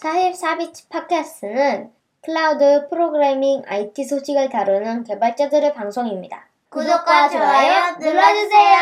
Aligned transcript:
44bits 0.00 0.88
팟캐스트는 0.88 1.90
클라우드 2.22 2.88
프로그래밍 2.88 3.62
IT 3.66 4.04
소식을 4.04 4.48
다루는 4.48 5.04
개발자들의 5.04 5.74
방송입니다. 5.74 6.48
구독과 6.70 7.28
좋아요 7.28 7.96
눌러주세요. 7.98 8.78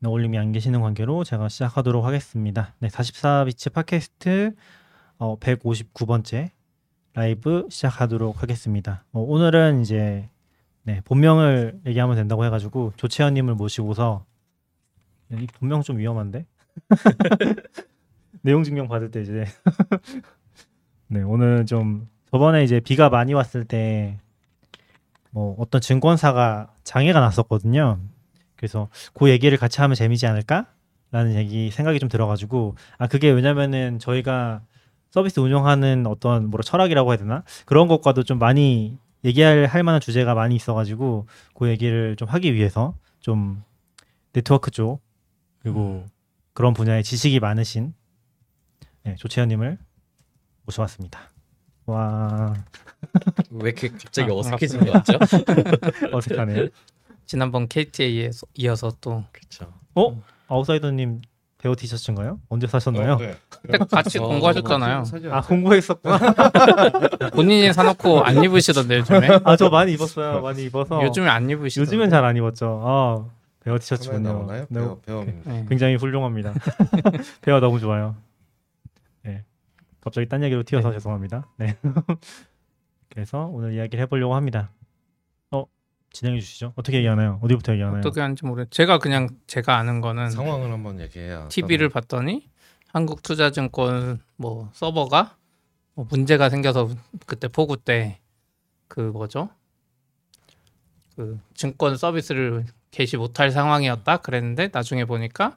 네, 0.00 0.08
올림이 0.08 0.36
안 0.36 0.52
계시는 0.52 0.82
관계로 0.82 1.24
제가 1.24 1.48
시작하도록 1.48 2.04
하겠습니다. 2.04 2.74
네, 2.80 2.88
44bits 2.88 3.72
팟캐스트 3.72 4.54
어, 5.16 5.38
159번째 5.38 6.50
라이브 7.14 7.66
시작하도록 7.70 8.42
하겠습니다. 8.42 9.04
어, 9.12 9.20
오늘은 9.20 9.80
이제 9.80 10.28
네, 10.82 11.00
본명을 11.06 11.80
얘기하면 11.86 12.16
된다고 12.16 12.44
해가지고 12.44 12.92
조채연님을 12.96 13.54
모시고서 13.54 14.26
이 15.30 15.46
본명 15.58 15.80
좀 15.80 15.96
위험한데 15.96 16.44
내용 18.42 18.62
증명 18.64 18.88
받을 18.88 19.10
때 19.10 19.22
이제. 19.22 19.44
네 21.08 21.22
오늘 21.22 21.66
좀 21.66 22.08
저번에 22.30 22.64
이제 22.64 22.80
비가 22.80 23.08
많이 23.10 23.34
왔을 23.34 23.64
때 23.64 24.18
뭐 25.32 25.56
어떤 25.58 25.80
증권사가 25.80 26.68
장애가 26.84 27.18
났었거든요. 27.20 27.98
그래서 28.56 28.88
그 29.14 29.30
얘기를 29.30 29.58
같이 29.58 29.80
하면 29.80 29.94
재미지 29.96 30.26
않을까라는 30.26 31.34
얘기 31.34 31.70
생각이 31.70 31.98
좀 31.98 32.08
들어가지고. 32.08 32.76
아 32.98 33.06
그게 33.08 33.30
왜냐면은 33.30 33.98
저희가 33.98 34.62
서비스 35.10 35.40
운영하는 35.40 36.06
어떤 36.06 36.48
뭐라 36.48 36.62
철학이라고 36.62 37.10
해야 37.10 37.16
되나? 37.18 37.42
그런 37.66 37.88
것과도 37.88 38.22
좀 38.22 38.38
많이 38.38 38.98
얘기할 39.24 39.66
할 39.66 39.82
만한 39.82 40.00
주제가 40.00 40.34
많이 40.34 40.54
있어가지고 40.54 41.26
그 41.54 41.68
얘기를 41.68 42.14
좀 42.16 42.28
하기 42.28 42.54
위해서 42.54 42.94
좀 43.20 43.62
네트워크 44.32 44.70
쪽 44.70 45.00
그리고 45.60 46.04
그런 46.54 46.74
분야에 46.74 47.02
지식이 47.02 47.40
많으신 47.40 47.94
네, 49.04 49.14
조채연님을 49.16 49.78
모셔왔습니다. 50.64 51.20
와 51.86 52.54
왜 53.50 53.70
이렇게 53.70 53.88
갑자기 53.88 54.30
아, 54.30 54.34
어색해진 54.34 54.84
것 54.86 54.92
같죠? 54.92 55.18
어색하네요. 56.16 56.68
지난번 57.26 57.66
KT에 57.68 58.30
이어서 58.54 58.92
또 59.00 59.24
그렇죠. 59.32 59.72
어 59.96 60.22
아웃사이더님 60.48 61.22
배우 61.58 61.74
티셔츠인가요? 61.76 62.40
언제 62.48 62.66
사셨나요? 62.66 63.14
어, 63.14 63.16
네. 63.18 63.36
같이 63.90 64.18
어, 64.18 64.26
공부하셨잖아요. 64.28 65.04
아 65.30 65.40
공부했었구나. 65.42 66.18
본인이 67.34 67.72
사놓고 67.72 68.22
안 68.22 68.42
입으시던데 68.44 68.98
요즘에. 68.98 69.28
아 69.44 69.56
저 69.56 69.68
많이 69.68 69.92
입었어요. 69.92 70.40
많이 70.40 70.64
입어서 70.64 71.02
요즘에 71.04 71.28
안 71.28 71.48
입으시던데. 71.50 71.80
요즘엔 71.90 72.10
잘 72.10 72.24
안 72.24 72.36
입었죠. 72.36 72.80
아 72.84 73.24
배우 73.64 73.78
티셔츠군요. 73.78 74.20
나오나요? 74.32 74.66
네, 74.68 74.80
배워 74.80 75.00
배워. 75.04 75.24
네. 75.24 75.66
굉장히 75.68 75.94
훌륭합니다. 75.96 76.52
배우 77.42 77.58
너무 77.60 77.78
좋아요. 77.80 78.16
네. 80.02 80.04
갑자기 80.04 80.28
딴 80.28 80.42
얘기로 80.42 80.62
튀어서 80.64 80.88
네. 80.90 80.96
죄송합니다. 80.96 81.48
네. 81.58 81.76
그래서 83.08 83.46
오늘 83.46 83.74
이야기를 83.74 84.00
해보려고 84.02 84.34
합니다. 84.34 84.70
어 85.50 85.64
진행해 86.12 86.40
주시죠. 86.40 86.72
어떻게 86.76 86.98
얘기하나요? 86.98 87.38
어디부터 87.42 87.72
얘기하나요? 87.72 88.00
어떻게 88.00 88.20
하는지 88.20 88.44
모르. 88.44 88.66
제가 88.70 88.98
그냥 88.98 89.28
제가 89.46 89.76
아는 89.76 90.00
거는 90.00 90.30
상황을 90.30 90.70
한번 90.72 91.00
얘기해야. 91.00 91.48
TV를 91.48 91.88
봤더니 91.88 92.48
한국투자증권 92.88 94.20
뭐 94.36 94.70
서버가 94.72 95.36
뭐 95.94 96.06
문제가 96.10 96.48
생겨서 96.48 96.88
그때 97.26 97.48
포구 97.48 97.76
때 97.76 98.22
그 98.92 99.00
뭐죠? 99.00 99.48
그 101.16 101.40
증권 101.54 101.96
서비스를 101.96 102.66
개시 102.90 103.16
못할 103.16 103.50
상황이었다 103.50 104.18
그랬는데 104.18 104.68
나중에 104.70 105.06
보니까 105.06 105.56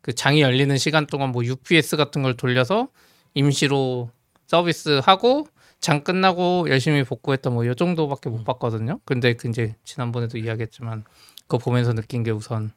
그 0.00 0.14
장이 0.14 0.40
열리는 0.40 0.76
시간 0.78 1.04
동안 1.08 1.30
뭐 1.32 1.44
UPS 1.44 1.96
같은 1.96 2.22
걸 2.22 2.36
돌려서 2.36 2.86
임시로 3.36 4.10
서비스하고 4.46 5.46
장 5.80 6.02
끝나고 6.02 6.66
열심히 6.70 7.04
복구했던 7.04 7.52
뭐요 7.52 7.74
정도밖에 7.74 8.30
못 8.30 8.44
봤거든요. 8.44 8.98
근데 9.04 9.34
그 9.34 9.48
이제 9.48 9.76
지난번에도 9.84 10.38
이야기했지만 10.38 11.04
그거 11.42 11.58
보면서 11.58 11.92
느낀 11.92 12.22
게 12.24 12.30
우선 12.32 12.72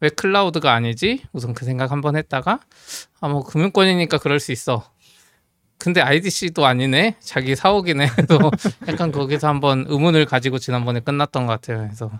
왜 0.00 0.08
클라우드가 0.10 0.72
아니지? 0.74 1.22
우선 1.32 1.54
그 1.54 1.64
생각 1.64 1.92
한번 1.92 2.16
했다가 2.16 2.60
아 3.20 3.28
뭐 3.28 3.44
금융권이니까 3.44 4.18
그럴 4.18 4.40
수 4.40 4.52
있어. 4.52 4.84
근데 5.78 6.00
IDC도 6.00 6.66
아니네. 6.66 7.16
자기 7.20 7.54
사옥이네. 7.56 8.06
또 8.28 8.50
약간 8.88 9.12
거기서 9.12 9.48
한번 9.48 9.84
의문을 9.88 10.24
가지고 10.26 10.58
지난번에 10.58 11.00
끝났던 11.00 11.46
것 11.46 11.52
같아요. 11.54 11.78
그래서 11.86 12.10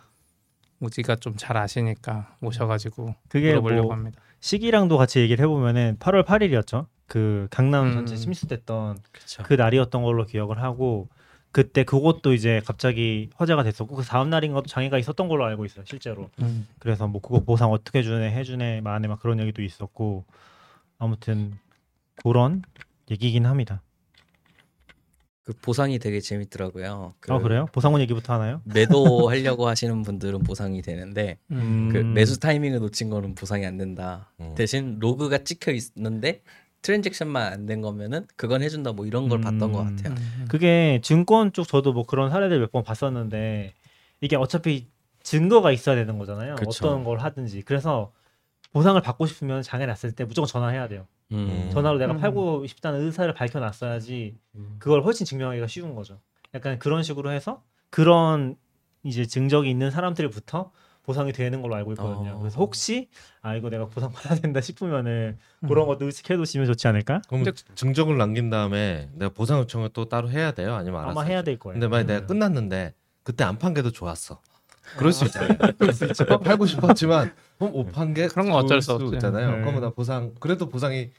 우지가 0.80 1.16
좀 1.16 1.36
잘 1.36 1.56
아시니까 1.56 2.36
모셔가지고 2.40 3.14
그게 3.28 3.48
물어보려고 3.50 3.88
뭐 3.88 3.96
합니다. 3.96 4.20
시기랑도 4.40 4.96
같이 4.98 5.20
얘기를 5.20 5.42
해보면은 5.44 5.96
8월 5.98 6.24
8일이었죠. 6.26 6.86
그 7.06 7.46
강남 7.50 7.86
음. 7.88 7.92
전체 7.92 8.16
침수됐던 8.16 8.98
그렇죠. 9.12 9.42
그 9.44 9.54
날이었던 9.54 10.02
걸로 10.02 10.24
기억을 10.24 10.62
하고 10.62 11.08
그때 11.52 11.84
그것도 11.84 12.32
이제 12.32 12.60
갑자기 12.64 13.30
화제가 13.36 13.62
됐었고 13.62 13.94
그 13.94 14.02
다음 14.02 14.30
날인가도 14.30 14.66
장애가 14.66 14.98
있었던 14.98 15.28
걸로 15.28 15.44
알고 15.44 15.64
있어요 15.64 15.84
실제로 15.86 16.30
음. 16.40 16.66
그래서 16.80 17.06
뭐 17.06 17.20
그거 17.20 17.40
보상 17.40 17.70
어떻게 17.70 18.02
주네 18.02 18.32
해주네 18.32 18.80
만에 18.80 19.06
막 19.06 19.20
그런 19.20 19.38
얘기도 19.38 19.62
있었고 19.62 20.24
아무튼 20.98 21.52
그런 22.24 22.62
얘기긴 23.10 23.46
합니다 23.46 23.82
그 25.44 25.52
보상이 25.60 25.98
되게 25.98 26.20
재밌더라고요. 26.20 27.14
그 27.20 27.30
아 27.32 27.38
그래요 27.38 27.66
보상원 27.72 28.00
얘기부터 28.00 28.32
하나요 28.32 28.62
매도 28.64 29.28
하려고 29.28 29.68
하시는 29.68 30.00
분들은 30.02 30.42
보상이 30.42 30.80
되는데 30.80 31.38
음. 31.50 31.90
그 31.92 31.98
매수 31.98 32.40
타이밍을 32.40 32.78
놓친 32.80 33.10
거는 33.10 33.34
보상이 33.34 33.66
안 33.66 33.76
된다. 33.76 34.32
음. 34.40 34.54
대신 34.56 34.98
로그가 35.00 35.44
찍혀 35.44 35.72
있는데 35.72 36.42
트랜잭션만 36.84 37.52
안 37.52 37.66
된 37.66 37.80
거면은 37.80 38.26
그건 38.36 38.62
해준다 38.62 38.92
뭐 38.92 39.06
이런 39.06 39.28
걸 39.30 39.40
봤던 39.40 39.72
것 39.72 39.80
음. 39.80 39.96
같아요. 39.96 40.14
음. 40.14 40.44
그게 40.50 41.00
증권 41.02 41.52
쪽 41.52 41.66
저도 41.66 41.92
뭐 41.94 42.04
그런 42.04 42.30
사례들 42.30 42.60
몇 42.60 42.70
번 42.70 42.84
봤었는데 42.84 43.72
이게 44.20 44.36
어차피 44.36 44.86
증거가 45.22 45.72
있어야 45.72 45.96
되는 45.96 46.18
거잖아요 46.18 46.56
그쵸. 46.56 46.86
어떤 46.86 47.04
걸 47.04 47.18
하든지 47.20 47.62
그래서 47.62 48.12
보상을 48.72 49.00
받고 49.00 49.24
싶으면 49.26 49.62
장애 49.62 49.86
났을 49.86 50.12
때 50.12 50.24
무조건 50.24 50.46
전화해야 50.46 50.88
돼요 50.88 51.06
음. 51.32 51.70
전화로 51.72 51.96
내가 51.98 52.12
음. 52.12 52.18
팔고 52.18 52.66
싶다는 52.66 53.00
의사를 53.00 53.32
밝혀놨어야지 53.32 54.36
음. 54.56 54.76
그걸 54.78 55.02
훨씬 55.02 55.24
증명하기가 55.24 55.66
쉬운 55.68 55.94
거죠. 55.94 56.20
약간 56.54 56.78
그런 56.78 57.02
식으로 57.02 57.32
해서 57.32 57.62
그런 57.88 58.56
이제 59.04 59.24
증적이 59.26 59.70
있는 59.70 59.90
사람들부터 59.90 60.70
보상이 61.04 61.32
되는 61.32 61.60
걸로 61.62 61.74
알고 61.76 61.92
있거든요. 61.92 62.32
어. 62.32 62.38
그래서 62.38 62.58
혹시 62.58 63.08
아 63.42 63.54
이거 63.54 63.68
내가 63.70 63.86
보상 63.86 64.10
받아야 64.10 64.38
된다 64.38 64.60
싶으면은 64.60 65.36
음. 65.62 65.68
그런 65.68 65.86
것도 65.86 66.06
의식해 66.06 66.36
두시면 66.36 66.66
좋지 66.66 66.88
않을까? 66.88 67.20
그럼 67.28 67.44
근데- 67.44 67.60
증적을 67.74 68.16
남긴 68.16 68.50
다음에 68.50 69.08
내가 69.14 69.32
보상 69.32 69.58
요청을 69.60 69.90
또 69.92 70.06
따로 70.08 70.30
해야 70.30 70.52
돼요? 70.52 70.74
아니면 70.74 71.02
알아서? 71.02 71.10
아마 71.20 71.26
해야 71.28 71.42
될 71.42 71.58
거예요. 71.58 71.74
근데 71.74 71.88
만약 71.88 72.06
내가 72.06 72.20
음. 72.20 72.26
끝났는데 72.26 72.94
그때 73.22 73.44
안 73.44 73.58
판 73.58 73.74
게도 73.74 73.90
좋았어. 73.90 74.40
그럴 74.98 75.12
수 75.12 75.24
있잖아요. 75.26 75.56
그럴 75.78 75.92
수 75.94 76.04
있죠. 76.06 76.24
팔고 76.26 76.66
싶었지만 76.66 77.32
못판게 77.58 78.28
그런 78.28 78.46
건 78.50 78.56
어쩔 78.56 78.82
수. 78.82 78.98
있잖아요. 79.14 79.50
네. 79.52 79.60
그러면 79.60 79.80
나 79.82 79.90
보상 79.90 80.34
그래도 80.40 80.68
보상이 80.68 81.10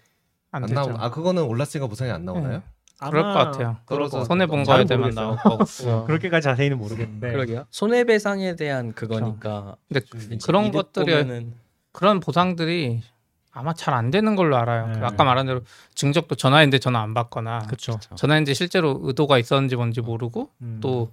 안 0.51 0.63
안. 0.63 0.69
나오. 0.73 0.89
아 0.97 1.09
그거는 1.11 1.43
올랐으니까 1.43 1.87
보상이 1.87 2.11
안 2.11 2.25
나오나요? 2.25 2.61
그럴 2.99 3.23
것 3.23 3.33
같아요. 3.33 3.77
그럴 3.85 4.09
것 4.09 4.23
손해 4.25 4.45
본. 4.45 4.63
거에 4.63 4.77
잘 4.77 4.85
대만. 4.85 5.11
나올 5.11 5.35
거고. 5.37 5.65
그렇게까지 6.07 6.43
자세히는 6.45 6.77
모르겠는데. 6.77 7.31
그러게요. 7.31 7.65
손해배상에 7.69 8.55
대한 8.55 8.93
그거니까 8.93 9.75
근데 9.87 10.01
이제 10.35 10.37
그런 10.45 10.71
것들이 10.71 11.05
보면은 11.05 11.53
그런 11.91 12.19
보상들이 12.19 13.01
아마 13.51 13.73
잘 13.73 13.93
안 13.93 14.11
되는 14.11 14.35
걸로 14.35 14.57
알아요. 14.57 14.87
네. 14.87 14.99
아까 15.01 15.23
말한 15.23 15.45
대로 15.45 15.61
증적도 15.93 16.35
전화했는데 16.35 16.79
전화 16.79 17.01
안 17.01 17.13
받거나 17.13 17.59
그렇죠. 17.59 17.99
전화했는데 18.15 18.53
실제로 18.53 18.99
의도가 19.03 19.37
있었는지 19.37 19.75
뭔지 19.77 20.01
모르고 20.01 20.49
음. 20.61 20.79
또 20.81 21.11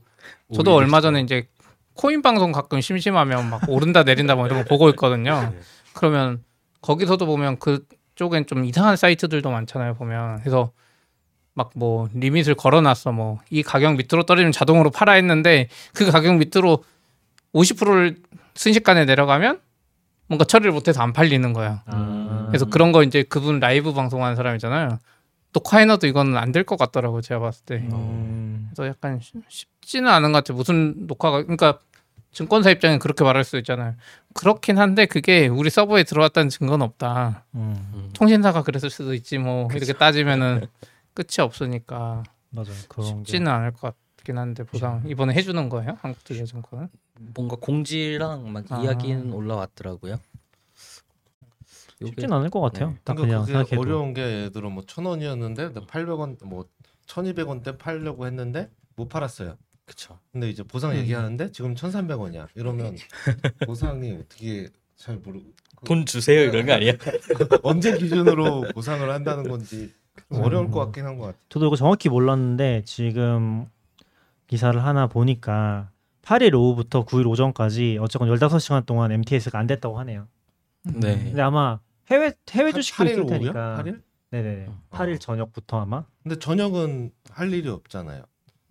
저도 0.54 0.74
얼마 0.74 1.00
전에 1.00 1.20
이제 1.20 1.46
코인 1.94 2.22
방송 2.22 2.50
가끔 2.52 2.80
심심하면 2.80 3.48
막 3.50 3.62
오른다 3.68 4.02
내린다 4.02 4.34
뭐 4.34 4.46
이런 4.46 4.62
거 4.62 4.68
보고 4.68 4.88
있거든요. 4.90 5.52
그러면 5.94 6.42
거기서도 6.80 7.26
보면 7.26 7.58
그쪽엔 7.60 8.46
좀 8.46 8.64
이상한 8.64 8.96
사이트들도 8.96 9.48
많잖아요. 9.50 9.94
보면 9.94 10.40
그래서 10.40 10.72
막 11.54 11.70
뭐 11.74 12.08
리밋을 12.14 12.54
걸어놨어 12.54 13.12
뭐 13.12 13.38
이 13.50 13.62
가격 13.62 13.96
밑으로 13.96 14.22
떨어지면 14.24 14.52
자동으로 14.52 14.90
팔아 14.90 15.12
했는데 15.12 15.68
그 15.94 16.10
가격 16.10 16.36
밑으로 16.36 16.82
50%를 17.54 18.16
순식간에 18.54 19.04
내려가면 19.04 19.60
뭔가 20.28 20.44
처리를 20.44 20.72
못해서 20.72 21.02
안 21.02 21.12
팔리는 21.12 21.52
거야. 21.52 21.82
아. 21.86 22.46
그래서 22.48 22.64
그런 22.66 22.92
거 22.92 23.02
이제 23.02 23.22
그분 23.22 23.60
라이브 23.60 23.92
방송하는 23.92 24.36
사람이잖아요. 24.36 24.98
또 25.52 25.60
카이너도 25.60 26.06
이거는 26.06 26.36
안될 26.38 26.64
것 26.64 26.78
같더라고 26.78 27.20
제가 27.20 27.40
봤을 27.40 27.64
때. 27.66 27.74
음. 27.92 28.70
그래서 28.74 28.88
약간 28.88 29.20
쉽- 29.20 29.42
쉽지는 29.48 30.10
않은 30.10 30.32
것 30.32 30.38
같아요. 30.38 30.56
무슨 30.56 31.06
녹화가 31.06 31.42
그러니까 31.42 31.78
증권사 32.32 32.70
입장에 32.70 32.96
그렇게 32.96 33.24
말할 33.24 33.44
수 33.44 33.58
있잖아요. 33.58 33.94
그렇긴 34.32 34.78
한데 34.78 35.04
그게 35.04 35.48
우리 35.48 35.68
서버에 35.68 36.04
들어왔다는 36.04 36.48
증거는 36.48 36.82
없다. 36.86 37.44
음. 37.54 38.08
통신사가 38.14 38.62
그랬을 38.62 38.88
수도 38.88 39.12
있지 39.12 39.36
뭐 39.36 39.68
이렇게 39.74 39.92
따지면은 39.92 40.66
끝이 41.14 41.40
없으니까 41.40 42.22
맞아요. 42.50 42.68
그런 42.88 43.06
게. 43.06 43.30
쉽지는 43.30 43.48
않을 43.52 43.72
것 43.72 43.94
같긴 44.16 44.38
한데 44.38 44.64
보상 44.64 45.02
이번에 45.06 45.34
해주는 45.34 45.68
거예요 45.68 45.96
한국투자증권은? 46.00 46.88
뭔가 47.34 47.56
공지랑 47.56 48.52
막 48.52 48.64
아. 48.70 48.80
이야기는 48.82 49.32
올라왔더라고요. 49.32 50.18
요게 52.00 52.10
쉽진 52.10 52.32
않을 52.32 52.50
것 52.50 52.60
같아요. 52.60 52.90
네. 52.90 52.96
딱 53.04 53.14
그러니까 53.14 53.44
그냥 53.44 53.64
그게. 53.64 53.76
어려운 53.76 54.12
게 54.14 54.22
예를 54.22 54.52
들어 54.52 54.70
뭐천 54.70 55.04
원이었는데 55.04 55.72
800원 55.72 56.44
뭐 56.44 56.64
1,200원대 57.06 57.78
팔려고 57.78 58.26
했는데 58.26 58.70
못 58.96 59.08
팔았어요. 59.08 59.56
그쵸. 59.84 60.18
근데 60.32 60.48
이제 60.48 60.62
보상 60.62 60.92
음. 60.92 60.96
얘기하는데 60.96 61.52
지금 61.52 61.74
1,300원이야. 61.74 62.48
이러면 62.54 62.96
보상이 63.66 64.12
어떻게 64.14 64.68
잘 64.96 65.16
모르고 65.16 65.52
돈 65.84 66.06
주세요 66.06 66.40
이런 66.42 66.66
거 66.66 66.72
아니야? 66.74 66.92
언제 67.62 67.96
기준으로 67.98 68.62
보상을 68.74 69.08
한다는 69.10 69.48
건지 69.48 69.92
좀 69.92 70.01
어려울 70.40 70.70
것 70.70 70.80
같긴 70.86 71.04
한 71.06 71.18
것 71.18 71.26
같아. 71.26 71.38
저도 71.48 71.66
이거 71.66 71.76
정확히 71.76 72.08
몰랐는데 72.08 72.82
지금 72.84 73.66
기사를 74.46 74.82
하나 74.82 75.06
보니까 75.06 75.90
8일 76.22 76.54
오후부터 76.54 77.04
9일 77.04 77.26
오전까지 77.26 77.98
어쨌건 78.00 78.28
15시간 78.28 78.86
동안 78.86 79.10
MTS가 79.12 79.58
안 79.58 79.66
됐다고 79.66 79.98
하네요. 80.00 80.28
네. 80.84 81.16
근데 81.24 81.42
아마 81.42 81.80
해외 82.10 82.32
해외 82.50 82.70
팔- 82.72 82.80
주식도 82.82 83.04
있을? 83.04 83.26
테니까. 83.26 83.74
팔일? 83.76 84.02
네네. 84.30 84.66
어. 84.68 84.78
8일 84.90 85.18
저녁부터 85.20 85.80
아마. 85.80 86.04
근데 86.22 86.38
저녁은 86.38 87.10
할 87.30 87.52
일이 87.52 87.68
없잖아요. 87.68 88.24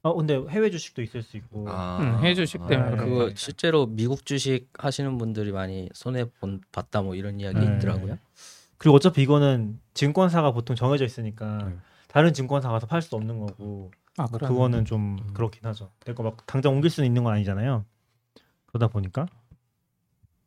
어 0.04 0.16
근데 0.16 0.36
해외 0.50 0.72
주식도 0.72 1.02
있을 1.04 1.22
수 1.22 1.38
있고. 1.38 1.66
아, 1.70 2.00
음, 2.02 2.24
해주식 2.26 2.66
때문에 2.68 2.90
네. 2.90 2.96
그런 2.96 3.06
그거 3.10 3.20
거니까. 3.22 3.38
실제로 3.38 3.86
미국 3.86 4.26
주식 4.26 4.68
하시는 4.80 5.18
분들이 5.20 5.52
많이 5.52 5.90
손해 5.94 6.26
본 6.40 6.62
봤다 6.72 7.02
뭐 7.04 7.14
이런 7.16 7.40
이야기 7.40 7.60
네. 7.60 7.76
있더라고요. 7.78 8.18
그리고 8.82 8.96
어차피 8.96 9.22
이거는 9.22 9.80
증권사가 9.94 10.54
보통 10.54 10.76
정해져 10.76 11.06
있으니까 11.06 11.70
네. 11.70 11.76
다른 12.08 12.34
증권사 12.34 12.68
가서 12.72 12.88
팔 12.88 13.04
수 13.04 13.16
없는 13.16 13.38
거고 13.38 13.92
아, 14.18 14.26
뭐. 14.26 14.40
그거는 14.40 14.86
좀 14.86 15.20
음. 15.22 15.34
그렇긴 15.36 15.64
하죠. 15.68 15.92
그러니까 16.00 16.24
막 16.24 16.46
당장 16.48 16.74
옮길 16.74 16.90
수는 16.90 17.06
있는 17.06 17.24
건 17.24 17.32
아니잖아요. 17.32 17.86
그러다 18.66 18.88
보니까. 18.88 19.28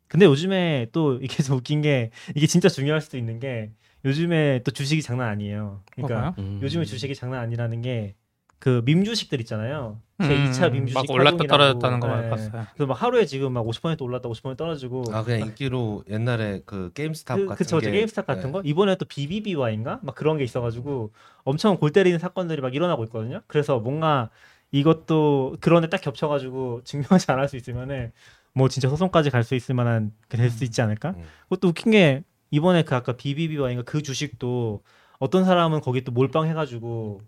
근데 0.08 0.26
요즘에 0.26 0.88
또 0.90 1.20
이게 1.22 1.44
좀 1.44 1.58
웃긴 1.58 1.80
게 1.80 2.10
이게 2.34 2.48
진짜 2.48 2.68
중요할 2.68 3.00
수도 3.00 3.18
있는 3.18 3.38
게 3.38 3.70
요즘에 4.04 4.64
또 4.64 4.72
주식이 4.72 5.00
장난 5.00 5.28
아니에요. 5.28 5.82
그러니까 5.92 6.32
그거요? 6.32 6.44
음. 6.44 6.58
요즘에 6.60 6.84
주식이 6.86 7.14
장난 7.14 7.38
아니라는 7.38 7.82
게 7.82 8.16
그 8.64 8.80
밈주식들 8.86 9.40
있잖아요. 9.42 10.00
제 10.22 10.34
음, 10.34 10.46
2차 10.46 10.70
밈주식 10.72 10.94
막 10.94 11.10
올랐다. 11.10 11.44
떨어졌다는 11.44 12.00
거 12.00 12.16
네. 12.16 12.30
봤어요. 12.30 12.66
그래서 12.72 12.86
막 12.86 12.94
하루에 13.02 13.26
지금 13.26 13.52
막 13.52 13.60
50% 13.66 14.00
올랐다 14.00 14.26
50% 14.30 14.56
떨어지고 14.56 15.04
아 15.12 15.22
그냥 15.22 15.40
인기로 15.40 16.04
옛날에 16.08 16.62
그 16.64 16.90
게임스탑 16.94 17.40
그, 17.40 17.46
같은 17.48 17.56
그쵸, 17.58 17.78
게 17.80 17.90
게임스탑 17.90 18.26
같은 18.26 18.44
네. 18.44 18.52
거 18.52 18.62
이번에 18.64 18.96
또 18.96 19.04
BBBY인가 19.04 20.00
막 20.02 20.14
그런 20.14 20.38
게 20.38 20.44
있어가지고 20.44 21.12
엄청 21.44 21.76
골 21.76 21.90
때리는 21.92 22.18
사건들이 22.18 22.62
막 22.62 22.74
일어나고 22.74 23.04
있거든요. 23.04 23.42
그래서 23.48 23.80
뭔가 23.80 24.30
이것도 24.72 25.58
그런데 25.60 25.90
딱 25.90 26.00
겹쳐가지고 26.00 26.84
증명하지 26.88 27.30
않을 27.32 27.46
수 27.48 27.56
있으면은 27.58 28.12
뭐 28.54 28.70
진짜 28.70 28.88
소송까지 28.88 29.28
갈 29.28 29.42
수 29.44 29.54
있을 29.54 29.74
만한 29.74 30.12
될 30.30 30.48
수 30.50 30.64
있지 30.64 30.80
않을까? 30.80 31.10
음. 31.18 31.24
그것도 31.50 31.68
웃긴 31.68 31.92
게 31.92 32.22
이번에 32.50 32.82
그 32.84 32.94
아까 32.94 33.12
BBBY인가 33.14 33.82
그 33.82 34.00
주식도 34.00 34.82
어떤 35.18 35.44
사람은 35.44 35.82
거기 35.82 36.02
또 36.02 36.12
몰빵해가지고 36.12 37.20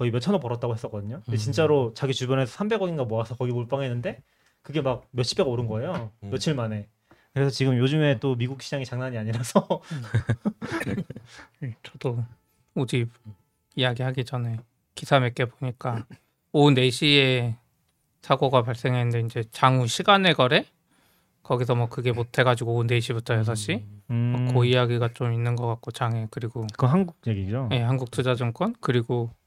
거의 0.00 0.10
몇 0.10 0.20
천억 0.20 0.38
벌었다고 0.40 0.72
했었거든요. 0.72 1.20
근데 1.26 1.32
음. 1.32 1.36
진짜로 1.36 1.92
자기 1.92 2.14
주변에서 2.14 2.56
300억인가 2.56 3.06
모아서 3.06 3.36
거기 3.36 3.52
몰빵했는데 3.52 4.22
그게 4.62 4.80
막 4.80 5.04
몇십배가 5.10 5.46
오른 5.46 5.66
거예요. 5.66 6.10
음. 6.22 6.30
며칠 6.30 6.54
만에. 6.54 6.88
그래서 7.34 7.50
지금 7.50 7.76
요즘에 7.76 8.18
또 8.18 8.34
미국 8.34 8.62
시장이 8.62 8.86
장난이 8.86 9.18
아니라서 9.18 9.68
음, 9.92 10.02
저도 11.82 12.24
오집 12.74 13.10
이야기하기 13.76 14.24
전에 14.24 14.56
기사 14.94 15.20
몇 15.20 15.34
개 15.34 15.44
보니까 15.44 16.06
오후 16.52 16.70
4시에 16.70 17.56
사고가 18.22 18.62
발생했는데 18.62 19.20
이제 19.20 19.44
장후 19.52 19.86
시간의 19.86 20.32
거래 20.32 20.64
거기서 21.42 21.74
뭐 21.74 21.90
그게 21.90 22.10
못 22.12 22.38
해가지고 22.38 22.72
오후 22.74 22.84
4시부터 22.86 23.38
6시 23.44 23.82
음, 24.10 24.48
그 24.54 24.64
이야기가 24.64 25.08
좀 25.12 25.34
있는 25.34 25.56
것 25.56 25.66
같고 25.66 25.90
장애 25.90 26.26
그리고 26.30 26.62
그건 26.72 26.88
한국 26.88 27.16
얘기죠. 27.26 27.68
예, 27.72 27.80
한국 27.82 28.10
투자증권 28.10 28.74
그리고 28.80 29.30
어, 29.32 29.39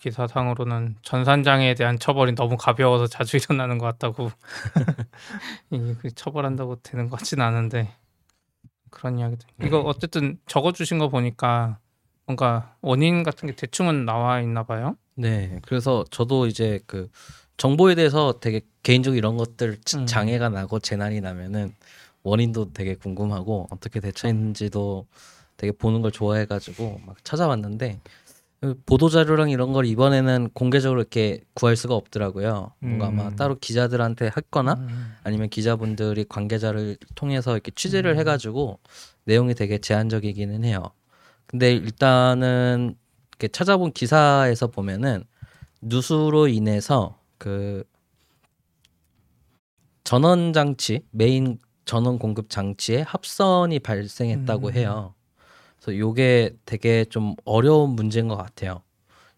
기사상으로는 0.00 0.96
전산장애에 1.02 1.74
대한 1.74 1.98
처벌이 1.98 2.34
너무 2.34 2.56
가벼워서 2.56 3.06
자주 3.06 3.36
일어나는 3.36 3.78
것 3.78 3.86
같다고. 3.86 4.30
이, 5.70 5.94
그 6.00 6.14
처벌한다고 6.14 6.80
되는 6.82 7.08
것 7.08 7.18
같진 7.18 7.40
않은데. 7.40 7.94
그런 8.90 9.18
이야기도 9.18 9.46
이거 9.62 9.80
어쨌든 9.80 10.38
적어주신 10.46 10.98
거 10.98 11.08
보니까 11.08 11.78
뭔가 12.26 12.74
원인 12.80 13.22
같은 13.22 13.48
게 13.48 13.54
대충은 13.54 14.04
나와 14.04 14.40
있나 14.40 14.64
봐요. 14.64 14.96
네, 15.14 15.60
그래서 15.66 16.04
저도 16.10 16.46
이제 16.46 16.80
그 16.86 17.10
정보에 17.56 17.94
대해서 17.94 18.40
되게 18.40 18.62
개인적으로 18.82 19.16
이런 19.18 19.36
것들 19.36 19.78
지- 19.84 19.98
음. 19.98 20.06
장애가 20.06 20.48
나고 20.48 20.80
재난이 20.80 21.20
나면은 21.20 21.74
원인도 22.22 22.72
되게 22.72 22.94
궁금하고 22.94 23.68
어떻게 23.70 24.00
대처했는지도 24.00 25.06
되게 25.56 25.72
보는 25.72 26.00
걸 26.00 26.10
좋아해가지고 26.10 27.00
막 27.06 27.22
찾아봤는데 27.24 28.00
그 28.02 28.10
보도 28.84 29.08
자료랑 29.08 29.48
이런 29.48 29.72
걸 29.72 29.86
이번에는 29.86 30.50
공개적으로 30.52 31.00
이렇게 31.00 31.40
구할 31.54 31.76
수가 31.76 31.94
없더라고요. 31.94 32.72
뭔가 32.80 33.06
아마 33.06 33.28
음. 33.28 33.36
따로 33.36 33.58
기자들한테 33.58 34.26
했거나 34.26 34.74
음. 34.74 35.14
아니면 35.24 35.48
기자분들이 35.48 36.26
관계자를 36.28 36.98
통해서 37.14 37.52
이렇게 37.52 37.70
취재를 37.74 38.18
해가지고 38.18 38.78
내용이 39.24 39.54
되게 39.54 39.78
제한적이기는 39.78 40.64
해요. 40.64 40.90
근데 41.46 41.72
일단은 41.72 42.96
이렇게 43.30 43.48
찾아본 43.48 43.92
기사에서 43.92 44.66
보면은 44.66 45.24
누수로 45.80 46.48
인해서 46.48 47.18
그 47.38 47.82
전원 50.04 50.52
장치 50.52 51.00
메인 51.12 51.58
전원 51.86 52.18
공급 52.18 52.50
장치에 52.50 53.00
합선이 53.00 53.78
발생했다고 53.78 54.68
음. 54.68 54.72
해요. 54.74 55.14
그래서 55.80 55.98
요게 55.98 56.56
되게 56.66 57.04
좀 57.06 57.34
어려운 57.44 57.90
문제인 57.90 58.28
것 58.28 58.36
같아요. 58.36 58.82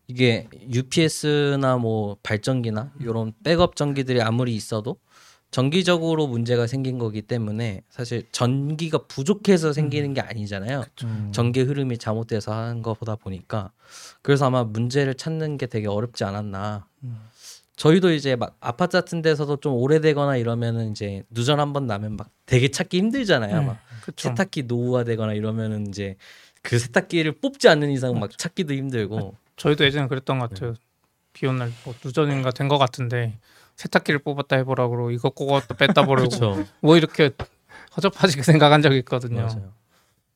이게 0.09 0.49
UPS나 0.69 1.79
뭐 1.79 2.17
발전기나 2.23 2.93
이런 3.01 3.33
백업 3.45 3.77
전기들이 3.77 4.21
아무리 4.21 4.55
있어도 4.55 4.97
정기적으로 5.53 6.27
문제가 6.27 6.67
생긴 6.67 6.99
거기 6.99 7.23
때문에 7.23 7.83
사실 7.89 8.27
전기가 8.33 9.07
부족해서 9.07 9.73
생기는 9.73 10.13
게 10.15 10.21
아니잖아요. 10.21 10.85
음. 11.05 11.29
전기 11.33 11.61
흐름이 11.61 11.99
잘못돼서 11.99 12.53
하는 12.53 12.83
거보다 12.83 13.17
보니까 13.17 13.71
그래서 14.23 14.47
아마 14.47 14.65
문제를 14.65 15.15
찾는 15.15 15.59
게 15.59 15.67
되게 15.67 15.89
어렵지 15.89 16.25
않았나. 16.25 16.87
음. 17.05 17.21
저희도 17.77 18.13
이제 18.13 18.37
막 18.37 18.57
아파트 18.61 18.99
같은 18.99 19.23
데서도 19.23 19.57
좀 19.57 19.73
오래되거나 19.75 20.37
이러면은 20.37 20.91
이제 20.91 21.23
누전 21.31 21.59
한 21.59 21.73
번 21.73 21.87
나면 21.87 22.17
막 22.17 22.29
되게 22.47 22.69
찾기 22.69 22.99
힘들잖아요. 22.99 23.61
네, 23.61 23.67
막 23.67 23.79
그쵸. 24.03 24.29
세탁기 24.29 24.65
노후화되거나 24.65 25.33
이러면은 25.35 25.87
이제 25.89 26.17
그 26.63 26.79
세탁기를 26.79 27.33
뽑지 27.41 27.69
않는 27.69 27.91
이상 27.91 28.19
막 28.19 28.37
찾기도 28.37 28.75
힘들고. 28.75 29.37
저희도 29.57 29.85
예전에 29.85 30.07
그랬던 30.09 30.39
것 30.39 30.51
같아요. 30.51 30.75
비온 31.33 31.57
날 31.57 31.73
뭐 31.85 31.95
누전인가 32.05 32.51
된 32.51 32.69
것 32.69 32.77
같은데 32.79 33.39
세탁기를 33.77 34.21
뽑았다 34.21 34.57
해보라 34.57 34.89
그러고 34.89 35.11
이거 35.11 35.31
그것도 35.31 35.75
뺐다 35.79 36.05
보라고. 36.07 36.65
뭐 36.81 36.97
이렇게 36.97 37.31
허접하게 37.97 38.43
생각한 38.43 38.83
적이 38.83 38.99
있거든요. 38.99 39.43
맞아요. 39.47 39.73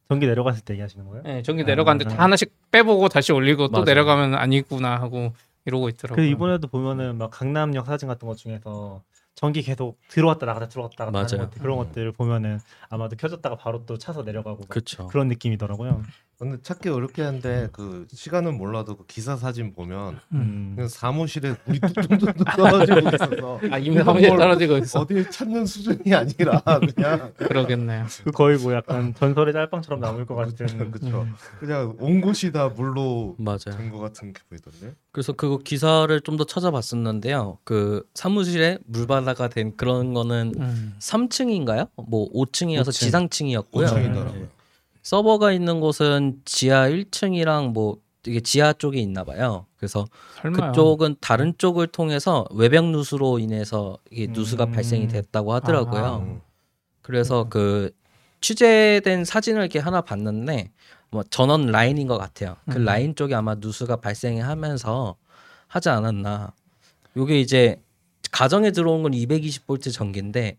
전기 0.08 0.26
내려갔을 0.26 0.62
때 0.64 0.72
얘기하시는 0.74 1.04
거예요? 1.06 1.22
네, 1.24 1.42
전기 1.42 1.62
아, 1.62 1.66
내려갔는데 1.66 2.12
아. 2.14 2.16
다 2.16 2.22
하나씩 2.24 2.52
빼보고 2.70 3.08
다시 3.08 3.32
올리고 3.32 3.66
또 3.68 3.72
맞아요. 3.72 3.84
내려가면 3.84 4.34
아니구나 4.34 4.96
하고 5.00 5.34
이러고 5.66 5.88
있더라고요. 5.90 6.24
그 6.24 6.30
이번에도 6.30 6.68
보면은 6.68 7.18
막 7.18 7.30
강남역 7.30 7.86
사진 7.86 8.08
같은 8.08 8.26
것 8.26 8.36
중에서 8.36 9.02
전기 9.34 9.60
계속 9.62 9.98
들어왔다 10.08 10.46
나갔다 10.46 10.68
들어왔다 10.68 11.04
나갔다 11.04 11.18
하는. 11.34 11.44
것들 11.46 11.60
그런 11.62 11.76
것들을 11.76 12.12
보면은 12.12 12.58
아마도 12.88 13.16
켜졌다가 13.16 13.56
바로 13.56 13.84
또 13.84 13.98
차서 13.98 14.22
내려가고. 14.22 14.64
그런 15.08 15.28
느낌이더라고요. 15.28 16.02
근데 16.38 16.58
찾기 16.62 16.90
어렵게 16.90 17.22
한데 17.22 17.68
그 17.72 18.06
시간은 18.12 18.58
몰라도 18.58 18.96
그 18.98 19.06
기사 19.06 19.36
사진 19.36 19.72
보면 19.72 20.18
음. 20.32 20.72
그냥 20.74 20.88
사무실에 20.88 21.54
물이 21.64 21.80
뚝뚝뚝 21.80 22.44
떨어지고 22.56 22.98
있어서 23.08 23.60
아 23.72 23.78
이미 23.78 23.96
사무실 24.04 24.28
뭘 24.28 24.38
떨어지고 24.38 24.76
있어. 24.78 25.00
어딜 25.00 25.30
찾는 25.30 25.64
수준이 25.64 26.14
아니라 26.14 26.62
그냥 26.94 27.32
그러겠네요. 27.38 28.06
그 28.24 28.30
거의 28.32 28.58
뭐 28.58 28.74
약간 28.74 29.14
전설의 29.14 29.54
짤방처럼 29.54 30.00
남을 30.00 30.26
것 30.26 30.34
같은. 30.34 30.90
그쵸 30.90 31.22
음. 31.22 31.34
그냥 31.58 31.96
온 32.00 32.20
곳이 32.20 32.52
다 32.52 32.68
물로. 32.68 33.34
된 33.72 33.90
것 33.90 33.98
같은 34.00 34.32
게 34.32 34.40
보이던데 34.48 34.94
그래서 35.12 35.32
그거 35.32 35.58
기사를 35.58 36.20
좀 36.20 36.36
더 36.36 36.44
찾아봤었는데요. 36.44 37.56
그 37.64 38.06
사무실에 38.12 38.76
물바다가 38.84 39.48
된 39.48 39.74
그런 39.78 40.12
거는 40.12 40.52
음. 40.58 40.94
3층인가요? 40.98 41.88
뭐 42.08 42.30
5층이어서 42.32 42.88
5층. 42.88 42.92
지상층이었고요. 42.92 43.86
5층이더라고요 43.86 44.55
서버가 45.06 45.52
있는 45.52 45.78
곳은 45.78 46.40
지하 46.44 46.88
1층이랑 46.88 47.70
뭐 47.70 47.98
이게 48.26 48.40
지하 48.40 48.72
쪽에 48.72 48.98
있나 48.98 49.22
봐요. 49.22 49.66
그래서 49.76 50.04
설마요. 50.42 50.72
그쪽은 50.72 51.14
다른 51.20 51.54
쪽을 51.56 51.86
통해서 51.86 52.44
외벽 52.50 52.86
누수로 52.86 53.38
인해서 53.38 53.98
이게 54.10 54.26
누수가 54.26 54.64
음. 54.64 54.72
발생이 54.72 55.06
됐다고 55.06 55.52
하더라고요. 55.52 56.04
아. 56.04 56.16
음. 56.16 56.40
그래서 57.02 57.46
그 57.48 57.92
취재된 58.40 59.24
사진을 59.24 59.60
이렇게 59.60 59.78
하나 59.78 60.00
봤는데 60.00 60.72
뭐 61.10 61.22
전원 61.30 61.66
라인인 61.66 62.08
것 62.08 62.18
같아요. 62.18 62.56
그 62.68 62.78
음. 62.78 62.84
라인 62.84 63.14
쪽에 63.14 63.36
아마 63.36 63.54
누수가 63.54 64.00
발생하면서 64.00 65.14
하지 65.68 65.88
않았나. 65.88 66.52
요게 67.16 67.38
이제 67.38 67.80
가정에 68.32 68.72
들어온 68.72 69.04
건 69.04 69.12
220볼트 69.12 69.92
전기인데 69.92 70.58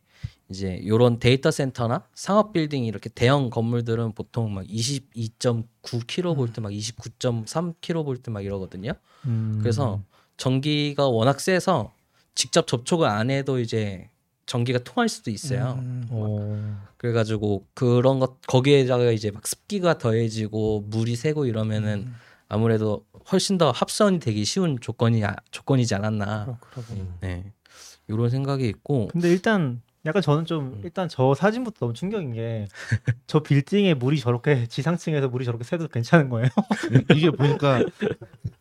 이제 0.50 0.82
요런 0.86 1.20
데이터 1.20 1.52
센터나 1.52 2.06
상업 2.16 2.54
빌딩 2.54 2.86
이렇게 2.86 3.10
대형 3.10 3.50
건물들은 3.50 4.14
보통 4.14 4.54
막 4.54 4.66
22.9kV 4.66 6.62
막 6.62 6.72
29.3kV 6.72 8.30
막 8.32 8.44
이러거든요. 8.44 8.94
음. 9.26 9.60
그래서 9.62 10.02
전기가 10.38 11.08
워낙 11.08 11.40
세서 11.40 11.92
직접 12.36 12.68
접촉을 12.68 13.08
안 13.08 13.30
해도 13.30 13.60
이제 13.60 14.10
전기가 14.46 14.80
통할 14.80 15.10
수도 15.10 15.32
있어요. 15.32 15.78
음. 15.82 16.08
오. 16.12 16.58
그래가지고 16.98 17.66
그런 17.74 18.20
것 18.20 18.40
거기에다가 18.48 19.12
이제 19.12 19.32
막 19.32 19.46
습기가 19.46 19.98
더해지고 19.98 20.86
물이 20.88 21.16
새고 21.16 21.46
이러면은 21.46 22.06
음. 22.08 22.16
아무래도 22.48 23.06
훨씬 23.32 23.58
더 23.58 23.72
합선이 23.72 24.20
되기 24.20 24.46
쉬운 24.46 24.78
조건이 24.80 25.24
아- 25.26 25.36
조건이지 25.52 25.94
않았나. 25.96 26.46
그렇- 26.46 26.58
그러고. 26.86 27.08
네, 27.20 27.52
이런 28.08 28.30
생각이 28.30 28.66
있고 28.70 29.08
근데 29.08 29.30
일단 29.30 29.82
약간 30.08 30.22
저는 30.22 30.46
좀 30.46 30.80
일단 30.84 31.08
저 31.10 31.34
사진부터 31.34 31.78
너무 31.80 31.94
충격인 31.94 32.34
게 32.34 32.68
저 33.28 33.40
빌딩에 33.40 33.94
물이 33.94 34.20
저렇게 34.20 34.66
지상층에서 34.68 35.28
물이 35.28 35.46
저렇게 35.46 35.64
새도 35.64 35.88
괜찮은 35.90 36.30
거예요? 36.30 36.48
이게 37.14 37.30
보니까 37.30 37.84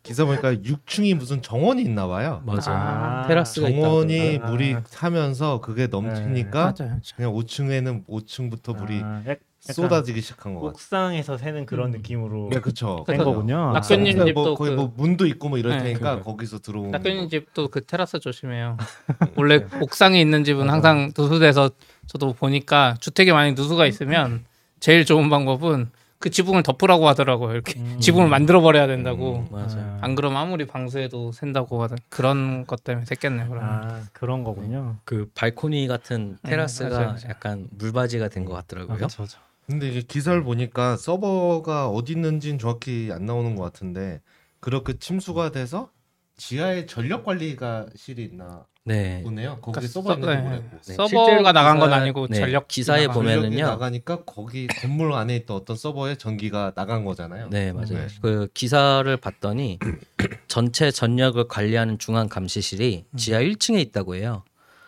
기사 0.03 0.25
보니까 0.25 0.53
6층이 0.53 1.15
무슨 1.15 1.41
정원이 1.41 1.81
있나 1.81 2.07
봐요. 2.07 2.41
맞아 2.45 2.71
아, 2.71 3.27
테라스가. 3.27 3.69
정원이 3.69 4.39
아. 4.43 4.49
물이 4.49 4.75
차면서 4.89 5.61
그게 5.61 5.87
넘치니까 5.87 6.59
맞아요. 6.59 6.73
맞아요. 6.91 6.99
그냥 7.15 7.33
5층에는 7.33 8.05
5층부터 8.07 8.77
물이 8.77 9.01
아, 9.03 9.23
약- 9.27 9.39
쏟아지기 9.73 10.21
시작한 10.21 10.53
것 10.53 10.59
같아요. 10.61 10.69
옥상에서 10.71 11.37
새는 11.37 11.65
그런 11.65 11.91
느낌으로 11.91 12.49
네, 12.51 12.59
그렇죠. 12.59 13.03
된 13.07 13.17
거군요. 13.17 13.71
낙교님 13.73 14.21
아, 14.21 14.25
집도 14.25 14.43
뭐 14.43 14.55
거의 14.55 14.71
그- 14.71 14.75
뭐 14.75 14.93
문도 14.95 15.25
있고 15.27 15.49
뭐 15.49 15.57
이럴 15.57 15.73
네. 15.77 15.83
테니까 15.83 15.99
그러니까. 15.99 16.23
거기서 16.25 16.59
들어오는 16.59 16.93
학교님 16.93 17.29
집도 17.29 17.67
그 17.69 17.83
테라스 17.85 18.19
조심해요. 18.19 18.77
원래 19.35 19.65
옥상에 19.81 20.19
있는 20.19 20.43
집은 20.43 20.69
항상 20.69 21.11
누수돼서 21.17 21.69
저도 22.07 22.33
보니까 22.33 22.95
주택에 22.99 23.31
만약 23.33 23.53
누수가 23.55 23.85
있으면 23.85 24.45
제일 24.79 25.05
좋은 25.05 25.29
방법은 25.29 25.89
그 26.19 26.31
지붕을 26.31 26.63
덮으라고 26.63 27.07
하더라고요. 27.09 27.51
이렇게 27.53 27.79
음. 27.79 27.97
지붕을 27.99 28.27
만들어 28.27 28.59
버려야 28.61 28.87
된다고. 28.87 29.39
음, 29.39 29.47
맞아요. 29.51 29.99
안 30.01 30.15
그러면 30.15 30.41
아무리 30.41 30.65
방수해도 30.65 31.31
샌다고 31.31 31.83
하던 31.83 31.99
그런 32.09 32.65
것 32.65 32.83
때문에 32.83 33.05
샜겠네요. 33.05 33.47
그러면. 33.47 33.63
아 33.63 34.01
그런 34.13 34.43
거군요. 34.43 34.95
그 35.03 35.29
발코니 35.35 35.85
같은 35.85 36.37
네, 36.41 36.49
테라스가 36.51 36.89
맞아요, 36.89 37.05
맞아요. 37.09 37.19
약간 37.29 37.67
물바지가 37.69 38.29
된것 38.29 38.51
아, 38.55 38.61
같더라고요. 38.61 38.97
그렇죠. 38.97 39.25
근데 39.67 39.89
이게 39.89 40.01
기사를 40.01 40.41
보니까 40.43 40.95
서버가 40.95 41.89
어디 41.89 42.13
있는지는 42.13 42.57
정확히 42.57 43.09
안 43.11 43.25
나오는 43.25 43.55
것 43.55 43.63
같은데 43.63 44.21
그렇게 44.61 44.93
침수가 44.97 45.51
돼서 45.51 45.89
지하에 46.37 46.85
전력 46.85 47.25
관리가 47.25 47.87
실이 47.95 48.23
있나 48.23 48.65
네. 48.85 49.21
보네요. 49.23 49.57
거기 49.61 49.73
그러니까 49.73 49.91
서버 49.91 50.13
있는지 50.13 50.25
서- 50.25 50.35
네. 50.35 50.41
모르겠고. 50.49 50.77
네, 50.85 50.93
서버가 50.93 51.51
나간 51.51 51.79
건 51.79 51.89
기사- 51.89 51.97
아니고 52.01 52.27
네, 52.27 52.39
전력 52.39 52.67
기사에 52.69 53.07
나간- 53.07 53.13
보면은요. 53.15 53.65
나가니까 53.65 54.23
거기 54.23 54.67
건물 54.67 55.11
안에 55.11 55.35
있던 55.35 55.57
어떤 55.57 55.75
서버에 55.75 56.15
전기가 56.15 56.71
나간 56.73 57.03
거잖아요. 57.03 57.49
네, 57.49 57.73
맞아요. 57.73 57.87
네. 57.89 58.07
그 58.21 58.47
기사를 58.53 59.17
봤더니 59.17 59.79
전체 60.47 60.91
전력을 60.91 61.45
관리하는 61.49 61.99
중앙 61.99 62.29
감시실이 62.29 63.05
음. 63.11 63.17
지하 63.17 63.41
1층에 63.41 63.79
있다고 63.81 64.15
해요. 64.15 64.43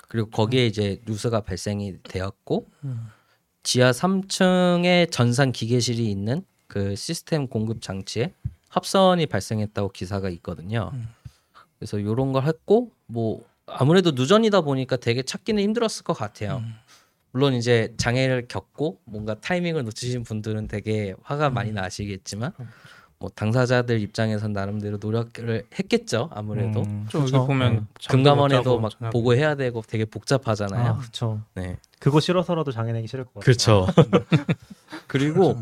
그리고 0.07 0.29
거기에 0.29 0.65
이제 0.65 1.01
누수가 1.05 1.41
발생이 1.41 1.95
되었고 2.03 2.67
음. 2.85 3.07
지하 3.69 3.91
3층에 3.91 5.11
전산 5.11 5.51
기계실이 5.51 6.09
있는 6.09 6.43
그 6.65 6.95
시스템 6.95 7.45
공급 7.45 7.83
장치에 7.83 8.33
합선이 8.67 9.27
발생했다고 9.27 9.89
기사가 9.89 10.29
있거든요. 10.29 10.89
음. 10.91 11.07
그래서 11.77 12.01
요런 12.01 12.31
걸 12.31 12.45
했고 12.45 12.89
뭐 13.05 13.45
아무래도 13.67 14.09
누전이다 14.09 14.61
보니까 14.61 14.97
되게 14.97 15.21
찾기는 15.21 15.61
힘들었을 15.61 16.03
것 16.03 16.13
같아요. 16.13 16.63
음. 16.65 16.73
물론 17.29 17.53
이제 17.53 17.93
장애를 17.97 18.47
겪고 18.47 19.01
뭔가 19.05 19.35
타이밍을 19.35 19.83
놓치신 19.83 20.23
분들은 20.23 20.67
되게 20.67 21.13
화가 21.21 21.51
많이 21.51 21.71
나시겠지만 21.71 22.53
뭐 23.19 23.29
당사자들 23.35 23.99
입장에선 23.99 24.53
나름대로 24.53 24.97
노력을 24.99 25.65
했겠죠 25.77 26.29
아무래도 26.33 26.81
음, 26.83 27.05
좀 27.09 27.21
여기 27.21 27.31
그쵸. 27.33 27.45
보면 27.45 27.73
네. 27.75 27.81
금감원에도 28.07 28.79
막 28.79 28.89
전화기. 28.91 29.11
보고 29.11 29.35
해야 29.35 29.55
되고 29.55 29.83
되게 29.85 30.05
복잡하잖아요. 30.05 30.93
아, 30.93 30.97
그렇죠. 30.97 31.41
네. 31.53 31.77
그거 31.99 32.21
싫어서라도 32.21 32.71
장애 32.71 32.93
내기 32.93 33.07
싫을 33.07 33.25
것 33.25 33.33
같아요. 33.35 33.43
그렇죠. 33.43 33.87
그리고 35.07 35.61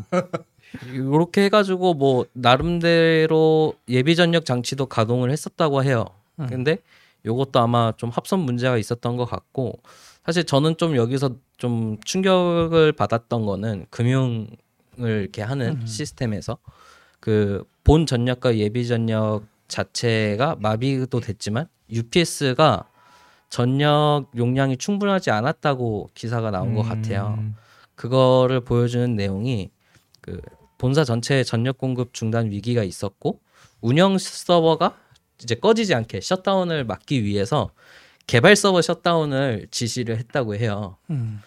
이렇게 0.92 1.44
해가지고 1.46 1.94
뭐 1.94 2.26
나름대로 2.32 3.74
예비 3.88 4.14
전력 4.14 4.44
장치도 4.44 4.86
가동을 4.86 5.32
했었다고 5.32 5.82
해요. 5.82 6.04
음. 6.38 6.46
근데 6.46 6.78
요것도 7.26 7.58
아마 7.58 7.92
좀 7.96 8.10
합선 8.10 8.38
문제가 8.38 8.78
있었던 8.78 9.16
것 9.16 9.24
같고 9.24 9.80
사실 10.24 10.44
저는 10.44 10.76
좀 10.76 10.94
여기서 10.94 11.34
좀 11.56 11.98
충격을 12.04 12.92
받았던 12.92 13.46
거는 13.46 13.86
금융을 13.90 14.46
이렇게 15.00 15.42
하는 15.42 15.80
음. 15.80 15.86
시스템에서 15.86 16.58
그 17.20 17.64
본 17.88 18.04
전력과 18.04 18.58
예비 18.58 18.86
전력 18.86 19.44
자체가 19.66 20.56
마비도 20.60 21.20
됐지만 21.20 21.68
UPS가 21.90 22.86
전력 23.48 24.26
용량이 24.36 24.76
충분하지 24.76 25.30
않았다고 25.30 26.10
기사가 26.12 26.50
나온 26.50 26.74
것 26.74 26.82
같아요. 26.82 27.36
음, 27.38 27.56
그거를 27.94 28.60
보여주는 28.60 29.16
내용이 29.16 29.70
그 30.20 30.38
본사 30.76 31.02
전체에 31.02 31.44
전력 31.44 31.78
공급 31.78 32.12
중단 32.12 32.50
위기가 32.50 32.84
있었고 32.84 33.40
운영 33.80 34.18
서버가 34.18 34.94
이제 35.42 35.54
꺼지지 35.54 35.94
않게 35.94 36.20
셧다운을 36.20 36.84
막기 36.84 37.24
위해서 37.24 37.70
개발 38.26 38.54
서버 38.54 38.82
셧다운을 38.82 39.68
지시를 39.70 40.18
했다고 40.18 40.56
해요. 40.56 40.98
음. 41.08 41.40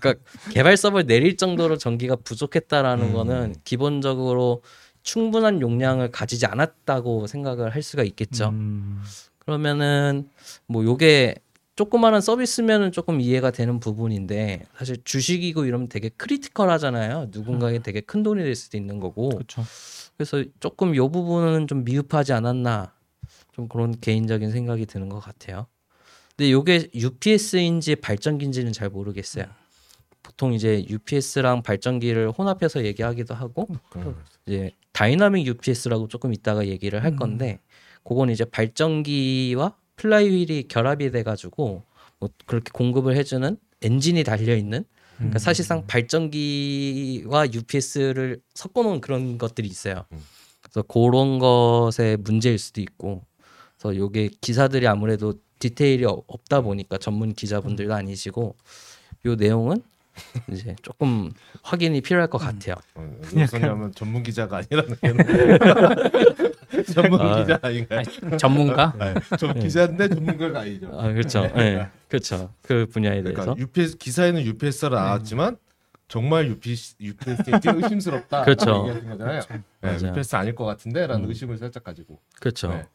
그러니까 0.00 0.24
개발 0.52 0.78
서버를 0.78 1.04
내릴 1.04 1.36
정도로 1.36 1.76
전기가 1.76 2.16
부족했다라는 2.16 3.08
음. 3.08 3.12
거는 3.12 3.54
기본적으로 3.64 4.62
충분한 5.02 5.60
용량을 5.60 6.10
가지지 6.10 6.46
않았다고 6.46 7.26
생각을 7.26 7.74
할 7.74 7.82
수가 7.82 8.02
있겠죠. 8.04 8.48
음, 8.50 9.02
그러면은 9.38 10.28
뭐 10.66 10.84
요게 10.84 11.36
조그마한 11.74 12.20
서비스면은 12.20 12.92
조금 12.92 13.20
이해가 13.20 13.50
되는 13.50 13.80
부분인데 13.80 14.64
사실 14.76 14.98
주식이고 15.04 15.64
이러면 15.64 15.88
되게 15.88 16.10
critical하잖아요. 16.10 17.28
누군가에게 17.30 17.78
되게 17.80 18.00
큰 18.00 18.22
돈이 18.22 18.42
될 18.42 18.54
수도 18.54 18.76
있는 18.76 19.00
거고. 19.00 19.30
그렇죠. 19.30 19.64
그래서 20.16 20.44
조금 20.60 20.94
요 20.94 21.08
부분은 21.08 21.66
좀 21.66 21.84
미흡하지 21.84 22.34
않았나 22.34 22.92
좀 23.52 23.68
그런 23.68 23.98
개인적인 23.98 24.50
생각이 24.50 24.86
드는 24.86 25.08
것 25.08 25.18
같아요. 25.20 25.66
근데 26.36 26.52
요게 26.52 26.90
UPS인지 26.94 27.96
발전기인지는 27.96 28.72
잘 28.72 28.90
모르겠어요. 28.90 29.46
보통 30.22 30.52
이제 30.54 30.84
UPS랑 30.88 31.62
발전기를 31.62 32.30
혼합해서 32.30 32.84
얘기하기도 32.84 33.34
하고 33.34 33.66
음. 33.96 34.14
이제 34.46 34.70
dynamic 34.92 35.46
UPS라고 35.46 36.08
조금 36.08 36.32
이따가 36.32 36.66
얘기를 36.66 37.02
할 37.02 37.16
건데 37.16 37.60
그건 38.04 38.30
이제 38.30 38.44
발전기와 38.44 39.74
플라이휠이 39.96 40.68
결합이 40.68 41.10
돼 41.10 41.22
가지고 41.22 41.82
뭐 42.18 42.28
그렇게 42.46 42.70
공급을 42.72 43.16
해주는 43.16 43.56
엔진이 43.82 44.24
달려 44.24 44.56
있는 44.56 44.84
그러니까 45.16 45.38
사실상 45.38 45.86
발전기와 45.86 47.46
UPS를 47.52 48.40
섞어놓은 48.54 49.00
그런 49.00 49.38
것들이 49.38 49.68
있어요. 49.68 50.04
음. 50.12 50.18
그래서 50.62 50.82
그런 50.82 51.38
것의 51.38 52.16
문제일 52.18 52.58
수도 52.58 52.80
있고, 52.80 53.24
그래서 53.78 53.96
요게 53.96 54.30
기사들이 54.40 54.86
아무래도 54.86 55.34
디테일이 55.58 56.04
없- 56.06 56.24
없다 56.26 56.62
보니까 56.62 56.98
전문 56.98 57.34
기자분들도 57.34 57.92
아니시고, 57.94 58.56
요 59.26 59.34
내용은 59.36 59.82
이제 60.50 60.76
조금 60.82 61.30
확인이 61.62 62.00
필요할 62.00 62.28
것 62.28 62.38
같아요. 62.38 62.76
어, 62.94 63.20
왜냐면 63.52 63.92
전문 63.92 64.22
기자가 64.22 64.58
아니라는 64.58 64.96
게 65.00 66.82
전문 66.92 67.20
아. 67.20 67.40
기자 67.40 67.58
아닌가요? 67.62 68.02
전문가? 68.38 68.94
네. 68.98 69.14
전 69.38 69.58
기자인데 69.58 70.08
전문가가 70.08 70.60
아니죠. 70.60 70.88
아 70.92 71.12
그렇죠, 71.12 71.46
네, 71.54 71.88
그렇죠. 72.08 72.52
그 72.62 72.86
분야에 72.86 73.22
대해서. 73.22 73.40
그러니까 73.42 73.62
UPS 73.62 73.98
기사에는 73.98 74.42
UPS가 74.42 74.94
나왔지만 74.94 75.56
정말 76.08 76.46
UPS 76.48 76.96
UPS에 77.00 77.60
의심스럽다. 77.64 78.44
그렇죠. 78.44 78.86
얘기하는 78.88 79.08
거잖아요. 79.10 79.40
네, 79.48 79.62
맞아요. 79.80 80.08
UPS 80.08 80.36
아닐 80.36 80.54
것 80.54 80.64
같은데라는 80.64 81.24
음. 81.24 81.28
의심을 81.28 81.58
살짝 81.58 81.84
가지고. 81.84 82.20
그렇죠. 82.38 82.68
네. 82.68 82.86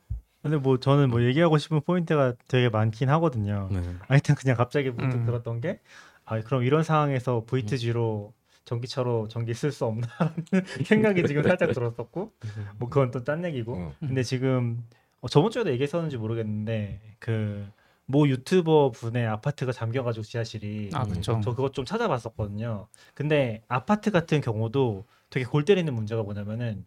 근데 0.44 0.58
뭐 0.58 0.80
저는 0.80 1.10
뭐 1.10 1.24
얘기하고 1.24 1.58
싶은 1.58 1.82
포인트가 1.82 2.34
되게 2.48 2.70
많긴 2.70 3.10
하거든요. 3.10 3.68
네. 3.72 3.82
아, 4.08 4.16
일단 4.16 4.36
그냥 4.36 4.56
갑자기 4.56 4.92
문득 4.92 5.18
음. 5.18 5.26
들었던 5.26 5.62
게, 5.62 5.80
아 6.28 6.40
그럼 6.42 6.64
이런 6.64 6.84
상황에서 6.84 7.44
V2G로 7.48 8.32
전기차로 8.66 9.30
전기 9.30 9.54
쓸 9.54 9.72
수 9.72 9.86
없나라는 9.86 10.36
생각이 10.86 11.24
지금 11.26 11.42
살짝 11.44 11.72
들었었고, 11.74 12.34
뭐 12.78 12.90
그건 12.90 13.12
또 13.12 13.24
딴 13.24 13.44
얘기고. 13.46 13.76
음. 13.76 13.92
근데 14.00 14.24
지금 14.24 14.84
어, 15.22 15.28
저번 15.28 15.52
주에도 15.52 15.72
얘기했었는지 15.72 16.18
모르겠는데 16.18 17.00
그 17.20 17.68
모 18.10 18.28
유튜버 18.30 18.92
분의 18.92 19.28
아파트가 19.28 19.74
잠겨가지고 19.74 20.24
지하실이 20.24 20.92
아 20.94 21.04
그렇죠. 21.04 21.42
저 21.44 21.54
그것 21.54 21.74
좀 21.74 21.84
찾아봤었거든요. 21.84 22.88
근데 23.14 23.62
아파트 23.68 24.12
같은 24.12 24.40
경우도 24.40 25.06
되게 25.30 25.46
골 25.46 25.66
때리는 25.66 25.94
문제가 25.94 26.24
뭐냐면은 26.24 26.86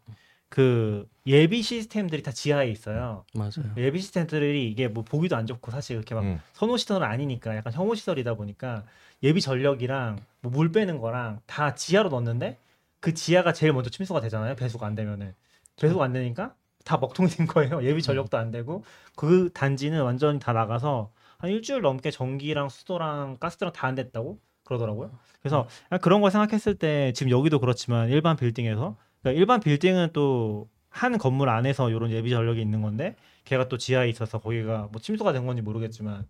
그 0.51 1.09
예비 1.27 1.63
시스템들이 1.63 2.23
다 2.23 2.33
지하에 2.33 2.69
있어요. 2.69 3.25
맞아요. 3.35 3.73
예비 3.77 4.01
시스템들이 4.01 4.69
이게 4.71 4.89
뭐 4.89 5.05
보기도 5.05 5.37
안 5.37 5.47
좋고 5.47 5.71
사실 5.71 5.97
그렇게 5.97 6.15
막 6.15 6.23
음. 6.25 6.41
선호 6.53 6.77
시설은 6.77 7.07
아니니까 7.07 7.57
약간 7.57 7.73
혐오 7.73 7.95
시설이다 7.95 8.35
보니까 8.35 8.85
예비 9.23 9.41
전력이랑 9.41 10.19
뭐 10.43 10.53
물 10.53 10.73
빼는 10.73 10.99
거랑 10.99 11.41
다 11.47 11.75
지하로 11.75 12.09
넣었는데 12.11 12.59
그 13.01 13.15
지하가 13.15 13.53
제일 13.53 13.73
먼저 13.73 13.91
침수가 13.91 14.21
되잖아요. 14.21 14.57
배수가 14.57 14.85
안 14.87 14.95
되면은 14.97 15.35
배수가 15.81 16.05
안 16.05 16.13
되니까 16.13 16.55
다 16.85 16.97
먹통이 16.99 17.29
된 17.31 17.47
거예요. 17.47 17.83
예비 17.87 18.03
전력도 18.03 18.37
안 18.37 18.51
되고 18.51 18.83
그 19.15 19.51
단지는 19.55 20.03
완전히 20.03 20.39
다 20.41 20.53
나가서 20.53 21.13
한 21.39 21.51
일주일 21.51 21.81
넘게 21.83 22.11
전기랑 22.11 22.69
수도랑 22.71 23.37
가스랑 23.39 23.73
다 23.73 23.87
안 23.87 23.95
됐다고 23.95 24.39
그러더라고요. 24.65 25.11
그래서 25.41 25.69
약간 25.87 26.01
그런 26.01 26.21
걸 26.21 26.31
생각했을 26.33 26.75
때 26.75 27.13
지금 27.15 27.31
여기도 27.31 27.61
그렇지만 27.61 28.09
일반 28.09 28.37
빌딩에서 28.37 28.97
그러니까 29.23 29.39
일반 29.41 29.61
빌딩은 29.61 30.11
또 30.13 30.69
한 30.93 31.19
건물 31.19 31.49
안에서 31.51 31.89
이런 31.89 32.11
예비 32.11 32.31
전력이 32.31 32.61
있는 32.61 32.83
건데 32.83 33.15
걔가 33.45 33.69
또 33.69 33.79
지하에 33.79 34.09
있어서 34.09 34.41
거기가 34.41 34.89
뭐 34.91 35.01
침수가 35.01 35.33
된 35.33 35.47
건지 35.47 35.63
모르겠지만 35.63 36.27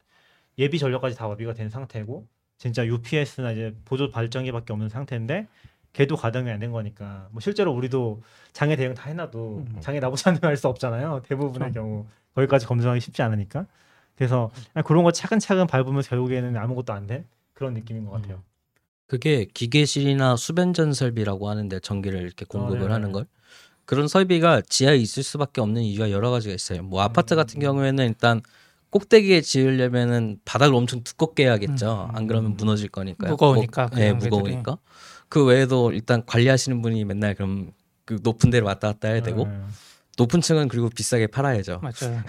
예비 0.59 0.79
전력까지 0.79 1.17
다 1.17 1.27
완비가 1.29 1.55
된 1.55 1.71
상태고 1.71 2.27
진짜 2.59 2.85
UPS나 2.87 3.53
이제 3.53 3.75
보조 3.87 4.11
발전기밖에 4.11 4.71
없는 4.75 4.91
상태인데 4.91 5.47
걔도 5.95 6.17
가동이 6.17 6.51
안 6.51 6.61
된 6.61 6.73
거니까 6.73 7.29
뭐 7.31 7.41
실제로 7.41 7.73
우리도 7.73 8.21
장애 8.53 8.77
대응 8.77 8.93
다 8.93 9.09
해놔도 9.09 9.65
장애 9.81 9.99
나보지 9.99 10.29
않으면 10.29 10.45
할 10.45 10.57
수 10.59 10.69
없잖아요. 10.69 11.23
대부분의 11.27 11.73
경우 11.73 12.05
거기까지 12.35 12.67
검증하기 12.67 13.01
쉽지 13.01 13.23
않으니까. 13.23 13.65
그래서 14.17 14.51
그런 14.85 15.05
거 15.05 15.11
차근차근 15.11 15.67
밟으면 15.69 16.03
결국에는 16.03 16.55
아무것도 16.55 16.93
안 16.93 17.07
된 17.07 17.25
그런 17.55 17.73
느낌인 17.73 18.05
것 18.05 18.11
같아요. 18.11 18.43
그게 19.11 19.45
기계실이나 19.52 20.37
수변전 20.37 20.93
설비라고 20.93 21.49
하는데 21.49 21.81
전기를 21.81 22.23
이렇게 22.23 22.45
공급을 22.45 22.79
네네. 22.79 22.93
하는 22.93 23.11
걸 23.11 23.26
그런 23.85 24.07
설비가 24.07 24.61
지하에 24.61 24.99
있을 24.99 25.25
수밖에 25.25 25.61
없는 25.61 25.83
이유가 25.83 26.12
여러 26.12 26.31
가지가 26.31 26.55
있어요. 26.55 26.85
뭐 26.85 27.02
아파트 27.02 27.35
같은 27.35 27.59
음. 27.59 27.61
경우에는 27.61 28.07
일단 28.07 28.40
꼭대기에 28.90 29.40
지으려면은 29.40 30.38
바닥을 30.45 30.76
엄청 30.76 31.02
두껍게 31.02 31.43
해야겠죠. 31.43 32.09
음. 32.09 32.17
안 32.17 32.29
그러면 32.29 32.55
무너질 32.57 32.88
거니까요. 32.88 33.33
무거우니까, 33.33 33.88
뭐, 33.88 33.99
네. 33.99 34.12
무거우니까. 34.12 34.79
그 35.29 35.45
외에도 35.45 35.90
일단 35.90 36.25
관리하시는 36.25 36.81
분이 36.81 37.05
맨날 37.05 37.35
그럼 37.35 37.73
그 38.05 38.21
높은 38.23 38.50
데로 38.50 38.67
왔다 38.67 38.93
갔다 38.93 39.09
해야 39.09 39.23
되고 39.23 39.49
네. 39.49 39.61
높은 40.19 40.40
층은 40.40 40.69
그리고 40.69 40.88
비싸게 40.88 41.29
팔아야죠. 41.29 41.81
맞아요. 41.83 42.23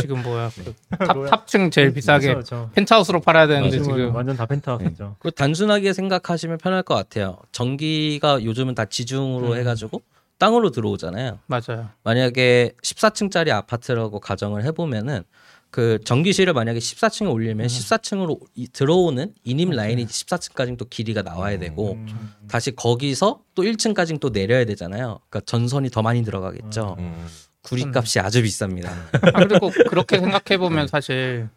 지금 0.00 0.22
뭐야 0.22 0.50
그 0.54 0.74
탑, 0.96 1.14
뭐야? 1.14 1.30
탑층 1.30 1.70
제일 1.70 1.92
비싸게 1.92 2.28
그렇죠. 2.28 2.70
펜트하우스로 2.74 3.20
팔아야 3.20 3.46
되는데 3.46 3.82
지금 3.82 4.14
완전 4.14 4.36
다 4.36 4.46
펜트하우스죠. 4.46 5.16
그 5.18 5.30
단순하게 5.30 5.92
생각하시면 5.92 6.58
편할 6.58 6.82
것 6.82 6.94
같아요. 6.94 7.38
전기가 7.52 8.42
요즘은 8.42 8.74
다 8.74 8.84
지중으로 8.84 9.52
음. 9.52 9.56
해가지고 9.58 10.00
땅으로 10.38 10.70
들어오잖아요. 10.70 11.40
맞아요. 11.46 11.90
만약에 12.04 12.72
14층짜리 12.82 13.50
아파트라고 13.50 14.20
가정을 14.20 14.64
해보면은 14.64 15.24
그 15.70 15.98
전기실을 16.04 16.54
만약에 16.54 16.78
14층에 16.78 17.30
올리면 17.30 17.66
14층으로 17.66 18.40
이- 18.54 18.68
들어오는 18.68 19.34
인입 19.44 19.70
라인이 19.70 20.06
14층까지 20.06 20.78
또 20.78 20.86
길이가 20.86 21.22
나와야 21.22 21.58
되고 21.58 21.92
음. 21.92 22.32
다시 22.48 22.74
거기서 22.74 23.40
또 23.54 23.62
1층까지 23.62 24.18
또 24.20 24.30
내려야 24.30 24.64
되잖아요. 24.64 25.20
그러니까 25.28 25.40
전선이 25.44 25.90
더 25.90 26.00
많이 26.02 26.22
들어가겠죠. 26.24 26.96
음. 26.98 27.26
구리값이 27.62 28.18
아주 28.20 28.42
비쌉니다. 28.42 28.86
아, 29.34 29.44
그리고 29.46 29.70
그렇게 29.90 30.18
생각해 30.18 30.56
보면 30.58 30.86
사실 30.88 31.48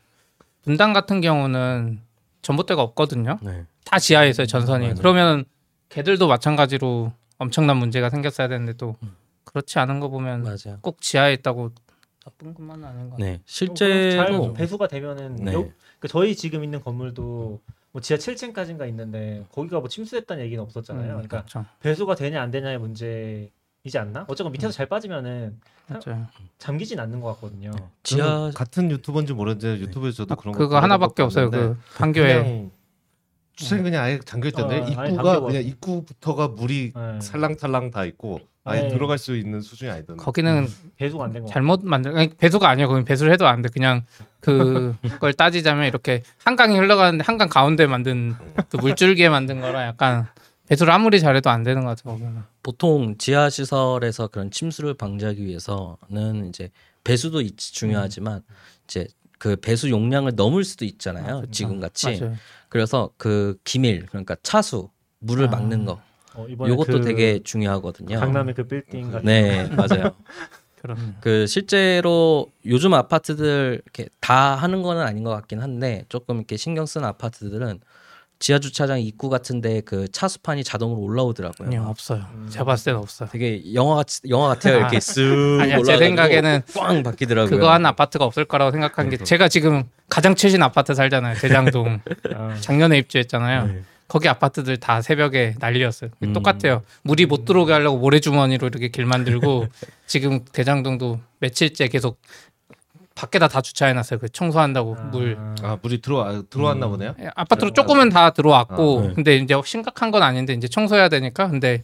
분당 0.64 0.92
같은 0.92 1.22
경우는 1.22 2.02
전봇대가 2.42 2.82
없거든요. 2.82 3.40
네. 3.42 3.66
다 3.86 3.98
지하에 3.98 4.30
있어요 4.30 4.46
전선이. 4.46 4.84
맞아요. 4.88 4.96
그러면 4.98 5.46
걔들도 5.90 6.28
마찬가지로 6.28 7.14
엄청난 7.38 7.78
문제가 7.78 8.10
생겼어야 8.10 8.48
되는데 8.50 8.74
또 8.74 8.98
그렇지 9.46 9.80
않은 9.80 10.00
거 10.00 10.10
보면 10.10 10.44
맞아요. 10.44 10.80
꼭 10.82 11.02
지하에 11.02 11.34
있다고 11.34 11.72
나쁜 12.24 12.54
것만 12.54 12.84
아닌 12.84 13.10
거 13.10 13.16
같아요. 13.16 13.26
네, 13.32 13.34
잘 13.38 13.44
실제로 13.46 14.54
배수가 14.54 14.88
되면은 14.88 15.36
네. 15.38 15.54
요- 15.54 15.62
그러니까 16.00 16.08
저희 16.08 16.36
지금 16.36 16.64
있는 16.64 16.82
건물도 16.82 17.62
뭐 17.94 18.02
지하 18.02 18.18
7층까지인가 18.18 18.88
있는데 18.90 19.46
거기가 19.52 19.80
뭐 19.80 19.90
침수됐다는 19.90 20.44
얘기는 20.46 20.62
없었잖아요. 20.64 21.04
음, 21.04 21.10
그러니까 21.14 21.42
그렇죠. 21.42 21.66
배수가 21.82 22.16
되냐 22.16 22.42
안 22.42 22.52
되냐의 22.52 22.78
문제이지 22.78 23.98
않나? 23.98 24.26
어쨌건 24.28 24.52
음. 24.52 24.54
밑에서 24.54 24.72
잘 24.72 24.88
빠지면은 24.88 25.60
맞아요. 25.88 26.28
잠기진 26.58 27.00
않는 27.00 27.20
것 27.20 27.34
같거든요. 27.34 27.72
지하 28.04 28.28
저는 28.28 28.54
같은 28.54 28.92
유튜버인지 28.92 29.34
모르는데 29.34 29.80
유튜브에서 29.80 30.18
저도 30.18 30.36
그런 30.36 30.54
거 30.54 30.60
그거 30.60 30.80
하나밖에 30.80 31.22
없어요. 31.24 31.50
그 31.50 31.78
판교에 31.98 32.70
주차장 33.56 33.84
그냥 33.84 34.04
아예 34.04 34.20
잠겨 34.20 34.48
있던데 34.48 34.80
어, 34.80 34.88
입구가. 34.88 35.40
그냥 35.42 35.64
입구부터가 35.64 36.48
물이 36.50 36.94
네. 36.96 37.20
살랑살랑 37.20 37.92
다 37.92 38.06
있고 38.06 38.40
아예 38.64 38.82
네. 38.84 38.88
들어갈 38.90 39.18
수 39.18 39.36
있는 39.36 39.62
수준이 39.62 39.90
아니던데. 39.90 40.22
거기는 40.24 40.68
배수가 40.98 41.24
안 41.26 41.34
된 41.34 41.44
거. 41.44 41.50
잘못 41.50 41.84
만든 41.84 42.16
아니, 42.16 42.30
배수가 42.30 42.70
아니에요. 42.70 42.88
거기 42.88 43.04
배수를 43.04 43.32
해도 43.34 43.48
안 43.48 43.62
돼. 43.62 43.70
그냥 43.70 44.06
그걸 44.42 45.34
따지자면 45.34 45.88
이렇게 45.88 46.24
한강이 46.44 46.78
흘러가는데 46.78 47.24
한강 47.26 47.50
가운데 47.50 47.88
만든 47.88 48.36
그 48.70 48.78
물줄기에 48.78 49.30
만든 49.30 49.62
거라 49.62 49.86
약간 49.88 50.28
배수를 50.68 50.94
아무리 50.94 51.20
잘해도 51.20 51.50
안 51.50 51.64
되는 51.64 51.84
것 51.84 51.98
같아요. 51.98 52.14
거기는. 52.14 52.42
보통 52.64 53.18
지하 53.18 53.50
시설에서 53.50 54.28
그런 54.28 54.52
침수를 54.52 54.94
방지하기 54.94 55.44
위해서는 55.46 56.48
이제 56.50 56.70
배수도 57.04 57.42
있- 57.42 57.58
중요하지만 57.58 58.42
이제 58.86 59.08
그 59.40 59.56
배수 59.56 59.90
용량을 59.90 60.34
넘을 60.36 60.64
수도 60.64 60.86
있잖아요. 60.86 61.44
지금 61.52 61.80
같이. 61.80 62.20
맞아요. 62.20 62.36
그래서 62.70 63.10
그 63.18 63.58
기밀 63.64 64.06
그러니까 64.06 64.36
차수 64.44 64.90
물을 65.20 65.48
아. 65.48 65.52
막는 65.52 65.86
거 65.86 66.00
어, 66.42 66.48
이번에 66.48 66.72
요것도 66.72 67.00
그 67.00 67.02
되게 67.02 67.40
중요하거든요. 67.44 68.20
강남의 68.20 68.54
그 68.54 68.64
빌딩 68.68 69.12
같은 69.12 69.26
네, 69.26 69.68
맞아요. 69.76 70.12
그럼 70.82 71.16
그 71.22 71.46
실제로 71.46 72.48
요즘 72.66 72.94
아파트들 72.96 73.82
이렇게 73.84 74.10
다 74.20 74.56
하는 74.56 74.82
거는 74.82 75.04
아닌 75.04 75.24
것 75.24 75.30
같긴 75.30 75.62
한데 75.62 76.06
조금 76.10 76.38
이렇게 76.38 76.58
신경 76.58 76.88
쓰는 76.88 77.08
아파트들은 77.08 77.80
지하 78.40 78.58
주차장 78.58 79.00
입구 79.00 79.30
같은데 79.30 79.82
그 79.82 80.08
차수판이 80.12 80.64
자동으로 80.64 81.00
올라오더라고요. 81.00 81.68
아니요 81.68 81.86
없어요. 81.88 82.26
음. 82.34 82.48
제가 82.50 82.66
봤을 82.66 82.86
때는 82.86 83.00
없어요. 83.00 83.30
되게 83.32 83.76
영화 83.76 83.94
같 83.96 84.08
영화 84.28 84.48
같아요. 84.48 84.78
이렇게 84.78 84.98
쓱 84.98 85.62
아니야 85.62 85.84
제 85.84 85.98
생각에는 85.98 86.64
꽝 86.74 87.04
바뀌더라고요. 87.04 87.52
그거 87.52 87.72
한 87.72 87.86
아파트가 87.86 88.26
없을 88.26 88.46
거라고 88.46 88.72
생각한 88.72 89.12
게 89.12 89.18
제가 89.18 89.48
지금 89.48 89.84
가장 90.10 90.34
최신 90.34 90.64
아파트 90.64 90.96
살잖아요. 90.96 91.36
대장동 91.36 92.02
아, 92.36 92.56
작년에 92.60 92.98
입주했잖아요. 92.98 93.68
네. 93.68 93.84
거기 94.12 94.28
아파트들 94.28 94.76
다 94.76 95.02
새벽에 95.02 95.56
난리였어요. 95.58 96.10
음. 96.24 96.34
똑같아요. 96.34 96.84
물이 97.04 97.28
못 97.28 97.46
들어오게 97.46 97.72
하려고 97.72 97.98
모래주머니로 97.98 98.68
이렇게 98.68 98.90
길 98.90 99.06
만들고 99.06 99.68
지금 100.06 100.44
대장동도 100.52 101.22
며칠째 101.40 101.88
계속 101.88 102.20
밖에다 103.16 103.48
다 103.48 103.62
주차해놨어요. 103.62 104.20
그 104.20 104.28
청소한다고 104.28 104.96
물. 105.14 105.38
아 105.64 105.78
물이 105.82 106.02
들어와 106.02 106.44
들어왔나 106.50 106.90
보네요. 106.90 107.16
예, 107.22 107.30
아파트로 107.36 107.72
조금은 107.72 108.10
다 108.10 108.32
들어왔고 108.32 109.00
아, 109.00 109.08
네. 109.08 109.14
근데 109.14 109.38
이제 109.38 109.56
심각한 109.64 110.12
건 110.12 110.24
아닌데 110.24 110.52
이제 110.56 110.68
청소해야 110.68 111.08
되니까 111.08 111.48
근데 111.48 111.84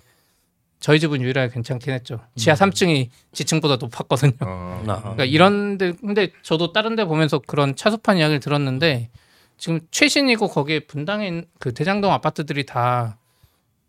저희 0.82 1.00
집은 1.00 1.22
유일하게 1.22 1.54
괜찮긴 1.54 1.94
했죠. 1.94 2.20
지하 2.36 2.58
3층이 2.58 3.08
지층보다 3.32 3.78
높았거든요. 3.78 4.34
어. 4.42 4.84
아, 4.86 5.00
그러니까 5.00 5.24
이런데 5.24 5.94
근데 5.94 6.34
저도 6.44 6.74
다른 6.74 6.98
데 6.98 7.06
보면서 7.06 7.40
그런 7.40 7.74
차수판 7.74 8.18
이야기를 8.18 8.42
들었는데 8.42 9.12
지금 9.58 9.80
최신이고 9.92 10.48
거기에 10.48 10.82
분당에 10.82 11.28
있는 11.28 11.46
그 11.60 11.74
대장동 11.74 12.12
아파트들이 12.12 12.66
다 12.66 13.18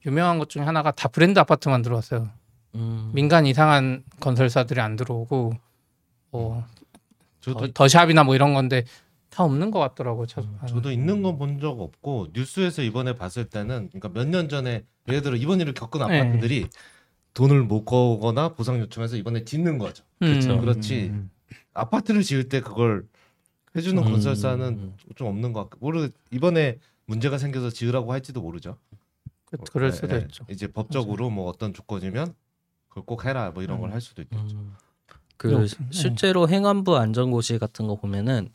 유명한 0.06 0.38
것 0.38 0.48
중에 0.48 0.62
하나가 0.62 0.90
다 0.90 1.08
브랜드 1.08 1.38
아파트만 1.38 1.82
들어왔어요. 1.82 2.28
음. 2.74 3.10
민간 3.14 3.46
이상한 3.46 4.04
건설사들이 4.20 4.80
안 4.80 4.96
들어오고 4.96 5.52
뭐 6.30 6.64
저도 7.40 7.66
더, 7.68 7.72
더샵이나 7.74 8.24
뭐 8.24 8.34
이런 8.34 8.54
건데 8.54 8.84
다 9.30 9.44
없는 9.44 9.70
것 9.70 9.78
같더라고요. 9.80 10.26
차수판. 10.26 10.66
저도 10.68 10.90
있는 10.90 11.22
건 11.22 11.38
본 11.38 11.60
적 11.60 11.80
없고 11.80 12.28
뉴스에서 12.32 12.82
이번에 12.82 13.14
봤을 13.14 13.44
때는 13.44 13.90
그러니까 13.92 14.08
몇 14.08 14.26
년 14.28 14.48
전에 14.48 14.84
예를 15.08 15.22
들어 15.22 15.36
이번 15.36 15.60
일을 15.60 15.74
겪은 15.74 16.06
네. 16.06 16.20
아파트들이 16.20 16.66
돈을 17.34 17.62
못 17.62 17.84
거거나 17.84 18.50
보상 18.50 18.78
요청해서 18.80 19.16
이번에 19.16 19.44
짓는 19.44 19.78
거죠. 19.78 20.04
음. 20.22 20.60
그렇지. 20.60 21.10
음. 21.10 21.30
아파트를 21.74 22.22
지을 22.22 22.48
때 22.48 22.60
그걸 22.60 23.04
해주는 23.78 24.02
음. 24.02 24.10
건설사는 24.12 24.92
좀 25.16 25.28
없는 25.28 25.52
것 25.52 25.70
같고 25.70 25.78
모르 25.80 26.10
이번에 26.30 26.78
문제가 27.06 27.38
생겨서 27.38 27.70
지으라고 27.70 28.12
할지도 28.12 28.40
모르죠. 28.42 28.76
그, 29.46 29.56
그럴 29.72 29.90
네, 29.90 29.96
수도 29.96 30.08
네. 30.08 30.18
있죠. 30.22 30.44
이제 30.50 30.66
법적으로 30.66 31.30
뭐 31.30 31.48
어떤 31.48 31.72
조건이면 31.72 32.34
그걸 32.88 33.04
꼭 33.04 33.24
해라 33.24 33.50
뭐 33.52 33.62
이런 33.62 33.80
걸 33.80 33.90
음. 33.90 33.94
할 33.94 34.00
수도 34.00 34.22
있겠죠. 34.22 34.56
음. 34.56 34.74
그 35.36 35.66
실제로 35.90 36.48
행안부 36.48 36.96
안전고시 36.96 37.58
같은 37.58 37.86
거 37.86 37.94
보면은 37.94 38.50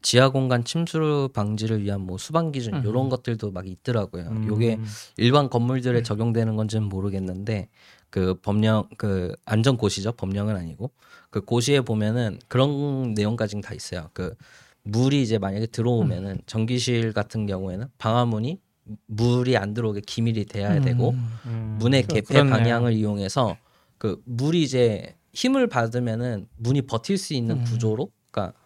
지하 0.00 0.30
공간 0.30 0.64
침수 0.64 1.28
방지를 1.34 1.82
위한 1.82 2.00
뭐 2.00 2.16
수방 2.16 2.52
기준 2.52 2.74
음. 2.74 2.82
이런 2.86 3.08
것들도 3.10 3.50
막 3.50 3.66
있더라고요. 3.66 4.28
음. 4.28 4.46
요게 4.46 4.78
일반 5.18 5.50
건물들에 5.50 6.02
적용되는 6.02 6.56
건지는 6.56 6.88
모르겠는데 6.88 7.68
그 8.10 8.34
법령 8.34 8.88
그 8.96 9.34
안전 9.44 9.76
고시죠 9.76 10.12
법령은 10.12 10.56
아니고 10.56 10.90
그 11.30 11.40
고시에 11.40 11.80
보면은 11.80 12.38
그런 12.48 13.14
내용까지는 13.14 13.62
다 13.62 13.72
있어요. 13.74 14.10
그 14.12 14.34
물이 14.82 15.22
이제 15.22 15.38
만약에 15.38 15.66
들어오면은 15.66 16.40
전기실 16.46 17.12
같은 17.12 17.46
경우에는 17.46 17.86
방화문이 17.98 18.60
물이 19.06 19.56
안 19.56 19.74
들어오게 19.74 20.00
기밀이 20.06 20.46
돼야 20.46 20.80
되고 20.80 21.10
음. 21.10 21.76
문의 21.78 22.02
그- 22.02 22.14
개폐 22.14 22.34
그렇네요. 22.34 22.52
방향을 22.56 22.92
이용해서 22.94 23.56
그 23.98 24.20
물이 24.24 24.62
이제 24.62 25.14
힘을 25.32 25.68
받으면은 25.68 26.48
문이 26.56 26.82
버틸 26.82 27.16
수 27.16 27.34
있는 27.34 27.58
음. 27.60 27.64
구조로, 27.64 28.10
그러니까 28.32 28.58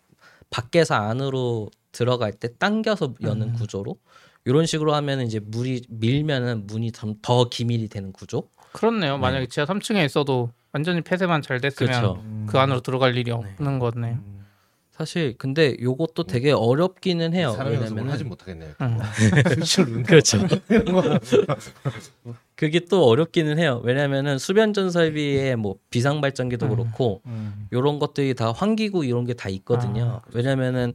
밖에서 0.48 0.94
안으로 0.94 1.68
들어갈 1.92 2.32
때 2.32 2.48
당겨서 2.56 3.14
여는 3.22 3.48
음. 3.48 3.52
구조로 3.54 3.98
이런 4.46 4.64
식으로 4.64 4.94
하면은 4.94 5.26
이제 5.26 5.40
물이 5.40 5.82
밀면은 5.88 6.66
문이 6.66 6.92
좀더 6.92 7.48
기밀이 7.50 7.88
되는 7.88 8.12
구조. 8.12 8.48
그렇네요. 8.74 9.16
만약에 9.18 9.46
지하 9.46 9.64
3층에 9.66 10.04
있어도 10.04 10.50
완전히 10.72 11.00
폐쇄만 11.00 11.40
잘 11.42 11.60
됐으면 11.60 11.92
그렇죠. 11.92 12.22
그 12.46 12.58
안으로 12.58 12.80
들어갈 12.80 13.16
일이 13.16 13.30
없는 13.30 13.78
거네요. 13.78 14.18
사실 14.90 15.34
근데 15.38 15.76
요것도 15.80 16.24
되게 16.24 16.52
어렵기는 16.52 17.34
해요. 17.34 17.56
왜냐면은 17.58 18.10
하진 18.12 18.28
못하겠네요. 18.28 18.74
음. 18.80 18.98
실제로 19.64 20.02
그렇죠. 20.04 20.38
그게 22.54 22.80
또 22.88 23.06
어렵기는 23.08 23.58
해요. 23.58 23.80
왜냐면은 23.84 24.38
수변 24.38 24.72
전 24.72 24.90
설비에 24.90 25.56
뭐 25.56 25.76
비상 25.90 26.20
발전기도 26.20 26.66
음. 26.66 26.70
그렇고 26.70 27.22
음. 27.26 27.66
요런 27.72 27.98
것들이 27.98 28.34
다 28.34 28.52
환기구 28.52 29.04
이런 29.04 29.24
게 29.24 29.34
다 29.34 29.48
있거든요. 29.48 30.20
왜냐면은 30.32 30.92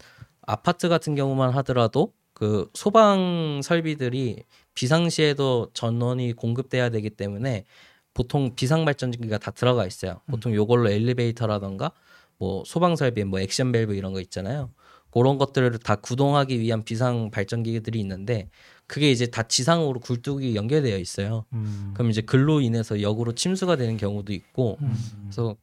아파트 0.47 0.87
같은 0.87 1.13
경우만 1.15 1.51
하더라도 1.55 2.13
그 2.33 2.69
소방 2.73 3.59
설비들이 3.61 4.43
비상시에도 4.79 5.71
전원이 5.73 6.31
공급돼야 6.31 6.89
되기 6.89 7.09
때문에 7.09 7.65
보통 8.13 8.55
비상 8.55 8.85
발전기가 8.85 9.37
다 9.37 9.51
들어가 9.51 9.85
있어요. 9.85 10.21
보통 10.27 10.55
요걸로 10.55 10.89
엘리베이터라던가 10.89 11.91
뭐 12.37 12.63
소방 12.65 12.95
설비 12.95 13.25
뭐 13.25 13.41
액션 13.41 13.73
밸브 13.73 13.93
이런 13.93 14.13
거 14.13 14.21
있잖아요. 14.21 14.71
그런 15.11 15.37
것들을 15.37 15.77
다 15.79 15.97
구동하기 15.97 16.61
위한 16.61 16.85
비상 16.85 17.29
발전기들이 17.29 17.99
있는데 17.99 18.49
그게 18.87 19.11
이제 19.11 19.25
다 19.25 19.43
지상으로 19.43 19.99
굴뚝이 19.99 20.55
연결되어 20.55 20.97
있어요. 20.97 21.43
음. 21.51 21.91
그럼 21.93 22.09
이제 22.09 22.21
글로 22.21 22.61
인해서 22.61 23.01
역으로 23.01 23.33
침수가 23.33 23.75
되는 23.75 23.97
경우도 23.97 24.31
있고 24.31 24.77
음. 24.81 24.95
그래서 25.23 25.57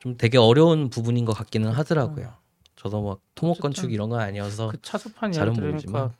좀 0.00 0.16
되게 0.16 0.38
어려운 0.38 0.90
부분인 0.90 1.24
것 1.24 1.34
같기는 1.34 1.70
하더라고요. 1.70 2.32
저도 2.74 3.00
막 3.00 3.20
토목 3.36 3.60
건축 3.60 3.92
이런 3.92 4.08
건 4.08 4.18
아니어서 4.18 4.68
그 4.68 4.82
차수판 4.82 5.30
잘은 5.30 5.52
모르지만. 5.52 6.12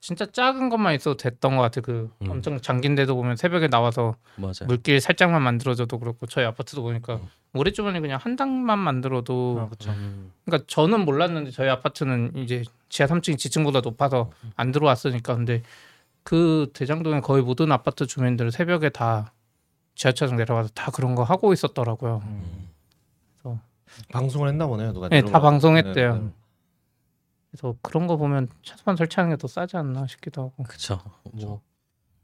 진짜 0.00 0.24
작은 0.24 0.70
것만 0.70 0.94
있어도 0.94 1.16
됐던 1.16 1.56
것 1.56 1.62
같아. 1.62 1.80
그 1.82 2.10
음. 2.22 2.30
엄청 2.30 2.60
잠긴 2.60 2.94
데도 2.94 3.14
보면 3.14 3.36
새벽에 3.36 3.68
나와서 3.68 4.16
맞아요. 4.36 4.66
물길 4.66 5.00
살짝만 5.00 5.42
만들어줘도 5.42 5.98
그렇고 5.98 6.26
저희 6.26 6.44
아파트도 6.46 6.82
보니까 6.82 7.16
음. 7.16 7.28
모래주머니 7.52 8.00
그냥 8.00 8.18
한 8.20 8.36
당만 8.36 8.78
만들어도 8.78 9.58
아, 9.60 9.66
그렇죠. 9.66 9.90
음, 9.90 10.32
그러니까 10.44 10.64
저는 10.68 11.04
몰랐는데 11.04 11.50
저희 11.50 11.68
아파트는 11.68 12.32
이제 12.36 12.62
지하 12.88 13.06
3층이 13.08 13.38
지층보다 13.38 13.80
높아서 13.80 14.30
안 14.56 14.72
들어왔으니까 14.72 15.34
근데 15.36 15.62
그 16.22 16.70
대장동의 16.72 17.20
거의 17.20 17.42
모든 17.42 17.70
아파트 17.70 18.06
주민들 18.06 18.50
새벽에 18.52 18.88
다 18.88 19.32
지하철에서 19.96 20.34
내려가서 20.36 20.70
다 20.74 20.90
그런 20.92 21.14
거 21.14 21.24
하고 21.24 21.52
있었더라고요. 21.52 22.22
음. 22.24 22.70
방송을 24.12 24.48
했나 24.48 24.66
보네요. 24.66 24.92
누가 24.92 25.08
네, 25.08 25.22
다 25.22 25.40
방송했대요. 25.40 26.14
네, 26.14 26.20
네. 26.20 26.30
그래서 27.50 27.76
그런 27.82 28.06
거 28.06 28.16
보면 28.16 28.48
차수판 28.62 28.96
설치하는 28.96 29.30
게 29.32 29.36
더 29.36 29.48
싸지 29.48 29.76
않나 29.76 30.06
싶기도 30.06 30.42
하고. 30.42 30.62
그쵸. 30.64 31.00
뭐 31.32 31.60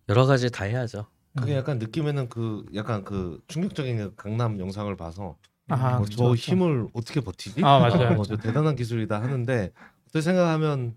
여러 0.08 0.24
가지 0.26 0.50
다 0.50 0.64
해야죠. 0.64 1.06
그게 1.36 1.52
음. 1.54 1.58
약간 1.58 1.78
느낌에는 1.78 2.28
그 2.28 2.64
약간 2.74 3.04
그 3.04 3.42
충격적인 3.48 4.14
강남 4.16 4.58
영상을 4.60 4.94
봐서 4.96 5.36
아, 5.68 5.96
어, 5.96 6.02
그쵸, 6.02 6.16
저 6.16 6.24
그쵸. 6.30 6.52
힘을 6.52 6.88
어떻게 6.92 7.20
버티지? 7.20 7.62
아, 7.64 7.80
맞아요. 7.80 8.18
어, 8.20 8.22
저 8.24 8.36
대단한 8.36 8.76
기술이다 8.76 9.20
하는데 9.20 9.72
어떻게 10.04 10.20
생각하면 10.20 10.96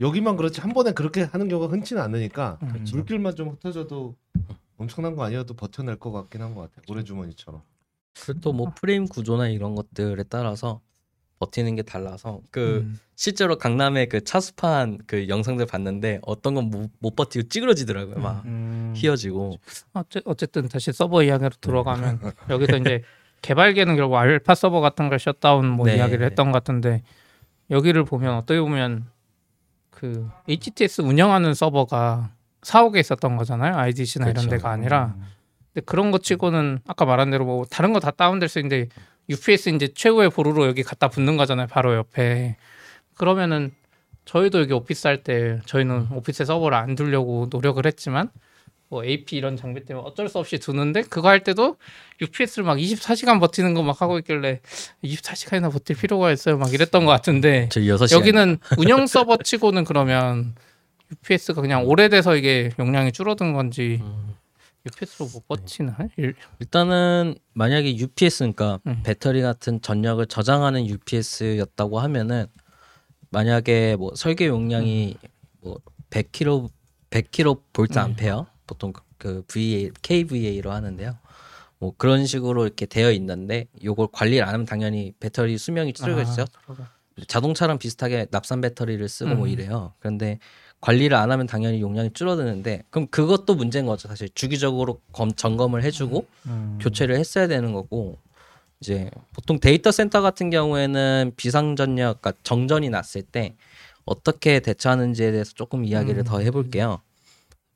여기만 0.00 0.36
그렇지 0.36 0.60
한 0.62 0.72
번에 0.72 0.92
그렇게 0.92 1.22
하는 1.22 1.48
경우가 1.48 1.72
흔치는 1.72 2.00
않으니까 2.02 2.58
음. 2.62 2.84
물길만 2.92 3.36
좀 3.36 3.50
흩어져도 3.50 4.16
엄청난 4.78 5.14
거 5.14 5.22
아니어도 5.22 5.54
버텨낼 5.54 5.96
것 5.96 6.10
같긴 6.10 6.40
한 6.42 6.54
것 6.54 6.62
같아요. 6.62 6.82
모래주머니처럼. 6.88 7.62
그리고 8.24 8.40
또뭐 8.40 8.72
프레임 8.74 9.06
구조나 9.06 9.48
이런 9.48 9.74
것들에 9.74 10.24
따라서 10.24 10.80
버티는 11.42 11.74
게 11.74 11.82
달라서 11.82 12.40
그 12.52 12.84
음. 12.84 12.98
실제로 13.16 13.56
강남의 13.56 14.08
그 14.08 14.22
차수판 14.22 14.98
그 15.06 15.28
영상들 15.28 15.66
봤는데 15.66 16.20
어떤 16.22 16.54
건못 16.54 17.16
버티고 17.16 17.48
찌그러지더라고요. 17.48 18.16
막 18.16 18.44
음. 18.44 18.94
휘어지고. 18.96 19.58
어째, 19.92 20.20
어쨌든 20.24 20.68
다시 20.68 20.92
서버 20.92 21.22
이야기로 21.24 21.50
들어가면 21.60 22.20
여기서 22.48 22.76
이제 22.78 23.02
개발계는 23.42 23.96
결국 23.96 24.16
알파 24.16 24.54
서버 24.54 24.80
같은 24.80 25.08
걸 25.08 25.18
셧다운 25.18 25.66
뭐 25.66 25.86
네. 25.86 25.96
이야기를 25.96 26.24
했던 26.26 26.52
것 26.52 26.58
같은데 26.58 27.02
여기를 27.70 28.04
보면 28.04 28.36
어떻게 28.36 28.60
보면 28.60 29.06
그 29.90 30.28
HTS 30.48 31.02
운영하는 31.02 31.54
서버가 31.54 32.30
사옥에 32.62 33.00
있었던 33.00 33.36
거잖아요. 33.36 33.76
IDC나 33.76 34.26
이런 34.26 34.46
그렇죠. 34.46 34.50
데가 34.50 34.70
아니라 34.70 35.14
음. 35.16 35.22
근데 35.74 35.84
그런 35.86 36.10
거 36.12 36.18
치고는 36.18 36.80
아까 36.86 37.04
말한 37.04 37.30
대로 37.30 37.44
뭐 37.44 37.64
다른 37.68 37.92
거 37.92 37.98
다 37.98 38.10
다운될 38.12 38.48
수 38.48 38.58
있는데 38.60 38.88
UPS 39.28 39.70
이제 39.70 39.88
최고의 39.94 40.30
보루로 40.30 40.66
여기 40.66 40.82
갖다 40.82 41.08
붙는 41.08 41.36
거잖아요. 41.36 41.66
바로 41.68 41.94
옆에. 41.94 42.56
그러면은 43.14 43.72
저희도 44.24 44.60
여기 44.60 44.72
오피스 44.72 45.06
할 45.06 45.22
때 45.22 45.60
저희는 45.66 46.08
오피스에 46.12 46.46
서버를 46.46 46.76
안 46.76 46.94
두려고 46.94 47.48
노력을 47.50 47.84
했지만 47.84 48.30
뭐 48.88 49.04
AP 49.04 49.36
이런 49.36 49.56
장비 49.56 49.84
때문에 49.84 50.06
어쩔 50.06 50.28
수 50.28 50.38
없이 50.38 50.58
두는데 50.58 51.02
그거 51.02 51.28
할 51.28 51.40
때도 51.40 51.76
UPS를 52.20 52.64
막 52.64 52.76
24시간 52.76 53.40
버티는 53.40 53.74
거 53.74 53.82
막 53.82 54.00
하고 54.02 54.18
있길래 54.18 54.60
24시간이나 55.02 55.72
버틸 55.72 55.96
필요가 55.96 56.30
있어요. 56.30 56.58
막 56.58 56.72
이랬던 56.72 57.04
것 57.04 57.10
같은데 57.10 57.68
저 57.72 57.80
6시간 57.80 58.12
여기는 58.18 58.58
운영 58.78 59.06
서버 59.06 59.38
치고는 59.38 59.84
그러면 59.84 60.54
UPS가 61.10 61.60
그냥 61.62 61.84
오래돼서 61.86 62.36
이게 62.36 62.70
용량이 62.78 63.12
줄어든 63.12 63.52
건지 63.54 63.98
음. 64.02 64.34
UPS로 64.86 65.28
못 65.32 65.46
버티나? 65.46 65.96
일- 66.16 66.34
일단은 66.58 67.36
만약에 67.54 67.96
UPS 67.96 68.38
그러니까 68.40 68.80
음. 68.86 69.00
배터리 69.04 69.40
같은 69.42 69.80
전력을 69.80 70.24
저장하는 70.26 70.86
UPS였다고 70.86 72.00
하면은 72.00 72.46
만약에 73.30 73.96
뭐 73.96 74.12
설계 74.14 74.46
용량이 74.48 75.16
뭐 75.60 75.78
100kg 76.10 76.68
100kg 77.10 77.60
볼트 77.72 77.98
음. 77.98 78.04
암페어 78.04 78.46
보통 78.66 78.92
그- 78.92 79.02
그 79.18 79.42
VA 79.46 79.90
KVA로 80.02 80.72
하는데요. 80.72 81.16
뭐 81.78 81.94
그런 81.96 82.26
식으로 82.26 82.64
이렇게 82.64 82.86
되어 82.86 83.10
있는데 83.12 83.66
요걸 83.84 84.08
관리를 84.12 84.44
안 84.46 84.54
하면 84.54 84.66
당연히 84.66 85.12
배터리 85.20 85.58
수명이 85.58 85.92
줄어들죠. 85.92 86.44
아, 86.66 86.74
자동차랑 87.26 87.78
비슷하게 87.78 88.26
납산 88.30 88.60
배터리를 88.60 89.06
쓰고 89.08 89.34
뭐 89.34 89.46
음. 89.46 89.50
이래요. 89.52 89.92
그런데 89.98 90.38
관리를 90.82 91.16
안 91.16 91.30
하면 91.30 91.46
당연히 91.46 91.80
용량이 91.80 92.12
줄어드는데 92.12 92.82
그럼 92.90 93.06
그것도 93.06 93.54
문제인 93.54 93.86
거죠. 93.86 94.08
사실 94.08 94.28
주기적으로 94.34 95.00
검, 95.12 95.32
점검을 95.32 95.84
해주고 95.84 96.26
음. 96.46 96.78
교체를 96.82 97.16
했어야 97.16 97.46
되는 97.46 97.72
거고 97.72 98.18
이제 98.80 99.08
보통 99.32 99.60
데이터 99.60 99.92
센터 99.92 100.20
같은 100.20 100.50
경우에는 100.50 101.32
비상전력, 101.36 102.20
그러니까 102.20 102.32
정전이 102.42 102.90
났을 102.90 103.22
때 103.22 103.54
어떻게 104.04 104.58
대처하는지에 104.58 105.30
대해서 105.30 105.52
조금 105.54 105.84
이야기를 105.84 106.22
음. 106.22 106.24
더 106.24 106.40
해볼게요. 106.40 107.00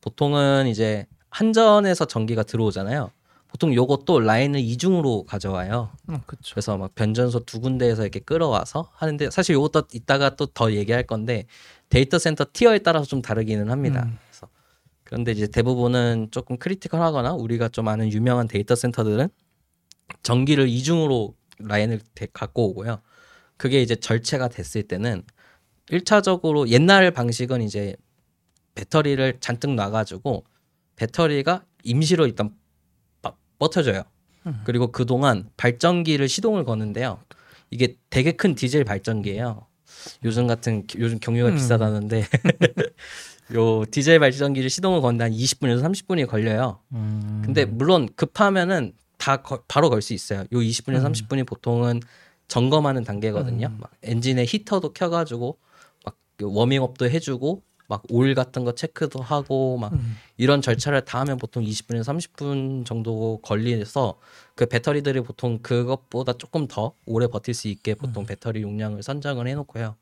보통은 0.00 0.66
이제 0.66 1.06
한전에서 1.30 2.06
전기가 2.06 2.42
들어오잖아요. 2.42 3.12
보통 3.48 3.72
요것도 3.72 4.20
라인을 4.20 4.58
이중으로 4.60 5.24
가져와요. 5.24 5.90
음, 6.08 6.18
그쵸. 6.26 6.54
그래서 6.54 6.76
막 6.76 6.92
변전소 6.96 7.44
두 7.44 7.60
군데에서 7.60 8.02
이렇게 8.02 8.18
끌어와서 8.18 8.90
하는데 8.94 9.30
사실 9.30 9.54
요것도 9.54 9.84
이따가 9.92 10.34
또 10.34 10.46
더 10.46 10.72
얘기할 10.72 11.04
건데 11.04 11.46
데이터 11.88 12.18
센터 12.18 12.44
티어에 12.52 12.80
따라서 12.80 13.06
좀 13.06 13.22
다르기는 13.22 13.70
합니다. 13.70 14.04
음. 14.04 14.18
그래서 14.28 14.48
그런데 15.04 15.32
이제 15.32 15.46
대부분은 15.46 16.28
조금 16.30 16.56
critical하거나 16.58 17.34
우리가 17.34 17.68
좀 17.68 17.88
아는 17.88 18.12
유명한 18.12 18.48
데이터 18.48 18.74
센터들은 18.74 19.28
전기를 20.22 20.68
이중으로 20.68 21.34
라인을 21.58 22.00
대- 22.14 22.26
갖고 22.32 22.68
오고요. 22.70 23.00
그게 23.56 23.80
이제 23.82 23.96
절체가 23.96 24.48
됐을 24.48 24.82
때는 24.82 25.22
1차적으로 25.90 26.68
옛날 26.68 27.10
방식은 27.12 27.62
이제 27.62 27.96
배터리를 28.74 29.38
잔뜩 29.40 29.74
놔가지고 29.74 30.44
배터리가 30.96 31.64
임시로 31.84 32.26
일단 32.26 32.54
버- 33.22 33.36
버텨줘요. 33.58 34.02
음. 34.46 34.60
그리고 34.64 34.92
그동안 34.92 35.48
발전기를 35.56 36.28
시동을 36.28 36.64
거는데요. 36.64 37.22
이게 37.70 37.96
되게 38.10 38.32
큰 38.32 38.54
디젤 38.54 38.84
발전기예요. 38.84 39.66
요즘 40.24 40.46
같은 40.46 40.84
요즘 40.98 41.18
경유가 41.18 41.50
음. 41.50 41.54
비싸다는데 41.54 42.24
요 43.54 43.84
디젤 43.90 44.18
발전기를 44.18 44.68
시동을 44.70 45.00
거는데 45.00 45.24
한 45.24 45.32
20분에서 45.32 45.82
30분이 45.82 46.26
걸려요. 46.26 46.80
음. 46.92 47.42
근데 47.44 47.64
물론 47.64 48.08
급하면은 48.16 48.92
다 49.18 49.36
거- 49.42 49.62
바로 49.68 49.88
걸 49.88 50.02
수 50.02 50.12
있어요. 50.14 50.40
요 50.40 50.46
20분에서 50.58 51.06
음. 51.06 51.12
30분이 51.12 51.46
보통은 51.46 52.00
점검하는 52.48 53.04
단계거든요. 53.04 53.68
음. 53.68 53.78
막 53.80 53.90
엔진에 54.02 54.44
히터도 54.46 54.92
켜가지고 54.92 55.58
막그 56.04 56.52
워밍업도 56.52 57.08
해주고 57.08 57.62
막 57.88 58.02
오일 58.08 58.34
같은 58.34 58.64
거 58.64 58.74
체크도 58.74 59.22
하고 59.22 59.78
막 59.78 59.92
음. 59.92 60.16
이런 60.36 60.60
절차를 60.60 61.04
다 61.04 61.20
하면 61.20 61.36
보통 61.36 61.64
20분에서 61.64 62.02
30분 62.02 62.84
정도 62.84 63.38
걸려서 63.42 64.18
그 64.54 64.66
배터리들이 64.66 65.20
보통 65.20 65.58
그것보다 65.60 66.34
조금 66.34 66.66
더 66.66 66.94
오래 67.04 67.26
버틸 67.26 67.54
수 67.54 67.68
있게 67.68 67.94
보통 67.94 68.24
음. 68.24 68.26
배터리 68.26 68.62
용량을 68.62 69.02
선정을 69.02 69.46
해놓고요. 69.48 69.96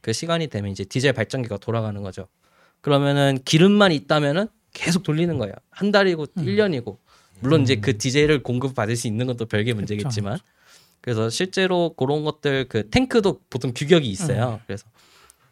그 0.00 0.12
시간이 0.12 0.46
되면 0.48 0.70
이제 0.70 0.84
디젤 0.84 1.12
발전기가 1.14 1.58
돌아가는 1.58 2.00
거죠. 2.02 2.28
그러면은 2.80 3.38
기름만 3.44 3.92
있다면은 3.92 4.48
계속 4.72 5.02
돌리는 5.02 5.36
거예요. 5.38 5.54
한 5.70 5.90
달이고 5.90 6.26
음. 6.36 6.44
1년이고 6.44 6.98
물론 7.40 7.62
이제 7.62 7.76
그 7.76 7.98
디젤을 7.98 8.42
공급 8.42 8.74
받을 8.74 8.96
수 8.96 9.06
있는 9.06 9.26
건 9.26 9.37
또 9.37 9.46
별개 9.46 9.72
문제겠지만 9.72 10.38
그래서 11.00 11.30
실제로 11.30 11.94
그런 11.96 12.24
것들 12.24 12.66
그 12.68 12.88
탱크도 12.88 13.40
보통 13.50 13.72
규격이 13.74 14.08
있어요. 14.08 14.60
그래서 14.66 14.86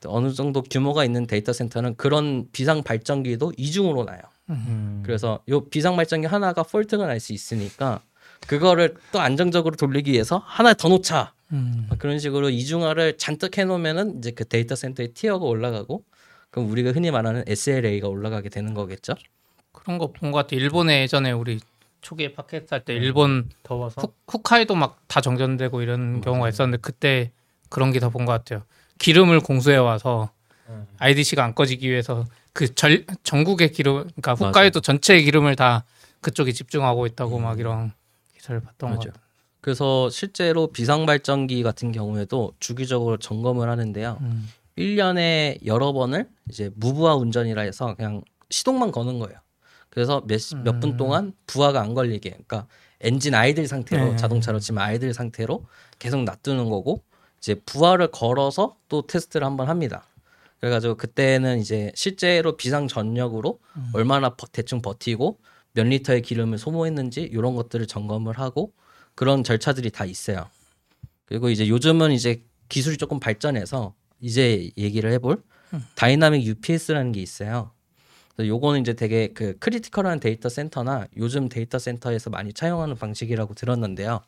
어느 0.09 0.33
정도 0.33 0.63
규모가 0.63 1.05
있는 1.05 1.27
데이터 1.27 1.53
센터는 1.53 1.97
그런 1.97 2.47
비상 2.53 2.83
발전기도 2.83 3.53
이중으로 3.57 4.05
놔요. 4.05 4.21
음. 4.51 5.03
그래서 5.05 5.41
요 5.49 5.65
비상 5.69 5.97
발전기 5.97 6.27
하나가 6.27 6.63
fault가 6.63 7.07
날 7.07 7.21
수 7.21 7.33
있으니까 7.33 8.01
그거를 8.47 8.95
또 9.13 9.21
안정적으로 9.21 9.77
돌리기 9.77 10.13
위해서 10.13 10.43
하나 10.45 10.75
더 10.75 10.89
놓자 10.89 11.33
음. 11.53 11.89
그런 11.99 12.19
식으로 12.19 12.51
이중화를 12.51 13.17
잔뜩 13.17 13.57
해놓으면은 13.57 14.19
이제 14.19 14.31
그 14.33 14.45
데이터 14.45 14.75
센터의 14.75 15.15
tier가 15.15 15.45
올라가고 15.47 16.03
그럼 16.51 16.71
우리가 16.71 16.93
흔히 16.93 17.11
말하는 17.11 17.45
SLA가 17.47 18.09
올라가게 18.09 18.49
되는 18.49 18.75
거겠죠. 18.75 19.15
그런 19.73 19.99
거 19.99 20.13
본 20.13 20.31
것 20.31 20.39
같아. 20.39 20.57
일본에 20.57 21.03
예전에 21.03 21.33
우리 21.33 21.59
초기에 22.03 22.35
팟캐스트 22.35 22.75
할 22.75 22.85
때 22.85 22.95
일본 22.95 23.49
더워서 23.63 24.03
후, 24.03 24.13
후카이도 24.29 24.75
막 24.75 24.99
다 25.09 25.21
정전되고 25.23 25.81
이런 25.83 26.21
경우가 26.21 26.49
있었는데 26.51 26.81
그때 26.83 27.33
그런 27.71 27.93
게 27.93 27.99
더 27.99 28.11
본 28.11 28.27
것 28.27 28.33
같아요. 28.33 28.63
기름을 29.05 29.41
공수해 29.41 29.77
와서 29.77 30.31
음. 30.71 30.87
IDC가 30.97 31.45
안 31.45 31.55
꺼지기 31.55 31.91
위해서 31.91 32.25
그 32.55 32.75
절, 32.75 33.05
전국의 33.23 33.73
기름, 33.73 33.97
그러니까 33.97 34.31
맞아. 34.33 34.47
후카이도 34.47 34.81
전체의 34.81 35.25
기름을 35.25 35.57
다 35.57 35.85
그쪽에 36.23 36.53
집중하고 36.53 37.05
있다고 37.05 37.39
막 37.39 37.61
이런 37.61 37.93
기사를 38.35 38.59
봤던. 38.63 38.95
같아요. 38.95 39.13
그래서 39.61 40.09
실제로 40.09 40.69
비상 40.69 41.05
발전기 41.05 41.63
같은 41.63 41.93
경우에도 41.93 42.55
주기적으로 42.61 43.19
점검을 43.19 43.69
하는데요. 43.69 44.17
음. 44.23 44.49
1년에 44.79 45.59
여러 45.67 45.93
번을 45.93 46.27
이제 46.49 46.71
무부하 46.75 47.15
운전이라 47.15 47.61
해서 47.61 47.95
그냥 47.97 48.23
시동만 48.49 48.91
거는 48.91 49.19
거예요. 49.19 49.39
그래서 49.91 50.23
몇분 50.65 50.93
음. 50.93 50.97
동안 50.97 51.35
부하가 51.47 51.83
안 51.83 51.93
걸리게, 51.93 52.31
그러니까 52.31 52.67
엔진 53.03 53.35
아이들 53.35 53.69
상태로 53.69 54.13
네. 54.13 54.17
자동차로 54.17 54.61
치면 54.61 54.83
아이들 54.83 55.13
상태로 55.13 55.67
계속 55.99 56.25
놔두는 56.25 56.71
거고 56.71 57.03
이제 57.45 57.55
부하를 57.67 58.07
걸어서 58.07 58.77
또 58.89 59.07
테스트를 59.07 59.47
한번 59.47 59.69
합니다. 59.69 60.07
그래가지고 60.61 60.95
그때는 60.95 61.59
이제 61.61 61.93
실제로 61.95 62.57
비상 62.57 62.89
전력으로 62.89 63.59
음. 63.77 63.91
얼마나 63.93 64.31
버- 64.31 64.47
대충 64.51 64.81
버티고 64.81 65.39
몇 65.75 65.85
리터의 65.87 66.23
기름을 66.23 66.57
소모했는지 66.57 67.21
이런 67.21 67.55
것들을 67.55 67.87
점검을 67.87 68.39
하고 68.39 68.73
그런 69.15 69.45
절차들이 69.45 69.91
다 69.91 70.07
있어요. 70.07 70.49
그리고 71.27 71.51
이제 71.51 71.69
요즘은 71.69 72.13
이제 72.13 72.43
기술이 72.71 72.97
조금 72.97 73.21
발전해서 73.21 73.93
이제 74.21 74.71
얘기를 74.79 75.13
해볼 75.13 75.43
dynamic 75.97 76.45
UPS라는 76.47 77.13
게 77.13 77.21
있어요. 77.21 77.73
그래서 78.35 78.49
요거는 78.49 78.81
이제 78.81 78.95
되게 78.95 79.29
그 79.35 79.59
critical한 79.59 80.19
데이터 80.21 80.49
센터나 80.49 81.07
요즘 81.19 81.51
데이터 81.51 81.79
센터에서 81.79 82.31
많이 82.31 82.55
차용하는 82.55 82.97
방식이라고 82.97 83.53
들었는데요. 83.53 84.23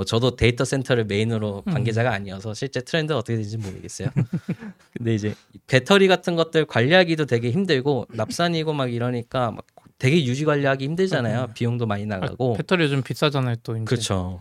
뭐 0.00 0.06
저도 0.06 0.34
데이터 0.34 0.64
센터를 0.64 1.04
메인으로 1.04 1.60
관계자가 1.66 2.10
아니어서 2.10 2.54
실제 2.54 2.80
트렌드가 2.80 3.18
어떻게 3.18 3.34
되는지 3.36 3.58
모르겠어요. 3.58 4.08
근데 4.96 5.14
이제 5.14 5.34
배터리 5.66 6.08
같은 6.08 6.36
것들 6.36 6.64
관리하기도 6.64 7.26
되게 7.26 7.50
힘들고 7.50 8.06
납산이고 8.08 8.72
막 8.72 8.90
이러니까 8.90 9.50
막 9.50 9.66
되게 9.98 10.24
유지 10.24 10.46
관리하기 10.46 10.86
힘들잖아요. 10.86 11.48
비용도 11.52 11.84
많이 11.84 12.06
나가고. 12.06 12.54
아, 12.54 12.56
배터리 12.56 12.84
요즘 12.84 13.02
비싸잖아요, 13.02 13.56
또 13.62 13.76
이제. 13.76 13.84
그렇죠. 13.84 14.40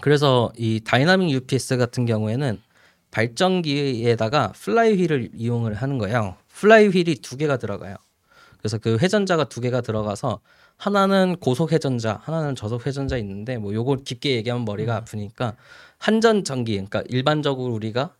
그래서 0.00 0.50
이 0.56 0.80
dynamic 0.82 1.28
UPS 1.28 1.76
같은 1.76 2.06
경우에는 2.06 2.58
발전기에다가 3.10 4.52
플라이 4.56 4.94
휠을 4.94 5.32
이용을 5.34 5.74
하는 5.74 5.98
거예요. 5.98 6.36
플라이 6.48 6.88
휠이 6.88 7.16
두 7.16 7.36
개가 7.36 7.58
들어가요. 7.58 7.96
그래서 8.56 8.78
그 8.78 8.96
회전자가 8.96 9.44
두 9.50 9.60
개가 9.60 9.82
들어가서 9.82 10.40
하나는 10.82 11.36
고속 11.36 11.70
회전자, 11.70 12.18
하나는 12.24 12.56
저속 12.56 12.88
회전자 12.88 13.16
있는데 13.18 13.56
뭐 13.56 13.72
요거 13.72 13.98
깊게 14.04 14.34
얘기하면 14.34 14.64
머리가 14.64 14.96
아프니까 14.96 15.54
한전 15.98 16.42
전기, 16.42 16.72
그러니까 16.72 17.04
일반적으로 17.06 17.72
우리가 17.74 18.12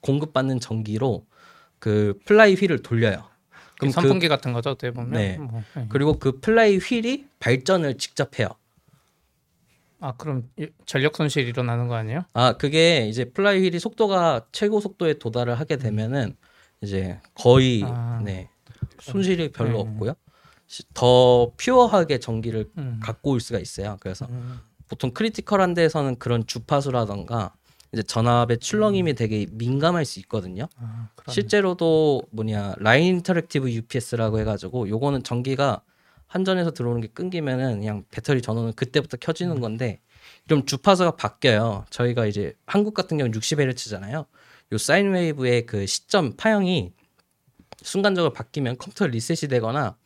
공급받는 0.00 0.60
전기로 0.60 1.26
그 1.80 2.16
플라이 2.24 2.54
휠을 2.54 2.82
돌려요. 2.82 3.24
그 3.50 3.78
그럼 3.80 3.88
그 3.88 3.90
선풍기 3.90 4.28
같은 4.28 4.52
거죠, 4.52 4.70
어떻게 4.70 4.92
보면. 4.92 5.10
네. 5.10 5.38
뭐, 5.38 5.60
네. 5.74 5.86
그리고 5.88 6.20
그 6.20 6.38
플라이 6.38 6.76
휠이 6.78 7.26
발전을 7.40 7.98
직접 7.98 8.38
해요. 8.38 8.46
아 9.98 10.12
그럼 10.16 10.48
이- 10.56 10.68
전력 10.86 11.16
손실 11.16 11.48
일어나는 11.48 11.88
거 11.88 11.96
아니에요? 11.96 12.26
아 12.32 12.52
그게 12.52 13.08
이제 13.08 13.24
플라이 13.24 13.60
휠이 13.60 13.80
속도가 13.80 14.46
최고 14.52 14.78
속도에 14.78 15.14
도달을 15.14 15.58
하게 15.58 15.78
되면은 15.78 16.36
이제 16.80 17.18
거의 17.34 17.82
아. 17.84 18.20
네 18.24 18.50
손실이 19.00 19.50
별로 19.50 19.72
네. 19.72 19.78
없고요. 19.80 20.14
시- 20.74 20.82
더 20.92 21.52
pure하게 21.56 22.18
전기를 22.18 22.68
음. 22.78 22.98
갖고 23.00 23.30
올 23.30 23.38
수가 23.40 23.60
있어요. 23.60 23.96
그래서 24.00 24.26
음. 24.28 24.58
보통 24.88 25.12
critical한 25.12 25.72
데에서는 25.74 26.16
그런 26.18 26.44
주파수라던가 26.48 27.54
이제 27.92 28.02
전압의 28.02 28.58
출렁임이 28.58 29.14
되게 29.14 29.46
민감할 29.52 30.04
수 30.04 30.18
있거든요. 30.20 30.66
아. 30.76 31.10
실제로도 31.28 32.24
뭐냐 32.32 32.74
line 32.78 33.04
interactive 33.16 33.70
UPS라고 33.70 34.40
해가지고 34.40 34.88
요거는 34.88 35.22
전기가 35.22 35.82
한전에서 36.26 36.72
들어오는 36.72 37.00
게 37.00 37.06
끊기면은 37.06 37.78
그냥 37.78 38.02
배터리 38.10 38.42
전원은 38.42 38.72
그때부터 38.72 39.16
켜지는 39.18 39.60
건데 39.60 40.00
이런 40.46 40.66
주파수가 40.66 41.12
바뀌어요. 41.12 41.84
저희가 41.90 42.26
이제 42.26 42.54
한국 42.66 42.94
같은 42.94 43.16
경우는 43.16 43.38
60Hz잖아요. 43.38 44.26
요 44.72 44.78
sine 44.78 45.12
wave의 45.12 45.66
그 45.66 45.86
시점 45.86 46.34
파형이 46.36 46.92
순간적으로 47.80 48.32
바뀌면 48.32 48.78
컴퓨터 48.78 49.06
리셋이 49.06 49.48
되거나 49.48 49.96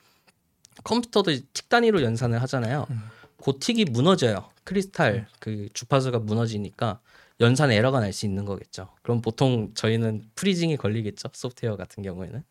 컴퓨터도 0.84 1.30
tick 1.52 1.68
단위로 1.68 2.02
연산을 2.02 2.40
하잖아요. 2.42 2.86
그 3.42 3.58
tick이 3.58 3.86
무너져요. 3.86 4.48
크리스탈 4.64 5.26
그 5.40 5.68
주파수가 5.72 6.18
무너지니까 6.20 7.00
연산 7.40 7.70
에러가 7.70 8.00
날 8.00 8.12
수 8.12 8.26
있는 8.26 8.44
거겠죠. 8.44 8.88
그럼 9.02 9.20
보통 9.22 9.72
저희는 9.74 10.22
freezing이 10.34 10.76
걸리겠죠. 10.76 11.28
소프트웨어 11.32 11.76
같은 11.76 12.02
경우에는 12.02 12.42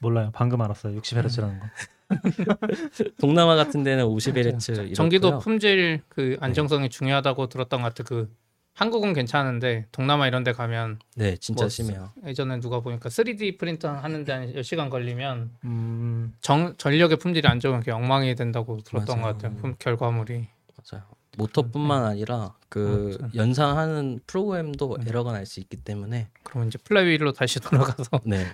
몰라요. 0.00 0.30
방금 0.34 0.60
알았어요. 0.60 1.00
60Hz라는 1.00 1.58
거. 1.60 1.66
동남아 3.20 3.56
같은 3.56 3.82
데는 3.82 4.04
50Hz 4.04 4.72
이렇고요. 4.74 4.94
전기도 4.94 5.38
품질 5.38 6.02
그 6.08 6.36
안정성이 6.40 6.88
중요하다고 6.90 7.48
들었던 7.48 7.82
것 7.82 7.88
같아. 7.88 8.04
그 8.04 8.30
한국은 8.78 9.12
괜찮은데 9.12 9.86
동남아 9.90 10.28
이런 10.28 10.44
데 10.44 10.52
가면 10.52 11.00
네, 11.16 11.36
진짜 11.36 11.62
뭐 11.64 11.68
심해요. 11.68 12.12
예전에 12.24 12.60
누가 12.60 12.78
보니까 12.78 13.08
3D 13.08 13.58
프린터 13.58 13.90
하는데 13.90 14.32
한 14.32 14.52
10시간 14.54 14.88
걸리면 14.88 15.50
음, 15.64 16.32
정, 16.40 16.76
전력의 16.78 17.16
품질이 17.18 17.48
안 17.48 17.58
좋으면 17.58 17.82
엉망이 17.90 18.36
된다고 18.36 18.78
들었던 18.84 19.20
맞아요. 19.20 19.32
것 19.34 19.42
같아요. 19.42 19.56
품, 19.60 19.74
결과물이. 19.80 20.46
맞아요. 20.92 21.04
모터뿐만 21.36 22.04
아니라 22.04 22.54
그 22.68 23.18
어, 23.20 23.28
연산하는 23.34 24.20
프로그램도 24.28 24.98
에러가 25.08 25.32
날 25.32 25.44
수 25.44 25.58
있기 25.58 25.76
때문에 25.78 26.28
그럼 26.44 26.68
이제 26.68 26.78
플라이휠로 26.78 27.32
다시 27.32 27.58
돌아가서 27.98 28.04
네. 28.24 28.46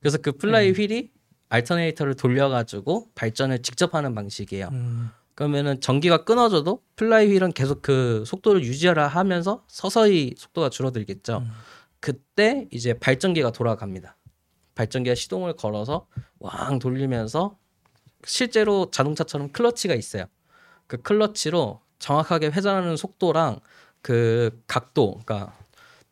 그래서 0.00 0.16
그 0.16 0.32
플라이 0.32 0.72
휠이 0.72 1.10
alternator를 1.50 2.14
돌려가지고 2.14 3.10
발전을 3.14 3.60
직접 3.60 3.94
하는 3.94 4.14
방식이에요. 4.14 4.68
음, 4.72 5.10
그러면은 5.36 5.80
전기가 5.82 6.24
끊어져도 6.24 6.82
플라이 6.96 7.28
휠은 7.34 7.52
계속 7.52 7.82
그 7.82 8.24
속도를 8.26 8.64
유지하려 8.64 9.06
하면서 9.06 9.62
서서히 9.68 10.34
속도가 10.36 10.70
줄어들겠죠. 10.70 11.42
음. 11.44 11.50
그때 12.00 12.66
이제 12.72 12.94
발전기가 12.94 13.52
돌아갑니다. 13.52 14.16
발전기가 14.74 15.14
시동을 15.14 15.52
걸어서 15.54 16.06
왕 16.38 16.78
돌리면서 16.78 17.58
실제로 18.24 18.90
자동차처럼 18.90 19.52
클러치가 19.52 19.94
있어요. 19.94 20.24
그 20.86 21.02
클러치로 21.02 21.80
정확하게 21.98 22.48
회전하는 22.48 22.96
속도랑 22.96 23.60
그 24.00 24.62
각도, 24.66 25.20
그러니까 25.24 25.54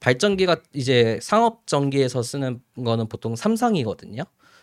발전기가 0.01 0.57
이제 0.75 1.19
상업 1.23 1.67
전기에서 1.67 2.23
쓰는 2.23 2.61
거는 2.77 3.09
보통 3.09 3.37
삼상이거든요. 3.37 4.23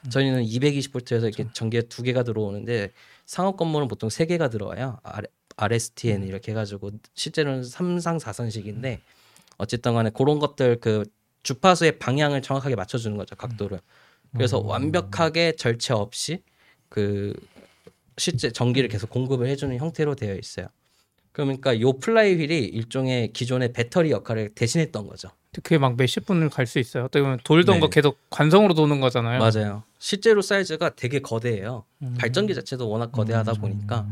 저희는 0.10 0.44
220볼트에서 0.44 1.24
이렇게 1.24 1.48
전기가 1.54 1.88
두 1.88 2.04
개가 2.04 2.24
들어오는데 2.24 2.92
상업 3.32 3.56
건물은 3.56 3.88
보통 3.88 4.10
세 4.10 4.26
개가 4.26 4.50
들어와요. 4.50 5.00
RSTN 5.56 6.24
이렇게 6.24 6.52
해가지고 6.52 6.92
실제로는 7.14 7.64
삼상 7.64 8.20
사선식인데 8.20 9.00
어쨌든 9.58 9.94
간에 9.94 10.10
그런 10.10 10.38
것들 10.38 10.82
그 10.82 11.06
주파수의 11.44 11.98
방향을 11.98 12.42
정확하게 12.42 12.76
맞춰주는 12.76 13.16
거죠 13.16 13.38
각도를. 13.38 13.80
그래서 14.34 14.60
완벽하게 14.60 15.54
절체 15.56 15.94
없이 15.94 16.44
그 16.90 17.34
실제 18.18 18.52
전기를 18.52 18.90
계속 18.90 19.10
공급을 19.10 19.48
해주는 19.48 19.78
형태로 19.78 20.16
되어 20.16 20.36
있어요. 20.36 20.68
그러니까 21.32 21.80
요 21.80 21.94
플라이 21.94 22.36
휠이 22.36 22.58
일종의 22.60 23.32
기존의 23.34 23.74
배터리 23.74 24.12
역할을 24.12 24.50
대신했던 24.56 25.08
거죠. 25.08 25.30
그게 25.54 25.78
막 25.78 25.96
몇십 25.98 26.26
분을 26.26 26.50
갈 26.50 26.66
수 26.66 26.80
있어요. 26.80 27.06
어떻게 27.06 27.22
보면 27.22 27.40
돌던 27.44 27.76
네. 27.76 27.80
거 27.80 27.90
계속 27.90 28.18
관성으로 28.30 28.74
도는 28.74 29.00
거잖아요. 29.02 29.40
맞아요. 29.40 29.84
실제로 30.00 30.42
사이즈가 30.42 30.92
되게 30.96 31.20
거대해요. 31.20 31.86
음. 32.02 32.16
발전기 32.18 32.54
자체도 32.56 32.90
워낙 32.90 33.12
거대하다 33.12 33.54
보니까 33.54 34.08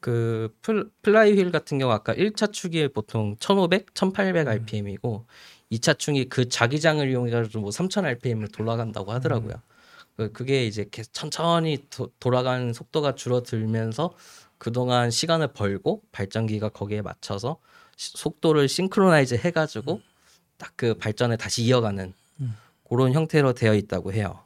그 0.00 0.52
플, 0.62 0.90
플라이 1.02 1.34
휠 1.36 1.52
같은 1.52 1.78
경우 1.78 1.92
아까 1.92 2.12
1차 2.14 2.52
축이 2.52 2.88
보통 2.88 3.36
1500, 3.38 3.94
1800 3.94 4.48
RPM이고 4.48 5.26
2차 5.70 5.98
축이 5.98 6.28
그 6.28 6.48
자기장을 6.48 7.08
이용해 7.08 7.30
가지고 7.30 7.60
뭐 7.60 7.70
3000 7.70 8.04
RPM을 8.04 8.48
돌아간다고 8.48 9.12
하더라고요. 9.12 9.54
그- 10.16 10.32
그게 10.32 10.66
이제 10.66 10.86
천천히 11.12 11.86
도, 11.88 12.10
돌아가는 12.20 12.72
속도가 12.72 13.14
줄어들면서 13.14 14.12
그동안 14.66 15.10
시간을 15.10 15.48
벌고 15.48 16.02
발전기가 16.12 16.68
거기에 16.68 17.02
맞춰서 17.02 17.58
시- 17.96 18.12
속도를 18.16 18.68
싱크로나이즈 18.68 19.34
해가지고 19.34 20.00
딱그 20.56 20.98
발전을 20.98 21.36
다시 21.36 21.64
이어가는 21.64 22.12
그런 22.88 23.12
형태로 23.12 23.54
되어 23.54 23.74
있다고 23.74 24.12
해요. 24.12 24.38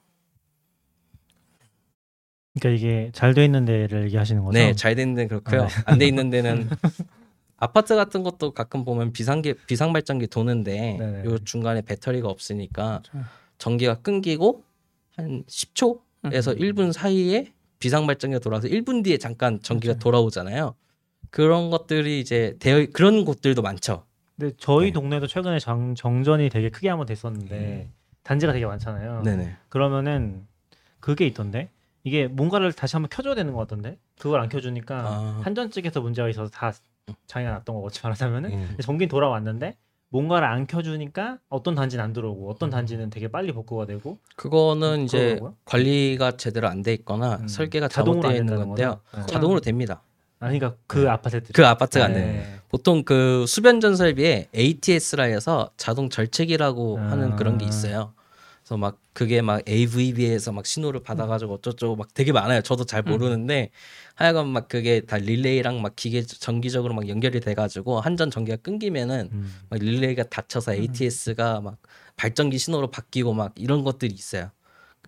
그러니까 2.59 2.79
이게 2.79 3.11
잘 3.13 3.35
돼 3.35 3.45
있는 3.45 3.67
데를 3.67 4.05
얘기하시는 4.05 4.43
거죠? 4.43 4.59
네, 4.59 4.73
잘 4.73 4.95
되는 4.95 5.13
데는 5.15 5.29
그렇고요. 5.29 5.65
아, 5.65 5.69
안돼 5.85 6.07
있는 6.07 6.31
데는 6.31 6.67
아파트 7.59 7.95
같은 7.95 8.23
것도 8.23 8.53
가끔 8.53 8.87
보면 8.87 9.13
비상기 9.13 9.53
비상 9.67 9.93
발전기 9.93 10.29
도는데 10.29 10.97
네네. 10.99 11.25
요 11.27 11.39
중간에 11.41 11.83
배터리가 11.83 12.29
없으니까 12.29 13.03
맞아요. 13.13 13.27
전기가 13.59 13.97
끊기고 14.01 14.65
한 15.15 15.45
10초에서 15.45 16.59
1분 16.59 16.93
사이에 16.93 17.53
비상 17.87 18.05
발전기가 18.09 18.41
돌아서 18.41 18.67
1분 18.67 19.05
뒤에 19.05 19.17
잠깐 19.17 19.61
전기가 19.63 19.93
맞아요. 19.93 20.01
돌아오잖아요. 20.01 20.75
그런 21.31 21.71
것들이 21.71 22.19
이제 22.19 22.57
되어 22.59 22.85
그런 22.93 23.25
곳들도 23.25 23.63
많죠. 23.63 24.05
근데 24.37 24.53
저희 24.59 24.87
네. 24.87 24.93
동네도 24.93 25.29
최근에 25.29 25.61
정, 25.61 25.95
정전이 25.95 26.49
되게 26.49 26.69
크게 26.69 26.89
한번 26.89 27.07
됐었는데 27.07 27.89
단지가 28.25 28.53
되게 28.53 28.67
많잖아요. 28.67 29.23
네네. 29.23 29.57
그러면은 29.69 30.49
그게 30.99 31.29
있던데 31.29 31.71
이게 32.03 32.27
뭔가를 32.27 32.73
다시 32.73 32.97
한번 32.97 33.09
켜줘야 33.09 33.37
되는 33.37 33.53
것 33.53 33.61
같던데 33.61 33.99
그걸 34.19 34.41
안 34.41 34.49
켜주니까 34.49 34.97
아. 34.97 35.41
한전 35.45 35.71
측에서 35.71 36.01
문제가 36.01 36.29
있어서 36.29 36.51
다 36.51 36.73
장애가 37.29 37.53
났던 37.53 37.73
거같이 37.77 38.01
말하자면은 38.03 38.51
음. 38.53 38.65
근데 38.71 38.83
전기는 38.83 39.09
돌아왔는데 39.09 39.77
뭔가를 40.17 40.49
안 40.49 40.67
켜주니까 40.67 41.39
어떤 41.51 41.75
단지는 41.75 42.03
안 42.03 42.13
들어오고 42.15 42.51
어떤 42.51 42.71
단지는 42.71 43.11
되게 43.11 43.29
빨리 43.29 43.53
복구가 43.53 43.85
되고 43.85 44.19
그거는 44.37 45.05
이제 45.05 45.19
그러더라고요. 45.19 45.55
관리가 45.67 46.33
제대로 46.39 46.69
안 46.69 46.83
돼 46.83 46.95
있거나 46.95 47.37
음. 47.43 47.49
설계가 47.49 47.89
자동으로 47.89 48.29
안 48.29 48.37
있는 48.37 48.57
건데요. 48.57 49.01
네. 49.15 49.27
자동으로 49.27 49.61
됩니다. 49.61 50.03
아 50.39 50.47
그러니까 50.47 50.75
그 50.87 51.01
네. 51.01 51.09
아파트들 51.09 51.53
그 51.53 51.67
아파트가 51.67 52.05
안 52.07 52.13
네. 52.15 52.21
돼요. 52.21 52.43
보통 52.69 53.03
그 53.03 53.45
수변 53.47 53.81
전설비에 53.81 54.49
ATS라 54.55 55.25
해서 55.25 55.71
자동 55.77 56.09
절책이라고 56.09 56.99
아. 56.99 57.11
하는 57.11 57.37
그런 57.37 57.59
게 57.59 57.67
있어요. 57.67 58.13
그래서 58.67 58.77
막 58.79 58.99
그게 59.13 59.43
막 59.43 59.63
AVB에서 59.69 60.51
막 60.51 60.67
신호를 60.67 61.01
받아가지고 61.01 61.61
어쩌고 61.65 61.95
막 61.95 62.13
되게 62.15 62.33
많아요. 62.33 62.63
저도 62.63 62.85
잘 62.85 63.05
모르는데 63.05 63.71
하여간 64.17 64.49
막 64.49 64.67
그게 64.67 65.03
다 65.03 65.19
릴레이랑 65.19 65.81
막 65.81 65.95
기계 65.95 66.23
전기적으로 66.23 66.93
막 66.93 67.09
연결이 67.09 67.39
돼가지고 67.39 68.01
한전 68.01 68.33
전기가 68.33 68.57
끊기면은 68.57 69.31
음. 69.33 69.55
막 69.71 69.79
릴레이가 69.79 70.25
닫혀서 70.25 70.75
ATS가 70.75 71.61
막 71.61 71.79
발전기 72.17 72.59
신호로 72.59 72.91
바뀌고 72.91 73.35
막 73.35 73.53
이런 73.55 73.85
것들이 73.85 74.13
있어요. 74.13 74.51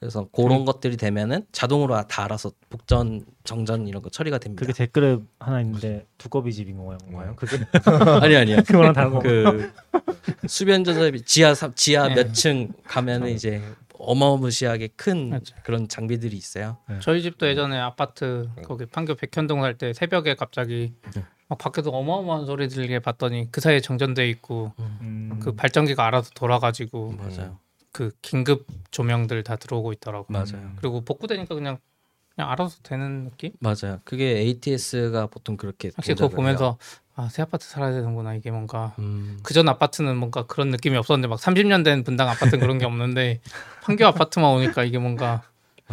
그래서 0.00 0.28
그런 0.32 0.64
것들이 0.64 0.96
되면은 0.96 1.44
자동으로 1.52 2.00
다 2.06 2.24
알아서 2.24 2.52
복전, 2.70 3.24
정전 3.44 3.86
이런 3.88 4.02
거 4.02 4.10
처리가 4.10 4.38
됩니다. 4.38 4.60
그게 4.60 4.72
댓글에 4.72 5.18
하나 5.40 5.60
있는데 5.60 6.06
두꺼비 6.18 6.52
집인 6.52 6.76
건가요? 6.76 7.34
그게 7.36 7.56
아니 8.22 8.36
아니요. 8.36 8.58
그거랑 8.66 8.92
다른 8.92 9.10
거 9.10 9.18
그 9.20 9.72
수변 10.46 10.84
전설비 10.84 11.22
지하 11.22 11.54
삼- 11.54 11.74
지하 11.74 12.08
네. 12.08 12.14
몇층 12.14 12.72
가면은 12.84 13.30
이제 13.30 13.60
어마무시하게 13.98 14.88
큰 14.96 15.30
맞죠. 15.30 15.54
그런 15.64 15.88
장비들이 15.88 16.36
있어요. 16.36 16.78
저희 17.00 17.20
집도 17.22 17.46
예전에 17.48 17.76
아파트 17.78 18.48
거기 18.64 18.86
판교 18.86 19.16
백현동 19.16 19.60
살 19.62 19.76
때 19.76 19.92
새벽에 19.92 20.34
갑자기 20.34 20.92
막 21.48 21.58
밖에서 21.58 21.90
어마어마한 21.90 22.46
소리 22.46 22.68
들리게 22.68 23.00
봤더니 23.00 23.50
그 23.50 23.60
사이에 23.60 23.80
정전돼 23.80 24.28
있고 24.30 24.72
음. 25.00 25.40
그 25.42 25.54
발전기가 25.54 26.06
알아서 26.06 26.30
돌아가지고 26.34 27.12
맞아요. 27.18 27.58
그 27.98 28.12
긴급 28.22 28.64
조명들 28.92 29.42
다 29.42 29.56
들어오고 29.56 29.92
있더라고. 29.94 30.26
맞아요. 30.32 30.70
그리고 30.76 31.00
복구되니까 31.00 31.52
그냥 31.52 31.78
그냥 32.36 32.48
알아서 32.52 32.78
되는 32.84 33.24
느낌? 33.24 33.50
맞아요. 33.58 33.98
그게 34.04 34.36
ATS가 34.38 35.26
보통 35.26 35.56
그렇게 35.56 35.90
확실히 35.96 36.14
그거 36.14 36.28
보면서 36.28 36.78
아 37.16 37.28
새 37.28 37.42
아파트 37.42 37.66
살아야 37.66 37.90
되는구나 37.90 38.34
이게 38.36 38.52
뭔가. 38.52 38.94
음, 39.00 39.40
그전 39.42 39.68
아파트는 39.68 40.16
뭔가 40.16 40.46
그런 40.46 40.70
느낌이 40.70 40.96
없었는데 40.96 41.26
막 41.26 41.40
30년 41.40 41.82
된 41.82 42.04
분당 42.04 42.28
아파트는 42.28 42.60
그런 42.60 42.78
게 42.78 42.84
없는데 42.86 43.40
판교 43.82 44.06
아파트만 44.06 44.48
오니까 44.52 44.84
이게 44.84 44.98
뭔가 44.98 45.42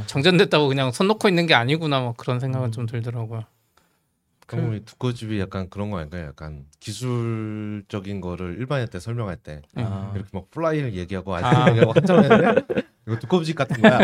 정전됐다고 0.05 0.67
그냥 0.67 0.91
손 0.91 1.07
놓고 1.07 1.27
있는 1.27 1.47
게 1.47 1.55
아니구나 1.55 2.01
막 2.01 2.17
그런 2.17 2.39
생각은 2.39 2.71
좀 2.71 2.85
들더라고요. 2.85 3.45
그럼 4.47 4.69
우리 4.69 4.85
두꺼비집이 4.85 5.39
약간 5.39 5.69
그런 5.69 5.89
거 5.89 5.97
아닌가요? 5.97 6.25
약간 6.27 6.65
기술적인 6.79 8.21
거를 8.21 8.57
일반인한테 8.59 8.99
설명할 8.99 9.37
때 9.37 9.61
아, 9.75 10.11
이렇게 10.15 10.29
막 10.33 10.51
플라이를 10.51 10.93
얘기하고 10.93 11.35
아. 11.35 11.69
얘기하고 11.69 11.93
한참 11.93 12.23
했는데 12.23 12.61
이거 13.07 13.17
두꺼비집 13.19 13.55
같은 13.55 13.81
거야. 13.81 13.99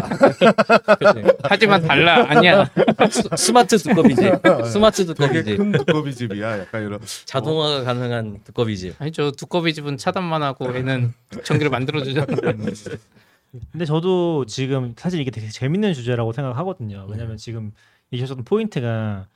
하지만 1.43 1.81
달라 1.83 2.25
아니야. 2.29 2.65
스- 3.09 3.29
스마트 3.37 3.77
두꺼비지. 3.77 4.21
스마트 4.71 5.05
되게 5.13 5.43
두꺼비지. 5.43 5.57
큰 5.57 5.71
두꺼비집이야. 5.71 6.59
약간 6.59 6.83
이런. 6.83 6.99
자동화가 7.25 7.83
가능한 7.83 8.41
두꺼비지. 8.43 8.95
아니죠 8.99 9.31
두꺼비 9.31 9.73
집은 9.73 9.97
차단만 9.97 10.41
하고 10.43 10.75
얘는 10.75 11.13
전기를 11.43 11.69
만들어 11.69 12.03
주잖아. 12.03 12.25
근데 13.71 13.85
저도 13.85 14.45
지금 14.45 14.93
사실 14.97 15.19
이게 15.19 15.29
되게 15.29 15.49
재밌는 15.49 15.93
주제라고 15.93 16.31
생각하거든요. 16.31 17.05
왜냐면 17.09 17.37
지금 17.37 17.71
얘기하셨던 18.13 18.45
포인트가 18.45 19.27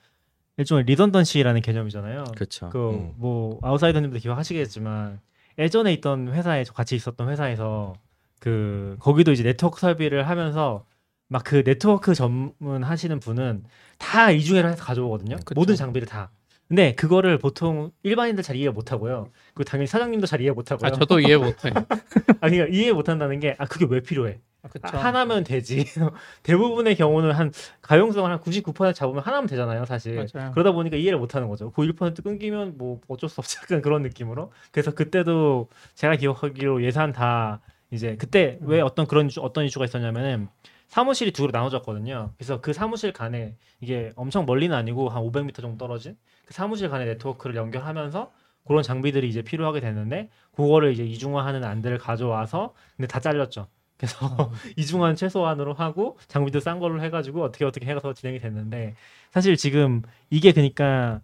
일종의 0.58 0.86
redundancy라는 0.86 1.62
개념이잖아요. 1.62 2.24
그렇죠. 2.36 2.68
음. 2.68 3.14
그뭐 3.20 3.60
아웃사이더님도 3.62 4.20
기억하시겠지만 4.20 5.20
예전에 5.60 5.94
있던 5.94 6.30
회사에 6.34 6.64
저 6.64 6.74
같이 6.74 6.96
있었던 6.96 7.30
회사에서 7.30 7.94
그 8.40 8.96
거기도 9.00 9.32
이제 9.32 9.44
네트워크 9.44 9.80
설비를 9.80 10.28
하면서 10.28 10.86
막 11.28 11.44
그 11.44 11.64
네트워크 11.64 12.14
전문 12.14 12.84
하시는 12.84 13.20
분은 13.20 13.64
다 13.98 14.32
이중회로 14.32 14.70
해서 14.70 14.84
가져오거든요. 14.84 15.38
그쵸. 15.38 15.54
모든 15.60 15.76
장비를 15.76 16.08
다. 16.08 16.30
근데 16.68 16.94
그거를 16.96 17.38
보통 17.38 17.92
일반인들 18.04 18.44
잘 18.44 18.56
이해 18.56 18.70
못 18.70 18.92
하고요. 18.92 19.30
그리고 19.54 19.70
당연히 19.70 19.88
사장님도 19.88 20.28
잘 20.28 20.42
이해 20.42 20.52
못 20.52 20.72
하고요. 20.72 20.88
아 20.88 20.92
저도 20.92 21.20
이해 21.20 21.38
못해. 21.38 21.70
아 22.42 22.50
그러니까 22.50 22.68
이해 22.76 22.92
못 22.94 23.10
한다는 23.10 23.40
게 23.40 23.56
아 23.60 23.66
그게 23.66 23.86
왜 23.90 24.02
필요해? 24.02 24.40
아, 24.82 24.90
아. 24.92 24.98
하나면 25.06 25.44
되지. 25.44 25.86
대부분의 26.44 26.96
경우는 26.96 27.32
한 27.32 27.52
가용성을 27.82 28.30
한 28.30 28.40
99% 28.40 28.94
잡으면 28.94 29.24
하나면 29.24 29.48
되잖아요, 29.48 29.86
사실. 29.86 30.28
맞아요. 30.34 30.52
그러다 30.52 30.72
보니까 30.72 30.98
이해를 30.98 31.18
못 31.20 31.36
하는 31.36 31.48
거죠. 31.48 31.72
그1% 31.72 32.24
끊기면 32.24 32.78
뭐 32.78 33.00
어쩔 33.08 33.30
수 33.30 33.42
없지 33.42 33.58
약간 33.64 33.82
그런 33.82 34.02
느낌으로. 34.02 34.52
그래서 34.72 34.92
그때도 34.92 35.70
제가 35.94 36.16
기억하기로 36.16 36.84
예산 36.84 37.12
다 37.12 37.62
이제 37.92 38.16
그때 38.18 38.58
왜 38.62 38.82
어떤 38.82 39.08
그런 39.08 39.28
이슈, 39.28 39.42
어떤 39.42 39.66
이슈가 39.66 39.86
있었냐면은 39.86 40.48
사무실이 40.88 41.32
두 41.32 41.44
개로 41.44 41.52
나눠졌거든요. 41.52 42.32
그래서 42.38 42.62
그 42.62 42.74
사무실 42.74 43.12
간에 43.12 43.56
이게 43.82 44.12
엄청 44.16 44.46
멀리는 44.46 44.76
아니고 44.76 45.10
한 45.10 45.24
500m 45.24 45.62
정도 45.62 45.78
떨어진 45.78 46.18
그 46.46 46.54
사무실 46.54 46.90
간의 46.90 47.08
네트워크를 47.08 47.56
연결하면서 47.56 48.32
그런 48.68 48.84
장비들이 48.84 49.28
이제 49.28 49.42
필요하게 49.42 49.80
됐는데 49.80 50.30
그거를 50.56 50.92
이제 50.92 51.04
이중화하는 51.04 51.64
안들을 51.64 51.98
가져와서 52.00 52.74
근데 52.98 53.08
다 53.08 53.20
잘렸죠. 53.20 53.68
그래서 53.98 54.52
이중화는 54.76 55.16
최소한으로 55.16 55.74
하고 55.74 56.18
장비도 56.28 56.60
싼 56.60 56.80
걸로 56.80 57.02
해가지고 57.02 57.44
어떻게 57.44 57.66
어떻게 57.66 57.86
해서 57.86 58.14
진행이 58.14 58.40
됐는데 58.40 58.96
사실 59.32 59.56
지금 59.58 60.02
이게 60.30 60.52
그러니까 60.52 61.22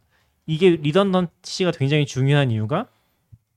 이게 0.48 0.70
redundancy가 0.72 1.72
굉장히 1.72 2.06
중요한 2.06 2.52
이유가 2.52 2.88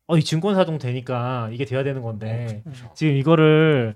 어 0.06 0.18
이 0.18 0.22
증권사 0.22 0.58
정도 0.58 0.78
되니까 0.78 1.48
이게 1.52 1.64
돼야 1.64 1.82
되는 1.82 2.02
건데 2.02 2.62
지금 2.94 3.16
이거를 3.16 3.94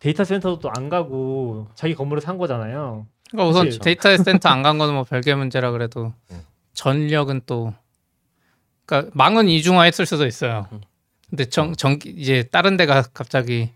데이터 0.00 0.24
센터도 0.24 0.70
안 0.74 0.88
가고 0.88 1.68
자기 1.74 1.94
건물을 1.94 2.20
산 2.20 2.36
거잖아요. 2.38 3.06
그러니까 3.30 3.48
우선 3.50 3.66
그치? 3.66 3.78
데이터 3.78 4.08
센터 4.16 4.48
안 4.48 4.62
간 4.62 4.78
거는 4.78 4.94
뭐 4.94 5.04
별개 5.04 5.34
문제라 5.34 5.70
그래도 5.70 6.12
음. 6.32 6.40
전력은 6.72 7.42
또 7.46 7.72
그러니까 8.86 9.10
망은 9.14 9.48
이중화했을 9.48 10.04
수도 10.06 10.26
있어요. 10.26 10.66
음. 10.72 10.80
근데 11.28 11.44
정, 11.44 11.74
전 11.76 11.98
이제 12.04 12.42
다른 12.50 12.76
데가 12.76 13.02
갑자기 13.14 13.70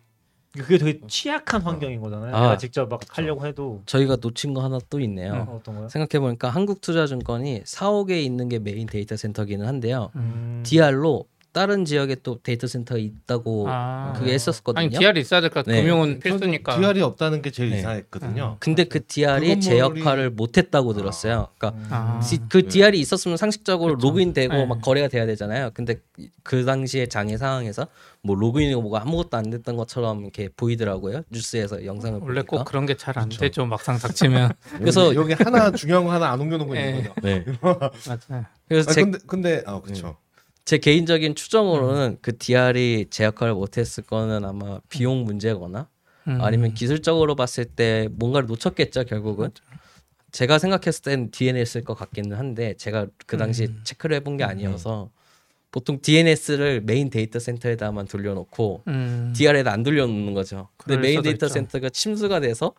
그게 0.58 0.78
되게 0.78 1.00
취약한 1.08 1.62
환경인 1.62 2.00
거잖아요. 2.00 2.34
아, 2.34 2.40
내가 2.40 2.56
직접 2.58 2.88
막 2.88 3.00
하려고 3.08 3.46
해도 3.46 3.82
저희가 3.86 4.16
놓친 4.20 4.54
거 4.54 4.62
하나 4.62 4.78
또 4.88 5.00
있네요. 5.00 5.46
어, 5.48 5.56
어떤 5.56 5.76
거요? 5.76 5.88
생각해 5.88 6.20
보니까 6.20 6.48
한국투자증권이 6.48 7.62
사옥에 7.64 8.20
있는 8.22 8.48
게 8.48 8.58
메인 8.58 8.86
데이터 8.86 9.16
센터기는 9.16 9.66
한데요. 9.66 10.10
음. 10.14 10.62
DR로 10.64 11.26
다른 11.54 11.84
지역에 11.84 12.16
또 12.16 12.40
데이터 12.42 12.66
센터가 12.66 12.98
있다고 12.98 13.66
아. 13.68 14.12
그게 14.16 14.32
했었거든요. 14.34 14.80
아니 14.86 14.90
DR이 14.90 15.20
있어야 15.20 15.40
될까? 15.40 15.62
네. 15.62 15.80
금융은 15.82 16.18
필수니까. 16.18 16.76
DR이 16.80 17.00
없다는 17.00 17.42
게 17.42 17.50
제일 17.52 17.70
네. 17.70 17.78
이상했거든요. 17.78 18.56
근데 18.58 18.82
그 18.84 19.06
DR이 19.06 19.54
그제 19.54 19.78
역할을 19.78 20.30
못했다고 20.30 20.92
들었어요. 20.94 21.46
그러니까 21.57 21.80
음. 21.80 21.88
아. 21.90 22.20
디- 22.20 22.40
그 22.48 22.66
DR이 22.68 22.98
있었으면 22.98 23.36
상식적으로 23.36 23.94
그쵸. 23.94 24.09
로그인되고 24.09 24.52
네. 24.52 24.66
막 24.66 24.82
거래가 24.82 25.07
돼야 25.07 25.26
되잖아요. 25.26 25.70
근데 25.74 26.00
그 26.42 26.64
당시에 26.64 27.07
장애 27.07 27.36
상황에서 27.36 27.86
뭐 28.22 28.34
로그인이고 28.34 28.82
뭐가 28.82 29.02
아무것도 29.02 29.36
안 29.36 29.50
됐던 29.50 29.76
것처럼 29.76 30.22
이렇게 30.22 30.48
보이더라고요. 30.57 31.22
뉴스에서 31.30 31.84
영상을 31.86 32.18
원래 32.20 32.42
보니까. 32.42 32.57
꼭 32.59 32.64
그런 32.64 32.84
게 32.84 32.96
잘안 32.96 33.28
그쵸. 33.28 33.40
되죠. 33.40 33.64
막상 33.64 33.96
닥치면. 33.96 34.50
그래서- 34.78 35.14
여기, 35.14 35.32
여기 35.32 35.42
하나 35.42 35.70
중요한 35.70 36.05
거 36.05 36.11
하나 36.12 36.32
안 36.32 36.40
옮겨놓은 36.40 36.68
거 36.68 36.74
있는 36.74 37.02
네. 37.02 37.09
거죠. 37.09 37.14
네. 37.22 37.44
맞아요. 37.62 38.44
그래서 38.66 38.90
아, 38.90 38.94
제, 38.94 39.02
근데 39.02 39.18
근데 39.26 39.62
아 39.66 39.80
그렇죠. 39.80 40.16
제 40.64 40.78
개인적인 40.78 41.34
추정으로는 41.34 42.18
그 42.22 42.36
DR이 42.36 43.06
제 43.10 43.24
역할을 43.24 43.54
못했을 43.54 44.02
거는 44.02 44.44
아마 44.44 44.80
비용 44.88 45.24
문제거나 45.24 45.88
음. 46.28 46.40
아니면 46.40 46.72
기술적으로 46.72 47.34
봤을 47.36 47.66
때 47.66 48.08
뭔가를 48.12 48.46
놓쳤겠죠 48.46 49.04
결국은 49.04 49.50
제가 50.32 50.58
생각했을 50.58 51.02
땐 51.02 51.30
DNS일 51.30 51.84
것 51.84 51.94
같기는 51.94 52.36
한데 52.36 52.74
제가 52.74 53.06
그 53.26 53.36
당시 53.36 53.64
음. 53.64 53.80
체크를 53.84 54.16
해본 54.16 54.38
게 54.38 54.44
아니어서 54.44 55.10
보통 55.70 55.98
DNS를 56.00 56.80
메인 56.82 57.10
데이터 57.10 57.38
센터에다만 57.38 58.06
돌려놓고 58.06 58.82
음. 58.86 59.32
DR에다 59.36 59.72
안 59.72 59.82
돌려놓는 59.82 60.32
거죠. 60.32 60.68
근데 60.76 60.96
메인 61.00 61.20
데이터 61.20 61.46
있죠. 61.46 61.48
센터가 61.48 61.90
침수가 61.90 62.40
돼서 62.40 62.74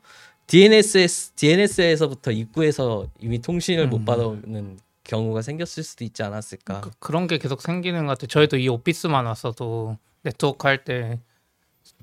DNS 0.47 1.33
DNS에서부터 1.35 2.31
입구에서 2.31 3.07
이미 3.19 3.39
통신을 3.39 3.87
못 3.87 3.97
음. 3.97 4.05
받아오는 4.05 4.79
경우가 5.05 5.41
생겼을 5.41 5.83
수도 5.83 6.03
있지 6.03 6.21
않았을까. 6.23 6.81
그, 6.81 6.91
그런 6.99 7.27
게 7.27 7.37
계속 7.37 7.61
생기는 7.61 8.05
것 8.05 8.11
같아요. 8.17 8.27
저희도 8.27 8.57
이 8.57 8.67
오피스만 8.67 9.25
왔어도 9.25 9.97
네트워크 10.23 10.67
할 10.67 10.83
때 10.83 11.19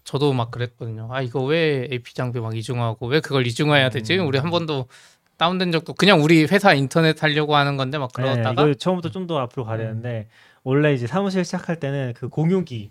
저도 0.05 0.33
막 0.33 0.51
그랬거든요. 0.51 1.09
아 1.13 1.21
이거 1.23 1.43
왜 1.45 1.87
AP 1.93 2.15
장비 2.15 2.41
막 2.41 2.57
이중화하고 2.57 3.07
왜 3.07 3.21
그걸 3.21 3.47
이중화해야 3.47 3.91
되지? 3.91 4.19
음. 4.19 4.27
우리 4.27 4.39
한 4.39 4.51
번도 4.51 4.87
다운된 5.37 5.71
적도 5.73 5.93
그냥 5.95 6.23
우리 6.23 6.45
회사 6.45 6.73
인터넷 6.75 7.21
하려고 7.23 7.55
하는 7.57 7.77
건데 7.77 7.99
막 7.99 8.11
네, 8.13 8.23
그러다가 8.23 8.63
이거 8.63 8.75
처음부터 8.75 9.11
좀 9.11 9.27
더 9.27 9.39
앞으로 9.39 9.65
가야 9.65 9.79
되는데 9.79 10.29
원래 10.65 10.93
이제 10.95 11.07
사무실 11.07 11.45
시작할 11.45 11.79
때는 11.81 12.15
그 12.17 12.29
공유기 12.29 12.91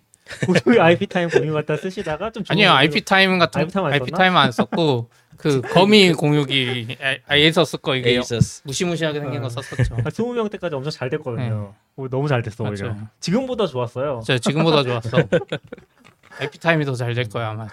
공유 0.63 0.82
IP 0.82 1.07
타임 1.07 1.29
공유 1.29 1.53
갖다 1.53 1.75
쓰시다가 1.77 2.32
좀 2.32 2.43
아니요 2.47 2.71
IP 2.71 3.01
타임 3.01 3.38
같은 3.39 3.61
IP 3.61 3.71
타임 3.73 3.86
안 3.86 3.93
IP 3.93 4.05
썼나? 4.11 4.17
타임 4.17 4.38
안 4.38 4.51
썼고 4.51 5.09
그 5.38 5.61
거미 5.61 6.11
공유기 6.13 6.97
아예 7.27 7.51
썼을 7.51 7.82
거 7.82 7.95
이게 7.95 8.11
에이서스. 8.11 8.61
무시무시하게 8.65 9.19
생긴 9.19 9.39
어. 9.39 9.43
거 9.43 9.49
썼었죠. 9.49 9.95
한 9.95 10.03
20명 10.05 10.51
때까지 10.51 10.75
엄청 10.75 10.91
잘 10.91 11.09
됐거든요. 11.09 11.73
오, 11.95 12.07
너무 12.09 12.27
잘 12.27 12.41
됐어 12.43 12.63
오히려. 12.63 12.89
네. 12.89 12.93
맞죠. 12.93 13.07
지금보다 13.19 13.65
좋았어요. 13.67 14.21
진짜 14.23 14.38
지금보다 14.39 14.84
좋았어. 14.84 15.17
IP 16.39 16.59
타임이 16.59 16.86
더 16.86 16.93
잘 16.95 17.13
될 17.15 17.27
거야 17.29 17.49
아마. 17.49 17.67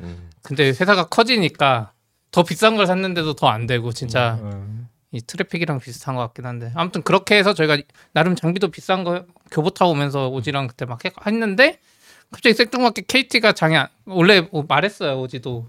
음. 0.00 0.28
근데 0.42 0.68
회사가 0.68 1.06
커지니까 1.06 1.92
더 2.30 2.42
비싼 2.42 2.76
걸 2.76 2.86
샀는데도 2.86 3.34
더 3.34 3.48
안 3.48 3.66
되고 3.66 3.92
진짜 3.92 4.38
음. 4.42 4.88
이 5.12 5.20
트래픽이랑 5.22 5.78
비슷한 5.80 6.14
것 6.16 6.20
같긴 6.22 6.44
한데 6.44 6.72
아무튼 6.74 7.02
그렇게 7.02 7.36
해서 7.36 7.54
저희가 7.54 7.78
나름 8.12 8.34
장비도 8.36 8.68
비싼 8.70 9.04
거 9.04 9.24
교보 9.50 9.70
타고 9.70 9.92
오면서 9.92 10.28
오지랑 10.28 10.66
그때 10.68 10.84
막 10.84 11.04
해- 11.04 11.12
했는데 11.26 11.78
갑자기 12.30 12.54
생뚱맞게 12.54 13.02
KT가 13.06 13.52
장애 13.52 13.76
안- 13.76 13.88
원래 14.04 14.40
뭐 14.40 14.64
말했어요 14.66 15.20
오지도 15.20 15.68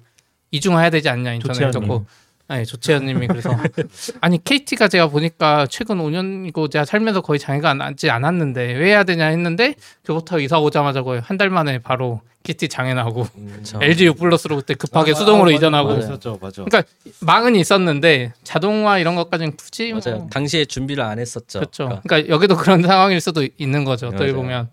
이중화해야 0.51 0.89
되지 0.89 1.09
않냐 1.09 1.33
인터넷. 1.33 1.53
듣고 1.71 2.05
아니 2.49 2.65
조채연님이 2.65 3.27
그래서 3.27 3.49
아니 4.21 4.41
KT가 4.43 4.87
제가 4.87 5.07
보니까 5.07 5.67
최근 5.69 5.97
5년이고 5.97 6.71
제가 6.71 6.85
살면서 6.85 7.21
거의 7.21 7.39
장애가 7.39 7.73
나지 7.73 8.09
않았는데 8.09 8.73
왜 8.73 8.89
해야 8.89 9.03
되냐 9.03 9.25
했는데 9.27 9.75
교보 10.05 10.23
타고 10.23 10.39
이사 10.39 10.59
오자마자 10.59 11.01
거의 11.03 11.19
한 11.21 11.37
달 11.37 11.49
만에 11.49 11.79
바로 11.79 12.21
KT 12.43 12.69
장애 12.69 12.93
나고 12.93 13.27
그쵸. 13.55 13.79
LG 13.81 14.05
U 14.05 14.13
플러스로 14.13 14.55
그때 14.55 14.73
급하게 14.75 15.11
아, 15.11 15.15
수동으로 15.15 15.49
아, 15.49 15.51
이전하고 15.53 15.89
맞아, 15.97 16.37
맞아. 16.39 16.63
그러니까 16.63 16.83
망은 17.19 17.55
있었는데 17.57 18.31
자동화 18.43 18.97
이런 18.99 19.15
것까지는 19.15 19.57
굳이 19.57 19.91
뭐 19.91 20.01
맞아요. 20.05 20.27
당시에 20.31 20.63
준비를 20.63 21.03
안 21.03 21.19
했었죠. 21.19 21.59
그렇죠. 21.59 21.83
그러니까 21.85 22.01
그러니까 22.07 22.33
여기도 22.33 22.55
그런 22.55 22.81
상황일 22.81 23.19
수도 23.19 23.45
있는 23.57 23.83
거죠. 23.83 24.07
어떻게 24.07 24.23
맞아요. 24.31 24.35
보면 24.35 24.69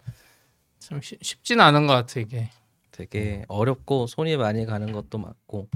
참 0.79 1.01
쉽- 1.03 1.19
쉽지는 1.23 1.65
않은 1.65 1.89
것 1.89 1.95
같아 1.95 2.21
이게. 2.21 2.51
되게 2.93 3.45
어렵고 3.49 4.07
손이 4.07 4.37
많이 4.37 4.65
가는 4.67 4.93
것도 4.93 5.19
맞고 5.19 5.67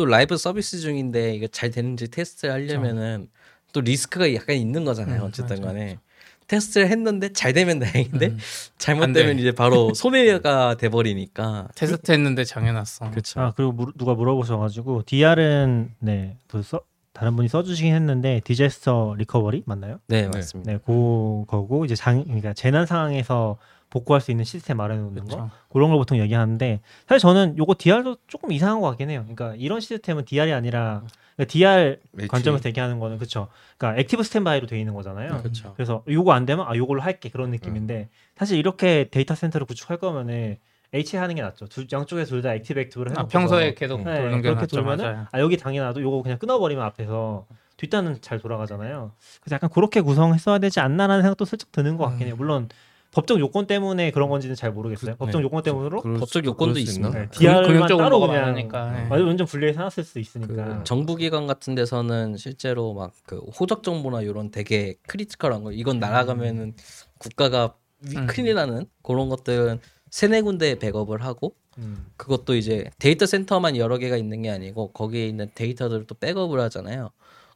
또 0.00 0.06
라이브 0.06 0.38
서비스 0.38 0.78
중인데 0.78 1.34
이게 1.34 1.46
잘 1.46 1.70
되는지 1.70 2.08
테스트를 2.08 2.54
하려면은 2.54 3.28
또 3.74 3.82
리스크가 3.82 4.34
약간 4.34 4.56
있는 4.56 4.86
거잖아요. 4.86 5.20
음, 5.20 5.26
어쨌든 5.26 5.60
간에 5.60 5.98
테스트를 6.46 6.88
했는데 6.88 7.34
잘 7.34 7.52
되면 7.52 7.78
다행인데 7.80 8.28
음. 8.28 8.32
안 8.32 8.38
잘못되면 8.78 9.36
돼. 9.36 9.40
이제 9.42 9.52
바로 9.52 9.92
손해가 9.92 10.78
돼 10.78 10.88
버리니까 10.88 11.68
테스트했는데 11.74 12.44
장애났어. 12.44 13.10
그렇죠. 13.10 13.40
아 13.40 13.52
그리고 13.54 13.72
물- 13.72 13.92
누가 13.98 14.14
물어보셔가지고 14.14 15.02
DR은 15.04 15.90
네그 15.98 16.62
써, 16.62 16.80
다른 17.12 17.36
분이 17.36 17.50
써주시긴 17.50 17.94
했는데 17.94 18.40
disaster 18.42 19.16
recovery 19.18 19.64
맞나요? 19.66 19.98
네, 20.06 20.22
네. 20.22 20.28
맞습니다. 20.28 20.72
네, 20.72 20.78
그거고 20.78 21.84
이제 21.84 21.94
장 21.94 22.24
그러니까 22.24 22.54
재난 22.54 22.86
상황에서 22.86 23.58
복구할 23.90 24.20
수 24.20 24.30
있는 24.30 24.44
시스템 24.44 24.76
마련해 24.78 25.02
놓는 25.02 25.24
거. 25.26 25.50
그런 25.68 25.90
걸 25.90 25.98
보통 25.98 26.18
얘기하는데 26.18 26.80
사실 27.08 27.20
저는 27.20 27.58
요거 27.58 27.74
DR도 27.78 28.16
조금 28.28 28.52
이상한 28.52 28.80
것 28.80 28.88
같긴 28.88 29.10
해요. 29.10 29.20
그러니까 29.28 29.54
이런 29.56 29.80
시스템은 29.80 30.24
DR이 30.24 30.52
아니라 30.52 31.02
그러니까 31.36 31.52
DR 31.52 31.98
match. 32.12 32.28
관점에서 32.28 32.68
얘기하는 32.68 32.98
거는 33.00 33.18
그렇죠. 33.18 33.48
그러니까 33.76 34.00
active 34.00 34.22
standby로 34.22 34.66
돼 34.66 34.78
있는 34.78 34.94
거잖아요. 34.94 35.38
그렇죠. 35.38 35.72
그래서 35.74 36.02
요거 36.08 36.32
안 36.32 36.46
되면 36.46 36.66
아 36.68 36.76
요걸로 36.76 37.00
할게 37.02 37.28
그런 37.28 37.50
느낌인데 37.50 38.08
사실 38.36 38.58
이렇게 38.58 39.08
데이터 39.10 39.34
센터를 39.34 39.66
구축할 39.66 39.96
거면은 39.98 40.56
HA 40.92 41.16
하는 41.16 41.34
게 41.36 41.42
낫죠. 41.42 41.66
둘, 41.66 41.86
양쪽에 41.92 42.24
둘 42.24 42.42
다 42.42 42.54
액티브 42.54 42.78
액티브를 42.80 43.12
아, 43.12 43.12
해놓고 43.12 43.28
평소에 43.28 43.74
계속 43.74 44.02
네, 44.02 44.16
돌는 44.16 44.36
게 44.42 44.48
그렇게 44.48 44.60
낫죠. 44.62 44.76
돌면은 44.76 45.04
맞아요. 45.04 45.26
아 45.32 45.40
여기 45.40 45.56
당연하도 45.56 46.00
요거 46.02 46.22
그냥 46.22 46.38
끊어버리면 46.38 46.84
앞에서 46.84 47.46
뒷단은 47.76 48.20
잘 48.20 48.38
돌아가잖아요. 48.40 49.12
그래서 49.40 49.54
약간 49.54 49.70
그렇게 49.70 50.00
구성했어야 50.00 50.58
되지 50.58 50.80
않나라는 50.80 51.22
생각도 51.22 51.44
슬쩍 51.44 51.72
드는 51.72 51.96
것 51.96 52.04
같긴 52.06 52.26
해요. 52.26 52.34
물론 52.36 52.68
법적 53.12 53.40
요건 53.40 53.66
때문에 53.66 54.10
그런 54.12 54.28
건지는 54.28 54.54
잘 54.54 54.72
모르겠어요. 54.72 55.12
그- 55.12 55.18
법적 55.18 55.40
네. 55.40 55.44
요건 55.44 55.62
때문으로 55.62 56.00
법적 56.02 56.42
수- 56.44 56.46
요건도 56.48 56.74
수? 56.74 56.80
있습니다. 56.80 57.18
네, 57.18 57.28
DR만 57.30 57.62
금융적으로 57.64 58.04
따로 58.04 58.20
그냥 58.20 58.42
많으니까. 58.42 58.90
네. 58.92 59.08
완전 59.22 59.46
분리해서 59.46 59.78
해놨을 59.80 60.04
수도 60.04 60.20
있으니까. 60.20 60.78
그 60.78 60.84
정부기관 60.84 61.46
같은 61.48 61.74
데서는 61.74 62.36
실제로 62.36 62.94
막 62.94 63.10
그 63.26 63.38
호적 63.58 63.82
정보나 63.82 64.22
이런 64.22 64.50
되게 64.50 64.94
critical한 65.08 65.64
거 65.64 65.72
이건 65.72 65.98
날아가면은 65.98 66.74
국가가 67.18 67.74
위- 68.08 68.16
음. 68.16 68.26
큰일 68.26 68.54
나는 68.54 68.86
그런 69.02 69.28
것들은 69.28 69.80
세네 70.10 70.42
군데 70.42 70.78
백업을 70.78 71.22
하고 71.24 71.54
음. 71.78 72.06
그것도 72.16 72.54
이제 72.56 72.90
데이터 72.98 73.26
센터만 73.26 73.76
여러 73.76 73.98
개가 73.98 74.16
있는 74.16 74.42
게 74.42 74.50
아니고 74.50 74.92
거기에 74.92 75.26
있는 75.26 75.50
데이터들을 75.54 76.06
또 76.06 76.14
백업을 76.14 76.60
하잖아요. 76.60 77.10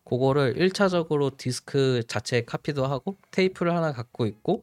그거를 0.04 0.54
1차적으로 0.56 1.36
디스크 1.36 2.02
자체 2.06 2.42
카피도 2.44 2.86
하고 2.86 3.16
테이프를 3.30 3.74
하나 3.74 3.92
갖고 3.92 4.26
있고 4.26 4.62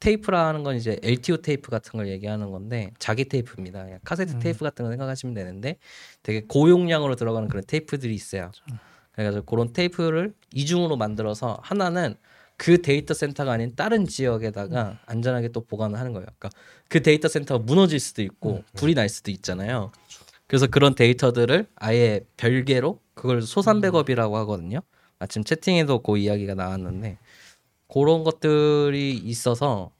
테이프라 0.00 0.46
하는 0.46 0.62
건 0.62 0.76
이제 0.76 0.98
LTO 1.02 1.38
테이프 1.38 1.70
같은 1.70 1.96
걸 1.96 2.08
얘기하는 2.08 2.50
건데 2.50 2.92
자기 2.98 3.24
테이프입니다. 3.24 3.84
그냥 3.84 3.98
카세트 4.04 4.34
음. 4.34 4.38
테이프 4.40 4.60
같은 4.60 4.84
거 4.84 4.90
생각하시면 4.90 5.34
되는데 5.34 5.78
되게 6.22 6.42
고용량으로 6.46 7.16
들어가는 7.16 7.48
그런 7.48 7.64
테이프들이 7.66 8.14
있어요. 8.14 8.50
그래가지고 9.12 9.46
그런 9.46 9.72
테이프를 9.72 10.34
이중으로 10.52 10.96
만들어서 10.96 11.58
하나는 11.62 12.14
그 12.58 12.80
데이터 12.80 13.14
센터가 13.14 13.52
아닌 13.52 13.74
다른 13.74 14.06
지역에다가 14.06 14.98
안전하게 15.06 15.48
또 15.48 15.64
보관을 15.64 15.98
하는 15.98 16.12
거예요. 16.12 16.26
그러니까 16.38 16.50
그 16.88 17.02
데이터 17.02 17.28
센터가 17.28 17.64
무너질 17.64 18.00
수도 18.00 18.22
있고 18.22 18.62
불이 18.74 18.94
날 18.94 19.08
수도 19.08 19.30
있잖아요. 19.30 19.92
그래서 20.46 20.66
그런 20.66 20.94
데이터들을 20.94 21.66
아예 21.74 22.20
별개로 22.36 23.00
그걸 23.14 23.42
소산 23.42 23.80
백업이라고 23.80 24.36
하거든요. 24.38 24.80
마침 25.18 25.44
채팅에도 25.44 26.00
그 26.00 26.18
이야기가 26.18 26.54
나왔는데 26.54 27.18
그런 27.92 28.24
것들이 28.24 29.16
있어서 29.16 29.90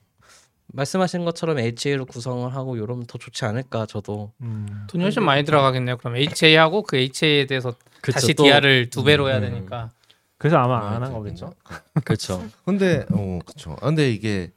말씀하신 0.68 1.24
것처럼 1.24 1.58
HA로 1.58 2.04
구성을 2.06 2.52
하고 2.54 2.76
이러면 2.76 3.06
더 3.06 3.18
좋지 3.18 3.44
않을까 3.44 3.86
저도 3.86 4.32
음. 4.40 4.84
돈이 4.88 5.02
훨씬 5.04 5.22
많이 5.24 5.44
들어가겠네요. 5.44 5.96
그럼 5.96 6.16
HA하고 6.16 6.82
그 6.82 6.96
HA에 6.96 7.46
대해서 7.46 7.74
그쵸, 8.00 8.12
다시 8.14 8.34
또- 8.34 8.44
DR을 8.44 8.90
두 8.90 9.04
배로 9.04 9.28
해야 9.28 9.38
음. 9.38 9.42
되니까. 9.42 9.92
그래서 10.38 10.58
아마 10.58 10.78
아, 10.78 10.96
안한또 10.96 11.18
거겠죠. 11.18 11.54
그렇죠. 12.04 12.46
근데 12.64 13.06
어. 13.10 13.38
아, 13.80 13.86
근데 13.86 14.10
이게 14.10 14.52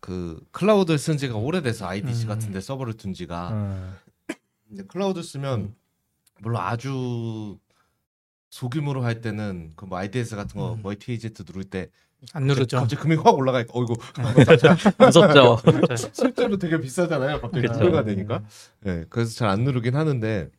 그 0.00 0.40
클라우드를 0.52 0.98
쓴 0.98 1.16
지가 1.16 1.34
오래돼서 1.34 1.86
IDC 1.88 2.24
음. 2.24 2.28
같은데 2.28 2.60
서버를 2.60 2.94
둔 2.94 3.12
지가 3.12 3.50
음. 3.50 3.96
이제 4.70 4.84
클라우드 4.84 5.22
쓰면 5.22 5.74
물론 6.40 6.62
아주 6.62 7.58
소규모로 8.50 9.02
할 9.02 9.20
때는 9.20 9.72
그뭐 9.74 9.96
RDS 9.98 10.36
같은 10.36 10.60
거 10.60 10.74
음. 10.74 10.82
multi 10.82 11.10
AZ 11.12 11.42
누를 11.46 11.64
때 11.64 11.90
안 12.32 12.44
누르죠. 12.44 12.78
갑자기 12.78 13.00
금액이 13.02 13.22
확 13.22 13.34
올라가니까 13.36 13.72
어이구 13.74 13.94
무섭죠. 14.98 15.58
실제로 16.12 16.56
되게 16.58 16.80
비싸잖아요. 16.80 17.40
갑자기 17.40 17.66
배가 17.68 18.04
되니까. 18.04 18.42
네, 18.80 19.04
그래서 19.08 19.34
잘 19.34 19.48
안 19.48 19.62
누르긴 19.64 19.94
하는데 19.96 20.50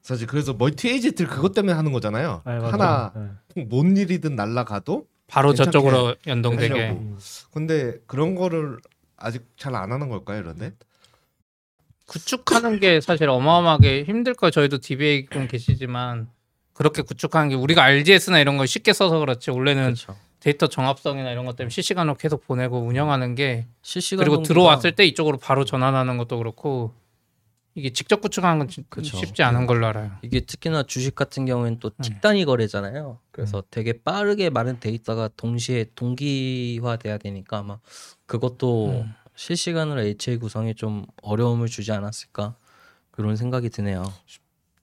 사실 0.00 0.26
그래서 0.26 0.52
멀티 0.54 0.88
에이전트를 0.88 1.30
그것 1.30 1.52
때문에 1.52 1.74
하는 1.74 1.92
거잖아요. 1.92 2.42
네. 2.46 2.52
하나 2.58 3.12
네. 3.54 3.64
뭔 3.64 3.96
일이든 3.96 4.34
날라가도 4.34 5.06
바로 5.28 5.54
저쪽으로 5.54 6.14
연동되게. 6.26 6.72
하려고. 6.74 6.98
음. 7.00 7.18
근데 7.52 7.98
그런 8.06 8.34
거를 8.34 8.78
아직 9.16 9.46
잘 9.56 9.74
안 9.76 9.92
하는 9.92 10.08
걸까요, 10.08 10.40
이런데? 10.40 10.72
구축하는 12.08 12.80
게 12.80 13.00
사실 13.00 13.28
어마어마하게 13.28 14.04
힘들 14.04 14.34
거예요. 14.34 14.50
저희도 14.50 14.78
DBA 14.78 15.26
좀 15.30 15.46
계시지만 15.46 16.28
그렇게 16.74 17.02
구축하는 17.02 17.48
게 17.50 17.54
우리가 17.54 17.82
RGS나 17.82 18.38
이런 18.40 18.56
걸 18.56 18.66
쉽게 18.66 18.92
써서 18.92 19.18
그렇지 19.18 19.50
원래는 19.50 19.84
그렇죠. 19.94 20.16
데이터 20.40 20.66
정합성이나 20.66 21.30
이런 21.30 21.44
것 21.44 21.54
때문에 21.56 21.70
실시간으로 21.70 22.16
계속 22.16 22.46
보내고 22.46 22.80
운영하는 22.80 23.34
게 23.34 23.66
실시간 23.82 24.24
그리고 24.26 24.42
들어왔을 24.42 24.92
때 24.92 25.04
이쪽으로 25.06 25.38
바로 25.38 25.64
전환하는 25.64 26.18
것도 26.18 26.38
그렇고 26.38 26.92
이게 27.74 27.90
직접 27.90 28.20
구축하는 28.20 28.58
건 28.58 28.68
진- 28.68 28.84
그쵸. 28.88 29.16
쉽지 29.16 29.42
않은 29.42 29.66
걸로 29.66 29.86
알아요. 29.86 30.12
이게 30.22 30.40
특히나 30.40 30.82
주식 30.82 31.14
같은 31.14 31.46
경우에는 31.46 31.78
또 31.78 31.90
네. 31.90 31.96
직단위 32.02 32.44
거래잖아요. 32.44 33.18
그래서 33.30 33.62
되게 33.70 33.94
빠르게 34.02 34.50
많은 34.50 34.78
데이터가 34.80 35.30
동시에 35.36 35.86
동기화돼야 35.94 37.18
되니까 37.18 37.58
아마 37.58 37.78
그것도 38.26 39.02
음. 39.04 39.14
실시간으로 39.36 40.02
HA 40.02 40.36
구성에 40.38 40.74
좀 40.74 41.06
어려움을 41.22 41.68
주지 41.68 41.92
않았을까 41.92 42.56
그런 43.10 43.36
생각이 43.36 43.70
드네요. 43.70 44.12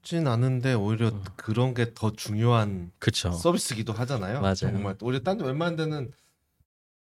쉽진 0.09 0.25
않은데 0.27 0.73
오히려 0.73 1.11
그런 1.35 1.75
게 1.75 1.93
더 1.93 2.11
중요한 2.11 2.91
그쵸. 2.97 3.31
서비스기도 3.31 3.93
하잖아요. 3.93 4.41
맞아요. 4.41 4.55
정말 4.55 4.95
오히려 5.01 5.19
딴데 5.21 5.45
웬만한 5.45 5.75
데는 5.75 6.11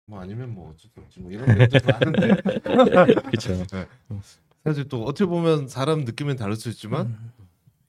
뭐 0.07 0.19
아니면 0.19 0.53
뭐 0.53 0.71
어쩔 0.71 0.91
수 0.91 0.99
없지 0.99 1.21
뭐 1.21 1.31
이런 1.31 1.45
데도 1.57 1.79
많은데 1.87 2.35
그쵸. 3.31 3.53
사실 4.65 4.89
또 4.89 5.05
어떻게 5.05 5.25
보면 5.25 5.69
사람 5.69 6.01
느낌은 6.03 6.35
다를 6.35 6.57
수 6.57 6.67
있지만 6.69 7.07
음. 7.07 7.31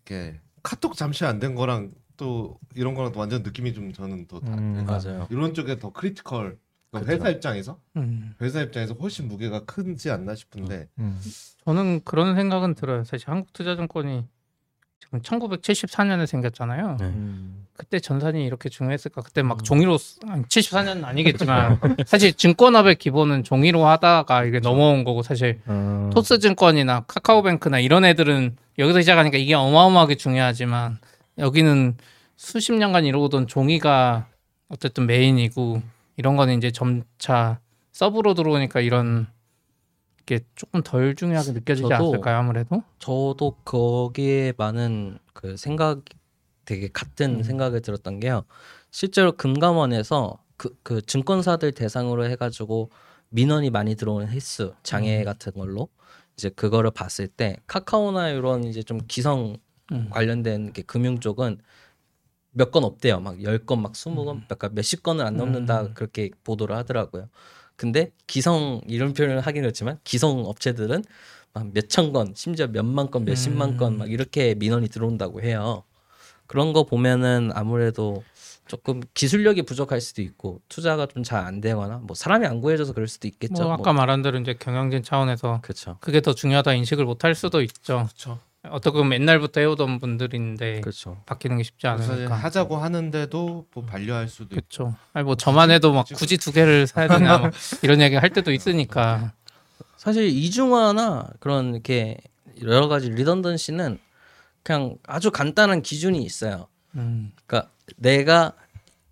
이게 0.05 0.39
카톡 0.63 0.95
잠시 0.95 1.25
안 1.25 1.41
된 1.41 1.57
거랑 1.57 1.93
또 2.17 2.57
이런 2.77 2.95
거랑 2.95 3.11
또 3.13 3.19
완전 3.19 3.43
느낌이 3.43 3.75
좀 3.75 3.93
저는 3.93 4.27
더 4.29 4.39
다- 4.41 4.55
음, 4.55 4.85
맞아요. 4.87 5.27
이런 5.31 5.53
쪽에 5.55 5.79
더 5.81 5.93
critical 5.93 6.59
그러니까 6.91 7.11
그쵸. 7.13 7.13
회사 7.13 7.31
입장에서 7.31 7.81
음. 7.97 8.35
회사 8.41 8.61
입장에서 8.61 8.95
훨씬 8.95 9.27
무게가 9.27 9.65
크지 9.65 10.11
않나 10.11 10.37
싶은데 10.37 10.89
음. 11.01 11.21
저는 11.65 12.03
그런 12.05 12.37
생각은 12.37 12.75
들어요. 12.77 13.03
사실 13.05 13.29
한국투자증권이 13.29 14.25
지금 15.01 15.21
1974년에 15.23 16.27
생겼잖아요. 16.27 16.97
네. 17.01 17.07
음. 17.07 17.67
그때 17.77 18.01
전산이 18.01 18.45
이렇게 18.45 18.69
중요했을까? 18.69 19.23
그때 19.23 19.43
막 19.43 19.61
음. 19.61 19.63
종이로 19.65 19.97
쓰- 19.99 20.19
아니, 20.29 20.43
74년은 20.45 21.05
아니겠지만 21.05 21.79
사실 22.07 22.33
증권업의 22.35 22.97
기본은 22.97 23.45
종이로 23.45 23.87
하다가 23.87 24.45
이게 24.45 24.59
넘어온 24.59 25.05
거고 25.05 25.23
사실 25.23 25.61
어. 25.67 26.11
토스증권이나 26.13 27.05
카카오뱅크나 27.07 27.79
이런 27.79 28.05
애들은 28.05 28.57
여기서 28.79 29.01
시작하니까 29.01 29.39
이게 29.39 29.55
어마어마하게 29.55 30.17
중요하지만 30.17 30.99
여기는 31.39 31.97
수십 32.37 32.73
년간 32.73 33.05
이루어오던 33.05 33.47
종이가 33.47 34.27
어쨌든 34.69 35.07
메인이고 35.07 35.81
이런 36.17 36.37
거는 36.37 36.57
이제 36.59 36.71
점차 36.73 37.61
서브로 37.93 38.35
들어오니까 38.35 38.81
이런 38.81 39.29
게 40.29 40.41
조금 40.55 40.83
덜 40.83 41.15
중요하게 41.15 41.53
느껴지지 41.53 41.89
저도 41.89 41.95
않을까요 42.13 42.37
아무래도? 42.37 42.83
저도 42.99 43.57
거기에 43.65 44.53
많은 44.59 45.19
그 45.33 45.57
생각 45.57 46.03
되게 46.67 46.89
같은 46.89 47.37
음. 47.37 47.43
생각을 47.43 47.81
들었던 47.81 48.21
게요. 48.21 48.45
실제로 48.91 49.33
금감원에서 49.33 50.39
그, 50.59 50.77
그 50.83 51.01
증권사들 51.01 51.73
대상으로 51.73 52.27
해가지고 52.27 52.91
민원이 53.31 53.71
많이 53.71 53.95
들어오는 53.95 54.29
횟수 54.29 54.75
장애 54.83 55.21
음. 55.21 55.25
같은 55.25 55.53
걸로 55.53 55.89
이제 56.37 56.51
그거를 56.51 56.91
봤을 56.91 57.27
때 57.27 57.57
카카오나 57.67 58.29
이런 58.29 58.65
이제 58.65 58.83
좀 58.83 59.01
기성 59.09 59.57
음. 59.93 60.09
관련된 60.11 60.75
게 60.75 60.83
금융 60.83 61.21
쪽은 61.21 61.59
몇 62.53 62.71
건 62.71 62.85
없대요. 62.85 63.21
막 63.21 63.43
열 63.43 63.59
건, 63.65 63.81
막 63.83 63.97
스무 63.97 64.25
건, 64.27 64.43
그러니까 64.47 64.69
몇십 64.71 65.03
건을 65.03 65.25
안 65.25 65.37
넘는다 65.37 65.83
음. 65.83 65.95
그렇게 65.95 66.31
보도를 66.45 66.77
하더라고요. 66.77 67.29
근데 67.79 68.11
기성 68.27 68.81
이런 68.89 69.15
표현을 69.15 69.41
하긴 69.41 69.63
그렇지만 69.63 69.99
기성 70.03 70.45
업체들은 70.45 71.05
막 71.55 71.71
몇천 71.73 72.13
건, 72.13 72.35
심지어 72.37 72.67
몇만 72.67 73.11
건, 73.11 73.25
몇십만 73.25 73.71
음. 73.71 73.77
건막 73.79 74.11
이렇게 74.11 74.55
민원이 74.57 74.89
들어온다고 74.89 75.41
해요. 75.43 75.85
그런 76.49 76.73
거 76.73 76.85
보면은 76.85 77.51
아무래도 77.55 78.25
조금 78.67 79.01
기술력이 79.15 79.63
부족할 79.63 80.01
수도 80.01 80.23
있고 80.23 80.61
투자가 80.69 81.07
좀 81.07 81.23
잘 81.23 81.45
안 81.47 81.61
되거나 81.61 81.99
뭐 82.03 82.15
사람이 82.17 82.47
안 82.47 82.61
구해져서 82.61 82.93
그럴 82.95 83.07
수도 83.07 83.29
있겠죠. 83.29 83.63
뭐 83.63 83.73
아까 83.75 83.93
말한 83.93 84.23
대로 84.23 84.39
이제 84.39 84.55
경영진 84.59 85.03
차원에서 85.05 85.61
그렇죠. 85.63 85.97
그게 86.01 86.21
더 86.21 86.35
중요하다 86.35 86.75
인식을 86.75 87.05
못 87.05 87.25
할 87.25 87.35
수도 87.37 87.63
있죠. 87.63 87.99
그렇죠. 88.05 88.41
어떻게 88.65 88.99
보면 88.99 89.21
옛날부터 89.21 89.61
해오던 89.61 90.01
분들인데 90.01 90.81
그렇죠. 90.81 91.23
바뀌는 91.27 91.59
게 91.59 91.63
쉽지 91.63 91.87
않으니까. 91.87 92.35
하자고 92.35 92.77
하는데도 92.77 93.67
뭐 93.73 93.85
반려할 93.85 94.29
수도 94.29 94.45
있고 94.45 94.55
그렇죠. 94.57 94.95
아니 95.13 95.25
뭐 95.25 95.37
저만 95.37 95.71
해도 95.71 95.93
막 95.93 96.07
굳이 96.15 96.37
두 96.39 96.53
개를 96.53 96.87
사야 96.87 97.09
되냐 97.09 97.39
막 97.39 97.53
이런 97.83 98.01
얘기 98.01 98.17
할 98.17 98.31
때도 98.31 98.53
있으니까. 98.53 99.33
사실 99.97 100.29
이중화나 100.29 101.29
그런 101.41 101.75
이렇게 101.75 102.19
여러 102.63 102.89
가지 102.89 103.11
redundancy는 103.11 103.99
그냥 104.63 104.97
아주 105.07 105.31
간단한 105.31 105.83
기준이 105.83 106.23
있어요. 106.23 106.67
음. 106.97 107.33
그러니까 107.47 107.71
내가 107.97 108.53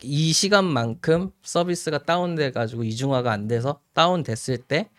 이 0.03 0.33
시간만큼 0.33 1.31
서비스가 1.43 1.99
다운돼 1.99 2.51
가지고 2.51 2.85
이중화가 2.85 3.31
안 3.33 3.49
돼서 3.49 3.81
다운됐을 3.95 4.59
때 4.59 4.91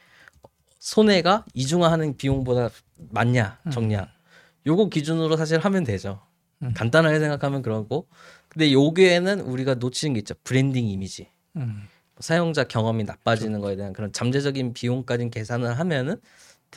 손해가 0.80 1.46
이중화하는 1.54 2.18
비용보다 2.18 2.70
많냐 2.96 3.60
적냐 3.72 4.08
요거 4.68 4.90
기준으로 4.90 5.38
사실 5.38 5.60
하면 5.60 5.84
되죠. 5.84 6.22
음. 6.62 6.74
간단하게 6.76 7.20
생각하면 7.20 7.62
그러고 7.62 8.08
근데 8.50 8.72
요게에는 8.72 9.42
우리가 9.42 9.76
놓치는 9.76 10.14
게 10.14 10.20
있죠. 10.20 10.36
브랜딩 10.44 10.88
이미지. 10.88 11.30
음. 11.56 11.88
사용자 12.20 12.64
경험이 12.66 13.04
나빠지는 13.04 13.60
거에 13.62 13.76
대한 13.76 13.94
그런 13.94 14.12
잠재적인 14.12 14.74
비용까지 14.74 15.30
계산을 15.30 15.78
하면은 15.80 16.18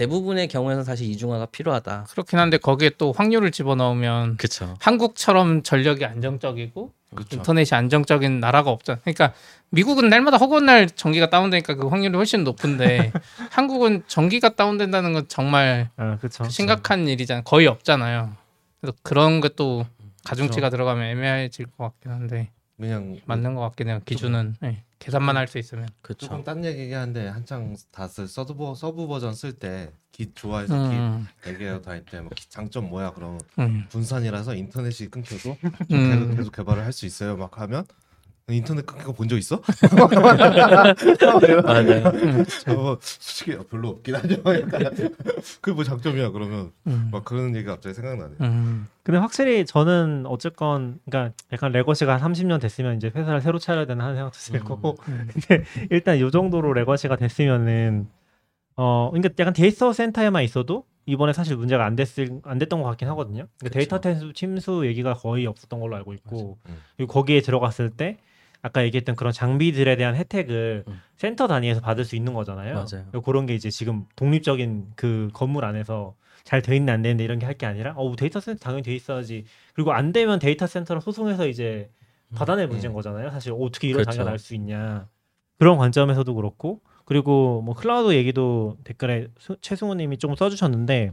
대부분의 0.01 0.49
경우에는 0.49 0.83
사실 0.83 1.11
이중화가 1.11 1.47
필요하다. 1.47 2.07
그렇긴 2.09 2.39
한데 2.39 2.57
거기에 2.57 2.93
또 2.97 3.13
확률을 3.13 3.51
집어넣으면 3.51 4.39
그렇죠. 4.39 4.75
한국처럼 4.81 5.63
전력이 5.63 6.07
안정적이고 6.07 6.93
그렇죠. 7.15 7.37
인터넷이 7.37 7.77
안정적인 7.77 8.41
나라가 8.41 8.71
없잖아. 8.71 8.99
그러니까 9.05 9.35
미국은 9.69 10.09
날마다 10.09 10.39
허구한 10.39 10.65
날 10.65 10.89
전기가 10.89 11.29
다운되니까 11.29 11.75
그 11.75 11.89
확률이 11.89 12.17
훨씬 12.17 12.45
높은데 12.45 13.13
한국은 13.53 14.05
전기가 14.07 14.49
다운된다는 14.55 15.13
건 15.13 15.27
정말 15.29 15.91
아, 15.99 16.17
그렇죠. 16.17 16.45
심각한 16.45 17.07
일이잖아요. 17.07 17.43
거의 17.45 17.67
없잖아요. 17.67 18.33
그래서 18.81 18.97
그런 19.03 19.43
것도 19.43 19.85
가중치가 20.25 20.71
들어가면 20.71 21.05
애매해질 21.05 21.67
것 21.77 21.85
같긴 21.85 22.13
한데 22.13 22.49
그냥 22.81 23.21
맞는 23.27 23.55
것 23.55 23.61
같긴 23.63 23.89
해요. 23.89 24.01
기준은 24.05 24.57
네. 24.61 24.83
계산만 24.99 25.37
할 25.37 25.47
수 25.47 25.59
있으면. 25.59 25.89
그렇죠. 26.03 26.27
조금 26.27 26.43
딴 26.45 26.65
얘기긴 26.65 26.97
한데 26.97 27.29
한창 27.29 27.77
다들 27.91 28.27
sub 28.27 28.75
Subversion 28.75 29.35
쓸 29.35 29.53
때 29.59 29.93
Git 30.13 30.33
좋아해서 30.35 30.75
음, 30.75 31.27
Git 31.45 31.51
얘기해요 31.51 31.81
다닐 31.81 32.05
때뭐 32.05 32.29
장점 32.49 32.91
뭐야 32.91 33.13
그럼 33.13 33.39
음, 33.61 33.87
분산이라서 33.91 34.55
인터넷이 34.57 35.09
끊겨도 35.09 35.57
음. 35.63 35.87
계속, 35.89 36.37
계속 36.37 36.53
개발을 36.53 36.85
할 36.85 36.93
수 36.93 37.07
있어요 37.07 37.37
막 37.37 37.59
하면 37.61 37.87
인터넷 38.53 38.87
끊겨본 38.87 39.27
적 39.27 39.39
있어? 39.39 39.61
맞아요. 41.65 42.07
어, 42.69 42.97
솔직히 43.01 43.57
별로 43.69 43.91
없긴 43.91 44.15
하죠. 44.17 44.43
그게 45.61 45.75
뭐 45.75 45.85
장점이야 45.85 46.31
그러면 46.31 46.73
음, 46.87 47.09
막 47.13 47.25
그런 47.25 47.55
얘기가 47.55 47.75
갑자기 47.75 47.95
생각나네. 47.95 48.35
음, 48.41 48.87
근데 49.03 49.19
확실히 49.19 49.67
저는 49.67 50.25
어쨌건 50.27 50.99
그러니까 51.09 51.35
약간 51.53 51.73
레거시가 51.73 52.17
한 52.17 52.33
30년 52.33 52.61
됐으면 52.61 52.97
이제 52.97 53.11
회사를 53.15 53.41
새로 53.41 53.59
차려야 53.59 53.87
되나 53.87 54.05
하는 54.05 54.17
생각도 54.17 54.39
들 54.39 54.61
음. 54.61 54.65
거고 54.65 54.97
음. 55.09 55.29
근데 55.33 55.65
일단 55.91 56.19
요 56.21 56.31
정도로 56.31 56.73
레거시가 56.73 57.17
됐으면은 57.17 58.09
어 58.77 59.11
그러니까 59.11 59.35
약간 59.39 59.53
데이터 59.53 59.93
센터에만 59.93 60.43
있어도 60.45 60.85
이번에 61.07 61.33
사실 61.33 61.57
문제가 61.57 61.85
안 61.85 61.97
됐을 61.97 62.41
안 62.45 62.59
됐던 62.59 62.83
것 62.83 62.89
같긴 62.91 63.09
하거든요. 63.09 63.47
그러니까 63.59 63.79
데이터 63.79 64.01
침수, 64.01 64.33
침수 64.33 64.87
얘기가 64.87 65.15
거의 65.15 65.47
없었던 65.47 65.81
걸로 65.81 65.97
알고 65.97 66.15
있고. 66.15 66.59
음. 66.69 66.77
그리고 66.97 67.13
거기에 67.13 67.41
들어갔을 67.41 67.91
때 67.91 68.19
아까 68.63 68.85
얘기했던 68.85 69.17
그런 69.17 69.33
장비들에 69.33 69.97
대한 69.97 70.15
혜택을 70.17 70.85
음. 70.87 71.01
센터 71.17 71.47
단위에서 71.47 71.81
받을 71.81 72.05
수 72.05 72.17
있는 72.17 72.35
거잖아요. 72.35 72.75
맞아요. 72.75 73.23
그런 73.23 73.47
게 73.47 73.55
이제 73.55 73.71
지금 73.71 74.05
독립적인 74.17 74.93
그 74.97 75.29
건물 75.33 75.65
안에서 75.65 76.15
잘 76.45 76.63
돼 76.63 76.75
있는 76.77 76.93
안 76.93 77.03
되는데 77.03 77.23
이런 77.25 77.39
게 77.39 77.47
할 77.47 77.55
게 77.57 77.67
아니라 77.67 77.93
어 77.97 78.15
데이터 78.17 78.41
센터 78.41 78.59
당연히 78.61 78.83
돼 78.83 78.95
있어야지. 78.95 79.45
그리고 79.75 79.93
안 79.93 80.13
되면 80.13 80.39
데이터 80.39 80.67
센터로 80.67 81.01
소송해서 81.01 81.47
이제 81.47 81.91
받아낼 82.35 82.69
문제인 82.69 82.93
거잖아요. 82.93 83.31
사실 83.31 83.53
어떻게 83.59 83.89
이런 83.89 84.03
그렇죠. 84.03 84.13
장애가 84.17 84.31
날 84.31 84.39
수 84.39 84.55
있냐. 84.55 85.09
그런 85.59 85.77
관점에서도 85.79 86.35
그렇고 86.35 86.81
그리고 87.05 87.61
뭐 87.63 87.75
클라우드 87.75 88.15
얘기도 88.15 88.77
댓글에 88.85 89.29
수- 89.39 89.57
최승우 89.61 89.95
님이 89.95 90.17
조금 90.17 90.35
써 90.37 90.49
주셨는데 90.49 91.13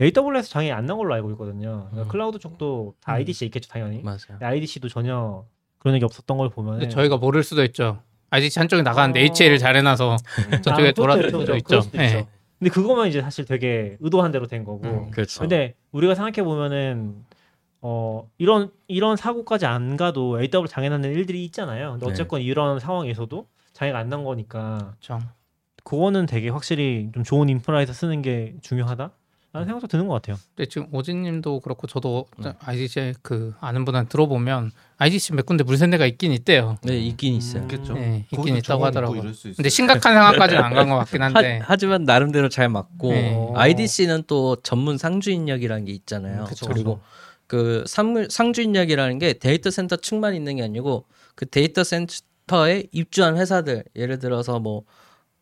AWS 0.00 0.50
장애 0.50 0.70
안난 0.70 0.96
걸로 0.96 1.14
알고 1.14 1.30
있거든요. 1.32 1.88
그러니까 1.90 2.02
음. 2.02 2.08
클라우드 2.08 2.38
쪽도 2.38 2.94
다 3.02 3.12
음. 3.12 3.16
IDC 3.16 3.46
있겠죠 3.46 3.68
당연히. 3.70 4.02
맞아요. 4.02 4.38
IDC도 4.40 4.88
전혀 4.88 5.44
그런 5.80 5.94
얘기 5.96 6.04
없었던 6.04 6.36
걸 6.38 6.48
보면 6.50 6.78
근데 6.78 6.88
저희가 6.88 7.16
모를 7.16 7.42
수도 7.42 7.64
있죠. 7.64 8.00
IDC 8.30 8.60
한쪽이 8.60 8.82
나가는데 8.84 9.20
어. 9.20 9.22
HA를 9.24 9.58
잘 9.58 9.74
해놔서 9.76 10.16
저쪽에 10.62 10.90
아, 10.90 10.92
돌아들 10.92 11.24
있죠. 11.24 11.30
수도 11.40 11.44
그럴 11.46 11.56
있죠. 11.58 11.80
수도 11.80 11.98
네. 11.98 12.26
근데 12.60 12.70
그거면 12.70 13.08
이제 13.08 13.20
사실 13.22 13.44
되게 13.44 13.96
의도한 14.00 14.30
대로 14.30 14.46
된 14.46 14.62
거고. 14.64 14.86
음. 14.86 15.10
그렇죠. 15.10 15.40
근데 15.40 15.74
우리가 15.90 16.14
생각해 16.14 16.44
보면은 16.44 17.24
어 17.80 18.28
이런 18.38 18.70
이런 18.86 19.16
사고까지 19.16 19.64
안 19.66 19.96
가도 19.96 20.38
AW 20.40 20.68
장애 20.68 20.88
나는 20.88 21.10
일들이 21.12 21.44
있잖아요. 21.46 21.92
근데 21.92 22.06
네. 22.06 22.12
어쨌건 22.12 22.42
이런 22.42 22.78
상황에서도 22.78 23.46
장애가 23.72 23.98
안 23.98 24.08
난 24.10 24.22
거니까 24.24 24.94
그렇죠. 25.00 25.18
그거는 25.82 26.26
되게 26.26 26.50
확실히 26.50 27.08
좀 27.14 27.24
좋은 27.24 27.48
인프라에서 27.48 27.94
쓰는 27.94 28.20
게 28.20 28.54
중요하다 28.60 29.10
라는 29.52 29.66
생각도 29.66 29.86
드는 29.88 30.06
것 30.06 30.14
같아요. 30.14 30.36
근데 30.54 30.68
지금 30.68 30.86
오진님도 30.92 31.60
그렇고 31.60 31.86
저도 31.86 32.26
IDC 32.60 33.14
그 33.22 33.54
아는 33.60 33.84
분한테 33.86 34.10
들어보면 34.10 34.70
IDC 35.00 35.32
몇 35.32 35.46
군데 35.46 35.64
물샌데가 35.64 36.04
있긴 36.04 36.30
있대요. 36.32 36.76
네, 36.82 36.98
있긴 36.98 37.34
있어요. 37.34 37.62
있겠죠. 37.62 37.94
네, 37.94 38.26
있긴 38.30 38.54
있다고 38.58 38.84
하더라고요. 38.84 39.22
근데 39.56 39.70
심각한 39.70 40.12
상황까지는 40.14 40.62
안 40.62 40.74
간 40.74 40.88
것 40.90 40.96
같긴 40.96 41.22
한데. 41.22 41.58
하, 41.64 41.76
지만 41.78 42.04
나름대로 42.04 42.50
잘 42.50 42.68
맞고 42.68 43.10
네. 43.12 43.48
IDC는 43.54 44.24
또 44.26 44.56
전문 44.62 44.98
상주인력이라는 44.98 45.86
게 45.86 45.92
있잖아요. 45.92 46.44
그쵸, 46.44 46.66
그리고 46.66 47.00
그 47.46 47.82
상, 47.86 48.26
상주인력이라는 48.28 49.18
게 49.18 49.32
데이터 49.32 49.70
센터 49.70 49.96
측만 49.96 50.34
있는 50.34 50.56
게 50.56 50.64
아니고 50.64 51.06
그 51.34 51.46
데이터 51.48 51.82
센터에 51.82 52.84
입주한 52.92 53.38
회사들 53.38 53.84
예를 53.96 54.18
들어서 54.18 54.58
뭐 54.60 54.82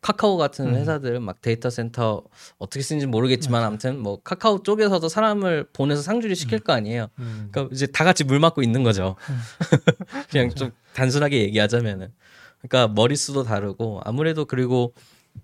카카오 0.01 0.37
같은 0.37 0.67
음. 0.67 0.75
회사들은 0.75 1.21
막 1.21 1.41
데이터 1.41 1.69
센터 1.69 2.23
어떻게 2.57 2.81
쓰는지 2.81 3.05
모르겠지만 3.05 3.63
아무튼 3.63 3.99
뭐 3.99 4.21
카카오 4.23 4.63
쪽에서도 4.63 5.07
사람을 5.09 5.67
보내서 5.73 6.01
상주를 6.01 6.35
시킬 6.35 6.59
거 6.59 6.73
아니에요. 6.73 7.07
음. 7.19 7.49
그러니까 7.51 7.73
이제 7.73 7.85
다 7.87 8.03
같이 8.03 8.23
물 8.23 8.39
맞고 8.39 8.61
있는 8.61 8.83
거죠. 8.83 9.15
그냥 10.31 10.49
좀 10.51 10.71
단순하게 10.93 11.41
얘기하자면은. 11.41 12.13
그러니까 12.61 12.93
머릿수도 12.93 13.43
다르고 13.43 14.01
아무래도 14.03 14.45
그리고 14.45 14.93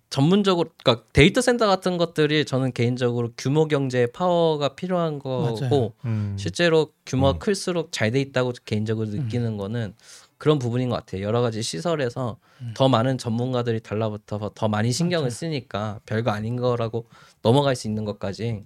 전문적으로 0.10 0.70
그러니까 0.84 1.06
데이터 1.14 1.42
센터 1.42 1.68
같은 1.68 1.98
것들이 1.98 2.46
저는 2.46 2.72
개인적으로 2.74 3.32
규모 3.38 3.68
경제의 3.68 4.12
파워가 4.14 4.76
필요한 4.76 5.20
거고. 5.20 5.94
음. 6.06 6.36
실제로 6.40 6.92
규모가 7.06 7.34
음. 7.34 7.40
클수록 7.40 7.92
잘 7.92 8.12
돼 8.12 8.22
있다고 8.22 8.54
개인적으로 8.66 9.10
느끼는 9.10 9.58
거는 9.58 9.94
그런 10.38 10.60
부분인 10.60 10.90
것 10.90 10.96
같아요. 10.96 11.22
여러 11.22 11.42
가지 11.42 11.62
시설에서 11.64 12.38
음. 12.62 12.74
더 12.76 12.90
많은 12.90 13.18
전문가들이 13.18 13.80
달라붙어서 13.82 14.52
더 14.56 14.68
많이 14.68 14.92
신경을 14.92 15.32
쓰니까 15.32 16.00
별거 16.06 16.32
아닌 16.32 16.56
거라고 16.58 17.08
넘어갈 17.42 17.76
수 17.76 17.88
있는 17.88 18.04
것까지 18.06 18.64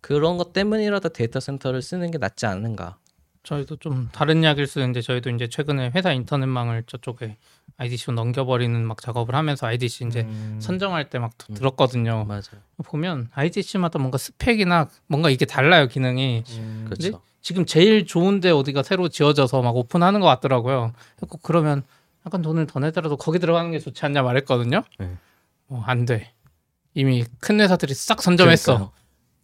그런 0.00 0.38
것 0.38 0.52
때문이라도 0.52 1.10
데이터 1.10 1.40
센터를 1.40 1.82
쓰는 1.82 2.10
게 2.10 2.18
낫지 2.18 2.46
않는가. 2.46 2.96
저희도 3.42 3.76
좀 3.76 4.08
다른 4.12 4.42
이야기를 4.42 4.66
쓰는데 4.66 5.00
저희도 5.00 5.30
이제 5.30 5.48
최근에 5.48 5.92
회사 5.94 6.12
인터넷망을 6.12 6.82
저쪽에 6.86 7.38
IDC로 7.78 8.12
넘겨버리는 8.14 8.84
막 8.86 9.00
작업을 9.00 9.34
하면서 9.34 9.66
IDC 9.66 10.06
이제 10.08 10.20
음. 10.22 10.58
선정할 10.60 11.08
때 11.08 11.18
막 11.18 11.32
들었거든요. 11.54 12.24
맞아요. 12.26 12.60
보면 12.84 13.30
IDC마다 13.32 13.98
뭔가 13.98 14.18
스펙이나 14.18 14.88
뭔가 15.06 15.30
이게 15.30 15.46
달라요 15.46 15.86
기능이. 15.88 16.44
음. 16.50 16.84
그렇죠. 16.86 17.22
지금 17.40 17.64
제일 17.66 18.06
좋은데 18.06 18.50
어디가 18.50 18.82
새로 18.82 19.08
지어져서 19.08 19.62
막 19.62 19.76
오픈하는 19.76 20.20
것 20.20 20.26
같더라고요. 20.26 20.92
그래서 21.16 21.38
그러면 21.42 21.82
약간 22.26 22.42
돈을 22.42 22.66
더 22.66 22.80
내더라도 22.80 23.16
거기 23.16 23.38
들어가는 23.38 23.70
게 23.70 23.78
좋지 23.78 24.04
않냐 24.04 24.22
말했거든요. 24.22 24.82
네. 24.98 25.10
어, 25.68 25.82
안 25.86 26.04
돼. 26.04 26.32
이미 26.94 27.24
큰 27.40 27.60
회사들이 27.60 27.94
싹 27.94 28.20
선점했어. 28.22 28.74
그러니까요. 28.74 28.92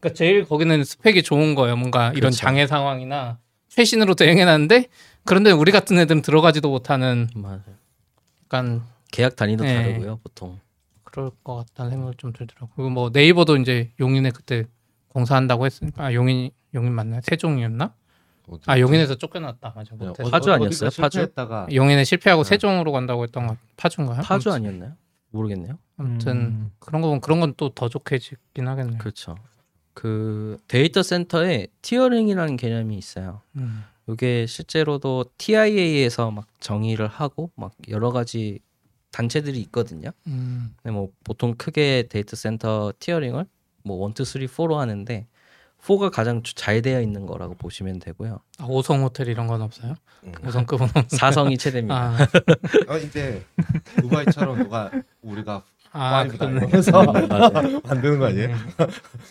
그러니까 0.00 0.16
제일 0.16 0.44
거기는 0.44 0.84
스펙이 0.84 1.22
좋은 1.22 1.54
거예요. 1.54 1.76
뭔가 1.76 2.08
이런 2.08 2.20
그렇죠. 2.20 2.36
장애 2.36 2.66
상황이나 2.66 3.38
최신으로 3.68 4.14
대응해놨는데 4.14 4.88
그런데 5.24 5.50
우리 5.50 5.72
같은 5.72 5.98
애들은 5.98 6.22
들어가지도 6.22 6.68
못하는 6.68 7.28
맞아요. 7.34 7.62
약간 8.44 8.82
계약 9.10 9.36
단위도 9.36 9.64
네. 9.64 9.74
다르고요, 9.74 10.20
보통. 10.22 10.60
그럴 11.04 11.30
것 11.42 11.56
같다는 11.56 11.92
생각이 11.92 12.16
좀 12.18 12.32
들더라고요. 12.32 12.70
그리고 12.76 12.90
뭐 12.90 13.10
네이버도 13.12 13.56
이제 13.56 13.90
용인에 14.00 14.30
그때 14.30 14.66
공사한다고 15.08 15.64
했으니까 15.64 16.04
아, 16.04 16.12
용인 16.14 16.50
용인 16.76 16.92
맞나요? 16.92 17.20
세종이었나? 17.24 17.92
어디- 18.48 18.62
아 18.66 18.78
용인에서 18.78 19.16
쫓겨났다 19.16 19.72
맞아. 19.74 19.90
네, 19.96 20.06
못해서. 20.06 20.22
어디- 20.22 20.30
파주 20.30 20.52
아니었어요? 20.52 20.90
파주? 20.90 21.18
실패했다가 21.18 21.68
용인에 21.74 22.04
실패하고 22.04 22.44
네. 22.44 22.48
세종으로 22.48 22.92
간다고 22.92 23.24
했던 23.24 23.46
거 23.48 23.56
파주인가요? 23.76 24.22
파주 24.22 24.50
아무튼- 24.50 24.52
아니었나요? 24.52 24.92
모르겠네요. 25.30 25.78
아무튼 25.98 26.36
음. 26.36 26.70
그런 26.78 27.02
거 27.02 27.08
보면 27.08 27.20
그런 27.20 27.40
건 27.40 27.54
또 27.54 27.70
더 27.74 27.88
좋게지긴 27.88 28.68
하겠네요. 28.68 28.98
그렇죠. 28.98 29.36
그 29.94 30.58
데이터 30.68 31.02
센터에 31.02 31.66
tiering이라는 31.82 32.56
개념이 32.56 32.96
있어요. 32.96 33.40
음. 33.56 33.82
이게 34.08 34.46
실제로도 34.46 35.24
TIA에서 35.38 36.30
막 36.30 36.46
정의를 36.60 37.08
하고 37.08 37.50
막 37.56 37.72
여러 37.88 38.12
가지 38.12 38.60
단체들이 39.10 39.58
있거든요. 39.62 40.10
음. 40.28 40.74
근데 40.82 40.92
뭐 40.94 41.08
보통 41.24 41.54
크게 41.56 42.04
데이터 42.08 42.36
센터 42.36 42.92
tiering을 43.00 43.46
뭐 43.82 44.06
1, 44.06 44.12
2, 44.20 44.24
3, 44.24 44.46
4로 44.46 44.74
하는데 44.76 45.26
4가 45.82 46.10
가장 46.10 46.42
주- 46.42 46.54
잘 46.54 46.82
되어 46.82 47.00
있는 47.00 47.26
거라고 47.26 47.54
보시면 47.54 47.98
되고요. 48.00 48.40
아, 48.58 48.66
5성 48.66 49.02
호텔 49.02 49.28
이런 49.28 49.46
건 49.46 49.62
없어요? 49.62 49.94
음. 50.24 50.32
5성급은 50.32 50.96
없 50.96 51.06
4성이 51.08 51.58
최대입니다. 51.58 51.94
아, 51.96 52.16
아 52.88 52.96
이제 52.98 53.44
두바이처럼 53.96 54.58
누가 54.64 54.90
우리가 55.22 55.62
아 55.92 56.24
맞아요. 56.24 57.80
만드는 57.84 58.18
거 58.18 58.26
아니에요? 58.26 58.56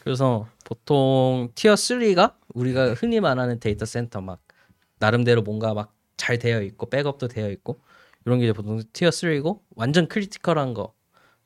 그래서 0.03 0.47
보통 0.63 1.49
tier 1.55 1.73
3가 1.75 2.35
우리가 2.53 2.93
흔히 2.93 3.19
말하는 3.19 3.59
데이터 3.59 3.85
센터 3.85 4.21
막 4.21 4.39
나름대로 4.99 5.41
뭔가 5.41 5.73
막 5.73 5.95
잘 6.17 6.39
되어 6.39 6.61
있고 6.61 6.89
백업도 6.89 7.27
되어 7.27 7.49
있고 7.51 7.81
이런 8.25 8.39
게 8.39 8.45
이제 8.45 8.53
보통 8.53 8.81
tier 8.93 9.09
3고 9.09 9.59
완전 9.75 10.07
critical한 10.07 10.73
거 10.73 10.93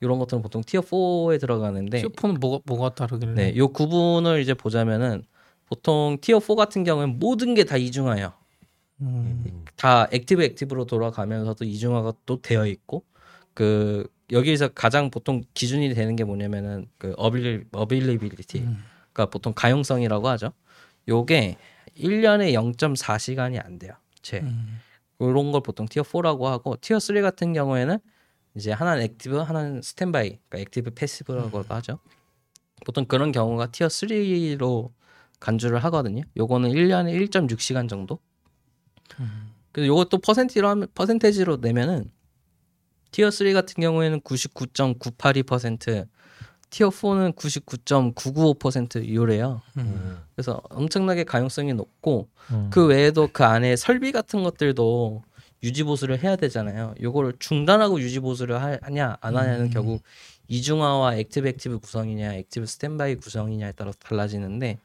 이런 0.00 0.18
것들은 0.18 0.42
보통 0.42 0.62
tier 0.62 0.80
4에 0.80 1.38
들어가는데 1.40 1.98
슈퍼는 2.00 2.36
뭐가 2.40 2.62
뭐가 2.66 2.94
다르길래? 2.94 3.34
네, 3.34 3.56
요 3.56 3.68
구분을 3.68 4.40
이제 4.40 4.54
보자면은 4.54 5.24
보통 5.66 6.18
tier 6.20 6.40
4 6.40 6.54
같은 6.54 6.84
경우는 6.84 7.18
모든 7.18 7.54
게 7.54 7.64
다 7.64 7.76
이중화예요. 7.76 8.32
음. 9.02 9.64
다 9.76 10.06
active 10.12 10.42
active로 10.42 10.84
돌아가면서도 10.86 11.64
이중화가 11.64 12.14
또 12.26 12.40
되어 12.42 12.66
있고 12.66 13.04
그 13.54 14.06
여기에서 14.32 14.68
가장 14.68 15.10
보통 15.10 15.42
기준이 15.54 15.92
되는 15.94 16.16
게 16.16 16.24
뭐냐면은 16.24 16.86
그 16.98 17.14
availa- 17.16 17.64
availability 17.72 18.58
음. 18.60 18.78
그러니까 19.12 19.26
보통 19.30 19.52
가용성이라고 19.54 20.28
하죠. 20.28 20.52
요게 21.08 21.56
1년에 21.96 22.52
0.4시간이 22.52 23.62
안 23.64 23.78
돼요. 23.78 23.92
제 24.22 24.38
음. 24.40 24.78
이런 25.18 25.50
걸 25.52 25.62
보통 25.62 25.86
tier 25.86 26.02
4라고 26.02 26.44
하고 26.44 26.76
tier 26.80 26.98
3 26.98 27.20
같은 27.22 27.52
경우에는 27.52 27.98
이제 28.60 28.72
하나는 28.72 29.02
active, 29.02 29.36
하나는 29.38 29.80
스탠바이, 29.82 30.38
그러니까 30.48 30.58
active 30.58 30.90
passive라고도 30.90 31.74
하죠. 31.74 31.98
보통 32.84 33.06
그런 33.06 33.32
경우가 33.32 33.72
tier 33.72 33.88
3로 33.88 34.90
간주를 35.40 35.82
하거든요. 35.84 36.22
요거는 36.36 36.70
1년에 36.70 37.28
1.6시간 37.30 37.88
정도. 37.88 38.18
음. 39.18 39.52
그래서 39.72 39.88
요것도 39.88 40.18
퍼센티로 40.18 40.68
하면 40.68 40.88
퍼센테지로 40.94 41.56
내면은 41.56 42.10
티어 43.10 43.30
3 43.30 43.52
같은 43.54 43.80
경우에는 43.80 44.20
99.982%, 44.20 46.06
티어 46.68 46.90
4는 46.90 47.34
99.995% 47.34 49.04
이래요. 49.04 49.62
음. 49.78 50.22
그래서 50.36 50.60
엄청나게 50.70 51.24
가용성이 51.24 51.72
높고 51.74 52.28
음. 52.52 52.68
그 52.70 52.86
외에도 52.86 53.28
그 53.32 53.44
안에 53.44 53.76
설비 53.76 54.12
같은 54.12 54.42
것들도 54.42 55.22
유지 55.62 55.82
보수를 55.84 56.22
해야 56.22 56.36
되잖아요. 56.36 56.94
요거를 57.00 57.34
중단하고 57.38 58.00
유지 58.00 58.18
보수를 58.20 58.62
하- 58.62 58.78
하냐 58.82 59.18
안 59.20 59.36
하냐는 59.36 59.66
음. 59.66 59.70
결국 59.70 60.02
이중화와 60.48 61.16
active 61.16 61.48
active 61.48 61.78
구성이냐 61.80 62.34
active 62.34 62.66
standby 62.66 63.16
구성이냐에 63.16 63.72
따라서 63.72 63.98
달라지는데 63.98 64.78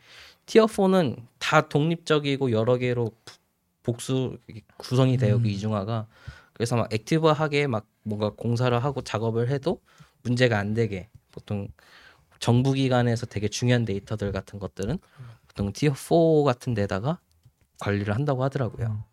tier 0.46 0.66
4는 0.68 1.16
다 1.40 1.68
독립적이고 1.68 2.52
여러 2.52 2.78
개로 2.78 3.12
부- 3.24 3.38
복수 3.84 4.38
구성이 4.78 5.18
되어 5.18 5.38
그 5.38 5.44
음. 5.44 5.50
이중화가 5.50 6.08
그래서 6.54 6.76
막 6.76 6.92
active하게 6.94 7.68
막 7.68 7.86
뭔가 8.04 8.30
공사를 8.32 8.78
하고 8.84 9.02
작업을 9.02 9.50
해도 9.50 9.82
문제가 10.24 10.60
안 10.60 10.74
되게 10.74 11.10
보통 11.32 11.68
정부 12.40 12.74
기관에서 12.74 13.26
되게 13.26 13.48
중요한 13.48 13.86
데이터들 13.86 14.32
같은 14.32 14.60
것들은 14.60 15.00
보통 15.48 15.72
tier 15.72 15.94
4 15.96 16.44
같은 16.44 16.74
데다가 16.74 17.20
관리를 17.80 18.14
한다고 18.14 18.44
하더라고요. 18.44 19.04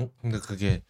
어? 0.00 0.10
근데 0.20 0.38
그게 0.38 0.82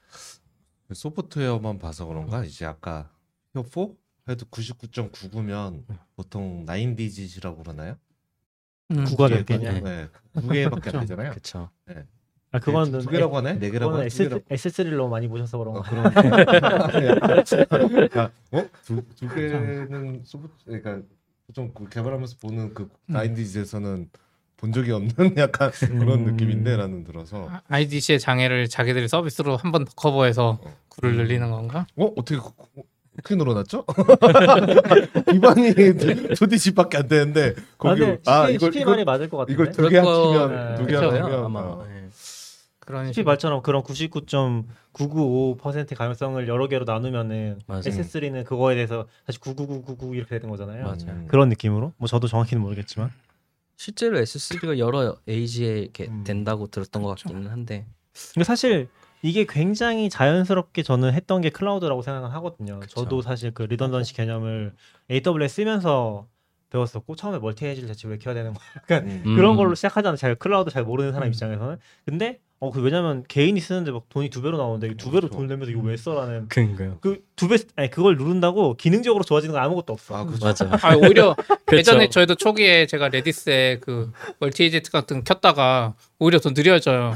소프트웨어만 0.93 1.79
봐서 1.79 2.07
그런가? 2.07 2.45
이제 2.45 2.65
아까 2.67 3.11
티어 3.53 3.63
4 3.63 4.33
해도 4.33 4.47
99.99면 4.47 5.85
보통 6.17 6.67
9 6.67 6.97
디짓이라고 6.97 7.63
그러나요? 7.63 7.97
음. 8.93 9.05
구가 9.05 9.29
두몇 9.29 9.47
개, 9.47 9.59
개냐? 9.59 9.81
네. 9.81 10.09
두 10.35 10.49
개밖에 10.49 10.91
안 10.91 11.01
되잖아요. 11.01 11.31
그렇죠. 11.31 11.71
아 12.53 12.59
그거는 12.59 12.99
두 12.99 13.09
개라고 13.09 13.37
하네? 13.37 13.61
네 13.61 13.71
개라고 13.71 13.95
하네? 13.95 14.09
S3를 14.09 14.97
너무 14.97 15.09
많이 15.09 15.29
보셔서 15.29 15.59
그런 15.59 15.77
어, 15.77 15.83
거. 15.83 15.89
그런 15.89 16.13
그러니까 17.91 18.33
어? 18.51 18.69
두, 18.85 19.05
두 19.15 19.29
개는 19.33 20.23
소프트 20.25 20.65
그러니까 20.65 21.01
좀그 21.53 21.89
개발하면서 21.89 22.37
보는 22.41 22.75
그 22.75 22.91
음. 23.09 23.15
9디짓에서는 23.15 24.09
본 24.61 24.73
적이 24.73 24.93
없는 24.93 25.11
약간 25.39 25.71
그런 25.71 26.21
음. 26.21 26.25
느낌인데라는 26.27 27.05
들어서 27.05 27.49
아, 27.51 27.63
IDC의 27.69 28.21
장애를 28.21 28.69
자기들이 28.69 29.09
서비스로 29.09 29.57
한 29.57 29.73
번 29.73 29.85
더 29.87 29.93
커버해서 29.97 30.59
어. 30.63 30.75
굴을 30.91 31.17
늘리는 31.17 31.51
건가? 31.51 31.87
어 31.97 32.13
어떻게 32.17 32.37
그- 32.37 32.51
어떻게 33.19 33.35
늘어났죠? 33.37 33.85
기반이 35.31 35.73
두 36.37 36.47
디짓밖에 36.47 36.99
안 36.99 37.09
되는데 37.09 37.55
거기 37.79 38.05
아, 38.27 38.43
아 38.43 38.49
이걸 38.51 38.75
이걸 38.77 38.93
말이 38.95 39.05
맞을 39.05 39.29
것 39.31 39.39
같은데. 39.39 39.55
이걸 39.55 39.73
두개 39.73 40.01
그럴 40.01 40.05
거- 40.05 40.39
합치면 40.43 40.75
두개 40.77 40.95
그쵸. 40.95 41.07
합치면 41.11 41.45
아마. 41.45 41.61
어. 41.61 41.87
네. 41.89 42.09
그런 42.81 43.13
식으로. 43.13 43.25
말처럼 43.31 43.63
그런 43.63 43.83
99.995% 43.83 45.97
가능성을 45.97 46.47
여러 46.49 46.67
개로 46.69 46.85
나누면은 46.85 47.61
맞아요. 47.67 47.83
S3는 47.83 48.45
그거에 48.45 48.75
대해서 48.75 49.07
다시 49.27 49.39
99999 49.41 50.15
이렇게 50.17 50.39
되는 50.39 50.51
거잖아요. 50.51 50.83
맞아요. 50.85 50.99
음. 51.09 51.25
그런 51.29 51.49
느낌으로. 51.49 51.93
뭐 51.99 52.09
저도 52.09 52.27
정확히는 52.27 52.61
모르겠지만. 52.63 53.11
실제로 53.81 54.19
S3가 54.21 54.77
여러 54.77 55.17
AZ에 55.27 55.79
이렇게 55.79 56.07
음. 56.07 56.23
된다고 56.23 56.67
들었던 56.67 57.03
것 57.03 57.17
같기는 57.17 57.47
한데 57.47 57.87
근데 58.35 58.45
사실 58.45 58.91
이게 59.23 59.47
굉장히 59.49 60.11
자연스럽게 60.11 60.83
저는 60.83 61.15
했던 61.15 61.41
게 61.41 61.49
클라우드라고 61.49 62.03
생각을 62.03 62.35
하거든요. 62.35 62.81
그쵸. 62.81 63.01
저도 63.01 63.23
사실 63.23 63.53
그 63.53 63.63
redundancy 63.63 64.13
개념을 64.13 64.75
AWS 65.11 65.55
쓰면서 65.55 66.29
배웠었고 66.69 67.17
처음에 67.17 67.39
multi 67.39 67.65
AZ를 67.65 67.89
대체 67.89 68.07
왜 68.07 68.19
켜야 68.19 68.35
되는 68.35 68.53
거야? 68.53 68.67
약간 68.77 69.05
음. 69.07 69.23
음. 69.25 69.35
그런 69.35 69.57
걸로 69.57 69.75
시작하잖아요. 69.75 70.17
잘 70.19 70.35
클라우드 70.35 70.71
잘 70.71 70.85
모르는 70.85 71.13
사람 71.13 71.29
음. 71.29 71.33
입장에서는. 71.33 71.79
근데 72.05 72.39
어, 72.63 72.71
그 72.71 72.83
왜냐면 72.83 73.25
개인이 73.27 73.59
쓰는데 73.59 73.91
막 73.91 74.03
돈이 74.11 74.29
두 74.29 74.43
배로 74.43 74.59
나오는데 74.59 74.89
이거 74.89 74.97
두 74.97 75.07
배로 75.11 75.23
그렇죠. 75.23 75.37
돈 75.39 75.47
내면서 75.47 75.71
이거 75.73 75.81
왜 75.81 75.97
써라는 75.97 76.49
그런가요? 76.49 76.99
그 77.01 77.23
두 77.35 77.49
배 77.49 77.57
아니 77.75 77.89
그걸 77.89 78.19
누른다고 78.19 78.77
기능적으로 78.77 79.25
좋아지는 79.25 79.55
건 79.55 79.63
아무것도 79.63 79.95
없어. 79.95 80.15
아, 80.15 80.25
그렇죠. 80.27 80.67
맞아요. 80.67 80.79
아 80.83 80.95
오히려 80.95 81.35
그렇죠. 81.65 81.77
예전에 81.79 82.11
저희도 82.11 82.35
초기에 82.35 82.85
제가 82.85 83.09
Redis에 83.09 83.79
그 83.81 84.13
multi 84.41 84.65
AZ 84.65 84.91
같은 84.91 85.25
거 85.25 85.35
켰다가 85.35 85.95
오히려 86.19 86.39
더 86.39 86.51
느려져요. 86.51 87.15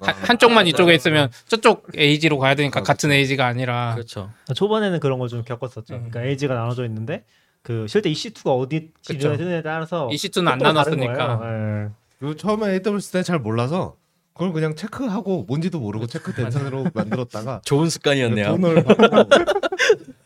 한, 0.00 0.14
한쪽만 0.14 0.66
이쪽에 0.68 0.94
있으면 0.94 1.30
저쪽 1.46 1.88
AZ로 1.94 2.38
가야 2.38 2.54
되니까 2.54 2.80
아, 2.80 2.82
같은 2.82 3.12
AZ가 3.12 3.44
아니라 3.46 3.92
그렇죠. 3.96 4.30
초반에는 4.54 4.98
그런 5.00 5.18
걸 5.18 5.28
좀 5.28 5.42
겪었었죠. 5.42 5.92
음. 5.94 6.08
그러니까 6.08 6.22
AZ가 6.24 6.54
나눠져 6.54 6.86
있는데 6.86 7.24
그 7.62 7.86
실제 7.86 8.10
EC2가 8.10 8.58
어디 8.58 8.92
그쵸. 8.94 9.12
지정에 9.12 9.36
뜨느냐에 9.36 9.60
따라서 9.60 10.08
EC2는 10.08 10.48
안 10.48 10.56
나눴으니까. 10.58 11.90
그리고 12.18 12.34
처음에 12.36 12.70
AWS 12.82 13.10
때는 13.10 13.24
잘 13.24 13.38
몰라서 13.40 13.96
그걸 14.36 14.52
그냥 14.52 14.74
체크하고 14.74 15.44
뭔지도 15.44 15.80
모르고 15.80 16.06
체크된 16.06 16.50
상태로 16.50 16.84
만들었다가 16.92 17.62
좋은 17.64 17.88
습관이었네요. 17.88 18.58
돈을 18.58 18.84
받고 18.84 19.04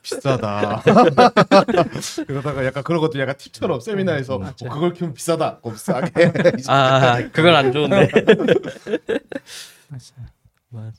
비싸다. 0.02 0.82
그러다가 2.26 2.64
약간 2.64 2.82
그런 2.82 3.00
것도 3.00 3.20
약간 3.20 3.36
팁처럼 3.38 3.78
세미나에서 3.78 4.34
어, 4.34 4.52
그걸 4.58 4.94
키우면 4.94 5.14
비싸다. 5.14 5.60
그럼 5.60 5.76
싸게. 5.76 6.32
아, 6.66 7.20
그건 7.30 7.54
안 7.54 7.72
좋은데. 7.72 8.08
맞아요. 9.88 10.92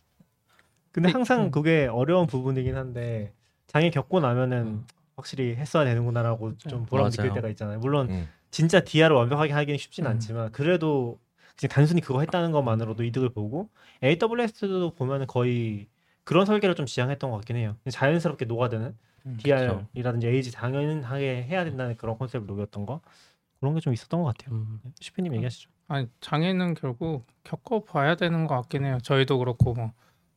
근데 0.94 1.08
네. 1.08 1.12
항상 1.12 1.44
음. 1.44 1.52
그게 1.52 1.88
어려운 1.92 2.28
부분이긴 2.28 2.78
한데 2.78 3.34
장애 3.68 3.90
겪고 3.90 4.22
나면은 4.22 4.58
음. 4.58 4.88
확실히 5.18 5.56
했어야 5.56 5.84
되는구나라고 5.84 6.58
좀 6.60 6.86
보람 6.86 7.10
느낄 7.10 7.26
맞아요. 7.26 7.36
때가 7.36 7.50
있잖아요. 7.50 7.80
물론 7.80 8.10
음. 8.10 8.30
진짜 8.52 8.80
디아를 8.80 9.18
완벽하게 9.18 9.52
하기는 9.52 9.78
쉽진 9.78 10.06
음. 10.06 10.12
않지만 10.12 10.54
그래도 10.54 11.20
그냥 11.58 11.70
단순히 11.72 12.02
그거 12.02 12.20
했다는 12.22 12.52
것만으로도 12.52 13.04
이득을 13.04 13.30
보고 13.30 13.70
AWS도 14.04 14.96
보면은 14.96 15.28
거의 15.28 15.88
그런 16.24 16.46
설계를 16.46 16.76
좀 16.76 16.86
지향했던 16.86 17.30
것 17.32 17.38
같긴 17.38 17.56
해요. 17.58 17.76
자연스럽게 17.90 18.46
녹아드는 18.46 18.96
음, 19.28 19.38
DR이라든지 19.38 20.28
AZ 20.28 20.52
당연하게 20.52 21.44
해야 21.44 21.64
된다는 21.64 21.96
그런 21.98 22.18
컨셉을 22.18 22.48
녹였던 22.48 22.86
거 22.86 23.02
그런 23.60 23.76
게 23.76 23.80
좀 23.82 23.94
있었던 23.94 24.22
것 24.24 24.36
같아요. 24.36 24.56
음, 24.56 24.80
슈피님 25.00 25.34
얘기하시죠. 25.36 25.70
아니 25.88 26.08
장애는 26.22 26.74
결국 26.76 27.28
겪어봐야 27.44 28.16
되는 28.16 28.48
것 28.48 28.56
같긴 28.56 28.86
해요. 28.86 28.98
저희도 29.04 29.38
그렇고 29.40 29.74
뭐 29.74 29.92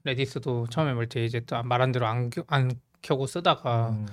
Redis도 0.05 0.66
처음에 0.69 0.93
multi 0.93 1.20
AZ 1.20 1.55
말한 1.55 1.93
대로 1.93 2.07
안, 2.07 2.29
켜- 2.29 2.45
안 2.49 2.71
켜고 3.01 3.27
쓰다가 3.27 3.91
음. 3.91 4.07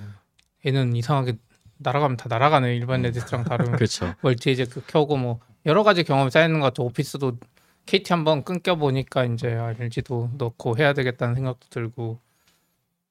얘는 0.65 0.95
이상하게 0.95 1.33
날아가면 1.79 2.15
다 2.17 2.27
날아가네 2.29 2.75
일반 2.75 3.01
Redis랑 3.01 3.43
다르면 3.43 3.71
그렇죠. 3.81 4.13
multi 4.21 4.51
이제 4.51 4.65
그 4.65 4.81
켜고 4.85 5.17
뭐 5.17 5.39
여러 5.65 5.83
가지 5.83 6.03
경험이 6.03 6.31
쌓이는 6.31 6.59
것 6.59 6.67
같아. 6.67 6.83
오피스도 6.83 7.37
KT 7.85 8.13
한번 8.13 8.43
끊겨 8.43 8.75
보니까 8.75 9.25
이제 9.25 9.53
아, 9.53 9.73
LG도 9.79 10.31
넣고 10.37 10.77
해야 10.77 10.93
되겠다는 10.93 11.35
생각도 11.35 11.67
들고 11.69 12.19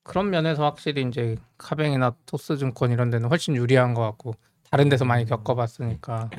그런 0.03 0.31
면에서 0.31 0.65
확실히 0.65 1.03
이제 1.03 1.37
카뱅이나 1.59 2.15
토스증권 2.27 2.91
이런 2.91 3.11
데는 3.11 3.29
훨씬 3.29 3.55
유리한 3.57 3.95
것 3.95 4.03
같고 4.03 4.35
다른 4.71 4.89
데서 4.89 5.05
많이 5.05 5.25
겪어봤으니까 5.25 6.31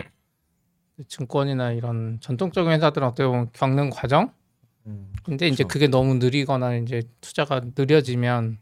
증권이나 1.08 1.72
이런 1.72 2.20
전통적인 2.22 2.72
회사들은 2.72 3.08
어떻게 3.08 3.26
보면 3.28 3.50
겪는 3.54 3.90
과정 3.90 4.34
음. 4.88 5.14
근데 5.24 5.48
이제 5.48 5.64
그렇죠. 5.64 5.68
그게 5.68 5.88
너무 5.88 6.16
느리거나 6.16 6.76
이제 6.76 7.04
투자가 7.22 7.62
느려지면 7.78 8.58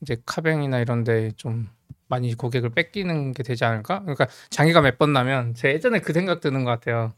이제 0.00 0.16
카뱅이나 0.26 0.80
이런 0.80 1.04
데 1.04 1.30
좀 1.36 1.68
많이 2.12 2.34
고객을 2.34 2.70
뺏기는 2.70 3.32
게 3.32 3.42
되지 3.42 3.64
않을까? 3.64 4.00
그러니까 4.00 4.26
장애가 4.50 4.82
몇 4.82 4.98
번 4.98 5.12
나면 5.14 5.54
제 5.54 5.68
예전에 5.72 6.00
그 6.00 6.12
생각 6.12 6.40
드는 6.40 6.64
것 6.64 6.70
같아요. 6.70 7.12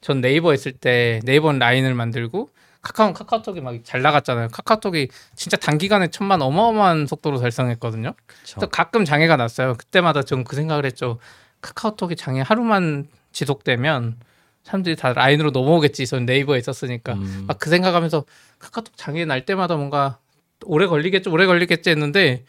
전 0.00 0.22
네이버 0.22 0.52
했을 0.52 0.72
때 0.72 1.20
네이버 1.24 1.52
라인을 1.52 1.94
만들고 1.94 2.48
카카오 2.80 3.12
카카오톡이 3.12 3.60
막 3.60 3.74
잘 3.84 4.00
나갔잖아요. 4.00 4.48
카카오톡이 4.48 5.08
진짜 5.36 5.58
단기간에 5.58 6.08
천만 6.08 6.40
어마어마한 6.40 7.06
속도로 7.06 7.38
달성했거든요. 7.38 8.14
또 8.60 8.66
가끔 8.68 9.04
장애가 9.04 9.36
났어요. 9.36 9.74
그때마다 9.74 10.22
전 10.22 10.44
그 10.44 10.56
생각을 10.56 10.86
했죠. 10.86 11.18
카카오톡이 11.60 12.16
장애 12.16 12.40
하루만 12.40 13.06
지속되면 13.32 14.16
사람들이 14.64 14.96
다 14.96 15.12
라인으로 15.12 15.50
넘어오겠지. 15.50 16.06
전 16.06 16.24
네이버에 16.24 16.58
있었으니까. 16.58 17.12
음, 17.14 17.44
막그 17.46 17.68
생각하면서 17.68 18.24
카카오톡 18.58 18.96
장애 18.96 19.26
날 19.26 19.44
때마다 19.44 19.76
뭔가 19.76 20.18
오래 20.64 20.86
걸리겠지 20.86 21.28
오래 21.28 21.44
걸리겠지 21.46 21.90
했는데 21.90 22.44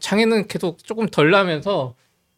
장애는 0.00 0.48
계속 0.48 0.82
조금 0.84 1.06
덜 1.06 1.30
나면서 1.30 1.94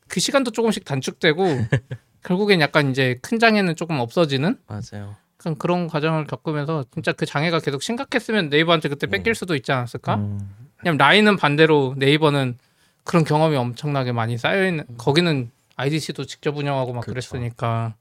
그 0.09 0.21
시간도 0.21 0.51
조금씩 0.51 0.85
단축되고 0.85 1.45
결국엔 2.25 2.61
약간 2.61 2.91
이제 2.91 3.19
큰 3.23 3.39
장애는 3.39 3.77
조금 3.77 3.99
없어지는 3.99 4.59
맞아요. 4.67 5.17
약간 5.41 5.57
그런 5.57 5.89
과정을 5.89 6.27
겪으면서 6.27 6.85
진짜 6.93 7.13
그 7.13 7.27
장애가 7.27 7.61
계속 7.61 7.83
심각했으면 7.83 8.49
네이버한테 8.49 8.89
그때 8.89 9.07
뺏길 9.07 9.35
수도 9.35 9.57
있지 9.57 9.73
않았을까? 9.73 10.17
음. 10.17 10.39
왜냐면 10.83 10.99
라인은 10.99 11.37
반대로 11.37 11.95
네이버는 11.97 12.59
그런 13.05 13.25
경험이 13.25 13.57
엄청나게 13.57 14.13
많이 14.13 14.39
쌓여 14.39 14.67
있는 14.67 14.85
거기는 14.99 15.51
IDC도 15.77 16.27
직접 16.27 16.57
운영하고 16.57 16.93
막 16.93 17.01
그쵸. 17.01 17.13
그랬으니까 17.13 17.95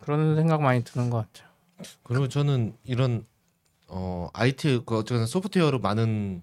그런 0.00 0.36
생각 0.36 0.62
많이 0.62 0.84
드는 0.84 1.10
것 1.10 1.26
같아요. 1.26 1.48
그리고 2.04 2.28
저는 2.28 2.74
이런 2.84 3.26
어 3.88 4.28
IT 4.32 4.82
그 4.86 4.98
어쨌든 4.98 5.26
소프트웨어로 5.26 5.80
많은 5.80 6.42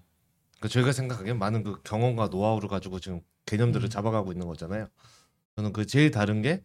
그 0.62 0.68
저희가 0.68 0.92
생각하기엔 0.92 1.38
많은 1.40 1.64
그 1.64 1.82
경험과 1.82 2.28
노하우를 2.28 2.68
가지고 2.68 3.00
지금 3.00 3.20
개념들을 3.46 3.86
음. 3.86 3.90
잡아가고 3.90 4.30
있는 4.30 4.46
거잖아요. 4.46 4.86
저는 5.56 5.72
그 5.72 5.84
제일 5.86 6.12
다른 6.12 6.40
게 6.40 6.62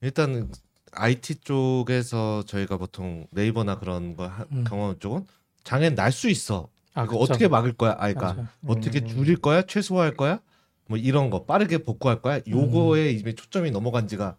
일단 0.00 0.50
IT 0.92 1.40
쪽에서 1.40 2.42
저희가 2.46 2.78
보통 2.78 3.26
네이버나 3.30 3.78
그런 3.78 4.16
거 4.16 4.26
하- 4.28 4.46
음. 4.50 4.64
경험 4.64 4.98
쪽은 4.98 5.26
장애 5.62 5.90
날 5.94 6.10
수 6.10 6.30
있어. 6.30 6.70
아, 6.94 7.04
이거 7.04 7.18
그쵸. 7.18 7.22
어떻게 7.34 7.48
막을 7.48 7.74
거야? 7.74 7.92
아, 7.92 8.10
그러니까 8.12 8.32
맞아요. 8.34 8.48
어떻게 8.66 9.00
음. 9.00 9.06
줄일 9.06 9.36
거야? 9.36 9.60
최소화할 9.62 10.16
거야? 10.16 10.40
뭐 10.88 10.96
이런 10.96 11.28
거 11.28 11.44
빠르게 11.44 11.78
복구할 11.78 12.22
거야? 12.22 12.40
요거에 12.48 13.12
이미 13.12 13.34
초점이 13.34 13.70
넘어간 13.70 14.08
지가 14.08 14.38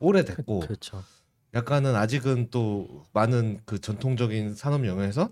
오래됐고 0.00 0.60
그렇죠. 0.60 1.02
약간은 1.54 1.94
아직은 1.94 2.48
또 2.50 3.04
많은 3.12 3.60
그 3.64 3.80
전통적인 3.80 4.54
산업 4.56 4.84
영역에서 4.84 5.30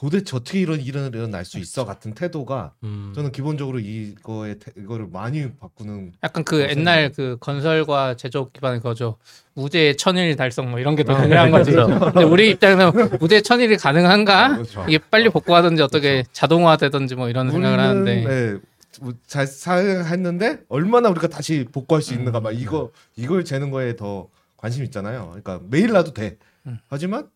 도대체 0.00 0.34
어떻게 0.34 0.60
이런 0.60 0.80
일은 0.80 1.08
일어날 1.12 1.44
수 1.44 1.58
있어 1.58 1.84
같은 1.84 2.14
태도가 2.14 2.72
음, 2.84 3.12
저는 3.14 3.32
기본적으로 3.32 3.78
이거에 3.78 4.54
태- 4.58 4.72
이거를 4.74 5.08
많이 5.12 5.52
바꾸는 5.52 6.14
약간 6.24 6.42
그 6.42 6.64
어, 6.64 6.68
옛날 6.70 7.12
그 7.12 7.36
건설과 7.38 8.16
제조업 8.16 8.54
기반의 8.54 8.80
거죠. 8.80 9.18
우주의 9.54 9.94
천일 9.98 10.34
달성 10.36 10.70
뭐 10.70 10.80
이런 10.80 10.96
게더 10.96 11.14
아, 11.14 11.22
중요한 11.22 11.50
거지. 11.50 11.72
그렇죠. 11.72 11.98
근데 12.00 12.22
우리 12.22 12.48
입장에서 12.50 12.94
우주의 13.20 13.42
천일이 13.42 13.76
가능한가? 13.76 14.54
그렇죠. 14.54 14.86
이게 14.88 14.98
빨리 15.10 15.28
복구하든지 15.28 15.82
어떻게 15.82 16.24
자동화되든지 16.32 17.16
뭐 17.16 17.28
이런 17.28 17.50
생각을 17.50 17.76
우리는, 17.76 17.90
하는데 17.90 18.24
네, 18.24 18.58
뭐잘 19.02 19.46
사용했는데 19.46 20.60
얼마나 20.70 21.10
우리가 21.10 21.28
다시 21.28 21.66
복구할 21.70 22.00
수 22.00 22.14
있는가 22.14 22.40
음. 22.40 22.42
막 22.44 22.58
이거 22.58 22.90
이걸 23.16 23.44
재는 23.44 23.70
거에 23.70 23.96
더 23.96 24.28
관심 24.56 24.82
있잖아요. 24.84 25.26
그러니까 25.42 25.60
매일 25.68 25.90
놔도 25.90 26.14
돼. 26.14 26.38
음. 26.66 26.78
하지만 26.88 27.28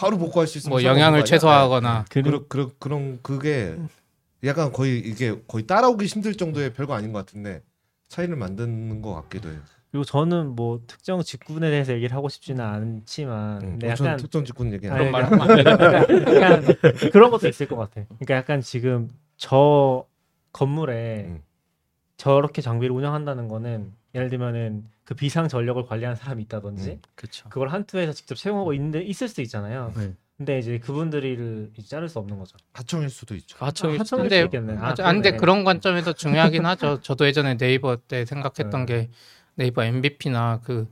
바로 0.00 0.16
복구할 0.16 0.46
수 0.46 0.56
있으면 0.56 0.70
뭐 0.70 0.82
영향을? 0.82 1.26
최소화하거나 1.26 2.06
네. 2.08 2.22
그런 2.22 2.48
그런 2.48 2.70
그런 2.78 3.18
그게 3.22 3.76
약간 4.44 4.72
거의 4.72 4.98
이게 4.98 5.38
거의 5.46 5.66
따라오기 5.66 6.06
힘들 6.06 6.34
정도의 6.34 6.72
별거 6.72 6.94
아닌 6.94 7.12
것 7.12 7.18
같은데 7.18 7.62
차이를 8.08 8.34
만드는 8.36 9.02
것 9.02 9.14
같기도 9.14 9.50
해요. 9.50 9.58
그리고 9.90 10.04
저는 10.04 10.54
뭐 10.56 10.80
특정 10.86 11.22
직군에 11.22 11.68
대해서 11.68 11.92
얘기를 11.92 12.16
하고 12.16 12.30
싶지는 12.30 12.64
않지만 12.64 13.62
음, 13.62 13.78
저는 13.80 13.90
약간 13.90 14.16
특정 14.16 14.44
직군 14.44 14.72
얘기 14.72 14.88
그런 14.88 15.02
해요. 15.02 15.10
말. 15.10 15.24
약간 15.24 16.64
그런 17.12 17.30
것도 17.30 17.48
있을 17.48 17.68
것 17.68 17.76
같아. 17.76 18.06
그러니까 18.06 18.36
약간 18.36 18.62
지금 18.62 19.10
저 19.36 20.06
건물에 20.52 21.24
음. 21.28 21.42
저렇게 22.16 22.62
장비를 22.62 22.94
운영한다는 22.94 23.48
거는 23.48 23.92
예를 24.14 24.30
들면은 24.30 24.84
그 25.10 25.16
비상 25.16 25.48
전력을 25.48 25.84
관리하는 25.86 26.14
사람이 26.14 26.44
있다든지 26.44 26.90
음. 26.90 27.02
그렇죠. 27.16 27.48
그걸 27.48 27.70
한투에서 27.70 28.12
직접 28.12 28.36
채용하고 28.36 28.72
있는데 28.74 29.02
있을 29.02 29.26
수도 29.26 29.42
있잖아요. 29.42 29.92
네. 29.96 30.14
근데 30.36 30.60
이제 30.60 30.78
그분들을 30.78 31.72
이제 31.76 31.88
자를 31.88 32.08
수 32.08 32.20
없는 32.20 32.38
거죠. 32.38 32.56
하청일 32.74 33.10
수도 33.10 33.34
있죠. 33.34 33.56
하청일 33.58 33.96
아, 33.96 34.00
하청일 34.02 34.28
근데 34.28 34.38
수 34.38 34.44
있겠네. 34.44 34.76
아, 34.76 34.90
아, 34.90 34.94
근데 34.94 35.30
그러네. 35.30 35.36
그런 35.38 35.64
관점에서 35.64 36.12
중요하긴 36.12 36.64
하죠. 36.64 37.00
저도 37.02 37.26
예전에 37.26 37.56
네이버 37.56 37.96
때 37.96 38.24
생각했던 38.24 38.86
네. 38.86 38.86
게 38.86 39.10
네이버 39.56 39.82
MVP나 39.82 40.60
그 40.62 40.86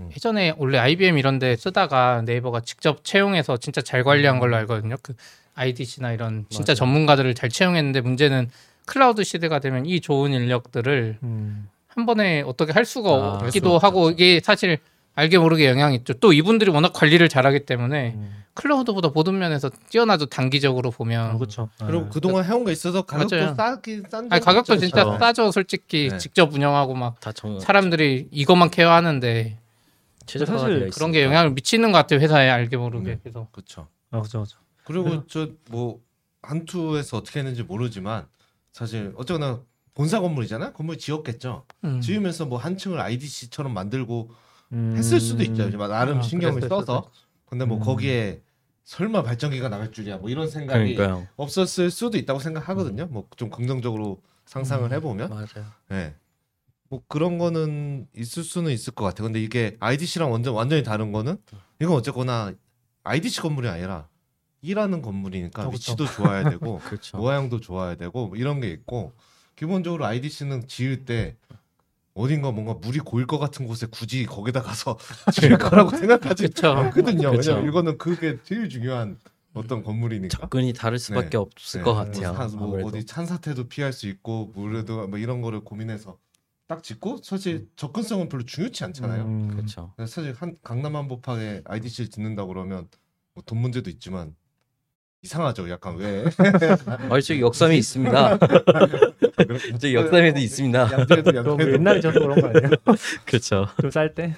음. 0.00 0.10
예전에 0.10 0.52
원래 0.58 0.78
IBM 0.78 1.16
이런 1.16 1.38
데 1.38 1.54
쓰다가 1.54 2.22
네이버가 2.22 2.62
직접 2.62 3.04
채용해서 3.04 3.56
진짜 3.56 3.80
잘 3.80 4.02
관리한 4.02 4.40
걸로 4.40 4.56
알거든요. 4.56 4.96
그 5.00 5.14
IDC나 5.54 6.10
이런 6.10 6.44
진짜 6.48 6.72
맞아요. 6.72 6.74
전문가들을 6.74 7.32
잘 7.36 7.48
채용했는데 7.48 8.00
문제는 8.00 8.50
클라우드 8.86 9.22
시대가 9.22 9.60
되면 9.60 9.86
이 9.86 10.00
좋은 10.00 10.32
인력들을 10.32 11.18
음. 11.22 11.68
한 12.00 12.06
번에 12.06 12.40
어떻게 12.42 12.72
할 12.72 12.84
수가 12.84 13.10
아, 13.10 13.38
할 13.40 13.46
없기도 13.46 13.74
수가 13.78 13.86
하고 13.86 14.06
없죠. 14.06 14.14
이게 14.14 14.40
사실 14.42 14.78
알게 15.14 15.38
모르게 15.38 15.68
영향이 15.68 15.96
있죠. 15.96 16.14
또 16.14 16.32
이분들이 16.32 16.70
워낙 16.70 16.92
관리를 16.94 17.28
잘하기 17.28 17.66
때문에 17.66 18.14
음. 18.16 18.44
클라우드보다 18.54 19.08
모든 19.08 19.38
면에서 19.38 19.70
뛰어나도 19.90 20.26
단기적으로 20.26 20.90
보면 20.90 21.30
아, 21.30 21.34
그렇죠. 21.36 21.68
그리고 21.86 22.08
그동안 22.08 22.44
해온 22.44 22.64
게 22.64 22.72
있어서 22.72 23.02
가격도 23.02 23.36
맞아요. 23.36 23.54
싸긴 23.54 24.04
싼 24.10 24.28
아니 24.32 24.40
가격도 24.42 24.74
있죠. 24.74 24.86
진짜 24.86 25.04
그렇죠. 25.04 25.18
싸죠 25.18 25.52
솔직히 25.52 26.08
네. 26.10 26.18
직접 26.18 26.52
운영하고 26.52 26.94
막다 26.94 27.32
정. 27.32 27.60
사람들이 27.60 28.28
이것만 28.30 28.70
케어하는데 28.70 29.58
사실 30.26 30.46
되어 30.48 30.58
있습니다. 30.68 30.94
그런 30.94 31.12
게 31.12 31.22
영향을 31.24 31.50
미치는 31.50 31.92
것 31.92 31.98
같아요 31.98 32.20
회사에 32.20 32.48
알게 32.48 32.76
모르게 32.76 33.12
음. 33.12 33.18
그래서 33.22 33.46
그렇죠. 33.52 33.88
아 34.10 34.18
그렇죠 34.20 34.38
그렇죠. 34.38 34.58
그리고 34.84 35.26
저 35.26 35.48
뭐 35.70 36.00
한투에서 36.42 37.18
어떻게 37.18 37.40
했는지 37.40 37.62
모르지만 37.62 38.26
사실 38.72 39.12
어쨌거나 39.16 39.60
본사 40.00 40.18
건물이잖아요. 40.20 40.72
건물 40.72 40.96
지었겠죠. 40.96 41.66
음. 41.84 42.00
지으면서 42.00 42.46
뭐 42.46 42.56
한 42.58 42.78
층을 42.78 42.98
IDC처럼 42.98 43.74
만들고 43.74 44.30
음. 44.72 44.94
했을 44.96 45.20
수도 45.20 45.42
있죠. 45.42 45.68
나름 45.88 46.20
아, 46.20 46.22
신경을 46.22 46.62
써서. 46.70 47.10
근데 47.44 47.66
뭐 47.66 47.76
음. 47.76 47.82
거기에 47.82 48.40
설마 48.84 49.22
발전기가 49.22 49.68
나갈 49.68 49.92
줄이야. 49.92 50.16
뭐 50.16 50.30
이런 50.30 50.48
생각이 50.48 50.94
그러니까요. 50.94 51.28
없었을 51.36 51.90
수도 51.90 52.16
있다고 52.16 52.40
생각하거든요. 52.40 53.08
뭐 53.10 53.26
좀 53.36 53.50
긍정적으로 53.50 54.22
상상을 54.46 54.86
음. 54.90 54.92
해보면. 54.94 55.28
맞아요. 55.28 55.66
네. 55.90 56.14
뭐 56.88 57.02
그런 57.06 57.36
거는 57.36 58.06
있을 58.16 58.42
수는 58.42 58.72
있을 58.72 58.94
것 58.94 59.04
같아요. 59.04 59.26
근데 59.26 59.42
이게 59.42 59.76
IDC랑 59.80 60.32
완전 60.32 60.54
완전히 60.54 60.82
다른 60.82 61.12
거는 61.12 61.36
이건 61.78 61.94
어쨌거나 61.94 62.54
IDC 63.04 63.42
건물이 63.42 63.68
아니라 63.68 64.08
일하는 64.62 65.02
건물이니까. 65.02 65.68
위치도 65.68 66.06
좋아야 66.06 66.48
되고 66.48 66.78
그렇죠. 66.88 67.18
모양도 67.18 67.60
좋아야 67.60 67.96
되고 67.96 68.28
뭐 68.28 68.36
이런 68.38 68.60
게 68.60 68.70
있고 68.70 69.12
기본적으로 69.64 70.06
IDC는 70.06 70.68
지을 70.68 71.04
때 71.04 71.36
어딘가 72.14 72.50
뭔가 72.50 72.72
물이 72.72 73.00
고일 73.00 73.26
것 73.26 73.38
같은 73.38 73.66
곳에 73.66 73.86
굳이 73.90 74.24
거기다 74.24 74.62
가서 74.62 74.96
지을 75.34 75.58
거라고 75.58 75.90
생각하지 75.90 76.44
그쵸. 76.44 76.68
않거든요. 76.68 77.30
그쵸. 77.32 77.50
왜냐면 77.50 77.68
이거는 77.68 77.98
그게 77.98 78.38
제일 78.42 78.70
중요한 78.70 79.18
어떤 79.52 79.82
건물이니까. 79.82 80.38
접근이 80.38 80.72
다를 80.72 80.98
수밖에 80.98 81.30
네. 81.30 81.36
없을 81.36 81.80
네. 81.80 81.84
것뭐 81.84 81.94
같아요. 81.96 82.34
사- 82.34 82.56
뭐 82.56 82.68
아무래도. 82.68 82.88
어디 82.88 83.04
찬 83.04 83.26
사태도 83.26 83.68
피할 83.68 83.92
수 83.92 84.06
있고 84.08 84.50
물에도 84.54 85.06
뭐 85.08 85.18
이런 85.18 85.42
거를 85.42 85.60
고민해서 85.60 86.18
딱 86.66 86.82
짓고 86.82 87.18
사실 87.22 87.68
접근성은 87.76 88.30
별로 88.30 88.44
중요치 88.44 88.82
않잖아요. 88.84 89.24
음. 89.24 89.48
그렇죠. 89.50 89.92
그래서 89.96 90.22
사실 90.22 90.32
한 90.38 90.56
강남 90.62 90.96
한복판에 90.96 91.62
IDC를 91.66 92.08
짓는다 92.08 92.46
그러면 92.46 92.88
뭐 93.34 93.42
돈 93.44 93.58
문제도 93.58 93.90
있지만 93.90 94.34
이상하죠. 95.22 95.68
약간 95.68 95.96
왜? 95.96 96.24
아, 97.10 97.20
저기 97.20 97.40
역삼이 97.42 97.76
있습니다. 97.78 98.38
저기 99.78 99.94
역삼에도 99.94 100.38
있습니다. 100.40 100.86
뭐 100.86 100.98
양재에도 100.98 101.72
옛날에 101.72 102.00
져서 102.00 102.20
그런 102.20 102.40
거 102.40 102.48
아니에요? 102.48 102.70
그렇죠. 103.26 103.66
좀 103.82 103.90
쌀 103.90 104.14
때? 104.14 104.34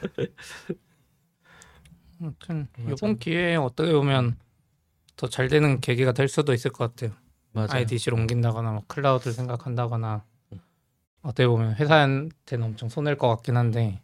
아무튼 2.20 2.68
맞아. 2.78 2.92
이번 2.92 3.18
기회에 3.18 3.56
어떻게 3.56 3.92
보면 3.92 4.36
더 5.16 5.28
잘 5.28 5.46
되는 5.48 5.80
계기가 5.80 6.12
될 6.12 6.26
수도 6.26 6.52
있을 6.52 6.72
것 6.72 6.90
같아요. 6.96 7.16
맞아요. 7.52 7.68
IDC를 7.72 8.18
옮긴다거나 8.18 8.72
뭐 8.72 8.82
클라우드를 8.88 9.32
생각한다거나 9.34 10.24
어떻게 11.22 11.46
보면 11.46 11.74
회사한테는 11.76 12.66
엄청 12.66 12.88
손해일 12.88 13.16
것 13.18 13.28
같긴 13.28 13.56
한데 13.56 14.00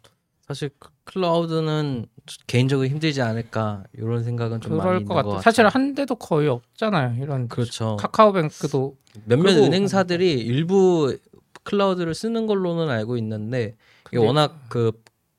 사실 0.47 0.69
그 0.79 0.89
클라우드는 1.11 2.05
개인적으로 2.47 2.87
힘들지 2.87 3.21
않을까 3.21 3.83
이런 3.93 4.23
생각은 4.23 4.61
좀 4.61 4.77
많이 4.77 4.99
있는 4.99 5.05
것것 5.05 5.25
같아요. 5.25 5.41
사실 5.41 5.67
한 5.67 5.95
대도 5.95 6.15
거의 6.15 6.47
없잖아요. 6.47 7.21
이런 7.21 7.47
그렇죠. 7.47 7.97
카카오뱅크도 7.97 8.95
몇몇 9.25 9.57
은행사들이 9.57 10.33
일부 10.33 11.17
클라우드를 11.63 12.13
쓰는 12.13 12.45
걸로는 12.47 12.89
알고 12.89 13.17
있는데 13.17 13.75
이게 14.07 14.17
워낙 14.17 14.65
그 14.69 14.91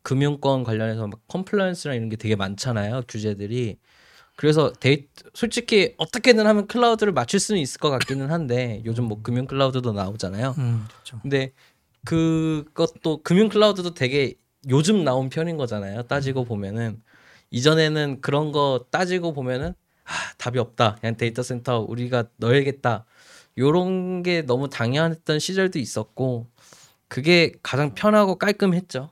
금융권 0.02 0.64
관련해서 0.64 1.06
막 1.06 1.20
compliance랑 1.28 1.96
이런 1.96 2.08
게 2.08 2.16
되게 2.16 2.36
많잖아요 2.36 3.02
규제들이 3.08 3.78
그래서 4.36 4.72
데이 4.72 5.06
솔직히 5.34 5.94
어떻게든 5.98 6.46
하면 6.46 6.66
클라우드를 6.66 7.12
맞출 7.12 7.38
수는 7.40 7.60
있을 7.60 7.78
것 7.78 7.90
같기는 7.90 8.30
한데 8.30 8.82
요즘 8.86 9.04
뭐 9.04 9.20
금융 9.22 9.46
클라우드도 9.46 9.92
나오잖아요 9.92 10.54
음, 10.58 10.84
그렇죠. 10.88 11.18
근데 11.20 11.52
그것도 12.04 13.22
금융 13.22 13.48
클라우드도 13.48 13.94
되게 13.94 14.34
요즘 14.68 15.04
나온 15.04 15.30
편인 15.30 15.56
거잖아요. 15.56 16.02
따지고 16.02 16.44
보면은. 16.44 17.02
이전에는 17.50 18.20
그런 18.20 18.52
거 18.52 18.86
따지고 18.90 19.32
보면은 19.32 19.74
아 20.04 20.12
답이 20.38 20.58
없다. 20.58 20.96
그냥 21.00 21.16
데이터 21.16 21.42
센터 21.42 21.80
우리가 21.80 22.24
넣어야겠다. 22.36 23.04
요런 23.58 24.22
게 24.22 24.42
너무 24.42 24.68
당연했던 24.68 25.38
시절도 25.38 25.78
있었고 25.78 26.46
그게 27.08 27.52
가장 27.62 27.94
편하고 27.94 28.36
깔끔했죠. 28.36 29.10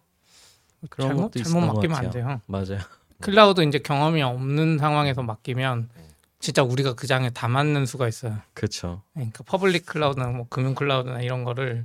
그런 0.90 1.09
잘못 1.09 1.32
것도 1.32 1.42
잘못 1.42 1.66
맡기면 1.74 1.96
안. 1.96 2.11
돼요. 2.11 2.40
맞아요. 2.46 2.78
클라우드 3.20 3.62
이제 3.62 3.80
경험이 3.80 4.22
없는 4.22 4.78
상황에서 4.78 5.22
맡기면 5.22 5.88
진짜 6.38 6.62
우리가 6.62 6.94
그 6.94 7.09
장애 7.09 7.30
다 7.30 7.49
맞는 7.49 7.84
수가 7.86 8.07
있어요. 8.07 8.38
그렇죠 8.55 9.03
그러니까 9.14 9.42
public 9.42 9.86
클라우드나 9.86 10.28
뭐 10.28 10.46
금융 10.49 10.76
클라우드나 10.76 11.22
이런 11.22 11.42
거를 11.42 11.84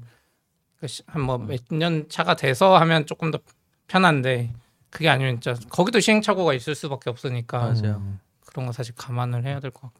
한뭐 1.07 1.37
몇 1.39 1.59
년 1.71 2.07
차가 2.09 2.35
돼서 2.35 2.77
하면 2.77 3.05
조금 3.05 3.31
더 3.31 3.39
편한데 3.87 4.53
그게 4.89 5.09
아니면 5.09 5.39
진짜 5.41 5.59
거기도 5.69 5.99
시행착오가 5.99 6.53
있을 6.53 6.75
수밖에 6.75 7.09
없으니까 7.09 7.59
맞아요 7.59 8.17
그런 8.45 8.67
거 8.67 8.71
사실 8.71 8.93
감안을 8.95 9.45
해야 9.45 9.59
될 9.59 9.71
것 9.71 9.81
같고. 9.81 9.99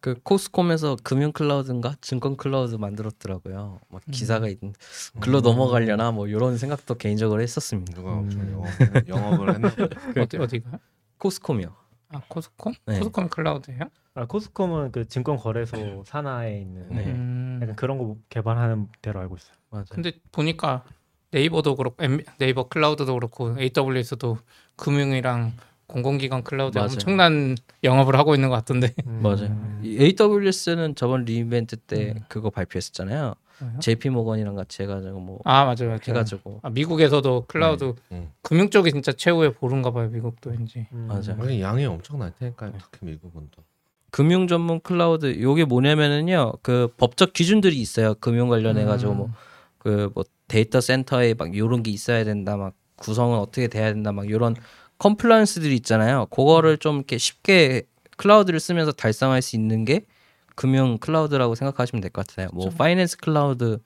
그 0.00 0.20
코스콤에서 0.22 0.96
금융 1.02 1.32
클라우드인가 1.32 1.94
증권 2.02 2.36
클라우드 2.36 2.74
만들었더라고요 2.74 3.80
막 3.88 4.02
기사가 4.10 4.48
있는 4.48 4.74
글로 5.20 5.40
넘어가려나 5.40 6.10
뭐 6.12 6.26
이런 6.28 6.58
생각도 6.58 6.96
개인적으로 6.96 7.40
했었습니다 7.40 7.94
누가 7.94 8.18
음. 8.18 8.28
좀 8.28 8.52
영업, 8.52 9.08
영업 9.08 9.40
을 9.48 9.54
했나? 9.54 9.70
어디 10.20 10.36
어디가? 10.36 10.78
코스콤이요 11.18 11.74
아 12.10 12.20
코스콤? 12.28 12.74
네. 12.86 12.98
코스콤 12.98 13.28
클라우드예요? 13.28 13.80
아, 14.16 14.26
코스콤은 14.26 14.92
그 14.92 15.08
증권 15.08 15.36
거래소 15.38 16.04
산하에 16.06 16.60
있는 16.60 16.88
네. 16.90 17.04
음, 17.06 17.58
약간 17.62 17.74
그런 17.74 17.96
거 17.98 18.16
개발하는 18.28 18.88
데로 19.02 19.20
알고 19.20 19.36
있어요. 19.36 19.54
맞아요 19.74 19.84
근데 19.90 20.12
보니까 20.32 20.84
네이버도 21.32 21.74
그렇고 21.76 22.02
엠- 22.04 22.20
네이버 22.38 22.68
클라우드도 22.68 23.12
그렇고 23.14 23.56
AWS도 23.58 24.38
금융이랑 24.76 25.52
공공기관 25.86 26.44
클라우드 26.44 26.78
에 26.78 26.80
맞아요. 26.80 26.92
엄청난 26.92 27.56
영업을 27.82 28.16
하고 28.16 28.34
있는 28.34 28.48
것 28.48 28.54
같던데. 28.56 28.94
맞아요. 29.04 29.46
음. 29.48 29.80
이 29.84 29.98
AWS는 30.18 30.94
저번 30.94 31.24
re:Invent 31.24 31.76
때 31.76 32.12
음. 32.16 32.20
그거 32.28 32.50
발표했었잖아요. 32.50 33.34
JP모건이랑 33.80 34.54
같이 34.56 34.82
해가지고 34.82 35.20
뭐 35.20 35.38
아 35.44 35.64
맞아요, 35.64 35.86
맞아요. 35.88 35.98
해가지고 36.08 36.60
아, 36.62 36.70
미국에서도 36.70 37.44
클라우드 37.46 37.94
음. 38.12 38.30
금융 38.42 38.68
쪽이 38.70 38.90
진짜 38.92 39.12
최후의 39.12 39.54
보루인가 39.54 39.90
봐요. 39.92 40.08
미국도 40.08 40.50
왠지. 40.50 40.86
음. 40.92 41.06
맞아요. 41.08 41.60
양이 41.60 41.84
엄청날 41.84 42.32
테니까 42.38 42.72
특히 42.78 43.06
미국은 43.06 43.48
또. 43.54 43.62
금융 44.10 44.46
전문 44.48 44.80
클라우드 44.80 45.40
요게 45.40 45.64
뭐냐면은요 45.66 46.52
그 46.62 46.92
법적 46.96 47.32
기준들이 47.32 47.76
있어요. 47.80 48.14
금융 48.14 48.48
관련해 48.48 48.84
가지고 48.84 49.12
음. 49.12 49.16
뭐 49.18 49.30
그 49.84 50.10
뭐 50.14 50.24
데이터 50.48 50.80
센터에 50.80 51.34
막 51.34 51.56
요런 51.56 51.82
게 51.82 51.90
있어야 51.90 52.24
된다 52.24 52.56
막 52.56 52.74
구성은 52.96 53.38
어떻게 53.38 53.68
돼야 53.68 53.92
된다 53.92 54.12
막 54.12 54.28
요런 54.28 54.56
compliance들이 54.98 55.74
있잖아요. 55.76 56.26
그거를 56.26 56.78
좀 56.78 56.96
이렇게 56.96 57.18
쉽게 57.18 57.82
클라우드를 58.16 58.60
쓰면서 58.60 58.92
달성할 58.92 59.42
수 59.42 59.56
있는 59.56 59.84
게 59.84 60.06
금융 60.56 60.98
클라우드라고 60.98 61.54
생각하시면 61.56 62.00
될 62.00 62.10
것 62.10 62.26
같아요. 62.26 62.48
뭐 62.52 62.70
finance 62.70 63.16
cloud 63.18 63.78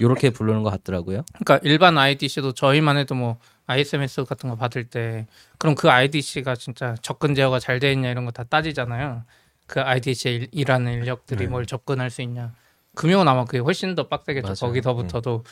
요렇게 0.00 0.30
부르는 0.30 0.62
것 0.62 0.70
같더라고요. 0.70 1.22
그러니까 1.44 1.60
일반 1.62 1.96
IDC도 1.96 2.52
저희만 2.52 2.96
해도 2.98 3.14
뭐 3.14 3.38
ISMS 3.66 4.24
같은 4.24 4.50
거 4.50 4.56
받을 4.56 4.84
때 4.84 5.26
그럼 5.58 5.74
그 5.76 5.88
IDC가 5.90 6.56
진짜 6.56 6.96
접근 7.02 7.34
제어가 7.34 7.58
잘 7.60 7.78
돼 7.78 7.92
있냐 7.92 8.10
이런 8.10 8.24
거 8.24 8.32
다 8.32 8.42
따지잖아요. 8.44 9.22
그 9.66 9.80
IDC에 9.80 10.48
일하는 10.52 10.92
인력들이 10.94 11.44
네. 11.44 11.46
뭘 11.50 11.64
접근할 11.66 12.10
수 12.10 12.22
있냐. 12.22 12.52
금융은 12.96 13.28
아마 13.28 13.44
그게 13.44 13.58
훨씬 13.58 13.94
더 13.94 14.08
빡세겠죠. 14.08 14.46
맞아요. 14.48 14.56
거기서부터도 14.58 15.44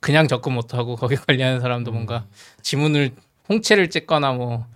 그냥 0.00 0.28
접근 0.28 0.52
못 0.52 0.74
하고 0.74 0.94
거기 0.96 1.16
관리하는 1.16 1.60
사람도 1.60 1.90
뭔가 1.90 2.26
지문을 2.62 3.12
홍채를 3.48 3.90
찍거나 3.90 4.32
뭐 4.34 4.66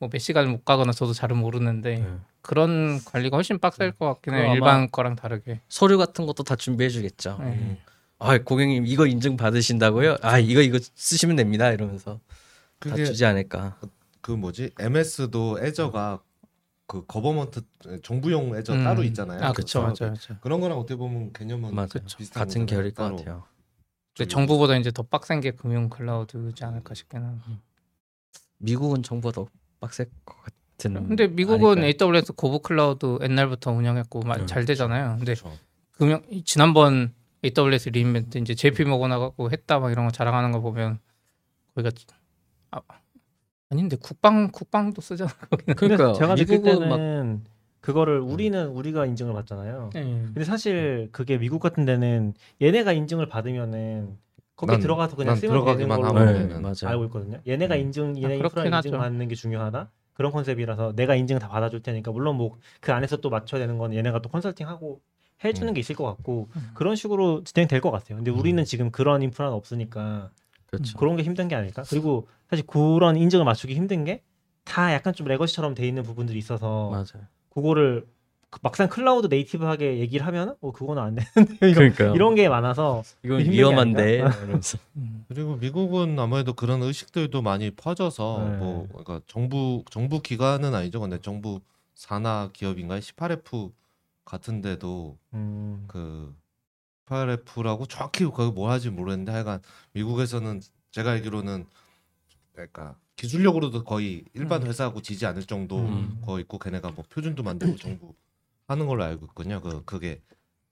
뭐 0.00 0.08
몇 0.10 0.18
시간을 0.18 0.50
못 0.50 0.64
가거나 0.64 0.92
저도 0.92 1.12
잘은 1.12 1.36
모르는데 1.36 1.96
네. 1.98 2.08
그런 2.40 3.04
관리가 3.04 3.36
훨씬 3.36 3.58
빡셀 3.58 3.92
것 3.92 4.06
같긴 4.06 4.32
해요. 4.32 4.54
일반 4.54 4.90
거랑 4.90 5.14
다르게. 5.14 5.60
서류 5.68 5.98
같은 5.98 6.24
것도 6.24 6.42
다 6.42 6.56
준비해 6.56 6.88
주겠죠. 6.88 7.36
네. 7.38 7.78
아 8.18 8.38
고객님 8.38 8.86
이거 8.86 9.06
인증 9.06 9.36
받으신다고요? 9.36 10.16
아 10.22 10.38
이거 10.38 10.62
이거 10.62 10.78
쓰시면 10.94 11.36
됩니다 11.36 11.70
이러면서 11.70 12.14
다 12.14 12.20
그게 12.90 13.04
주지 13.04 13.26
않을까. 13.26 13.76
그 14.22 14.32
뭐지? 14.32 14.70
MS도 14.78 15.58
애저가 15.62 16.20
그 16.90 17.06
Government 17.06 17.60
정부용 18.02 18.56
Azure 18.56 18.74
음. 18.74 18.82
따로 18.82 19.04
있잖아요. 19.04 19.44
아그 19.44 19.62
사업에. 19.64 19.94
맞아요. 20.00 20.12
맞아요. 20.28 20.40
그런 20.40 20.60
거랑 20.60 20.76
어떻게 20.76 20.96
보면 20.96 21.32
개념은 21.32 21.72
맞아요. 21.72 21.88
비슷한 22.18 22.48
같은. 22.48 22.66
결일 22.66 22.92
것. 22.92 23.14
같아요. 23.16 23.44
근데 24.16 24.28
정부보다 24.28 24.76
이제 24.76 24.90
더 24.90 25.04
빡센 25.04 25.40
게 25.40 25.52
금융 25.52 25.88
클라우드지 25.88 26.64
않을까 26.64 26.94
싶긴 26.94 27.22
한데. 27.22 27.44
미국은 28.58 29.04
정부가 29.04 29.32
더 29.32 29.46
빡셀 29.78 30.06
것 30.24 30.36
같은. 30.42 30.94
근데 31.06 31.28
미국은 31.28 31.78
아닐까요? 31.82 32.08
AWS 32.12 32.32
Gov 32.32 32.58
Cloud 32.58 33.20
옛날부터 33.22 33.70
운영했고 33.70 34.22
마- 34.22 34.38
네, 34.38 34.46
잘 34.46 34.64
되잖아요. 34.64 35.10
근데 35.18 35.34
그렇죠. 35.34 35.56
금융 35.92 36.22
지난번 36.44 37.14
AWS 37.44 37.90
re:Invent 37.90 38.38
이제 38.38 38.56
JP 38.56 38.82
모건하고 38.86 39.52
했다 39.52 39.78
막 39.78 39.92
이런 39.92 40.06
거 40.06 40.10
자랑하는 40.10 40.50
거 40.50 40.60
보면 40.60 40.98
거기가 41.76 41.92
아, 42.72 42.80
아닌데 43.70 43.96
국방 44.00 44.50
국방도 44.50 45.00
쓰잖아. 45.00 45.30
거기는. 45.48 45.74
그러니까요. 45.76 46.12
제가 46.14 46.34
느낄 46.34 46.58
미국은 46.58 46.88
막 46.88 46.96
때는 46.96 47.44
그거를 47.80 48.18
우리는 48.20 48.66
우리가 48.68 49.06
인증을 49.06 49.32
받잖아요. 49.32 49.90
네. 49.94 50.02
근데 50.02 50.44
사실 50.44 51.08
그게 51.12 51.38
미국 51.38 51.60
같은 51.60 51.84
데는 51.84 52.34
얘네가 52.60 52.92
인증을 52.92 53.26
받으면은 53.28 54.18
거기 54.56 54.72
난- 54.72 54.80
들어가서 54.80 55.16
그냥 55.16 55.28
난 55.28 55.36
쓰면 55.36 55.50
되는 55.52 55.64
들어가기만 55.64 56.00
걸로 56.00 56.08
하면 56.20 56.32
네, 56.34 56.38
되는. 56.48 56.60
맞아요. 56.62 56.74
알고 56.84 57.04
있거든요. 57.04 57.38
얘네가 57.46 57.76
인증, 57.76 58.16
얘네 58.20 58.34
인프라 58.34 58.48
그렇긴 58.50 58.74
하죠. 58.74 58.88
인증받는 58.88 59.28
게 59.28 59.34
중요하다. 59.34 59.88
그런 60.14 60.32
컨셉이라서 60.32 60.92
내가 60.96 61.14
인증 61.14 61.38
다 61.38 61.48
받아줄 61.48 61.80
테니까 61.82 62.10
물론 62.10 62.36
뭐 62.36 62.58
그 62.80 62.92
안에서 62.92 63.18
또 63.18 63.30
맞춰야 63.30 63.60
되는 63.60 63.78
건 63.78 63.94
얘네가 63.94 64.20
또 64.20 64.28
컨설팅하고 64.28 65.00
해주는 65.44 65.68
음. 65.70 65.74
게 65.74 65.80
있을 65.80 65.94
것 65.94 66.04
같고 66.04 66.48
음. 66.56 66.70
그런 66.74 66.96
식으로 66.96 67.44
진행될 67.44 67.80
것 67.80 67.90
같아요. 67.92 68.16
근데 68.16 68.30
우리는 68.32 68.60
음. 68.60 68.64
지금 68.64 68.90
그런 68.90 69.22
인프라는 69.22 69.54
없으니까 69.56 70.30
그렇죠. 70.70 70.96
그런 70.98 71.16
게 71.16 71.22
힘든 71.22 71.48
게 71.48 71.54
아닐까? 71.54 71.82
그리고 71.88 72.28
사실 72.48 72.66
그런 72.66 73.16
인증을 73.16 73.44
맞추기 73.44 73.74
힘든 73.74 74.04
게 74.04 74.22
다 74.64 74.92
약간 74.92 75.12
좀 75.12 75.26
레거시처럼 75.26 75.74
돼 75.74 75.86
있는 75.86 76.02
부분들이 76.04 76.38
있어서 76.38 76.90
맞아요. 76.90 77.26
그거를 77.50 78.06
그 78.50 78.58
막상 78.62 78.88
클라우드 78.88 79.26
네이티브하게 79.28 79.98
얘기를 79.98 80.24
하면은 80.26 80.54
어 80.60 80.72
그거는 80.72 81.02
안 81.02 81.14
되는데 81.16 81.26
이런, 81.66 81.74
그러니까요. 81.74 82.14
이런 82.14 82.34
게 82.34 82.48
많아서 82.48 83.02
이건 83.24 83.40
위험한데. 83.40 84.22
음. 84.96 85.24
그리고 85.28 85.56
미국은 85.56 86.18
아무래도 86.18 86.52
그런 86.52 86.82
의식들도 86.82 87.42
많이 87.42 87.70
퍼져서 87.70 88.46
네. 88.50 88.56
뭐 88.58 88.86
그러니까 88.88 89.20
정부 89.26 89.84
정부 89.90 90.20
기관은 90.20 90.74
아니죠. 90.74 91.00
근데 91.00 91.20
정부 91.20 91.60
산하 91.94 92.50
기업인가요? 92.52 93.00
18F 93.00 93.72
같은데도 94.24 95.18
음, 95.34 95.84
그 95.88 96.34
18F라고 97.10 97.88
정확히 97.88 98.24
거기 98.24 98.52
뭐 98.52 98.70
하지 98.70 98.90
모르겠는데 98.90 99.32
하여간 99.32 99.60
미국에서는 99.92 100.60
제가 100.92 101.10
알기로는 101.12 101.66
그러니까 102.52 102.96
기술력으로도 103.16 103.84
거의 103.84 104.24
일반 104.32 104.62
음. 104.62 104.68
회사하고 104.68 105.02
지지 105.02 105.26
않을 105.26 105.44
정도 105.44 105.78
음. 105.78 106.20
거 106.24 106.40
있고 106.40 106.58
걔네가 106.58 106.92
뭐 106.92 107.04
표준도 107.08 107.42
만들고 107.42 107.76
정부 107.76 108.14
하는 108.66 108.86
걸로 108.86 109.04
알고 109.04 109.26
있거든요. 109.26 109.60
그 109.60 109.84
그게 109.84 110.22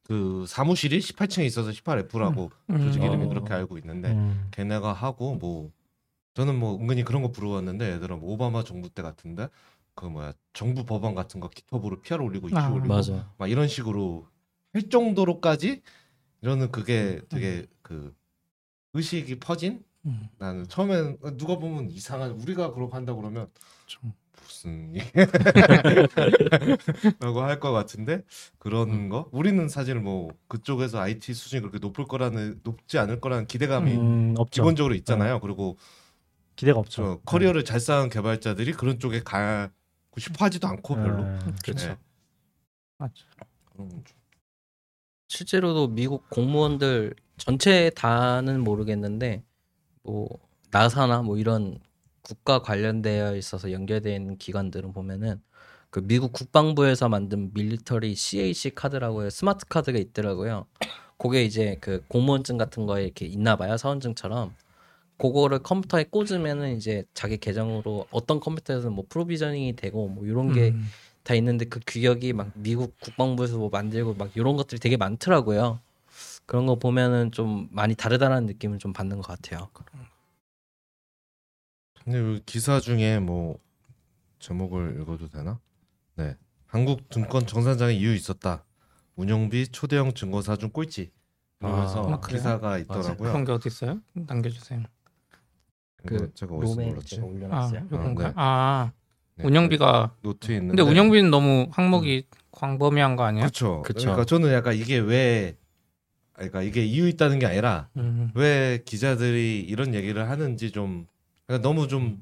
그 0.05 0.47
사무실이 0.49 0.99
18층에 1.01 1.45
있어서 1.45 1.71
18F라고 1.71 2.51
음. 2.71 2.79
조직 2.79 3.03
이름이 3.03 3.27
어. 3.27 3.29
그렇게 3.29 3.53
알고 3.53 3.77
있는데 3.79 4.13
음. 4.13 4.49
걔네가 4.53 4.93
하고 4.93 5.35
뭐 5.35 5.71
저는 6.35 6.59
뭐 6.59 6.79
은근히 6.79 7.05
그런 7.05 7.23
거 7.23 7.33
부러웠는데 7.33 7.93
얘들은 7.93 8.21
뭐 8.21 8.33
오바마 8.33 8.65
정부 8.65 8.89
때 8.89 9.03
같은데 9.03 9.49
그 9.95 10.07
뭐야 10.07 10.33
정부 10.53 10.85
법안 10.85 11.15
같은 11.15 11.41
거 11.41 11.49
기톱으로 11.49 12.01
PR 12.01 12.23
올리고 12.23 12.49
이슈 12.49 12.57
아. 12.57 12.71
올리고 12.71 12.89
맞아요. 12.89 13.27
막 13.37 13.51
이런 13.51 13.69
식으로 13.69 14.27
할 14.73 14.89
정도로까지 14.89 15.83
이러는 16.41 16.71
그게 16.71 17.21
되게 17.29 17.67
그 17.83 18.15
의식이 18.95 19.41
퍼진 19.41 19.85
음. 20.07 20.29
나는 20.39 20.67
처음엔 20.69 21.19
누가 21.37 21.59
보면 21.59 21.91
이상한 21.91 22.31
우리가 22.33 22.73
그렇게 22.73 22.95
한다 22.95 23.15
그러면 23.15 23.49
좀. 23.87 24.13
무슨 24.41 24.95
라고 27.21 27.43
할 27.43 27.61
것 27.61 27.73
같은데 27.73 28.23
그런 28.59 29.09
거 29.09 29.29
우리는 29.33 29.69
사실 29.69 29.97
뭐 29.97 30.31
그쪽에서 30.47 31.01
IT 31.01 31.35
수준이 31.35 31.61
그렇게 31.61 31.79
높을 31.79 32.07
거라는 32.07 32.61
높지 32.63 32.99
않을 32.99 33.21
거라는 33.21 33.47
기대감이 33.47 33.97
음. 33.97 34.35
기본적으로 34.51 34.95
있잖아요. 34.95 35.41
그리고 35.41 35.77
기대가 36.57 36.79
없죠. 36.79 37.03
저 37.03 37.21
커리어를 37.25 37.65
잘 37.65 37.81
쌓은 37.81 38.09
개발자들이 38.11 38.73
그런 38.73 38.99
쪽에 38.99 39.23
가고 39.23 39.73
싶어 40.19 40.45
하지도 40.45 40.69
않고 40.69 40.95
별로. 40.95 41.25
네. 41.25 41.39
그렇죠. 41.65 41.89
네. 41.89 41.97
맞죠. 42.99 43.27
실제로도 45.29 45.89
미국 45.89 46.29
공무원들 46.31 47.15
전체 47.37 47.91
다는 47.91 48.61
모르겠는데 48.65 49.45
뭐 50.03 50.29
나사나 50.71 51.23
뭐 51.23 51.37
이런 51.37 51.79
국가 52.23 52.61
관련되어 52.61 53.37
있어서 53.37 53.71
있는 54.17 54.37
기관들은 54.39 54.93
보면은 54.93 55.41
그 55.91 56.01
미국 56.01 56.33
국방부에서 56.33 57.09
만든 57.09 57.51
밀리터리 57.55 58.15
CAC 58.15 58.75
카드라고 58.75 59.23
해요. 59.23 59.31
스마트 59.31 59.65
카드가 59.67 59.99
있더라고요. 59.99 60.67
그게 61.17 61.45
이제 61.45 61.77
그 61.81 62.03
공무원증 62.09 62.59
같은 62.59 62.87
거에 62.87 63.05
이렇게 63.05 63.27
있나 63.27 63.57
봐요. 63.57 63.77
사원증처럼. 63.77 64.55
그거를 65.19 65.59
컴퓨터에 65.61 66.05
꽂으면은 66.05 66.77
이제 66.77 67.05
자기 67.13 67.39
계정으로 67.39 68.07
어떤 68.11 68.39
컴퓨터에서는 68.39 68.95
뭐 68.95 69.05
프로비저닝이 69.09 69.75
되고 69.75 70.09
뭐 70.09 70.25
이런 70.25 70.53
게 70.53 70.69
음. 70.69 70.87
다 71.29 71.35
있는데 71.35 71.67
그 71.67 71.79
규격이 71.87 72.33
막 72.33 72.51
미국 72.55 72.99
국방부에서 73.01 73.59
뭐 73.59 73.69
만들고 73.69 74.15
막 74.15 74.35
이런 74.35 74.57
것들이 74.57 74.81
되게 74.81 74.97
많더라고요. 74.97 75.79
그런 76.47 76.65
거 76.65 76.77
보면은 76.77 77.33
좀 77.33 77.69
많이 77.71 77.95
다르다는 77.95 78.47
느낌을 78.47 78.79
좀 78.79 78.95
받는 78.95 79.19
것 79.19 79.27
같아요. 79.27 79.69
근데 82.03 82.19
여기 82.19 82.43
기사 82.47 82.81
중에 82.81 83.19
뭐 83.19 83.59
제목을 84.39 85.03
읽어도 85.03 85.29
되나? 85.29 85.61
네. 86.15 86.35
한국 86.67 87.11
증권 87.11 87.47
정산장에 87.47 87.93
이유 87.93 88.15
있었다. 88.15 88.65
운영비 89.17 89.69
초대형 89.69 90.15
증거사 90.15 90.57
중 90.57 90.71
꼴찌. 90.71 91.13
이러면서 91.61 92.11
아? 92.11 92.21
기사가 92.21 92.79
있더라고요. 92.79 93.17
그런 93.19 93.45
게 93.45 93.53
어디 93.53 93.69
있어요? 93.69 94.01
남겨주세요. 94.15 94.83
그 96.07 96.33
제가 96.33 96.55
어디서 96.55 96.81
몰랐지? 96.81 97.17
제가 97.17 97.27
아, 97.27 97.29
올려놨어요. 97.29 97.89
요건가요? 97.93 98.29
네. 98.29 98.33
아, 98.37 98.93
네, 99.39 99.45
운영비가 99.47 100.13
그 100.23 100.27
노트에 100.29 100.57
있는데. 100.57 100.83
근데 100.83 100.91
운영비는 100.91 101.31
너무 101.31 101.69
항목이 101.71 102.25
광범위한 102.53 103.17
거 103.17 103.25
아니야? 103.25 103.43
그렇죠. 103.43 103.83
그쵸. 103.83 104.01
그러니까 104.01 104.25
저는 104.25 104.53
약간 104.53 104.75
이게 104.75 104.99
왜 104.99 105.57
그러니까 106.33 106.63
이게 106.63 106.85
이유 106.85 107.09
있다는 107.09 107.39
게 107.39 107.47
아니라 107.47 107.89
음. 107.97 108.31
왜 108.35 108.83
기자들이 108.85 109.61
이런 109.61 109.95
얘기를 109.95 110.29
하는지 110.29 110.71
좀 110.71 111.07
그러니까 111.47 111.69
너무 111.69 111.89
좀 111.89 112.21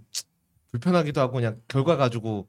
불편하기도 0.70 1.20
하고 1.20 1.32
그냥 1.34 1.56
결과 1.68 1.96
가지고 1.96 2.48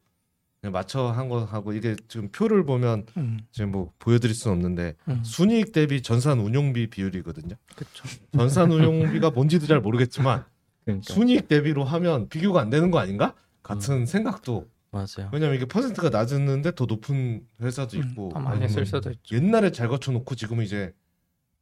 그냥 0.59 0.73
맞춰 0.73 1.07
한 1.11 1.29
거 1.29 1.43
하고 1.45 1.71
이게 1.73 1.95
지금 2.07 2.29
표를 2.31 2.65
보면 2.65 3.05
음. 3.17 3.39
지금 3.51 3.71
뭐 3.71 3.91
보여드릴 3.99 4.33
수는 4.35 4.57
없는데 4.57 4.95
음. 5.07 5.21
순이익 5.23 5.71
대비 5.71 6.01
전산 6.01 6.39
운용비 6.39 6.89
비율이거든요. 6.89 7.55
그렇죠. 7.75 8.03
전산 8.33 8.71
운용비가 8.71 9.29
뭔지도 9.31 9.65
잘 9.67 9.79
모르겠지만 9.79 10.43
그러니까. 10.83 11.13
순이익 11.13 11.47
대비로 11.47 11.83
하면 11.83 12.27
비교가 12.29 12.61
안 12.61 12.69
되는 12.69 12.91
거 12.91 12.99
아닌가? 12.99 13.33
같은 13.67 14.05
생각도 14.05 14.67
맞아요. 14.91 15.29
왜냐면 15.33 15.55
이게 15.55 15.65
퍼센트가 15.65 16.09
낮았는데 16.09 16.75
더 16.75 16.85
높은 16.85 17.45
회사도 17.61 17.97
음, 17.97 18.03
있고 18.03 18.29
더 18.33 18.39
많이 18.39 18.67
쓸 18.69 18.85
수도 18.85 19.11
있죠. 19.11 19.35
옛날에 19.35 19.71
잘 19.71 19.87
거쳐놓고 19.89 20.35
지금은 20.35 20.63
이제 20.63 20.93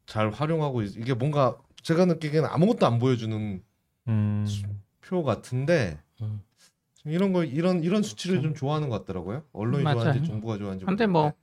잘 0.05 0.29
활용하고 0.29 0.83
있- 0.83 0.95
이게 0.97 1.13
뭔가 1.13 1.57
제가 1.81 2.05
느끼기에는 2.05 2.47
아무것도 2.49 2.85
안 2.85 2.99
보여주는 2.99 3.61
음, 4.07 4.45
표 5.01 5.23
같은데 5.23 5.99
음. 6.21 6.41
좀 6.95 7.11
이런 7.11 7.33
거 7.33 7.43
이런 7.43 7.83
이런 7.83 8.03
수치를 8.03 8.41
좀 8.41 8.53
좋아하는 8.53 8.89
것 8.89 8.99
같더라고요. 8.99 9.43
언론이 9.53 9.83
맞아요. 9.83 9.95
좋아하는지 10.01 10.27
정부가 10.29 10.57
좋아하는지. 10.57 10.85
근데 10.85 11.05
모르겠는데. 11.07 11.11
뭐 11.11 11.33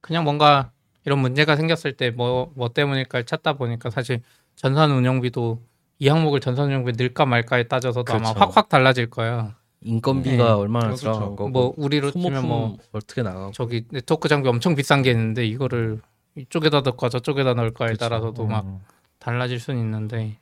그냥 0.00 0.24
뭔가 0.24 0.70
이런 1.04 1.18
문제가 1.18 1.56
생겼을 1.56 1.96
때 1.96 2.10
뭐 2.10 2.52
뭐 2.54 2.68
때문일까 2.72 3.24
찾다 3.24 3.54
보니까 3.54 3.90
사실 3.90 4.22
전산 4.54 4.90
운영비도 4.92 5.60
이 5.98 6.08
항목을 6.08 6.40
전산 6.40 6.66
운영비 6.66 6.92
넣을까 6.92 7.26
말까에 7.26 7.64
따져서도 7.68 8.12
아마 8.12 8.32
그렇죠. 8.32 8.38
확확 8.40 8.68
달라질 8.68 9.10
거예요. 9.10 9.52
인건비가 9.84 10.36
네. 10.44 10.50
얼마나 10.50 10.86
그렇죠. 10.86 11.02
들어간 11.02 11.30
거고 11.36 11.48
뭐 11.48 11.74
우리로 11.76 12.10
소모품 12.10 12.34
치면 12.34 12.48
뭐 12.48 12.78
어떻게 12.92 13.22
나가고 13.22 13.52
저기 13.52 13.84
네트워크 13.90 14.28
장비 14.28 14.48
엄청 14.48 14.74
비싼 14.74 15.02
게 15.02 15.10
있는데 15.10 15.44
이거를 15.46 16.00
이쪽에다 16.36 16.80
넣을까 16.82 17.08
저쪽에다 17.08 17.54
넣을까에 17.54 17.88
그쵸. 17.90 17.98
따라서도 17.98 18.46
막 18.46 18.64
음. 18.64 18.78
달라질 19.18 19.60
수는 19.60 19.80
있는데 19.80 20.38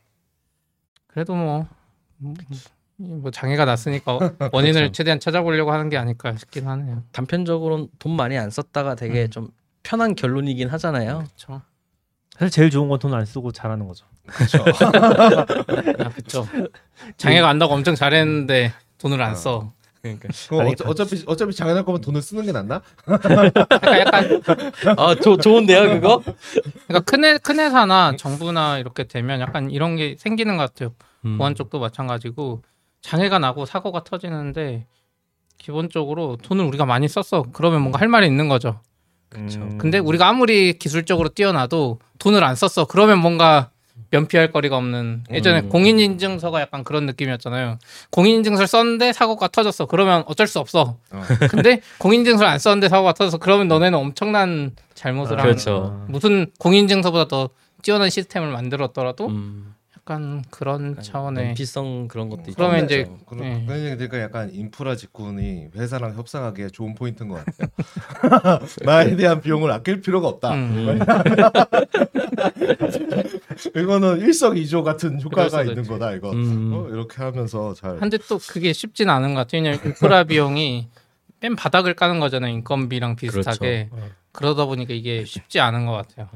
그래도 1.06 1.34
뭐, 1.34 1.66
음, 2.22 2.34
뭐 2.96 3.30
장애가 3.30 3.64
났으니까 3.64 4.18
원인을 4.52 4.82
그쵸. 4.88 4.92
최대한 4.92 5.18
찾아보려고 5.20 5.72
하는 5.72 5.88
게 5.88 5.96
아닐까 5.96 6.36
싶긴 6.36 6.68
하네요. 6.68 7.02
단편적으로는 7.12 7.88
돈 7.98 8.14
많이 8.14 8.38
안 8.38 8.50
썼다가 8.50 8.94
되게 8.94 9.24
음. 9.24 9.30
좀 9.30 9.48
편한 9.82 10.14
결론이긴 10.14 10.68
하잖아요. 10.68 11.24
그렇죠. 11.24 11.62
사실 12.38 12.50
제일 12.50 12.70
좋은 12.70 12.88
건 12.88 12.98
돈 12.98 13.12
안 13.14 13.24
쓰고 13.26 13.52
잘하는 13.52 13.86
거죠. 13.88 14.06
그렇죠. 14.26 14.62
그렇죠. 16.14 16.46
장애가 17.16 17.48
안 17.48 17.58
나고 17.58 17.74
엄청 17.74 17.94
잘했는데 17.94 18.72
돈을 19.00 19.20
안 19.22 19.32
어. 19.32 19.34
써. 19.34 19.72
그러니까 20.02 20.28
그거 20.48 20.60
아니, 20.62 20.72
어차, 20.72 20.88
어차피 20.88 21.22
어차피 21.26 21.52
장난할 21.54 21.84
거면 21.84 22.00
돈을 22.00 22.22
쓰는 22.22 22.44
게 22.46 22.52
낫나? 22.52 22.80
약간, 23.08 23.52
약간 23.54 24.42
아 24.96 25.14
조, 25.14 25.36
좋은데요 25.36 26.00
그거? 26.00 26.22
그러니까 26.88 27.00
큰, 27.00 27.24
회, 27.24 27.38
큰 27.38 27.60
회사나 27.60 28.16
정부나 28.16 28.78
이렇게 28.78 29.04
되면 29.04 29.40
약간 29.40 29.70
이런 29.70 29.96
게 29.96 30.16
생기는 30.18 30.56
것 30.56 30.62
같아요. 30.62 30.94
음. 31.26 31.36
보안 31.36 31.54
쪽도 31.54 31.80
마찬가지고 31.80 32.62
장애가 33.02 33.38
나고 33.38 33.66
사고가 33.66 34.04
터지는데 34.04 34.86
기본적으로 35.58 36.36
돈을 36.42 36.64
우리가 36.64 36.86
많이 36.86 37.06
썼어. 37.06 37.44
그러면 37.52 37.82
뭔가 37.82 38.00
할 38.00 38.08
말이 38.08 38.26
있는 38.26 38.48
거죠. 38.48 38.80
그쵸. 39.28 39.60
음. 39.60 39.78
근데 39.78 39.98
우리가 39.98 40.28
아무리 40.28 40.78
기술적으로 40.78 41.28
뛰어나도 41.28 42.00
돈을 42.18 42.42
안 42.42 42.54
썼어. 42.54 42.86
그러면 42.86 43.18
뭔가 43.18 43.70
면피할 44.10 44.52
거리가 44.52 44.76
없는 44.76 45.24
예전에 45.30 45.60
음. 45.60 45.68
공인인증서가 45.68 46.60
약간 46.60 46.84
그런 46.84 47.06
느낌이었잖아요. 47.06 47.78
공인인증서를 48.10 48.66
썼는데 48.66 49.12
사고가 49.12 49.48
터졌어. 49.48 49.86
그러면 49.86 50.24
어쩔 50.26 50.46
수 50.46 50.58
없어. 50.58 50.96
어. 51.10 51.22
근데 51.50 51.80
공인인증서를 51.98 52.50
안 52.50 52.58
썼는데 52.58 52.88
사고가 52.88 53.12
터져서 53.12 53.38
그러면 53.38 53.68
너네는 53.68 53.98
엄청난 53.98 54.72
잘못을 54.94 55.36
아, 55.36 55.42
하는 55.42 55.52
그렇죠. 55.52 56.04
무슨 56.08 56.46
공인인증서보다 56.58 57.28
더 57.28 57.50
뛰어난 57.82 58.10
시스템을 58.10 58.50
만들었더라도 58.50 59.28
음. 59.28 59.74
약간 60.10 60.10
약간 60.10 60.42
그런 60.50 61.00
차원의 61.00 61.46
연피성 61.48 62.08
그런 62.08 62.28
것도 62.28 62.42
있죠. 62.48 62.54
그러면 62.56 62.84
이제 62.84 63.08
그러- 63.26 63.44
예. 63.44 63.64
그러니까 63.64 64.20
약간 64.20 64.50
인프라 64.52 64.96
직군이 64.96 65.68
회사랑 65.76 66.14
협상하기에 66.16 66.68
좋은 66.70 66.96
포인트인 66.96 67.28
것 67.28 67.44
같아요. 67.44 68.58
나에 68.84 69.14
대한 69.14 69.40
비용을 69.40 69.70
아낄 69.70 70.00
필요가 70.00 70.26
없다. 70.28 70.52
음. 70.54 70.98
이거는 73.76 74.20
일석이조 74.20 74.82
같은 74.82 75.20
효과가 75.22 75.62
있는 75.62 75.78
있지. 75.78 75.88
거다 75.90 76.12
이거. 76.12 76.32
음. 76.32 76.72
어, 76.74 76.88
이렇게 76.88 77.22
하면서 77.22 77.72
잘. 77.74 78.00
한데 78.00 78.18
또 78.28 78.38
그게 78.38 78.72
쉽진 78.72 79.08
않은 79.10 79.34
것 79.34 79.40
같아요. 79.46 79.62
왜냐면 79.62 79.80
인프라 79.84 80.24
비용이 80.24 80.88
맨 81.40 81.56
바닥을 81.56 81.94
까는 81.94 82.20
거잖아요. 82.20 82.52
인건비랑 82.52 83.16
비슷하게. 83.16 83.88
그렇죠. 83.90 84.10
그러다 84.32 84.66
보니까 84.66 84.92
이게 84.92 85.24
쉽지 85.24 85.60
않은 85.60 85.86
것 85.86 85.92
같아요. 85.92 86.28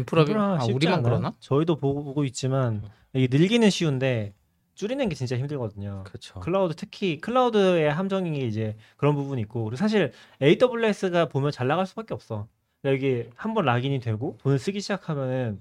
인프라 0.00 0.24
비용 0.24 0.40
아, 0.40 0.64
우리만. 0.64 1.02
그러나? 1.02 1.32
저희도 1.40 1.76
보고, 1.76 2.04
보고 2.04 2.24
있지만 2.24 2.82
이게 3.12 3.28
늘기는 3.36 3.70
쉬운데 3.70 4.34
줄이는 4.74 5.08
게 5.08 5.14
진짜 5.14 5.36
힘들거든요. 5.36 6.04
그렇죠. 6.06 6.40
클라우드 6.40 6.74
특히 6.74 7.20
클라우드의 7.20 7.92
함정이 7.92 8.46
이제 8.46 8.76
그런 8.96 9.14
부분이 9.14 9.42
있고 9.42 9.64
그리고 9.64 9.76
사실 9.76 10.12
AWS가 10.40 11.26
보면 11.28 11.52
잘 11.52 11.68
나갈 11.68 11.86
수밖에 11.86 12.14
없어. 12.14 12.48
그러니까 12.80 13.06
여기 13.06 13.28
한번 13.34 13.66
lock-in이 13.66 14.00
되고 14.00 14.38
돈을 14.40 14.58
쓰기 14.58 14.80
시작하면은 14.80 15.60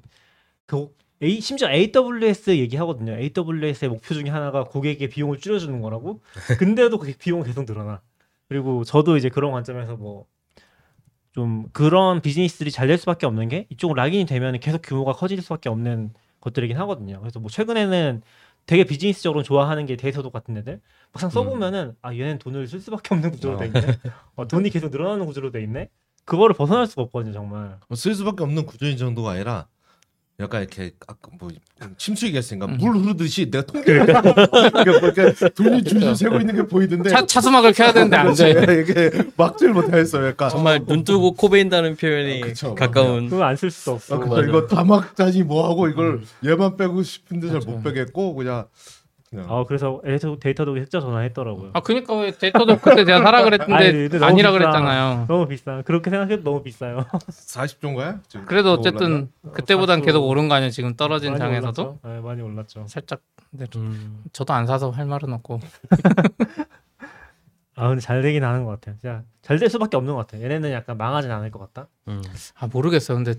그 0.66 0.96
A, 1.22 1.42
심지어 1.42 1.70
AWS 1.70 2.52
얘기하거든요. 2.52 3.12
AWS의 3.14 3.90
목표 3.90 4.14
중에 4.14 4.30
하나가 4.30 4.64
고객의 4.64 5.10
비용을 5.10 5.40
줄여주는 5.40 5.82
거라고. 5.82 6.22
근데도 6.60 6.98
그 6.98 7.12
비용은 7.18 7.46
계속 7.46 7.66
늘어나. 7.66 8.02
그리고 8.48 8.84
저도 8.86 9.18
이제 9.18 9.28
그런 9.30 9.52
관점에서 9.52 9.98
뭐 9.98 10.28
좀 11.34 11.68
그런 11.74 12.22
비즈니스들이 12.22 12.72
잘 12.72 12.88
될 12.88 12.98
수밖에 12.98 13.26
없는 13.26 13.50
게 13.50 13.68
이쪽 13.70 13.94
lock-in이 13.94 14.26
되면 14.26 14.60
계속 14.60 14.82
규모가 14.84 15.14
커질 15.14 15.42
수밖에 15.42 15.70
없는 15.70 16.12
것들이긴 16.42 16.78
하거든요. 16.78 17.20
그래서 17.20 17.40
뭐 17.40 17.50
최근에는 17.50 18.22
되게 18.66 18.84
비즈니스적으로 18.84 19.44
좋아하는 19.44 19.86
게 19.86 19.96
데이터도 19.96 20.30
같은 20.32 20.56
애들 20.58 20.80
막상 21.12 21.30
써보면은 21.30 21.96
아 22.02 22.14
얘는 22.14 22.40
돈을 22.40 22.68
쓸 22.68 22.80
수밖에 22.80 23.14
없는 23.16 23.32
구조로 23.32 23.58
돼 23.58 23.66
있네. 23.68 23.82
어, 24.36 24.48
돈이 24.48 24.70
계속 24.70 24.90
늘어나는 24.92 25.26
구조로 25.26 25.52
돼 25.52 25.62
있네. 25.64 25.90
그거를 26.26 26.56
벗어날 26.56 26.86
수가 26.88 27.02
없거든요 27.04 27.34
정말. 27.34 27.78
쓸 27.96 28.14
수밖에 28.14 28.44
없는 28.44 28.66
구조인 28.66 28.98
정도가 28.98 29.32
아니라 29.32 29.68
약간 30.40 30.62
이렇게 30.62 30.92
아까 31.06 31.30
뭐 31.38 31.50
침수 31.98 32.26
얘기했으니까 32.28 32.66
음. 32.68 32.78
물 32.78 32.96
흐르듯이 32.96 33.52
내가 33.52 33.66
통계를 33.66 34.04
이렇게 34.08 35.50
돈이 35.50 35.84
줄줄 35.84 36.16
새고 36.16 36.38
있는 36.40 36.56
게 36.56 36.64
보이던데 36.64 37.10
차, 37.10 37.26
차수막을 37.26 37.74
켜야 37.74 37.92
되는데 37.92 38.16
안 38.16 38.28
돼. 38.30 38.34
제가 38.54 38.72
이게 38.72 39.12
막질 39.36 39.74
못하겠어요. 39.74 40.28
약간 40.28 40.50
정말 40.50 40.86
눈 40.86 41.04
뜨고 41.04 41.34
코 41.34 41.50
베인다는 41.50 41.98
표현이 41.98 42.44
아, 42.44 42.46
그쵸. 42.48 42.74
가까운. 42.76 43.28
그거 43.30 43.44
안쓸 43.44 43.70
수도 43.70 43.92
없어. 43.94 44.16
아. 44.16 44.42
이거 44.42 44.66
다 44.68 44.84
막자니 44.86 45.44
뭐 45.44 45.70
하고 45.70 45.90
이걸 45.90 46.22
얘만 46.46 46.78
빼고 46.78 47.04
싶은데 47.04 47.50
잘 47.50 47.60
못 47.66 47.84
빼겠고 47.84 48.34
그냥 48.36 48.66
그냥 49.30 49.46
아 49.48 49.64
그래서 49.64 50.02
데이터 50.04 50.38
Datadog 50.40 50.76
흑자 50.76 51.00
전환했더라고요. 51.02 51.72
아 51.74 51.82
그니까 51.82 52.16
왜 52.16 52.32
Datadog 52.32 52.78
그때 52.80 53.06
제가 53.06 53.20
사라 53.22 53.40
아니, 53.46 53.50
그랬는데 53.50 54.18
너무 54.18 54.26
아니라 54.26 54.50
비싸. 54.52 54.58
그랬잖아요. 54.60 55.26
너무 55.28 55.48
비싸. 55.48 55.82
그렇게 55.84 56.10
생각해도 56.10 56.44
너무 56.44 56.64
비싸요. 56.64 57.06
40조인가요? 57.30 58.22
지금 58.28 58.46
그래도 58.48 58.74
더 58.76 58.80
어쨌든 58.80 59.06
올랐나? 59.12 59.28
그때보단 59.54 60.00
사수- 60.00 60.06
계속 60.06 60.26
오른 60.26 60.48
거 60.50 60.56
아니에요. 60.56 60.72
지금 60.72 60.96
떨어진 60.96 61.32
많이 61.34 61.40
장에서도? 61.42 62.00
네, 62.04 62.20
많이 62.22 62.42
올랐죠. 62.42 62.86
살짝 62.88 63.22
네, 63.52 63.66
음. 63.76 64.24
저도 64.34 64.54
안 64.54 64.66
사서 64.66 64.90
할 64.90 65.06
말은 65.06 65.32
없고 65.34 65.60
아 67.76 67.88
근데 67.88 68.02
잘 68.02 68.22
되긴 68.22 68.44
하는 68.44 68.66
것 68.66 68.72
같아요. 68.72 68.96
진짜 69.00 69.24
잘 69.42 69.58
될 69.60 69.70
수밖에 69.70 69.96
없는 69.96 70.14
것 70.16 70.22
같아요. 70.28 70.44
얘네는 70.44 70.72
약간 70.72 70.98
망하진 70.98 71.32
않을 71.32 71.52
것 71.52 71.60
같다. 71.60 71.88
음. 72.08 72.22
아 72.60 72.68
모르겠어요. 72.68 73.16
근데 73.18 73.36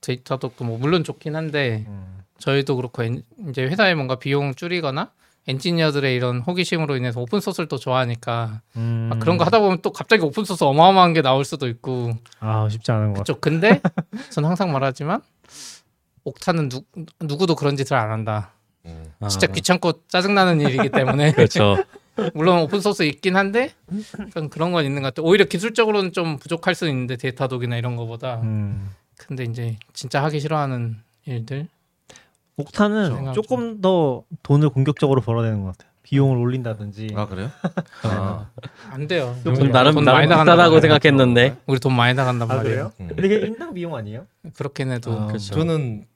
Datadog도 0.00 0.64
뭐 0.64 0.78
물론 0.78 1.04
좋긴 1.04 1.36
한데 1.36 1.84
음. 1.86 2.18
저희도 2.38 2.76
그렇고 2.76 3.04
엔- 3.04 3.22
이제 3.48 3.62
회사에 3.64 3.94
뭔가 3.94 4.16
비용 4.16 4.54
줄이거나 4.54 5.10
엔지니어들의 5.46 6.14
이런 6.14 6.40
호기심으로 6.40 6.96
인해서 6.96 7.20
오픈 7.20 7.40
소스를 7.40 7.68
또 7.68 7.76
좋아하니까 7.76 8.62
음. 8.76 9.10
아, 9.12 9.18
그런 9.18 9.36
거 9.36 9.44
하다 9.44 9.60
보면 9.60 9.78
또 9.82 9.92
갑자기 9.92 10.22
오픈 10.22 10.44
소스 10.44 10.64
어마어마한 10.64 11.12
게 11.12 11.22
나올 11.22 11.44
수도 11.44 11.68
있고 11.68 12.12
아 12.40 12.68
쉽지 12.70 12.90
않은 12.92 13.12
것 13.12 13.26
같아. 13.26 13.38
근데 13.40 13.80
전 14.30 14.44
항상 14.44 14.72
말하지만 14.72 15.20
Okta는 16.24 16.70
누, 16.70 16.82
누구도 17.20 17.54
그런 17.54 17.76
짓을 17.76 17.96
안 17.96 18.10
한다. 18.10 18.52
음. 18.86 19.12
진짜 19.28 19.46
아, 19.48 19.52
귀찮고 19.52 20.06
짜증나는 20.08 20.60
일이기 20.60 20.88
때문에 20.90 21.32
그렇죠. 21.34 21.76
물론 22.32 22.60
오픈 22.60 22.80
소스 22.80 23.02
있긴 23.02 23.36
한데 23.36 23.72
그런 24.50 24.72
건 24.72 24.84
있는 24.84 25.02
것 25.02 25.08
같아 25.08 25.22
요. 25.22 25.28
오히려 25.28 25.44
기술적으로는 25.44 26.12
좀 26.12 26.38
부족할 26.38 26.74
수는 26.74 26.92
있는데 26.92 27.16
Datadog이나 27.16 27.76
이런 27.76 27.96
거보다 27.96 28.40
음. 28.42 28.90
근데 29.16 29.44
이제 29.44 29.76
진짜 29.92 30.22
하기 30.24 30.40
싫어하는 30.40 30.96
일들 31.26 31.68
Okta는 32.56 33.14
생각 33.16 33.32
조금 33.34 33.80
더 33.80 34.24
돈을 34.42 34.68
공격적으로 34.70 35.20
벌어야 35.20 35.44
되는 35.44 35.62
것 35.62 35.76
같아요. 35.76 35.90
비용을 36.04 36.36
올린다든지. 36.36 37.14
아 37.16 37.26
그래요? 37.26 37.50
아. 38.02 38.50
안 38.90 39.06
돼요. 39.08 39.34
좀 39.42 39.54
나름 39.72 39.94
돈 39.94 40.04
나름 40.04 40.28
많이 40.28 40.28
말이에요. 40.28 40.80
생각했는데. 40.80 41.56
우리 41.66 41.80
돈 41.80 41.94
많이 41.94 42.14
나간단 42.14 42.50
아 42.50 42.54
말이에요. 42.56 42.74
그래요? 42.74 42.92
음. 43.00 43.08
근데 43.08 43.26
이게 43.26 43.46
인당 43.46 43.72
비용 43.74 43.94
아니에요? 43.96 44.26
그렇긴 44.54 44.92
해도 44.92 45.12
아, 45.12 45.26
그렇죠. 45.26 45.54
저는 45.54 46.06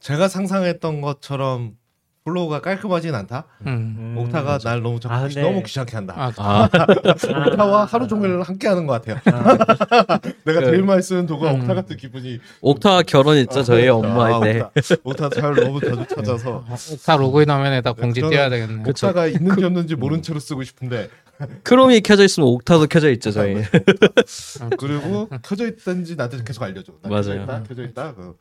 제가 0.00 0.28
상상했던 0.28 1.00
것처럼 1.00 1.76
flow가 2.24 2.60
깔끔하진 2.62 3.14
않다. 3.14 3.44
음. 3.66 3.96
음. 3.98 4.14
Okta가 4.18 4.56
날 4.58 4.80
너무 4.82 4.98
자꾸 4.98 5.14
아, 5.14 5.28
귀- 5.28 5.34
근데- 5.34 5.46
너무 5.46 5.62
귀찮게 5.62 5.94
한다. 5.94 6.14
아, 6.16 6.32
아, 6.38 6.68
Okta와 7.50 7.84
하루 7.84 8.08
종일 8.08 8.40
함께 8.40 8.66
하는 8.66 8.86
것 8.86 8.94
같아요. 9.02 9.20
아, 9.26 10.18
내가 10.46 10.60
그- 10.60 10.66
제일 10.70 10.82
많이 10.84 11.02
쓰는 11.02 11.26
도구가 11.26 11.52
음. 11.52 11.60
Okta 11.60 11.74
같은 11.74 11.96
기분이. 11.98 12.40
옥타 12.62 13.02
결혼했죠 13.02 13.62
저희 13.62 13.88
아, 13.90 13.96
엄마 13.96 14.40
할 14.40 14.52
때. 14.54 14.60
옥타, 15.04 15.28
옥타 15.28 15.40
잘 15.40 15.54
너무 15.54 15.78
자주 15.82 16.06
찾아서 16.08 16.64
다 17.04 17.16
로그인 17.18 17.50
화면에다 17.50 17.92
공지 17.92 18.20
저는 18.20 18.30
띄워야 18.30 18.48
되겠네. 18.48 18.82
그쵸. 18.84 19.08
옥타가 19.08 19.26
있는지 19.26 19.62
없는지 19.62 19.94
모른 19.94 20.22
채로 20.22 20.40
쓰고 20.40 20.62
싶은데 20.62 21.10
크롬이 21.62 22.00
켜져 22.00 22.24
있으면 22.24 22.48
옥타도 22.48 22.86
켜져 22.86 23.10
있죠 23.10 23.32
저희. 23.32 23.56
그리고 24.78 25.28
켜져 25.42 25.66
있던지 25.68 26.16
나한테 26.16 26.38
계속 26.42 26.62
알려줘. 26.62 26.90
나 27.02 27.10
켜져 27.10 27.30
맞아요. 27.34 27.42
있다, 27.44 27.62
켜져 27.68 27.82
있다. 27.82 28.14
그, 28.14 28.34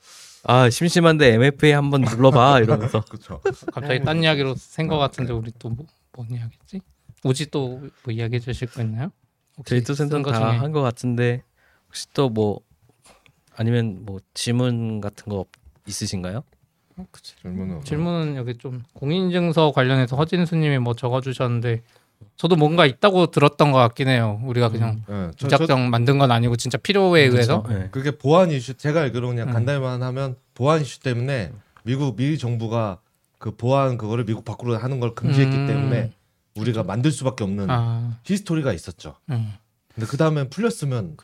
아 0.44 0.70
심심한데 0.70 1.34
MFA 1.36 1.72
한번 1.74 2.02
눌러봐 2.02 2.60
이러면서. 2.62 3.02
그렇죠. 3.02 3.40
갑자기 3.72 4.04
딴 4.04 4.22
이야기로 4.24 4.56
생것 4.56 4.98
같은데 5.00 5.32
우리 5.34 5.52
또 5.60 5.70
뭐, 5.70 5.86
뭔 6.14 6.30
이야기지? 6.32 6.82
오지 7.24 7.50
또 7.52 7.80
뭐 8.04 8.12
이야기해 8.12 8.40
주실 8.40 8.68
거 8.70 8.82
있나요? 8.82 9.12
혹시 9.58 9.70
데이터 9.76 9.94
센터? 9.94 10.22
다한 10.22 10.72
것 10.72 10.82
같은데 10.82 11.44
혹시 11.88 12.08
또 12.14 12.30
뭐 12.30 12.60
아니면 13.56 14.00
뭐 14.04 14.20
질문 14.34 15.00
같은 15.00 15.26
거 15.32 15.46
있으신가요? 15.88 16.44
질문은 17.22 17.72
없나? 17.76 17.84
질문은 17.86 18.36
여기 18.36 18.56
좀 18.58 18.82
공인증서 18.94 19.72
관련해서 19.72 20.16
허진수님이 20.16 20.80
뭐 20.80 20.94
적어주셨는데 20.94 21.82
저도 22.36 22.56
뭔가 22.56 22.86
있다고 22.86 23.28
들었던 23.32 23.72
것 23.72 23.78
같긴 23.80 24.08
해요. 24.08 24.42
우리가 24.46 24.70
그냥 24.70 25.04
예, 25.10 25.32
저- 25.38 25.48
저- 25.48 25.56
무작정 25.58 25.90
만든 25.90 26.18
건 26.18 26.32
아니고 26.32 26.56
진짜 26.56 26.78
필요에 26.78 27.22
의해서 27.24 27.64
네. 27.70 27.90
그게 27.92 28.12
보안 28.12 28.52
이슈 28.52 28.74
제가 28.76 29.02
알기로 29.02 29.30
그냥 29.30 29.50
음. 29.50 29.54
간단히만 29.54 30.02
하면 30.04 30.36
보안 30.54 30.82
이슈 30.82 31.00
때문에 31.00 31.52
미국 31.84 32.16
미 32.16 32.38
정부가 32.38 33.00
그 33.40 33.52
보안 33.56 33.98
그거를 33.98 34.26
미국 34.26 34.46
밖으로 34.46 34.78
하는 34.78 35.00
걸 35.00 35.16
금지했기 35.16 35.56
음. 35.56 35.68
때문에 35.68 36.12
우리가 36.56 36.84
만들 36.84 37.12
수밖에 37.12 37.44
없는 37.44 37.70
아, 37.70 38.18
히스토리가 38.24 38.74
있었죠. 38.74 39.16
음. 39.32 39.54
근데 39.94 40.08
그 40.08 40.18
다음에 40.18 40.48
풀렸으면 40.50 41.18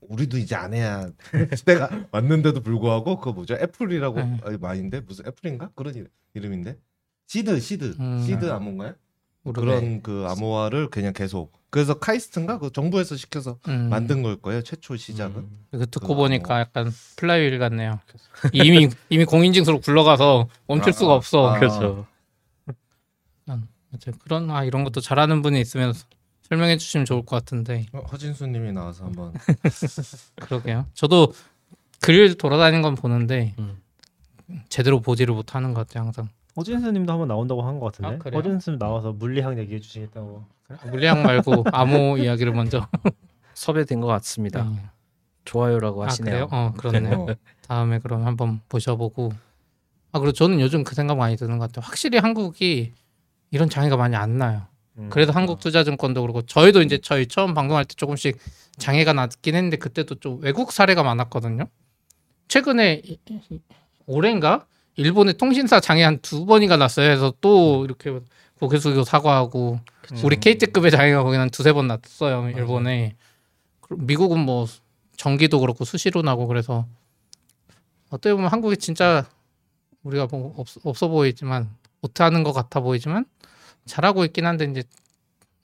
우리도 0.00 0.38
이제 0.38 0.54
안 0.54 0.72
해야 0.72 1.08
시대가 1.56 1.90
왔는데도 2.12 2.60
불구하고 2.62 3.18
그거 3.18 3.32
뭐죠? 3.32 3.54
애플이라고 3.54 4.18
음. 4.20 4.38
아니, 4.44 4.56
마인데 4.56 5.00
무슨 5.00 5.26
애플인가 5.26 5.70
그런 5.74 5.94
이름, 5.94 6.08
이름인데 6.34 6.76
SEED 7.26 7.58
SEED 7.60 7.96
음. 7.98 8.22
시드 8.24 8.50
암호인가요? 8.50 8.94
모르네. 9.46 9.66
그런 9.66 10.02
그 10.02 10.26
암호화를 10.28 10.90
그냥 10.90 11.12
계속 11.12 11.52
그래서 11.70 11.94
카이스트인가 11.98 12.58
그 12.58 12.70
정부에서 12.72 13.16
시켜서 13.16 13.58
음. 13.68 13.88
만든 13.90 14.22
걸 14.22 14.36
거예요 14.36 14.62
최초 14.62 14.96
시작은. 14.96 15.36
음. 15.36 15.66
그 15.70 15.86
듣고 15.86 16.00
그거 16.08 16.14
보니까 16.14 16.60
약간 16.60 16.92
flywheel 17.16 17.58
같네요. 17.58 18.00
이미 18.52 18.88
이미 19.08 19.24
공인증서로 19.24 19.80
굴러가서 19.80 20.48
멈출 20.66 20.90
아, 20.90 20.92
수가 20.92 21.12
아, 21.12 21.16
없어. 21.16 21.48
아. 21.50 21.58
그렇죠. 21.58 22.06
그런 24.20 24.50
아 24.50 24.64
이런 24.64 24.84
것도 24.84 25.00
잘하는 25.00 25.42
분이 25.42 25.60
있으면 25.60 25.94
설명해 26.48 26.76
주시면 26.76 27.06
좋을 27.06 27.24
것 27.24 27.36
같은데 27.36 27.86
어, 27.92 28.00
허진수님이 28.00 28.72
나와서 28.72 29.04
한번 29.04 29.32
그러게요. 30.36 30.86
저도 30.94 31.32
글 32.00 32.36
돌아다니는 32.36 32.82
건 32.82 32.94
보는데 32.94 33.54
음. 33.58 33.80
제대로 34.68 35.00
보지를 35.00 35.34
못하는 35.34 35.74
것 35.74 35.86
같아요 35.86 36.04
항상. 36.04 36.28
허진수님도 36.56 37.12
한번 37.12 37.28
나온다고 37.28 37.62
한것 37.62 37.94
아, 38.00 38.02
같은데. 38.02 38.22
그래요? 38.22 38.38
허진수 38.38 38.78
나와서 38.78 39.12
물리학 39.12 39.58
얘기해 39.58 39.80
주시겠다고. 39.80 40.44
물리학 40.90 41.20
말고 41.22 41.64
암호 41.72 42.16
이야기를 42.18 42.52
먼저. 42.52 42.86
섭외된 43.54 44.00
것 44.00 44.06
같습니다. 44.08 44.62
음. 44.62 44.78
좋아요라고 45.44 46.02
아 46.02 46.06
하시네요. 46.06 46.48
그래요? 46.48 46.48
어 46.50 46.72
그렇네요. 46.76 47.26
어, 47.30 47.34
다음에 47.68 47.98
그럼 47.98 48.26
한번 48.26 48.60
보셔보고. 48.68 49.32
아 50.12 50.18
그리고 50.18 50.32
저는 50.32 50.60
요즘 50.60 50.82
그 50.82 50.94
생각 50.94 51.16
많이 51.16 51.36
드는 51.36 51.58
것 51.58 51.68
같아요. 51.70 51.86
확실히 51.86 52.18
한국이 52.18 52.92
이런 53.50 53.68
장애가 53.68 53.96
많이 53.96 54.16
안 54.16 54.38
나요. 54.38 54.62
음. 54.98 55.08
그래도 55.10 55.32
한국투자증권도 55.32 56.20
그렇고 56.22 56.42
저희도 56.42 56.82
이제 56.82 56.98
저희 56.98 57.26
처음 57.26 57.54
방송할 57.54 57.84
때 57.84 57.94
조금씩 57.94 58.38
장애가 58.78 59.12
났긴 59.12 59.54
했는데 59.54 59.76
그때도 59.76 60.16
좀 60.16 60.40
외국 60.42 60.72
사례가 60.72 61.02
많았거든요. 61.02 61.64
최근에 62.48 63.02
올해인가 64.06 64.66
일본의 64.96 65.34
통신사 65.34 65.80
장애 65.80 66.02
한 66.02 66.18
두 66.22 66.46
번인가 66.46 66.76
났어요. 66.76 67.06
그래서 67.08 67.32
또 67.40 67.84
이렇게 67.84 68.18
고개 68.58 68.78
숙이고 68.78 69.04
사과하고 69.04 69.80
우리 70.24 70.36
KT급의 70.40 70.90
장애가 70.90 71.22
거기 71.22 71.36
한 71.36 71.50
두세 71.50 71.72
번 71.72 71.86
났어요. 71.86 72.48
일본에. 72.50 73.14
그리고 73.80 74.02
미국은 74.02 74.40
뭐 74.40 74.66
전기도 75.16 75.60
그렇고 75.60 75.84
수시로 75.84 76.22
나고 76.22 76.46
그래서 76.46 76.86
어떻게 78.10 78.34
보면 78.34 78.50
한국이 78.50 78.76
진짜 78.78 79.26
우리가 80.02 80.26
뭐 80.30 80.54
없, 80.56 80.66
없어 80.84 81.08
보이지만 81.08 81.68
못하는 82.00 82.42
것 82.42 82.52
같아 82.52 82.80
보이지만 82.80 83.26
잘하고 83.84 84.24
있긴 84.24 84.46
한데 84.46 84.64
이제 84.64 84.82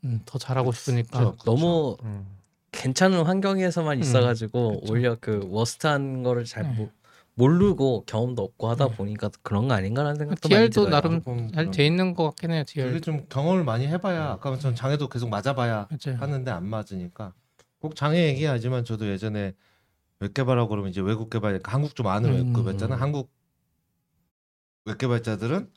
음, 0.04 0.20
더 0.26 0.38
잘하고 0.38 0.72
싶으니까 0.72 1.18
그렇죠. 1.18 1.36
너무 1.44 1.96
음. 2.02 2.26
괜찮은 2.72 3.22
환경에서만 3.24 4.00
있어가지고 4.00 4.80
그쵸. 4.80 4.92
오히려 4.92 5.16
그 5.20 5.46
워스트한 5.50 6.22
거를 6.22 6.44
잘 6.44 6.64
네. 6.64 6.74
모, 6.76 6.90
모르고 7.34 8.04
경험도 8.06 8.42
없고 8.42 8.68
하다 8.68 8.88
네. 8.88 8.94
보니까 8.96 9.30
그런 9.42 9.68
거 9.68 9.74
아닌가라는 9.74 10.16
생각도 10.16 10.48
많이 10.48 10.68
DR도 10.68 10.84
들어요. 10.86 10.90
나름 10.90 11.18
조금 11.20 11.50
잘 11.52 11.70
돼 11.70 11.86
있는 11.86 12.14
것 12.14 12.24
같긴 12.24 12.50
해요. 12.52 12.64
이게 12.68 12.82
DR. 12.84 13.00
좀 13.00 13.26
경험을 13.28 13.64
많이 13.64 13.86
해봐야 13.86 14.32
아까 14.32 14.56
전 14.58 14.74
장애도 14.74 15.08
계속 15.08 15.30
맞아봐야 15.30 15.88
맞아요. 15.90 16.18
하는데 16.20 16.50
안 16.50 16.66
맞으니까 16.66 17.32
꼭 17.80 17.96
장애 17.96 18.28
얘기하지만 18.28 18.84
저도 18.84 19.08
예전에 19.08 19.54
웹 20.20 20.34
개발하고 20.34 20.68
그러면 20.68 20.90
이제 20.90 21.00
외국 21.00 21.30
개발 21.30 21.58
한국 21.64 21.94
좀 21.96 22.06
아는 22.06 22.30
음. 22.30 22.54
웹급였잖아 22.54 22.96
한국 22.96 23.32
웹 24.84 24.98
개발자들은 24.98 25.70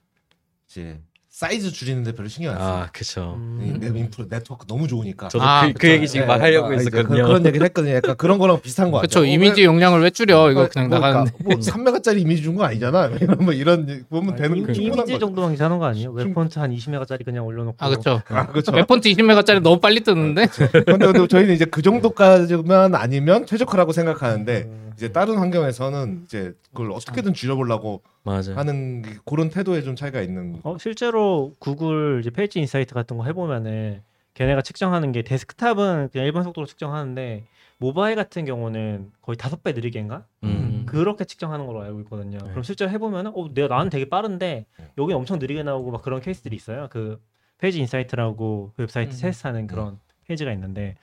이제 0.67 1.01
사이즈 1.35 1.69
줄이는데 1.69 2.13
별로 2.13 2.29
신경 2.29 2.53
안 2.53 2.59
써. 2.59 2.77
아 2.83 2.89
그쵸. 2.93 3.37
이웹 3.61 3.93
인프라 3.97 4.25
네트워크 4.29 4.65
너무 4.67 4.87
좋으니까. 4.87 5.27
저도 5.27 5.43
아, 5.43 5.67
그, 5.67 5.73
그 5.73 5.79
그쵸. 5.79 5.87
얘기 5.91 6.07
지금 6.07 6.27
네, 6.27 6.33
막 6.33 6.41
하려고 6.41 6.67
아, 6.69 6.75
이제 6.75 6.85
했었거든요. 6.85 7.25
그, 7.25 7.31
런 7.33 7.45
얘기를 7.45 7.65
했거든요. 7.65 7.93
약간 7.95 8.15
그런 8.15 8.37
거랑 8.37 8.61
비슷한 8.61 8.89
거 8.89 8.99
그렇죠. 8.99 9.19
같아요. 9.19 9.33
이미지 9.33 9.65
용량을 9.65 9.99
왜 10.01 10.11
줄여? 10.11 10.51
이거 10.51 10.61
어, 10.63 10.69
그냥 10.71 10.87
뭐, 10.87 10.97
나가는데. 10.99 11.33
뭐 11.43 11.55
3메가짜리 11.55 12.21
이미지 12.21 12.41
준 12.41 12.55
거 12.55 12.63
아니잖아. 12.63 13.07
이런 13.19 13.37
뭐 13.43 13.51
이런 13.51 14.05
보면 14.09 14.37
되는 14.37 14.65
거 14.65 14.71
충분한 14.71 15.07
이미지. 15.09 15.19
정도만 15.19 15.49
괜찮은 15.51 15.77
거 15.77 15.83
아니에요? 15.87 16.11
웹폰트 16.11 16.57
한 16.57 16.71
20메가짜리 16.73 17.25
그냥 17.25 17.45
올려놓고 17.45 17.75
아 17.79 17.89
그렇죠. 17.89 18.21
아, 18.29 18.47
그렇죠. 18.47 18.71
웹폰트 18.71 19.09
20메가짜리 19.09 19.59
너무 19.61 19.81
빨리 19.81 19.99
뜨는데. 20.05 20.47
근데, 20.47 20.83
근데 20.83 21.27
저희는 21.27 21.53
이제 21.53 21.65
그 21.65 21.81
정도까지만 21.81 22.95
아니면 22.95 23.45
최적화라고 23.45 23.91
생각하는데 23.91 24.63
음. 24.69 24.91
이제 24.95 25.11
다른 25.11 25.37
환경에서는 25.37 26.21
이제 26.23 26.53
그걸 26.71 26.93
어떻게든 26.93 27.33
줄여보려고 27.33 28.03
맞아요. 28.25 28.55
하는 28.55 29.01
게 29.03 29.11
그런 29.25 29.49
태도에 29.49 29.81
좀 29.83 29.95
차이가 29.95 30.21
있는. 30.21 30.59
어, 30.63 30.77
실제로 30.79 31.53
구글 31.59 32.19
이제 32.21 32.29
page 32.31 32.59
insight 32.59 32.93
같은 32.93 33.17
거 33.17 33.23
해보면은 33.25 34.01
걔네가 34.33 34.61
측정하는 34.63 35.11
게 35.11 35.21
데스크탑은 35.21 36.09
그냥 36.11 36.25
일반 36.25 36.43
속도로 36.43 36.65
측정하는데 36.67 37.45
모바일 37.77 38.15
같은 38.15 38.43
경우는 38.45 39.11
거의 39.21 39.37
다섯 39.37 39.63
배 39.63 39.71
느리게인가 39.73 40.25
음. 40.43 40.85
그렇게 40.87 41.23
측정하는 41.25 41.65
걸로 41.65 41.81
알고 41.81 41.99
있거든요. 42.01 42.39
네. 42.39 42.49
그럼 42.49 42.63
실제로 42.63 42.89
해보면은 42.91 43.31
어 43.35 43.53
내가 43.53 43.75
나는 43.75 43.89
되게 43.89 44.09
빠른데 44.09 44.65
여기 44.97 45.13
엄청 45.13 45.39
느리게 45.39 45.63
나오고 45.63 45.91
막 45.91 46.01
그런 46.01 46.19
케이스들이 46.21 46.55
있어요. 46.55 46.87
그 46.89 47.21
page 47.59 47.79
insight라고 47.79 48.73
그 48.75 48.81
웹사이트 48.83 49.15
음. 49.15 49.21
테스트하는 49.21 49.67
그런 49.67 49.99
페이지가 50.27 50.51
있는데 50.53 50.95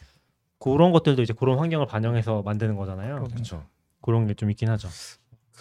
그런 0.59 0.93
것들도 0.93 1.23
이제 1.23 1.33
그런 1.33 1.59
환경을 1.59 1.87
반영해서 1.87 2.43
만드는 2.43 2.77
거잖아요. 2.77 3.25
그렇죠. 3.25 3.65
그런 4.01 4.27
게 4.27 4.35
좀 4.35 4.51
있긴 4.51 4.69
하죠. 4.71 4.89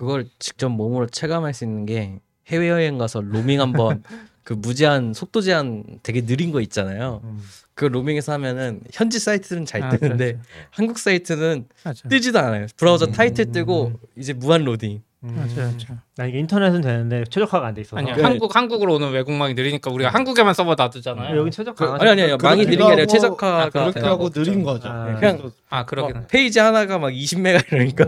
그걸 0.01 0.25
직접 0.39 0.69
몸으로 0.69 1.05
체감할 1.05 1.53
수 1.53 1.63
있는 1.63 1.85
게 1.85 2.17
해외 2.47 2.69
여행 2.69 2.97
가서 2.97 3.21
로밍 3.21 3.61
한번 3.61 4.01
그 4.43 4.53
무제한 4.53 5.13
속도 5.13 5.41
제한 5.41 5.83
되게 6.01 6.25
느린 6.25 6.51
거 6.51 6.59
있잖아요. 6.61 7.21
음. 7.23 7.39
그 7.75 7.85
로밍에서 7.85 8.33
하면은 8.33 8.81
현지 8.91 9.19
사이트는 9.19 9.67
잘 9.67 9.83
아, 9.83 9.89
뜨는데 9.89 10.31
그렇죠. 10.31 10.49
한국 10.71 10.97
사이트는 10.97 11.67
맞아. 11.83 12.09
뜨지도 12.09 12.39
않아요. 12.39 12.65
브라우저 12.77 13.05
음. 13.05 13.11
타이틀 13.11 13.51
뜨고 13.51 13.93
이제 14.15 14.33
무한 14.33 14.63
로딩. 14.63 15.03
음. 15.23 15.35
맞아요. 15.35 15.71
나 16.17 16.25
이게 16.25 16.39
인터넷은 16.39 16.81
되는데 16.81 17.23
최적화가 17.29 17.67
안 17.67 17.73
돼 17.75 17.81
있어서. 17.81 17.97
아니요. 17.97 18.15
그- 18.15 18.21
한국 18.23 18.55
한국으로 18.55 18.95
오는 18.95 19.11
외국망이 19.11 19.53
느리니까 19.53 19.91
우리가 19.91 20.09
한국에만 20.09 20.55
서버 20.55 20.73
놔두잖아요. 20.75 21.37
여기 21.37 21.51
최적화 21.51 21.93
안 21.93 22.01
아니 22.01 22.09
아니 22.09 22.21
아니 22.23 22.37
망이 22.41 22.65
느린 22.65 22.79
게 22.79 22.85
아니라 22.85 23.05
최적화가 23.05 23.69
그렇게 23.69 23.99
돼요. 23.99 24.09
하고 24.11 24.29
느린 24.31 24.63
거죠. 24.63 24.87
아, 24.89 25.15
그냥 25.19 25.51
아 25.69 25.85
그러긴 25.85 26.15
해. 26.15 26.19
막 26.21 26.27
페이지 26.27 26.59
하나가 26.59 26.97
막 26.97 27.09
20메가 27.09 27.71
이러니까 27.71 28.05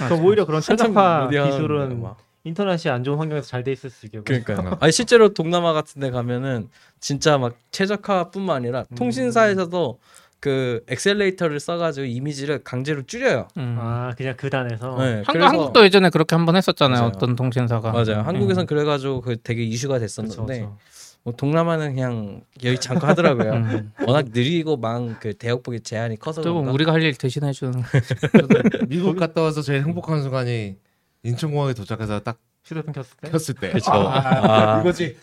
아, 0.00 0.06
그럼 0.08 0.22
오히려 0.24 0.44
그런 0.44 0.60
최적화 0.60 1.30
기술은 1.30 2.02
막. 2.02 2.18
인터넷이 2.44 2.90
안 2.90 3.04
좋은 3.04 3.18
환경에서 3.18 3.46
잘 3.46 3.64
돼 3.64 3.72
있을 3.72 3.90
수 3.90 4.06
있겠고. 4.06 4.24
그러니까요. 4.24 4.76
아니 4.80 4.92
실제로 4.92 5.32
동남아 5.34 5.72
같은 5.74 6.00
데 6.00 6.10
가면은 6.10 6.68
진짜 6.98 7.36
막 7.38 7.54
최적화뿐만 7.70 8.56
아니라 8.56 8.84
음. 8.90 8.96
통신사에서도 8.96 9.98
그 10.40 10.82
accelerator를 10.88 11.60
써가지고 11.60 12.06
이미지를 12.06 12.64
강제로 12.64 13.02
줄여요. 13.02 13.48
음. 13.58 13.76
아 13.78 14.12
그냥 14.16 14.34
그 14.36 14.48
단에서. 14.48 14.96
네, 14.98 15.04
한국, 15.16 15.32
그래서- 15.32 15.46
한국도 15.48 15.84
예전에 15.84 16.08
그렇게 16.10 16.34
한번 16.34 16.56
했었잖아요. 16.56 16.98
맞아요. 17.00 17.12
어떤 17.14 17.36
통신사가. 17.36 17.92
맞아요. 17.92 18.22
한국에선 18.24 18.64
음. 18.64 18.66
그래가지고 18.66 19.20
그 19.20 19.36
되게 19.42 19.62
이슈가 19.62 19.98
됐었는데 19.98 20.60
그쵸. 20.60 20.76
뭐 21.22 21.34
동남아는 21.36 21.94
그냥 21.94 22.40
여의치 22.64 22.88
않고 22.88 23.06
하더라고요. 23.06 23.52
음. 23.52 23.92
워낙 24.06 24.26
느리고 24.32 24.78
망 24.78 25.10
그 25.10 25.34
대역폭의 25.34 25.80
제한이 25.82 26.16
커서 26.18 26.40
또 26.40 26.54
그런가? 26.54 26.72
우리가 26.72 26.92
할 26.94 27.02
일 27.02 27.14
대신 27.16 27.44
해주는. 27.44 27.82
미국 28.88 29.16
갔다 29.18 29.42
와서 29.42 29.60
제일 29.62 29.82
행복한 29.84 30.22
순간이 30.22 30.76
인천공항에 31.22 31.74
도착해서 31.74 32.20
딱 32.20 32.38
휴대폰 32.64 32.94
켰을 32.94 33.08
때. 33.20 33.30
켰을 33.30 33.54
때. 33.60 33.70
그쵸. 33.72 33.90
아, 33.92 34.76
아. 34.76 34.80
이거지. 34.80 35.16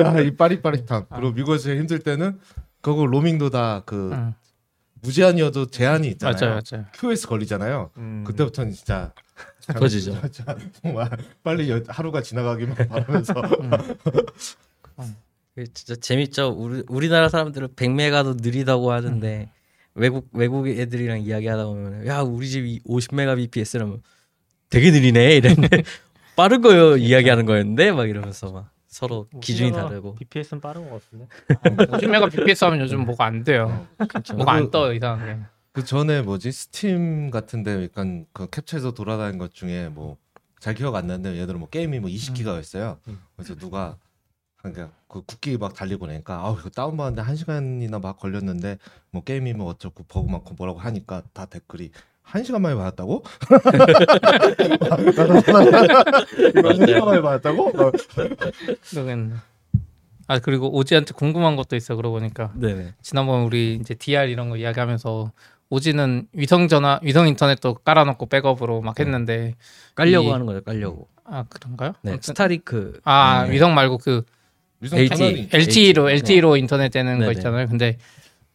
야, 0.00 0.20
이 0.20 0.34
빠릿빠릿함. 0.34 1.04
그리고 1.14 1.32
미국에서 1.32 1.70
힘들 1.74 1.98
때는 1.98 2.38
그거 2.80 3.04
로밍도 3.06 3.50
다그 3.50 4.10
음. 4.12 4.34
무제한이어도 5.04 5.66
제한이 5.66 6.08
있잖아요. 6.08 6.36
맞아요, 6.40 6.60
맞아요. 6.72 6.86
QS 6.94 7.28
걸리잖아요. 7.28 7.90
음. 7.98 8.24
그때부터는 8.26 8.72
진짜 8.72 9.12
터지죠. 9.66 10.20
정말 10.82 11.10
빨리 11.42 11.70
여- 11.70 11.82
하루가 11.88 12.22
지나가기만 12.22 12.74
바라면서 12.88 13.34
그 15.54 15.72
진짜 15.72 15.94
재밌죠. 15.96 16.48
우리 16.48 16.82
우리나라 16.88 17.28
사람들은 17.28 17.68
100메가도 17.76 18.42
느리다고 18.42 18.90
하는데 18.92 19.50
외국 19.94 20.28
외국 20.32 20.66
애들이랑 20.66 21.20
이야기하다 21.20 21.66
보면 21.66 22.06
야 22.06 22.20
우리 22.22 22.48
집이 22.48 22.80
50메가 22.88 23.36
bps라면 23.36 24.02
되게 24.68 24.90
느리네 24.90 25.36
이랬는데 25.36 25.84
빠른 26.34 26.60
거요 26.62 26.96
이야기하는 26.96 27.46
거였는데 27.46 27.92
막 27.92 28.08
이러면서 28.08 28.50
막 28.50 28.70
서로 28.94 29.26
기준이 29.40 29.70
우리나라 29.70 29.88
다르고 29.88 30.14
BPS는 30.14 30.60
빠른 30.60 30.88
것 30.88 31.02
같은데. 31.02 31.26
50메가 31.86 32.30
BPS 32.30 32.64
하면 32.64 32.80
요즘 32.80 33.04
뭐가 33.04 33.24
안 33.24 33.42
돼요. 33.44 33.86
뭐가 34.36 34.52
안 34.52 34.70
떠 34.70 34.92
이상하게. 34.92 35.38
그 35.72 35.84
전에 35.84 36.22
뭐지 36.22 36.52
스팀 36.52 37.30
같은데 37.30 37.84
약간 37.84 38.26
그 38.32 38.48
캡처해서 38.48 38.92
돌아다닌 38.92 39.38
것 39.38 39.52
중에 39.52 39.88
뭐 39.88 40.16
잘 40.60 40.72
기억 40.72 40.94
안 40.94 41.06
나는데 41.08 41.34
예를 41.34 41.48
들어 41.48 41.58
뭐 41.58 41.68
게임이 41.68 42.00
뭐 42.00 42.08
20기가였어요. 42.08 42.96
음. 43.08 43.20
그래서 43.36 43.54
누가 43.54 43.98
그러니까 44.56 44.90
그 45.08 45.20
국기 45.20 45.58
막 45.58 45.74
달리고 45.74 46.06
나니까 46.06 46.38
아우 46.38 46.56
이거 46.58 46.70
다운 46.70 46.96
받는데 46.96 47.20
한 47.20 47.36
시간이나 47.36 47.98
막 47.98 48.18
걸렸는데 48.18 48.78
뭐 49.10 49.22
게임이 49.22 49.52
뭐 49.52 49.66
어쩌고 49.66 50.04
버그 50.04 50.30
많고 50.30 50.54
뭐라고 50.54 50.78
하니까 50.78 51.22
다 51.34 51.44
댓글이 51.44 51.90
한 52.24 52.42
시간 52.42 52.62
만에 52.62 52.74
받았다고? 52.74 53.22
한 56.64 56.86
시간 56.86 57.04
만에 57.04 57.20
받았다고? 57.20 57.68
어, 57.68 57.92
그러겠네. 58.90 59.34
아 60.26 60.38
그리고 60.38 60.74
오지한테 60.74 61.12
궁금한 61.12 61.54
것도 61.56 61.76
있어. 61.76 61.96
그러고 61.96 62.18
보니까 62.18 62.50
네네 62.56 62.94
지난번 63.02 63.42
우리 63.42 63.74
이제 63.74 63.94
DR 63.94 64.30
이런 64.30 64.48
거 64.48 64.56
이야기하면서 64.56 65.32
오지는 65.68 66.26
위성 66.32 66.66
전화, 66.68 66.98
위성 67.02 67.28
인터넷도 67.28 67.74
깔아놓고 67.84 68.26
백업으로 68.26 68.80
막 68.80 68.98
했는데 68.98 69.54
깔려고 69.94 70.28
이- 70.28 70.32
하는 70.32 70.46
거죠 70.46 70.62
깔려고 70.62 71.08
아 71.24 71.44
그런가요? 71.48 71.92
네 72.02 72.12
아무튼- 72.12 72.22
스타리크 72.22 73.00
아 73.04 73.44
네. 73.46 73.52
위성 73.54 73.74
말고 73.74 73.98
그 73.98 74.22
위성 74.80 74.98
LTE. 74.98 75.48
LTE로 75.52 76.06
네. 76.06 76.14
LTE로 76.14 76.56
인터넷 76.56 76.88
되는 76.88 77.14
거 77.18 77.26
네네. 77.26 77.32
있잖아요. 77.32 77.66
근데 77.68 77.98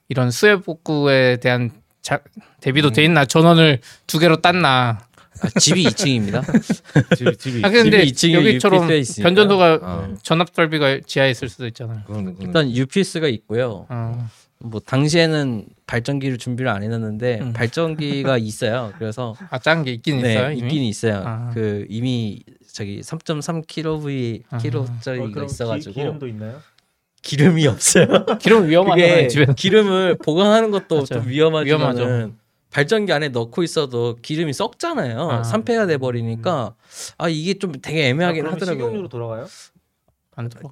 이런 0.08 0.32
수혜 0.32 0.56
복구에 0.56 1.38
대한 1.38 1.70
자, 2.10 2.20
대비도 2.62 2.88
음. 2.88 2.94
돼 2.94 3.04
있나? 3.04 3.26
전원을 3.26 3.82
두 4.08 4.18
개로 4.18 4.38
땄나? 4.42 4.98
아, 5.42 5.48
집이 5.60 5.84
2층입니다 5.86 6.42
집이 7.16 7.38
집이 7.38 7.62
아 7.64 7.70
근데 7.70 8.04
집이 8.08 8.34
2층에 8.34 8.48
여기처럼. 8.48 8.88
변전소가 9.24 9.80
아, 9.84 10.14
전압 10.24 10.50
설비가 10.54 11.00
지하에 11.06 11.30
있을 11.32 11.48
수도 11.48 11.66
있잖아요. 11.68 12.02
그건, 12.08 12.26
그건 12.26 12.48
일단 12.48 12.76
UPS가 12.76 13.28
있고요 13.30 13.86
어. 13.90 14.28
뭐 14.58 14.82
당시에는 14.82 15.66
발전기를 15.86 16.40
준비를 16.40 16.70
안 16.70 16.82
해놨는데 16.84 17.40
음. 17.42 17.54
발전기가 17.54 18.38
있어요 18.42 18.92
그래서 18.98 19.36
아짠 19.52 19.84
게 19.84 19.94
있긴 19.94 20.22
네, 20.24 20.34
있어요. 20.34 20.52
이미? 20.52 20.60
있긴 20.62 20.84
있어요. 20.84 21.24
아. 21.26 21.52
그 21.54 21.86
이미 21.90 22.42
저기 22.74 23.00
3.3 23.02 23.66
킬로V 23.68 24.44
아. 24.50 24.58
킬로짜리가 24.58 25.26
어, 25.26 25.32
그럼 25.32 25.46
있어가지고 25.46 25.94
기, 25.94 26.04
름도 26.04 26.28
있나요? 26.28 26.60
기름이 27.22 27.68
없어요. 27.68 28.06
기름 28.40 28.68
위험하잖아요 28.68 29.14
그게 29.16 29.28
집에. 29.28 29.46
기름을 29.56 30.18
보관하는 30.24 30.72
것도. 30.72 31.06
좀 31.06 31.28
위험하지만은 31.28 31.98
위험하죠. 31.98 32.34
발전기 32.72 33.12
안에 33.12 33.30
넣고 33.30 33.64
있어도 33.64 34.18
기름이 34.22 34.54
썩잖아요. 34.54 35.30
아. 35.30 35.44
산패가 35.44 35.88
돼 35.88 35.98
버리니까 35.98 36.76
아 37.18 37.30
이게 37.30 37.56
좀 37.56 37.74
되게 37.82 38.10
애매하긴 38.10 38.46
아, 38.46 38.52
하더라고요. 38.52 38.86
식용유로 38.86 39.08
돌아가요? 39.10 39.48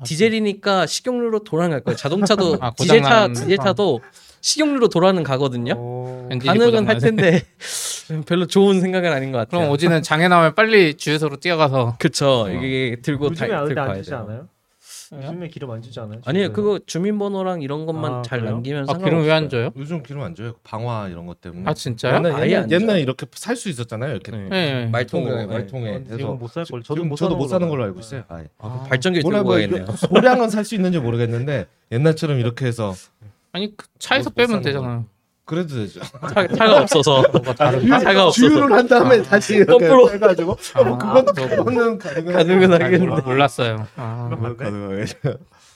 디젤이니까 0.05 0.85
식용유로 0.85 1.43
돌아갈 1.43 1.81
거예요. 1.81 1.97
자동차도 1.97 2.57
아, 2.61 2.71
디젤차 2.71 3.29
디젤차도 3.33 4.01
식용유로 4.39 4.87
돌아는 4.87 5.23
가거든요. 5.23 5.73
어... 5.75 6.29
엔진이 6.31 6.57
가능은 6.57 6.87
할. 6.87 6.99
텐데 6.99 7.43
별로 8.27 8.45
좋은 8.45 8.79
생각은 8.79 9.11
아닌 9.11 9.31
것 9.31 9.39
같아요. 9.39 9.61
그럼 9.61 9.71
오지는 9.71 10.01
장애 10.03 10.27
나면 10.27 10.55
빨리 10.55 10.93
주유소로 10.93 11.37
뛰어가서 11.37 11.97
그쵸 11.99 12.47
이게 12.49 12.97
들고 13.01 13.31
다 13.31 13.45
들고 13.45 13.81
안 13.81 13.87
가야 13.87 14.01
돼요. 14.01 14.17
않아요? 14.19 14.47
요즘에 15.13 15.47
기름 15.47 15.71
안 15.71 15.81
주지 15.81 15.99
않아요? 15.99 16.19
아니에요 16.25 16.47
주유소에? 16.47 16.53
그거 16.53 16.79
주민번호랑 16.85 17.61
이런 17.61 17.85
것만 17.85 18.11
아, 18.13 18.21
잘 18.23 18.39
그래요? 18.39 18.53
남기면 18.55 18.89
아 18.89 18.97
기름 18.97 19.23
왜 19.23 19.31
안 19.31 19.49
줘요? 19.49 19.71
요즘 19.77 20.03
기름 20.03 20.21
안 20.23 20.35
줘요. 20.35 20.53
방화 20.63 21.07
이런 21.09 21.25
것 21.25 21.39
때문에. 21.41 21.63
아 21.65 21.73
진짜요? 21.73 22.15
옛날, 22.15 22.31
아예 22.33 22.49
옛날, 22.51 22.63
안. 22.63 22.71
옛날에 22.71 23.01
이렇게 23.01 23.25
살 23.33 23.55
수 23.55 23.69
있었잖아요. 23.69 24.11
이렇게 24.11 24.31
네. 24.31 24.47
네. 24.49 24.85
말통으로 24.87 25.47
말통에 25.47 25.47
네. 25.47 25.53
말통에. 25.53 26.13
어, 26.13 26.17
지금 26.17 26.37
못살 26.39 26.65
걸. 26.65 26.83
저도 26.83 27.03
못 27.05 27.15
저도 27.15 27.29
사는 27.31 27.37
못 27.37 27.47
사는 27.47 27.69
걸로. 27.69 27.83
알고 27.83 27.99
있어요. 28.01 28.23
아예. 28.27 28.47
아, 28.59 28.85
발전기 28.89 29.21
가겠네요. 29.21 29.83
이거 29.83 29.91
소량은 29.93 30.49
살 30.49 30.65
수 30.65 30.75
있는지 30.75 30.99
모르겠는데 30.99 31.67
옛날처럼 31.91 32.39
이렇게 32.39 32.65
해서 32.65 32.93
아니 33.53 33.75
그 33.77 33.85
차에서 33.99 34.29
못 34.29 34.35
빼면 34.35 34.61
되잖아요. 34.61 35.05
그래도 35.47 35.75
되죠. 35.75 36.01
차, 36.33 36.45
차가 36.45 36.81
없어서 36.81 37.23
차가 37.55 38.25
없어서 38.27 38.31
주유를 38.31 38.71
한 38.73 38.85
다음에 38.87 39.21
다시 39.23 39.55
이렇게 39.55 39.87
거꾸로. 39.87 40.11
해가지고 40.11 40.57
아, 40.75 40.83
뭐 40.83 40.97
그건 40.99 41.25
그거 41.25 41.63
가능은 41.63 42.73
아니, 42.73 42.83
하겠는데. 42.83 43.21
몰랐어요. 43.21 43.87
아, 43.95 44.29
가능하게. 44.57 45.05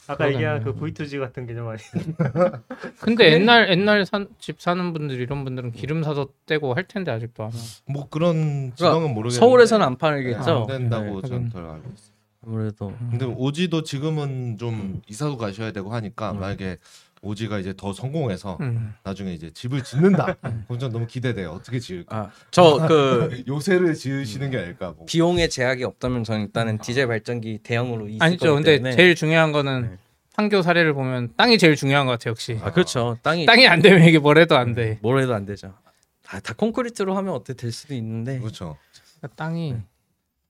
아까 0.07 0.27
얘기한 0.29 0.61
그 0.61 0.73
그러네. 0.75 0.91
V2G 0.93 1.19
같은 1.21 1.47
개념 1.47 1.69
아니에요? 1.69 2.51
근데 2.99 3.31
옛날 3.31 3.69
옛날 3.69 4.05
산, 4.05 4.27
집 4.39 4.59
사는 4.59 4.91
분들 4.91 5.21
이런 5.21 5.45
분들은 5.45 5.71
기름 5.71 6.03
사서 6.03 6.27
떼고 6.45 6.73
할 6.73 6.83
텐데 6.83 7.11
아직도 7.11 7.45
안. 7.45 7.51
뭐 7.87 8.09
그런 8.09 8.73
지방은 8.75 9.13
모르겠는데 9.13 9.39
서울에서는 9.39 9.85
안 9.85 9.93
네, 9.93 9.97
팔겠죠. 9.97 10.51
안 10.61 10.67
된다고 10.67 11.21
네. 11.21 11.29
저는 11.29 11.49
덜 11.49 11.63
알고 11.63 11.77
있어요. 11.95 12.11
아무래도 12.45 12.93
근데 13.11 13.23
오지도 13.25 13.83
지금은 13.83 14.57
좀 14.57 15.01
이사도 15.07 15.37
가셔야 15.37 15.71
되고 15.71 15.93
하니까 15.93 16.33
만약에 16.33 16.77
오지가 17.23 17.59
이제 17.59 17.73
더 17.77 17.93
성공해서 17.93 18.57
음. 18.61 18.93
나중에 19.03 19.33
이제 19.33 19.51
집을 19.51 19.83
짓는다. 19.83 20.35
그럼 20.67 20.79
전 20.79 20.91
너무 20.91 21.05
기대돼요. 21.05 21.51
어떻게 21.51 21.79
지을까? 21.79 22.17
아 22.17 22.31
저 22.49 22.79
그 22.87 23.43
요새를 23.47 23.93
지으시는 23.93 24.49
게 24.49 24.57
아닐까. 24.57 24.93
뭐. 24.97 25.05
비용의 25.05 25.49
제약이 25.49 25.83
없다면 25.83 26.23
저는 26.23 26.41
일단은 26.45 26.79
디젤 26.79 27.07
발전기 27.07 27.59
대형으로 27.61 28.07
있을 28.09 28.23
아니죠. 28.23 28.55
근데 28.55 28.73
때문에. 28.77 28.95
제일 28.95 29.13
중요한 29.15 29.51
거는 29.51 29.81
네. 29.91 29.97
판교 30.35 30.63
사례를 30.63 30.93
보면 30.93 31.33
땅이 31.37 31.59
제일 31.59 31.75
중요한 31.75 32.07
것 32.07 32.13
같아 32.13 32.29
요. 32.29 32.31
역시 32.31 32.57
아 32.63 32.71
그렇죠. 32.71 33.17
땅이 33.21 33.45
땅이 33.45 33.67
안 33.67 33.81
되면 33.81 34.03
이게 34.07 34.17
뭘 34.17 34.39
해도 34.39 34.57
안 34.57 34.73
돼. 34.73 34.97
뭘 35.03 35.21
해도 35.21 35.35
안 35.35 35.45
되죠. 35.45 35.75
다, 36.23 36.39
다 36.39 36.53
콘크리트로 36.55 37.15
하면 37.17 37.33
어떻게 37.35 37.53
될 37.53 37.71
수도 37.71 37.93
있는데 37.93 38.39
그렇죠. 38.39 38.77
그러니까 39.19 39.35
땅이 39.35 39.75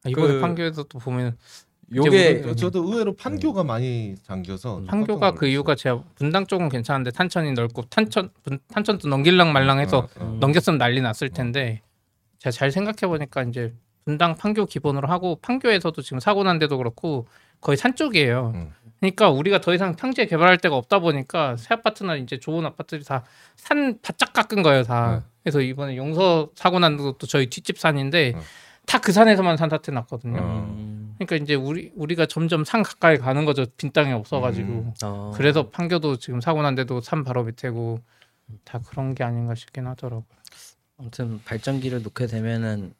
아, 0.05 0.09
이번에 0.09 0.35
그- 0.35 0.39
판교에서 0.39 0.83
또 0.83 0.99
보면 0.99 1.35
요게 1.93 2.41
저, 2.43 2.55
저도 2.55 2.83
의외로 2.85 3.15
판교가 3.15 3.63
많이 3.63 4.15
잠겨서 4.23 4.81
판교가 4.87 5.33
그 5.33 5.47
이유가 5.47 5.75
제가 5.75 6.03
분당 6.15 6.45
쪽은 6.47 6.69
괜찮은데 6.69 7.11
탄천이 7.11 7.51
넓고 7.53 7.83
탄천 7.89 8.29
분, 8.43 8.59
탄천도 8.73 9.07
넘길랑 9.07 9.51
말랑해서 9.51 9.97
어, 9.97 10.07
어. 10.19 10.37
넘겼으면 10.39 10.77
난리 10.77 11.01
났을 11.01 11.29
텐데 11.29 11.81
제가 12.39 12.51
잘 12.51 12.71
생각해 12.71 13.07
보니까 13.07 13.43
이제 13.43 13.73
분당 14.05 14.35
판교 14.35 14.65
기본으로 14.65 15.07
하고 15.09 15.35
판교에서도 15.41 16.01
지금 16.01 16.19
사고 16.19 16.43
난 16.43 16.59
데도 16.59 16.77
그렇고 16.77 17.27
거의 17.59 17.77
산 17.77 17.95
쪽이에요. 17.95 18.53
음. 18.55 18.71
그러니까 18.99 19.29
우리가 19.29 19.61
더 19.61 19.73
이상 19.73 19.95
평지에 19.95 20.25
개발할 20.27 20.57
데가 20.57 20.75
없다 20.75 20.99
보니까 20.99 21.55
새 21.57 21.73
아파트나 21.73 22.15
이제 22.15 22.39
좋은 22.39 22.65
아파트들이 22.65 23.03
다 23.03 23.23
산 23.55 23.99
바짝 24.01 24.33
깎은 24.33 24.63
거예요 24.63 24.83
다. 24.83 25.17
네. 25.17 25.25
그래서 25.43 25.61
이번에 25.61 25.95
용서 25.97 26.49
사고 26.55 26.79
난 26.79 26.97
것도 26.97 27.27
저희 27.27 27.47
뒷집 27.47 27.77
산인데 27.77 28.33
어. 28.35 28.41
다그 28.87 29.11
산에서만 29.11 29.57
산사태 29.57 29.91
났거든요. 29.91 30.75
어. 31.21 31.23
음, 31.23 31.25
그러니까 31.25 31.35
이제 31.43 31.55
우리 31.55 31.91
우리가 31.95 32.25
점점 32.25 32.63
산 32.65 32.83
가까이 32.83 33.17
가는 33.17 33.45
거죠 33.45 33.65
빈 33.77 33.91
땅이 33.91 34.11
없어가지고. 34.13 34.67
음. 34.71 34.93
어. 35.03 35.31
그래서 35.35 35.69
판교도 35.69 36.17
지금 36.17 36.41
사고 36.41 36.61
난 36.61 36.75
데도 36.75 37.01
산 37.01 37.23
바로 37.23 37.43
밑에고 37.43 37.99
다 38.63 38.79
그런 38.87 39.15
게 39.15 39.23
아닌가 39.23 39.55
싶긴 39.55 39.87
하더라고. 39.87 40.25
아무튼 40.97 41.41
발전기를 41.45 42.03
놓게 42.03 42.27
되면은 42.27 42.93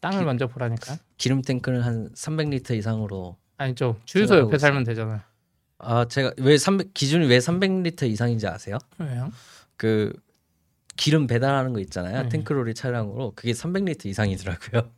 땅을 0.00 0.24
먼저 0.24 0.46
보라니까. 0.46 0.96
기름 1.16 1.42
탱크는 1.42 1.82
한 1.82 2.10
300리터 2.14 2.76
이상으로 2.76 3.36
아니죠. 3.56 3.96
주유소 4.04 4.38
옆에 4.38 4.56
살면 4.58 4.84
되잖아요. 4.84 5.20
아 5.78 6.06
제가 6.06 6.32
왜 6.38 6.56
300, 6.58 6.92
기준이 6.94 7.26
왜 7.26 7.38
300리터 7.38 8.08
이상인지 8.08 8.46
아세요? 8.46 8.78
왜요? 8.98 9.30
그 9.76 10.12
기름 10.96 11.26
배달하는 11.26 11.72
거 11.72 11.80
있잖아요. 11.80 12.22
네. 12.24 12.28
탱크로리 12.28 12.74
차량으로 12.74 13.32
그게 13.34 13.52
300리터 13.52 14.06
이상이더라고요. 14.06 14.90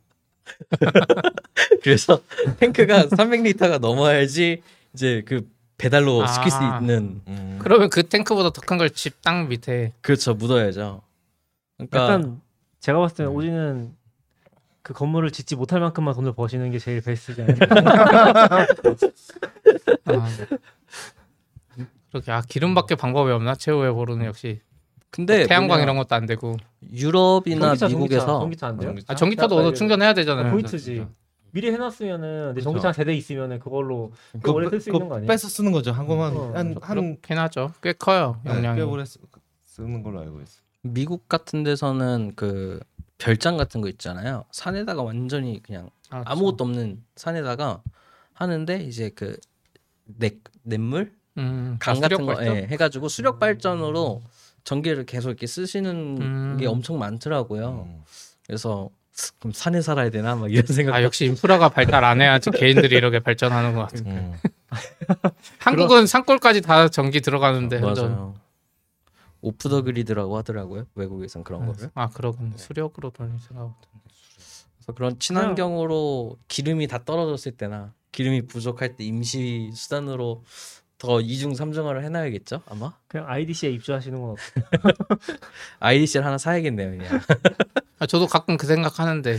그래서 1.83 2.21
탱크가 2.59 3.05
300리터가 3.07 3.79
넘어야지 3.79 4.61
이제 4.93 5.23
그 5.25 5.47
배달로 5.77 6.23
아. 6.23 6.27
시킬 6.27 6.51
수 6.51 6.57
있는 6.63 7.21
음. 7.27 7.59
그러면 7.61 7.89
그 7.89 8.03
탱크보다 8.03 8.51
더 8.51 8.61
큰 8.61 8.77
걸 8.77 8.89
집 8.89 9.21
땅 9.21 9.47
밑에 9.49 9.93
그렇죠 10.01 10.33
묻어야죠. 10.33 11.01
그러니까 11.77 12.03
약간 12.03 12.41
제가 12.79 12.99
봤을 12.99 13.17
때는 13.17 13.31
오지는 13.31 13.93
그 14.81 14.93
건물을 14.93 15.31
짓지 15.31 15.55
못할 15.55 15.79
만큼만 15.79 16.13
돈을 16.13 16.33
버시는 16.33 16.71
게 16.71 16.77
제일 16.79 17.01
베스트지 17.01 17.41
않나요? 17.41 17.57
아, 20.05 20.27
그렇게 22.11 22.31
아 22.31 22.41
기름밖에 22.47 22.95
방법이 22.95 23.31
없나 23.31 23.55
최후의 23.55 23.93
보루는 23.93 24.25
역시 24.25 24.59
근데 25.13 25.45
태양광 25.45 25.67
뭐냐, 25.67 25.83
이런 25.83 25.95
것도 25.97 26.15
안 26.15 26.25
되고 26.25 26.57
유럽이나 26.91 27.75
전기차, 27.75 27.87
미국에서 27.87 28.39
전기차 28.39 28.67
안 28.67 28.77
돼요? 28.77 28.89
전기차? 28.89 29.13
아 29.13 29.15
전기차도 29.15 29.55
얻어 29.57 29.71
충전해야 29.73 30.15
되잖아요. 30.15 30.51
포인트지. 30.51 31.05
미리 31.51 31.71
해놨으면은 31.71 32.47
내 32.49 32.53
그쵸. 32.55 32.63
전기차 32.63 32.87
한 32.87 32.93
세대 32.95 33.13
있으면은 33.13 33.59
그걸로 33.59 34.11
꽤 34.33 34.39
그거 34.39 34.53
오래 34.53 34.65
빼- 34.65 34.71
쓸수 34.71 34.89
있는 34.89 35.07
거 35.07 35.15
아니에요? 35.15 35.27
뺏어 35.27 35.47
쓰는 35.47 35.71
거죠. 35.71 35.91
한국만 35.91 36.35
어. 36.35 36.51
한한 36.81 37.17
하죠. 37.37 37.71
꽤 37.83 37.93
커요 37.93 38.41
네, 38.43 38.55
용량이. 38.55 38.77
꽤 38.77 38.81
오래 38.81 39.05
쓰, 39.05 39.19
쓰는 39.65 40.01
걸로 40.01 40.19
알고 40.21 40.41
있어. 40.41 40.61
미국 40.81 41.29
같은 41.29 41.61
데서는 41.63 42.33
그 42.35 42.79
별장 43.19 43.55
같은 43.55 43.81
거 43.81 43.89
있잖아요. 43.89 44.45
산에다가 44.51 45.03
완전히 45.03 45.61
그냥 45.61 45.91
아, 46.09 46.23
아무것도 46.25 46.63
없는 46.63 47.03
산에다가 47.15 47.83
하는데 48.33 48.77
이제 48.83 49.11
그 49.13 49.37
냇, 50.05 50.41
냇물 50.63 51.13
음, 51.37 51.77
강 51.79 51.97
아, 51.97 51.99
같은 51.99 52.25
거? 52.25 52.43
예, 52.43 52.65
해가지고 52.67 53.09
수력 53.09 53.37
발전으로 53.39 54.23
전기를 54.63 55.05
계속 55.05 55.29
이렇게 55.29 55.47
쓰시는 55.47 56.17
음. 56.21 56.57
게 56.59 56.65
엄청 56.67 56.97
많더라고요. 56.99 57.85
음. 57.87 58.03
그래서 58.45 58.89
그럼 59.39 59.51
산에 59.53 59.81
살아야 59.81 60.09
되나 60.09 60.35
막 60.35 60.51
이런 60.51 60.65
생각. 60.65 60.95
아 60.95 61.03
역시 61.03 61.25
인프라가 61.25 61.69
발달 61.69 62.03
안 62.03 62.21
해야지 62.21 62.49
개인들이 62.89 62.95
이렇게 62.95 63.19
발전하는 63.19 63.73
것 63.75 63.81
같아. 63.87 64.09
음. 64.09 64.33
한국은 65.59 66.07
산골까지 66.07 66.61
다 66.61 66.87
전기 66.89 67.21
들어가는데 67.21 67.79
완전- 67.79 68.11
맞아요. 68.11 68.35
오프 69.41 69.67
더 69.67 69.81
그리드라고 69.81 70.37
하더라고요. 70.37 70.85
외국에선 70.95 71.43
그런 71.43 71.65
거를. 71.65 71.89
아 71.95 72.07
그러군 72.09 72.53
수력으로 72.55 73.09
돌리더라고. 73.09 73.75
그래서 74.77 74.93
그런 74.95 75.19
친환경으로 75.19 76.37
기름이 76.47 76.87
다 76.87 77.03
떨어졌을 77.03 77.51
때나 77.51 77.93
기름이 78.13 78.43
부족할 78.47 78.95
때 78.95 79.03
임시 79.03 79.69
수단으로 79.73 80.43
더 81.03 81.19
이중 81.19 81.53
삼중화를 81.53 82.01
해놔야겠죠 82.05 82.61
아마 82.69 82.93
그냥 83.09 83.29
IDC에 83.29 83.69
입주하시는 83.71 84.19
건 84.21 84.31
어때요? 84.31 84.65
IDC를 85.79 86.25
하나 86.25 86.37
사야겠네요 86.37 86.91
그냥 86.97 87.19
아, 87.99 88.05
저도 88.05 88.27
가끔 88.27 88.55
그 88.55 88.65
생각하는데 88.67 89.37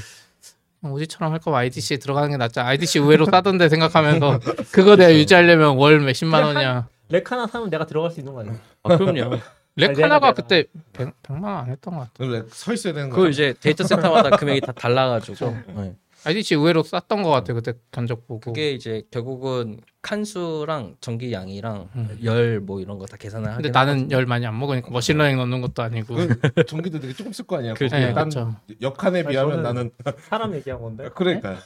오지처럼 0.82 1.32
할 1.32 1.38
거면 1.40 1.58
IDC에 1.60 1.96
들어가는 1.96 2.28
게 2.30 2.36
낫지. 2.36 2.60
IDC 2.60 2.98
의외로 2.98 3.24
싸던데 3.24 3.70
생각하면서 3.70 4.38
그거 4.70 4.96
내가 4.96 5.14
유지하려면 5.14 5.78
월 5.78 5.98
몇십만 6.00 6.44
원이야. 6.44 6.88
랙 7.08 7.32
하나 7.32 7.46
사면 7.46 7.70
내가 7.70 7.86
들어갈 7.86 8.10
수 8.10 8.20
있는 8.20 8.34
거 8.34 8.40
아니에요? 8.40 8.58
아 8.82 8.96
그럼요 8.98 9.38
랙 9.76 9.92
내가- 9.94 10.02
하나가. 10.04 10.32
그때 10.34 10.64
100, 10.92 11.14
100 11.22 11.40
만 11.40 11.54
원 11.54 11.64
안 11.64 11.70
했던 11.70 11.94
것 11.94 12.00
같아. 12.00 12.12
원래 12.20 12.42
서 12.50 12.74
있어야 12.74 12.92
되는 12.92 13.08
그거 13.08 13.22
거죠. 13.22 13.30
이제 13.30 13.54
데이터 13.62 13.82
센터마다 13.84 14.36
금액이 14.36 14.60
다 14.60 14.72
달라가지고 14.72 15.56
네. 15.74 15.94
IDC 16.26 16.54
의외로 16.54 16.82
쌌던 16.82 17.22
것 17.22 17.30
같아. 17.30 17.52
그때 17.52 17.74
견적 17.92 18.26
보고. 18.26 18.40
그게 18.40 18.72
이제 18.72 19.02
결국은 19.10 19.78
칸수랑 20.02 20.96
전기 21.00 21.32
양이랑 21.32 21.88
음. 21.96 22.18
열뭐 22.22 22.80
이런 22.80 22.98
거 22.98 23.06
다 23.06 23.16
계산을 23.16 23.46
하긴 23.48 23.56
근데 23.62 23.70
나는. 23.70 24.10
열 24.10 24.26
많이 24.26 24.46
안 24.46 24.58
먹으니까 24.58 24.90
machine 24.90 25.12
learning 25.12 25.36
넣는 25.36 25.60
것도 25.60 25.82
아니고. 25.82 26.14
그 26.14 26.64
전기도 26.66 27.00
되게 27.00 27.12
조금 27.12 27.32
쓸 27.32 27.46
거 27.46 27.58
아니야. 27.58 27.74
그렇죠. 27.74 27.96
네, 27.96 28.12
딴 28.12 28.28
그렇죠. 28.28 28.54
옆칸에 28.82 29.20
아니, 29.20 29.28
비하면 29.28 29.62
나는 29.62 29.90
사람 30.28 30.54
얘기한 30.54 30.80
건데. 30.80 31.08
그러니까. 31.14 31.56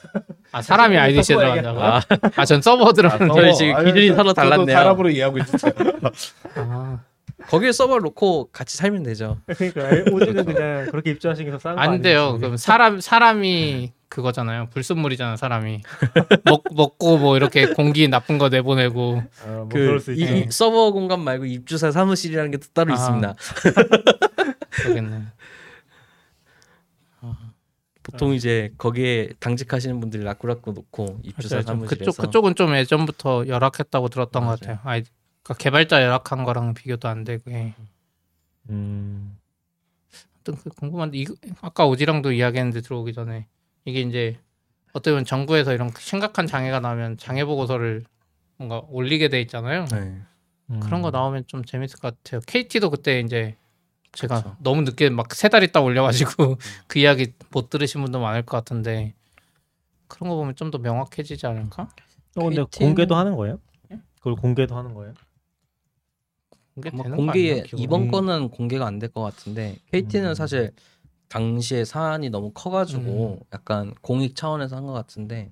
아 0.51 0.61
사람이 0.61 0.97
IDC에 0.97 1.35
서버 1.35 1.39
들어간다고? 1.41 1.81
아, 1.83 2.01
아 2.35 2.40
전 2.40 2.61
서버 2.61 2.91
들어가는 2.93 3.27
얘긴 3.33 3.53
줄. 3.55 3.67
지금 3.69 3.85
기준이 3.85 4.07
저- 4.09 4.15
서로 4.15 4.33
달랐네요. 4.33 4.75
사람으로 4.75 5.09
이해하고 5.09 5.37
있었어요. 5.39 5.73
아, 6.55 6.99
거기에 7.47 7.71
서버를 7.71 8.01
놓고 8.03 8.49
같이 8.51 8.75
살면 8.77 9.03
되죠 9.03 9.37
그러니까 9.45 10.11
오지는 10.11 10.43
그냥 10.45 10.87
그렇게 10.91 11.11
입주하시기 11.11 11.47
위해서 11.47 11.59
싼거 11.59 11.79
안 11.81 12.01
돼요. 12.01 12.37
그럼 12.37 12.57
사람 12.57 12.99
사람이 12.99 13.93
그거잖아요. 14.09 14.67
불순물이잖아 14.71 15.37
사람이. 15.37 15.81
먹 16.45 16.63
먹고 16.75 17.17
뭐 17.19 17.37
이렇게 17.37 17.67
공기 17.73 18.07
나쁜 18.07 18.37
거 18.37 18.49
내보내고. 18.49 19.23
어, 19.43 19.47
뭐그 19.47 19.69
그럴 19.69 19.99
수 19.99 20.11
이- 20.13 20.21
있지. 20.21 20.39
이 20.39 20.51
서버 20.51 20.91
공간 20.91 21.21
말고 21.23 21.45
입주사 21.45 21.91
사무실이라는 21.91 22.51
게 22.51 22.57
또 22.57 22.67
따로 22.73 22.91
아. 22.91 22.95
있습니다 22.95 23.35
그러겠네. 24.69 25.21
보통 28.03 28.33
이제 28.33 28.73
거기에 28.79 29.29
당직하시는 29.39 29.99
분들이 29.99 30.23
라꾸라꾸 30.23 30.71
놓고 30.73 31.19
입주사 31.23 31.61
사무실에서 31.61 32.05
그쪽 32.11 32.17
그쪽은 32.17 32.55
좀 32.55 32.73
예전부터 32.75 33.45
열악했다고 33.47 34.09
들었던 34.09 34.41
맞아요. 34.43 34.55
것 34.55 34.59
같아요. 34.61 34.79
아이 34.83 35.03
그러니까 35.43 35.63
개발자 35.63 36.01
열악한 36.03 36.43
거랑 36.43 36.73
비교도 36.73 37.07
안 37.07 37.23
되고. 37.23 37.51
예. 37.51 37.75
음. 38.69 39.37
아무튼 40.33 40.55
그 40.63 40.69
궁금한데 40.75 41.17
이거 41.19 41.35
아까 41.61 41.85
오지랑도 41.85 42.31
이야기했는데 42.31 42.81
들어오기 42.81 43.13
전에 43.13 43.45
이게 43.85 44.01
이제 44.01 44.37
어떻게 44.93 45.11
보면 45.11 45.25
정부에서 45.25 45.73
이런 45.73 45.91
심각한 45.97 46.47
장애가 46.47 46.79
나오면 46.79 47.17
장애 47.17 47.45
보고서를 47.45 48.03
뭔가 48.57 48.81
올리게 48.89 49.29
돼 49.29 49.39
있잖아요. 49.41 49.85
네. 49.91 50.21
음. 50.71 50.79
그런 50.81 51.01
거 51.01 51.11
나오면 51.11 51.45
좀 51.47 51.63
재밌을 51.63 51.99
것 51.99 52.15
같아요. 52.23 52.41
KT도 52.45 52.89
그때 52.89 53.19
이제 53.19 53.55
제가 54.11 54.37
그쵸. 54.43 54.55
너무 54.59 54.81
늦게 54.81 55.09
막 55.09 55.27
세 55.33 55.49
달 55.49 55.63
있다 55.63 55.81
올려가지고 55.81 56.57
그 56.87 56.99
이야기 56.99 57.33
못 57.51 57.69
들으신 57.69 58.01
분도 58.01 58.19
많을 58.19 58.41
것 58.43 58.57
같은데 58.57 59.13
그런 60.07 60.29
거 60.29 60.35
보면 60.35 60.55
좀 60.55 60.71
더 60.71 60.77
명확해지지 60.79 61.45
않을까? 61.47 61.89
어, 62.35 62.43
근데 62.43 62.63
KT 62.63 62.79
는 62.83 62.87
공개도 62.89 63.15
하는 63.15 63.35
거예요? 63.35 63.59
그걸 64.17 64.35
공개도 64.35 64.75
하는 64.75 64.93
거예요? 64.93 65.13
공개 66.75 66.89
공개? 66.91 67.63
이번 67.77 68.03
음. 68.03 68.11
거는 68.11 68.49
공개가 68.49 68.85
안 68.87 68.99
될 68.99 69.09
것 69.11 69.21
같은데 69.21 69.77
KT는 69.91 70.29
음. 70.29 70.33
사실 70.33 70.71
당시에 71.29 71.85
사안이 71.85 72.29
너무 72.29 72.51
커가지고 72.53 73.39
음. 73.41 73.45
약간 73.53 73.93
공익 74.01 74.35
차원에서 74.35 74.75
한 74.75 74.85
것 74.85 74.93
같은데 74.93 75.51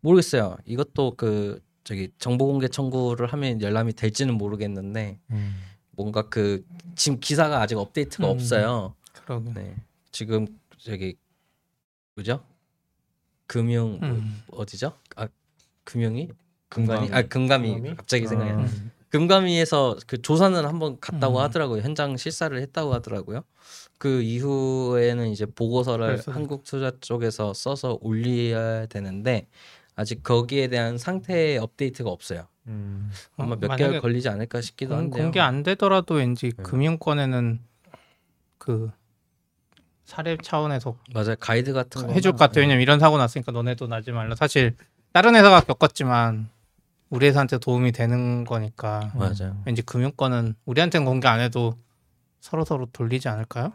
모르겠어요. 0.00 0.56
이것도 0.66 1.14
그 1.16 1.60
저기 1.82 2.10
정보 2.18 2.46
공개 2.46 2.68
청구를 2.68 3.26
하면 3.32 3.60
열람이 3.60 3.94
될지는 3.94 4.34
모르겠는데 4.34 5.18
음. 5.30 5.56
뭔가 5.92 6.28
그 6.28 6.64
지금 6.94 7.18
기사가 7.20 7.60
아직 7.60 7.76
업데이트가 7.78 8.26
음. 8.26 8.30
없어요. 8.30 8.94
그러게. 9.12 9.52
네. 9.54 9.76
지금 10.12 10.46
저기 10.78 11.16
뭐죠? 12.14 12.44
금융 13.46 13.98
뭐 14.00 14.08
음. 14.10 14.42
어디죠? 14.52 14.92
아 15.16 15.28
금융이 15.84 16.28
금감이 16.68 17.08
금감이. 17.08 17.18
아 17.18 17.28
금감이 17.28 17.68
금감이? 17.74 17.96
갑자기 17.96 18.26
생각이 18.26 18.50
안 18.50 18.60
아. 18.60 18.62
나. 18.64 18.68
금감위에서 19.10 19.96
그 20.06 20.20
조사는 20.20 20.64
한번 20.64 20.98
갔다고 21.00 21.38
음. 21.38 21.42
하더라고요. 21.42 21.82
현장 21.82 22.16
실사를 22.16 22.58
했다고 22.60 22.92
하더라고요. 22.94 23.42
그 23.98 24.22
이후에는 24.22 25.28
이제 25.28 25.46
보고서를 25.46 26.06
그래서- 26.06 26.32
한국 26.32 26.64
투자 26.64 26.92
쪽에서 27.00 27.54
써서 27.54 27.98
올려야 28.00 28.86
되는데 28.86 29.46
아직 29.96 30.22
거기에 30.22 30.68
대한 30.68 30.98
상태 30.98 31.56
업데이트가 31.56 32.10
없어요. 32.10 32.46
음. 32.66 33.10
아마 33.36 33.54
어, 33.54 33.56
몇 33.60 33.76
개월 33.76 34.00
걸리지 34.00 34.28
않을까 34.28 34.60
싶기도 34.60 34.90
공, 34.94 34.98
한데요. 35.04 35.22
공개 35.22 35.40
안 35.40 35.62
되더라도 35.62 36.14
왠지 36.14 36.52
네. 36.52 36.62
금융권에는 36.62 37.60
그 38.58 38.90
사례 40.04 40.36
차원에서 40.36 40.96
맞아요. 41.14 41.36
가이드 41.38 41.72
같은 41.72 42.06
거 42.06 42.12
해줄 42.12 42.32
것 42.32 42.38
같아요. 42.38 42.62
왜냐면 42.62 42.82
이런 42.82 42.98
사고 42.98 43.16
났으니까 43.18 43.52
너네도 43.52 43.86
나지 43.86 44.12
말라. 44.12 44.34
사실 44.34 44.74
다른 45.12 45.34
회사가 45.36 45.60
겪었지만 45.60 46.48
우리 47.10 47.26
회사한테 47.26 47.58
도움이 47.58 47.92
되는 47.92 48.44
거니까 48.44 49.12
맞아요. 49.14 49.62
왠지 49.64 49.82
금융권은 49.82 50.56
우리한테는 50.64 51.04
공개 51.06 51.28
안 51.28 51.40
해도 51.40 51.78
서로 52.40 52.64
서로 52.64 52.86
돌리지 52.92 53.28
않을까요? 53.28 53.72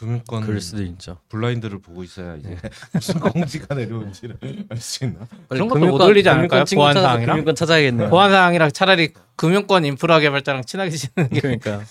금융권 0.00 0.42
그럴 0.44 0.60
수도 0.62 0.82
있죠. 0.82 1.18
블라인드를 1.28 1.78
보고 1.80 2.02
있어야 2.02 2.36
이제 2.36 2.56
무슨 2.94 3.20
공지가 3.20 3.74
내려온지를 3.74 4.38
알 4.70 4.78
수 4.78 5.04
있나? 5.04 5.28
그런 5.48 5.68
것도 5.68 5.86
못 5.86 6.00
올리지 6.00 6.26
않을까요? 6.28 6.64
보안 6.74 6.94
사항이랑? 6.94 7.34
금융권 7.36 7.54
찾아야겠네요. 7.54 8.08
보안 8.08 8.30
사항이랑 8.30 8.70
차라리 8.72 9.12
금융권 9.36 9.84
인프라 9.84 10.18
개발자랑 10.20 10.64
친하게 10.64 10.90
지내는 10.90 11.30
게 11.30 11.40
그러니까 11.40 11.82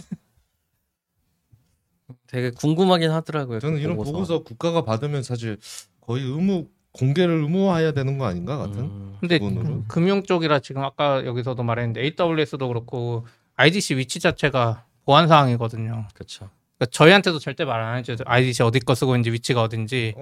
되게 2.27 2.49
궁금하긴 2.49 3.11
하더라고요. 3.11 3.59
저는 3.59 3.75
그 3.77 3.81
이런 3.81 3.95
보고서 3.95 4.41
국가가 4.43 4.83
받으면 4.83 5.21
사실 5.21 5.57
거의 6.01 6.23
의무 6.23 6.67
공개를 6.93 7.35
의무화해야 7.43 7.91
되는 7.91 8.17
거 8.17 8.25
아닌가 8.25 8.57
같은. 8.57 8.79
음, 8.79 9.17
근데 9.19 9.37
기본으로. 9.37 9.83
금융 9.87 10.23
쪽이라 10.23 10.59
지금 10.59 10.83
아까 10.83 11.23
여기서도 11.25 11.61
말했는데 11.61 12.01
AWS도 12.19 12.67
그렇고 12.67 13.27
IDC 13.55 13.95
위치 13.97 14.19
자체가 14.19 14.85
보안 15.05 15.27
사항이거든요. 15.27 16.07
그렇죠. 16.15 16.49
그러니까 16.79 16.91
저희한테도 16.91 17.39
절대 17.39 17.65
말안 17.65 17.97
해줘요. 17.97 18.17
IDC 18.25 18.63
어디 18.63 18.79
거 18.79 18.95
쓰고 18.95 19.13
있는지 19.15 19.31
위치가 19.31 19.61
어딘지. 19.61 20.15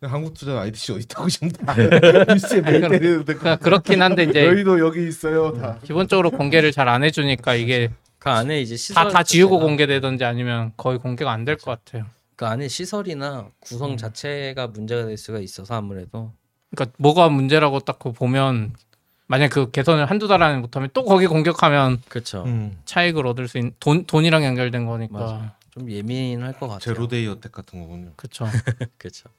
한국 0.00 0.32
투자 0.32 0.58
IDC 0.60 0.92
어디 0.92 1.02
있다고 1.02 1.28
지금 1.28 1.50
다 1.50 1.74
뉴스에 2.28 2.60
매일 2.62 2.80
때리는데 2.80 3.34
그러니까 3.34 3.56
그렇긴 3.56 4.00
한데 4.00 4.22
이제 4.24 4.44
저희도 4.46 4.78
여기 4.80 5.06
있어요 5.06 5.52
다. 5.52 5.78
기본적으로 5.84 6.30
공개를 6.30 6.72
잘 6.72 6.88
안 6.88 7.02
해주니까 7.04 7.54
이게 7.56 7.90
그 8.18 8.30
안에 8.30 8.60
이제 8.62 8.94
다 8.94 9.08
다 9.10 9.22
지우고 9.22 9.58
공개되든지 9.60 10.24
아니면 10.24 10.72
거의 10.76 10.98
공개가 10.98 11.30
안 11.32 11.44
될 11.44 11.56
것 11.56 11.84
같아요. 11.84 12.06
그 12.36 12.46
안에 12.46 12.68
시설이나 12.68 13.48
구성 13.60 13.92
음. 13.92 13.96
자체가 13.98 14.68
문제가 14.68 15.04
될 15.06 15.18
수가 15.18 15.40
있어서 15.40 15.74
아무래도 15.74 16.32
그러니까 16.70 16.94
뭐가 16.98 17.28
문제라고 17.28 17.80
딱 17.80 17.98
그거 17.98 18.12
보면 18.12 18.72
만약 19.26 19.48
그 19.50 19.70
개선을 19.72 20.06
한두 20.06 20.26
달 20.28 20.42
안에 20.42 20.58
못하면 20.58 20.88
또 20.94 21.04
거기 21.04 21.26
공격하면 21.26 22.00
그렇죠. 22.08 22.44
음, 22.44 22.78
차익을 22.86 23.26
얻을 23.26 23.46
수 23.48 23.58
있는 23.58 23.72
돈 23.80 24.04
돈이랑 24.06 24.44
연결된 24.44 24.86
거니까. 24.86 25.18
맞아요. 25.18 25.50
좀 25.78 25.90
예민할 25.90 26.52
것 26.52 26.66
같아요. 26.66 26.80
제로데이 26.80 27.26
어택 27.28 27.52
같은 27.52 27.80
거군요. 27.80 28.12
그렇죠. 28.16 28.44
그렇죠. 28.98 29.30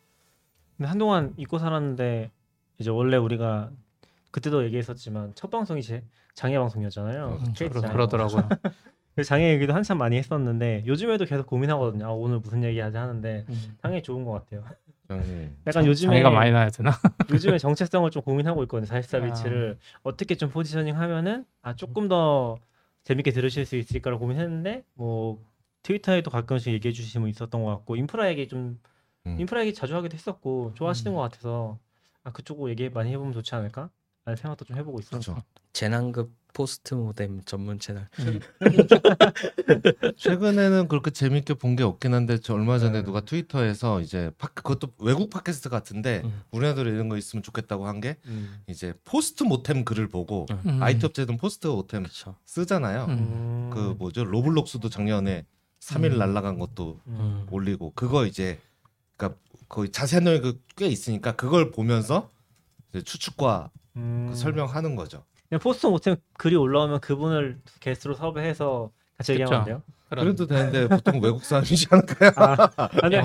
근데 0.78 0.88
한동안 0.88 1.34
잊고 1.38 1.60
살았는데 1.60 2.32
이제 2.80 2.90
원래 2.90 3.18
우리가 3.18 3.72
그때도 4.32 4.64
얘기했었지만 4.66 5.34
첫 5.36 5.49
방송이 5.49 5.82
제 5.82 6.03
장애 6.34 6.57
방송이었잖아요. 6.57 7.40
음, 7.41 7.53
장애 7.53 7.70
그러더라고요. 7.70 8.48
장애 9.26 9.52
얘기도 9.52 9.74
한참 9.74 9.98
많이 9.98 10.16
했었는데 10.18 10.84
요즘에도 10.86 11.26
계속 11.26 11.45
고민하거든요. 11.48 12.06
아, 12.06 12.11
오늘 12.11 12.40
무슨 12.40 12.64
얘기 12.64 12.80
하지 12.80 12.95
하는데 12.95 13.45
음. 13.49 13.78
장애 13.82 14.02
좋은 14.02 14.24
것 14.24 14.32
같아요. 14.32 14.64
약간 15.68 15.86
요즘에 15.86 16.22
장애가 16.22 16.30
많이 16.30 16.52
나야 16.52 16.70
되나? 16.70 16.91
요즘에 17.30 17.57
정체성을 17.57 18.10
좀 18.11 18.22
고민하고 18.22 18.64
있거든요. 18.64 18.86
44 18.86 19.18
아. 19.18 19.22
bits를 19.22 19.78
어떻게 20.03 20.36
좀 20.36 20.49
positioning 20.52 20.95
하면은 20.98 21.45
아 21.61 21.76
조금 21.76 22.07
더 22.07 22.57
재밌게 23.03 23.32
들으실 23.32 23.66
수 23.66 23.76
있을까를 23.76 24.20
고민했는데 24.20 24.84
뭐 24.94 25.44
트위터에도 25.84 26.31
가끔씩 26.31 26.73
얘기해 26.73 26.93
주시는 26.93 27.23
분 27.23 27.30
있었던 27.30 27.64
것 27.64 27.69
같고 27.69 27.95
인프라 27.95 28.30
얘기 28.30 28.47
좀 28.47 28.80
음. 29.26 29.38
인프라 29.39 29.61
얘기 29.61 29.73
자주 29.73 29.95
하기도 29.95 30.15
했었고 30.15 30.73
좋아하시는 30.76 31.11
음. 31.11 31.15
것 31.15 31.22
같아서 31.22 31.80
아 32.23 32.31
그쪽으로 32.31 32.69
얘기 32.69 32.89
많이 32.89 33.11
해보면 33.11 33.34
좋지 33.34 33.53
않을까? 33.56 33.89
라는 34.26 34.35
생각도 34.35 34.65
좀 34.65 34.77
해보고 34.77 34.99
있어요. 34.99 35.22
그렇죠. 35.22 35.41
재난급 35.73 36.31
postmortem 36.53 37.41
전문 37.45 37.80
채널. 37.80 38.07
최근에는 40.18 40.88
그렇게 40.88 41.11
재밌게 41.11 41.53
본 41.56 41.76
게 41.76 41.84
없긴 41.84 42.14
한데 42.14 42.39
저 42.39 42.56
얼마 42.56 42.77
전에 42.80 42.99
네. 42.99 43.03
누가 43.06 43.22
트위터에서 43.22 44.01
이제 44.01 44.31
팟 44.38 44.47
그것도 44.49 44.93
외국 44.99 45.30
팟캐스트 45.30 45.69
같은데 45.69 46.22
음. 46.26 46.41
우리나라도 46.51 46.81
이런 46.89 47.07
거 47.07 47.18
있으면 47.18 47.41
좋겠다고 47.43 47.88
한게 47.88 48.18
음. 48.26 48.61
이제 48.68 48.93
postmortem 49.06 49.86
글을 49.85 50.10
보고 50.10 50.45
음. 50.51 50.61
음. 50.65 50.84
IT 50.84 51.06
업체들은 51.06 51.38
postmortem. 51.38 52.06
쓰잖아요. 52.45 53.06
음. 53.06 53.69
그 53.73 53.95
뭐죠 53.97 54.26
Roblox도 54.26 54.90
작년에 54.89 55.45
3일 55.90 56.14
음. 56.14 56.18
날라간 56.20 56.60
것도 56.60 56.99
음. 57.07 57.48
올리고 57.49 57.94
그거 57.95 58.26
이제 58.26 58.60
그러니까 59.18 59.40
거의 59.68 59.90
자세한 59.90 60.24
내용이 60.24 60.41
그꽤 60.41 60.88
있으니까 60.88 61.34
그걸 61.36 61.72
보면서 61.72 62.30
이제 62.90 63.02
추측과 63.03 63.70
음. 63.95 64.28
그 64.30 64.36
설명하는 64.36 64.95
거죠. 64.95 65.24
그냥 65.48 65.60
postmortem 65.61 66.16
글이 66.38 66.56
올라오면 66.56 66.99
그분을 67.02 67.60
게스트로 67.80 68.14
섭외해서 68.14 68.91
같이 69.18 69.34
그쵸. 69.34 69.44
얘기하면 69.44 69.66
돼요? 69.66 69.82
그런- 70.10 70.26
그래도 70.26 70.48
되는데 70.48 70.88
보통 70.88 71.22
외국 71.22 71.44
사람이지 71.44 71.88
않을까요? 71.91 72.32
아, 72.36 72.88
근데 72.99 73.20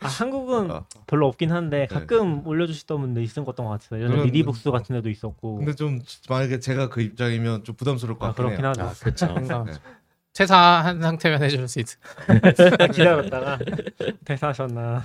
아, 0.00 0.06
한국은 0.08 0.70
어. 0.70 0.86
별로 1.06 1.26
없긴 1.28 1.52
한데 1.52 1.80
네. 1.80 1.86
가끔 1.86 2.46
올려주시던 2.46 3.00
분들 3.02 3.22
있은 3.22 3.44
것 3.44 3.54
같아요. 3.54 4.02
예전에 4.02 4.24
리디북스 4.24 4.70
같은 4.70 4.94
데도 4.96 5.10
있었고. 5.10 5.56
근데 5.56 5.74
좀 5.74 6.00
만약에 6.30 6.58
제가 6.58 6.88
그 6.88 7.02
입장이면 7.02 7.64
좀 7.64 7.74
부담스러울 7.74 8.18
것아 8.18 8.32
같긴 8.32 8.44
그렇긴 8.46 8.64
해요. 8.64 8.70
하죠. 8.70 8.82
아, 8.82 8.92
그렇죠. 8.98 9.26
퇴사한 10.34 11.00
상태면 11.02 11.42
해줄 11.42 11.68
수 11.68 11.80
있어. 11.80 11.98
기다렸다가 12.92 13.58
퇴사하셨나. 14.24 15.04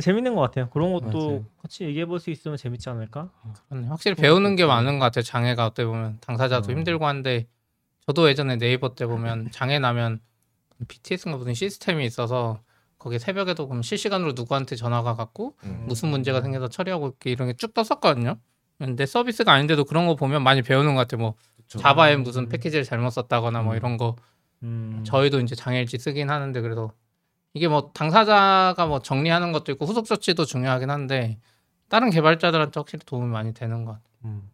재밌는 0.00 0.34
것 0.34 0.42
같아요. 0.42 0.68
그런 0.70 0.92
것도 0.92 1.26
맞아요. 1.28 1.44
같이 1.62 1.84
얘기해 1.84 2.06
볼 2.06 2.20
수 2.20 2.30
있으면 2.30 2.56
재밌지 2.56 2.88
않을까? 2.88 3.30
확실히 3.88 4.14
배우는 4.14 4.54
게 4.56 4.64
많은 4.64 4.98
것 4.98 5.04
같아요. 5.06 5.22
장애가 5.22 5.66
어떻게 5.66 5.86
보면 5.86 6.18
당사자도 6.20 6.70
음. 6.72 6.78
힘들고 6.78 7.06
한데 7.06 7.46
저도 8.06 8.28
예전에 8.28 8.56
네이버 8.56 8.94
때 8.94 9.06
보면 9.06 9.50
장애 9.52 9.78
나면 9.78 10.20
BTS인가 10.86 11.38
무슨 11.38 11.54
시스템이 11.54 12.04
있어서 12.06 12.60
거기 12.98 13.18
새벽에도 13.18 13.66
그럼 13.68 13.82
실시간으로 13.82 14.32
누구한테 14.32 14.76
전화가 14.76 15.14
갔고 15.16 15.56
음. 15.64 15.84
무슨 15.88 16.08
문제가 16.10 16.40
생겨서 16.42 16.68
처리하고 16.68 17.08
이렇게 17.08 17.30
이런 17.30 17.48
게 17.48 17.54
쭉 17.54 17.74
떴었거든요. 17.74 18.36
근데 18.78 19.04
서비스가 19.06 19.52
아닌데도 19.52 19.84
그런 19.84 20.06
거 20.06 20.14
보면 20.14 20.42
많이 20.44 20.62
배우는 20.62 20.94
것 20.94 21.00
같아요. 21.00 21.20
뭐 21.20 21.34
그쵸. 21.68 21.78
자바에 21.80 22.16
무슨 22.16 22.48
패키지를 22.48 22.84
잘못 22.84 23.10
썼다거나 23.10 23.62
뭐 23.62 23.74
음. 23.74 23.76
이런 23.76 23.96
거 23.98 24.16
음. 24.62 25.02
저희도 25.04 25.40
이제 25.40 25.54
장애일지 25.54 25.98
쓰긴 25.98 26.30
하는데 26.30 26.58
그래서 26.60 26.92
이게 27.52 27.68
뭐 27.68 27.90
당사자가 27.92 28.86
뭐 28.86 29.00
정리하는 29.00 29.52
것도 29.52 29.72
있고 29.72 29.84
후속 29.84 30.06
조치도 30.06 30.46
중요하긴 30.46 30.90
한데 30.90 31.38
다른 31.88 32.10
개발자들한테 32.10 32.80
확실히 32.80 33.04
도움이 33.04 33.26
많이 33.30 33.52
되는 33.52 33.84
것 33.84 33.92
같아요. 33.92 34.08
음. 34.24 34.50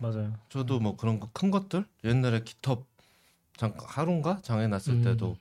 맞아요. 0.00 0.32
저도 0.48 0.78
뭐 0.80 0.96
그런 0.96 1.18
거 1.20 1.28
큰 1.32 1.50
것들 1.50 1.84
옛날에 2.04 2.40
기텁 2.44 2.86
잠깐 3.56 3.86
하루인가 3.88 4.40
장애 4.42 4.66
났을 4.66 4.94
음. 4.94 5.02
때도 5.02 5.36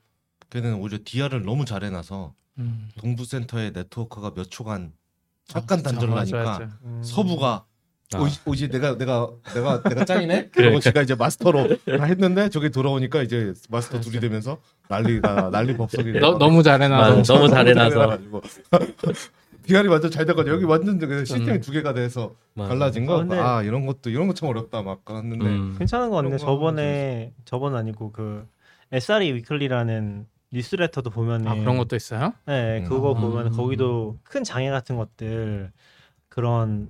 걔는 0.49 0.75
오히려 0.75 0.97
DR을 1.03 1.43
너무 1.43 1.65
잘 1.65 1.83
해놔서 1.83 2.33
음. 2.57 2.89
동부센터의 2.97 3.71
네트워크가 3.71 4.33
몇 4.33 4.49
초간 4.49 4.93
잠깐 5.45 5.81
단절을 5.81 6.13
맞아, 6.13 6.37
하니까. 6.37 6.77
음. 6.83 7.01
서부가 7.03 7.65
아. 8.13 8.19
오이, 8.21 8.29
오이 8.45 8.67
내가 8.69 8.97
내가 8.97 9.29
내가 9.53 9.83
내가 9.83 10.03
짱이네. 10.05 10.49
그리고 10.53 10.79
지가 10.79 11.01
이제 11.03 11.13
마스터로 11.15 11.67
다 11.85 12.03
했는데 12.05 12.49
저기 12.49 12.71
돌아오니까 12.71 13.21
이제 13.21 13.53
마스터 13.69 13.99
둘이 13.99 14.19
되면서 14.19 14.57
난리가 14.87 15.51
난리 15.51 15.77
법석이. 15.77 16.13
너, 16.19 16.37
너무 16.39 16.63
잘해놔서. 16.63 17.21
너무 17.33 17.49
잘해놔서. 17.49 18.17
비알이 19.63 19.87
완전 19.87 20.09
잘 20.09 20.25
돼가지고 20.25 20.55
여기 20.55 20.65
완전 20.65 20.97
그 20.97 21.23
시스템이 21.25 21.57
음. 21.57 21.61
두 21.61 21.71
개가 21.71 21.93
돼서 21.93 22.33
맞아. 22.55 22.69
달라진 22.69 23.05
거. 23.05 23.23
아, 23.29 23.57
아 23.57 23.63
이런 23.63 23.85
것도 23.85 24.09
이런 24.09 24.27
거 24.27 24.33
참 24.33 24.49
어렵다 24.49 24.81
막 24.81 25.01
했는데. 25.07 25.45
음. 25.45 25.75
괜찮은 25.77 26.09
것 26.09 26.15
같네. 26.17 26.31
거 26.31 26.37
저번에 26.37 27.33
저번 27.45 27.75
아니고 27.75 28.11
그 28.11 28.47
SRE 28.91 29.31
위클리라는 29.35 30.25
뉴스레터도 30.51 31.11
보면은 31.11 31.47
아 31.47 31.53
그런 31.53 31.77
것도 31.77 31.95
있어요? 31.95 32.33
네, 32.47 32.83
그거 32.87 33.11
음. 33.11 33.21
보면 33.21 33.51
거기도 33.51 34.17
큰 34.23 34.43
장애 34.43 34.71
같은 34.71 34.95
것들 34.97 35.71
그런 36.29 36.89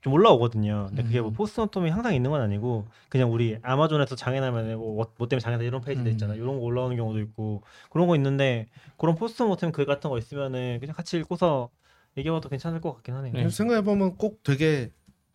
좀 0.00 0.14
올라오거든요. 0.14 0.86
근데 0.88 1.02
그게 1.02 1.20
뭐 1.20 1.30
음. 1.30 1.34
포스트노톰이 1.34 1.90
항상 1.90 2.14
있는 2.14 2.30
건 2.30 2.40
아니고 2.40 2.86
그냥 3.08 3.32
우리 3.32 3.58
아마존에서 3.62 4.16
장애 4.16 4.40
나면 4.40 4.78
뭐, 4.78 5.06
뭐 5.18 5.28
때문에 5.28 5.40
장애 5.40 5.58
나 5.58 5.62
이런 5.62 5.82
페이지도 5.82 6.08
음. 6.08 6.12
있잖아. 6.12 6.34
이런 6.34 6.58
거 6.58 6.64
올라오는 6.64 6.96
경우도 6.96 7.20
있고 7.20 7.62
그런 7.90 8.06
거 8.06 8.16
있는데 8.16 8.66
그런 8.96 9.14
포스트노톰 9.14 9.72
글 9.72 9.84
같은 9.84 10.08
거 10.08 10.16
있으면은 10.16 10.78
그냥 10.80 10.94
같이 10.94 11.18
읽고서 11.18 11.68
얘기해봐도 12.16 12.48
괜찮을 12.48 12.80
것 12.80 12.94
같긴 12.94 13.14
하네요. 13.14 13.32
네. 13.32 13.48
생각해 13.50 13.82
보면 13.82 14.16
꼭 14.16 14.42
되게 14.42 14.90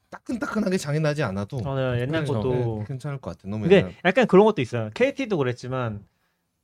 따끈따끈하게 0.10 0.78
장이 0.78 1.00
나지 1.00 1.22
않아도 1.24 1.58
어, 1.58 1.76
네, 1.76 2.02
옛날 2.02 2.24
그렇죠. 2.24 2.34
것도 2.34 2.78
네, 2.80 2.86
괜찮을 2.88 3.20
것 3.20 3.32
같아. 3.32 3.48
너무 3.48 3.64
근데 3.64 3.78
옛날. 3.78 3.94
약간 4.04 4.26
그런 4.26 4.46
것도 4.46 4.62
있어요. 4.62 4.90
KT도 4.96 5.38
그랬지만 5.38 6.06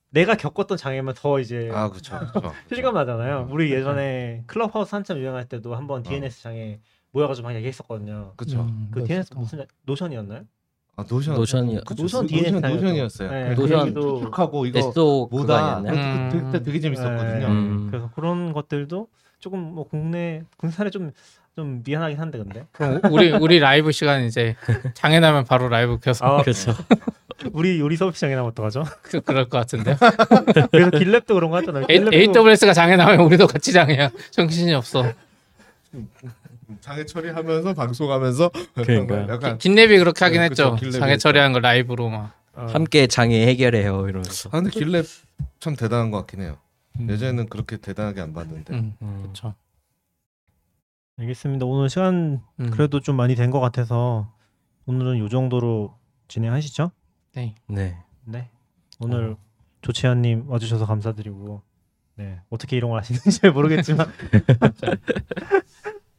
내가 0.10 0.36
겪었던 0.36 0.78
장애면 0.78 1.14
더 1.16 1.40
이제 1.40 1.70
아 1.72 1.90
그렇죠. 1.90 2.18
그렇죠. 2.20 2.52
실감 2.74 2.96
나잖아요. 2.96 3.48
우리 3.52 3.72
예전에 3.72 4.44
클럽하우스 4.48 4.96
한참 4.96 5.20
유행할 5.20 5.48
때도 5.48 5.76
한번 5.76 6.02
어. 6.02 6.04
DNS 6.04 6.42
장애 6.42 6.80
모여가지고 7.12 7.48
막 7.48 7.56
얘기했었거든요. 7.56 8.34
그렇죠. 8.36 8.62
음, 8.62 8.90
그 8.92 9.04
DNS. 9.04 9.34
무슨 9.36 9.66
Notion이었나요? 9.86 10.42
아 10.98 11.06
Notion 11.10 11.36
Notion이- 11.38 11.86
그쵸. 11.86 12.04
Notion 12.04 12.22
Notion 12.24 12.28
DNS 12.28 12.52
Notion. 12.56 12.76
Notion이었어요. 12.76 13.32
네, 13.32 13.54
Notion 13.56 13.96
하고 14.32 14.66
이거 14.66 15.28
뭐다? 15.32 15.82
그때, 15.82 16.40
그때 16.46 16.64
되게 16.64 16.80
재밌었거든요. 16.80 17.40
네, 17.40 17.46
음. 17.48 17.88
그래서 17.90 18.10
그런 18.14 18.52
것들도 18.54 19.08
조금 19.40 19.60
뭐 19.74 19.88
국내 19.88 20.44
회사에 20.58 20.90
좀좀 20.90 21.82
미안하긴 21.86 22.20
한데 22.20 22.38
근데 22.38 22.66
그럼 22.74 23.00
우리 23.10 23.32
우리 23.32 23.60
라이브 23.60 23.92
시간 23.92 24.24
이제 24.26 24.56
장애 24.94 25.20
나면 25.20 25.46
바로 25.46 25.70
라이브 25.70 25.98
켜서 26.00 26.26
아, 26.26 26.42
그렇죠. 26.42 26.74
우리 27.54 27.80
요리 27.80 27.96
서비스 27.96 28.20
장애 28.22 28.36
나면 28.36 28.52
어떡하죠? 28.52 28.84
그, 29.02 29.20
그럴 29.22 29.50
것 29.50 29.58
같은데. 29.58 29.96
그래서 30.72 30.92
길랩도 30.92 31.28
그런 31.34 31.50
거 31.50 31.58
하잖아요. 31.58 31.86
A, 31.90 32.06
AWS가 32.14 32.74
장애 32.74 32.96
나면 32.96 33.22
우리도 33.22 33.48
같이 33.48 33.72
장애야. 33.72 34.12
정신이 34.30 34.74
없어. 34.76 35.04
장애 36.80 37.06
처리하면서 37.06 37.74
방송하면서 37.74 38.52
그러니까요. 38.76 39.28
약간 39.34 39.58
긴랩이 39.58 40.00
그렇게 40.00 40.24
하긴 40.26 40.40
네, 40.40 40.46
했죠. 40.46 40.76
그쵸, 40.76 40.92
장애. 40.92 41.18
처리한 41.18 41.52
거 41.54 41.60
라이브로 41.60 42.10
막. 42.10 42.34
어, 42.54 42.66
함께 42.70 43.08
장애 43.08 43.46
해결해요 43.48 44.08
이러면서. 44.10 44.50
아 44.50 44.62
근데 44.62 44.70
길랩 44.72 45.06
참 45.60 45.76
대단한 45.76 46.12
것 46.12 46.18
같긴 46.20 46.42
해요. 46.42 46.58
음. 47.00 47.10
예전에는 47.10 47.48
그렇게 47.50 47.78
대단하게 47.78 48.22
안 48.22 48.34
봤는데 48.34 48.74
음, 48.74 48.96
음. 49.02 49.20
그렇죠. 49.22 49.54
알겠습니다. 51.18 51.66
오늘 51.66 51.90
시간 51.90 52.42
음. 52.60 52.72
그래도 52.72 53.00
좀 53.00 53.16
많이 53.16 53.36
된 53.36 53.52
것 53.52 53.60
같아서 53.60 54.34
오늘은 54.86 55.20
요 55.20 55.30
정도로 55.30 55.96
진행하시죠? 56.28 56.92
네. 57.36 57.56
네. 57.68 57.98
네. 58.26 58.50
오늘 59.00 59.36
조채현님 59.82 60.46
와주셔서 60.50 60.86
감사드리고 60.86 61.62
네 62.16 62.40
어떻게 62.50 62.76
이런 62.76 62.90
걸 62.92 63.00
하시는지 63.00 63.32
잘 63.40 63.52
모르겠지만 63.52 64.06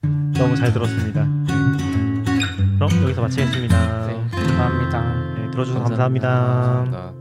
너무 0.03 0.57
잘 0.57 0.73
들었습니다. 0.73 1.25
그럼 2.77 3.03
여기서 3.05 3.23
마치겠습니다. 3.23 4.07
네. 4.07 4.27
감사합니다. 4.31 5.35
네, 5.37 5.51
들어주셔서 5.51 5.85
감사합니다. 5.85 6.29
감사합니다. 6.29 6.29
감사합니다. 6.29 7.13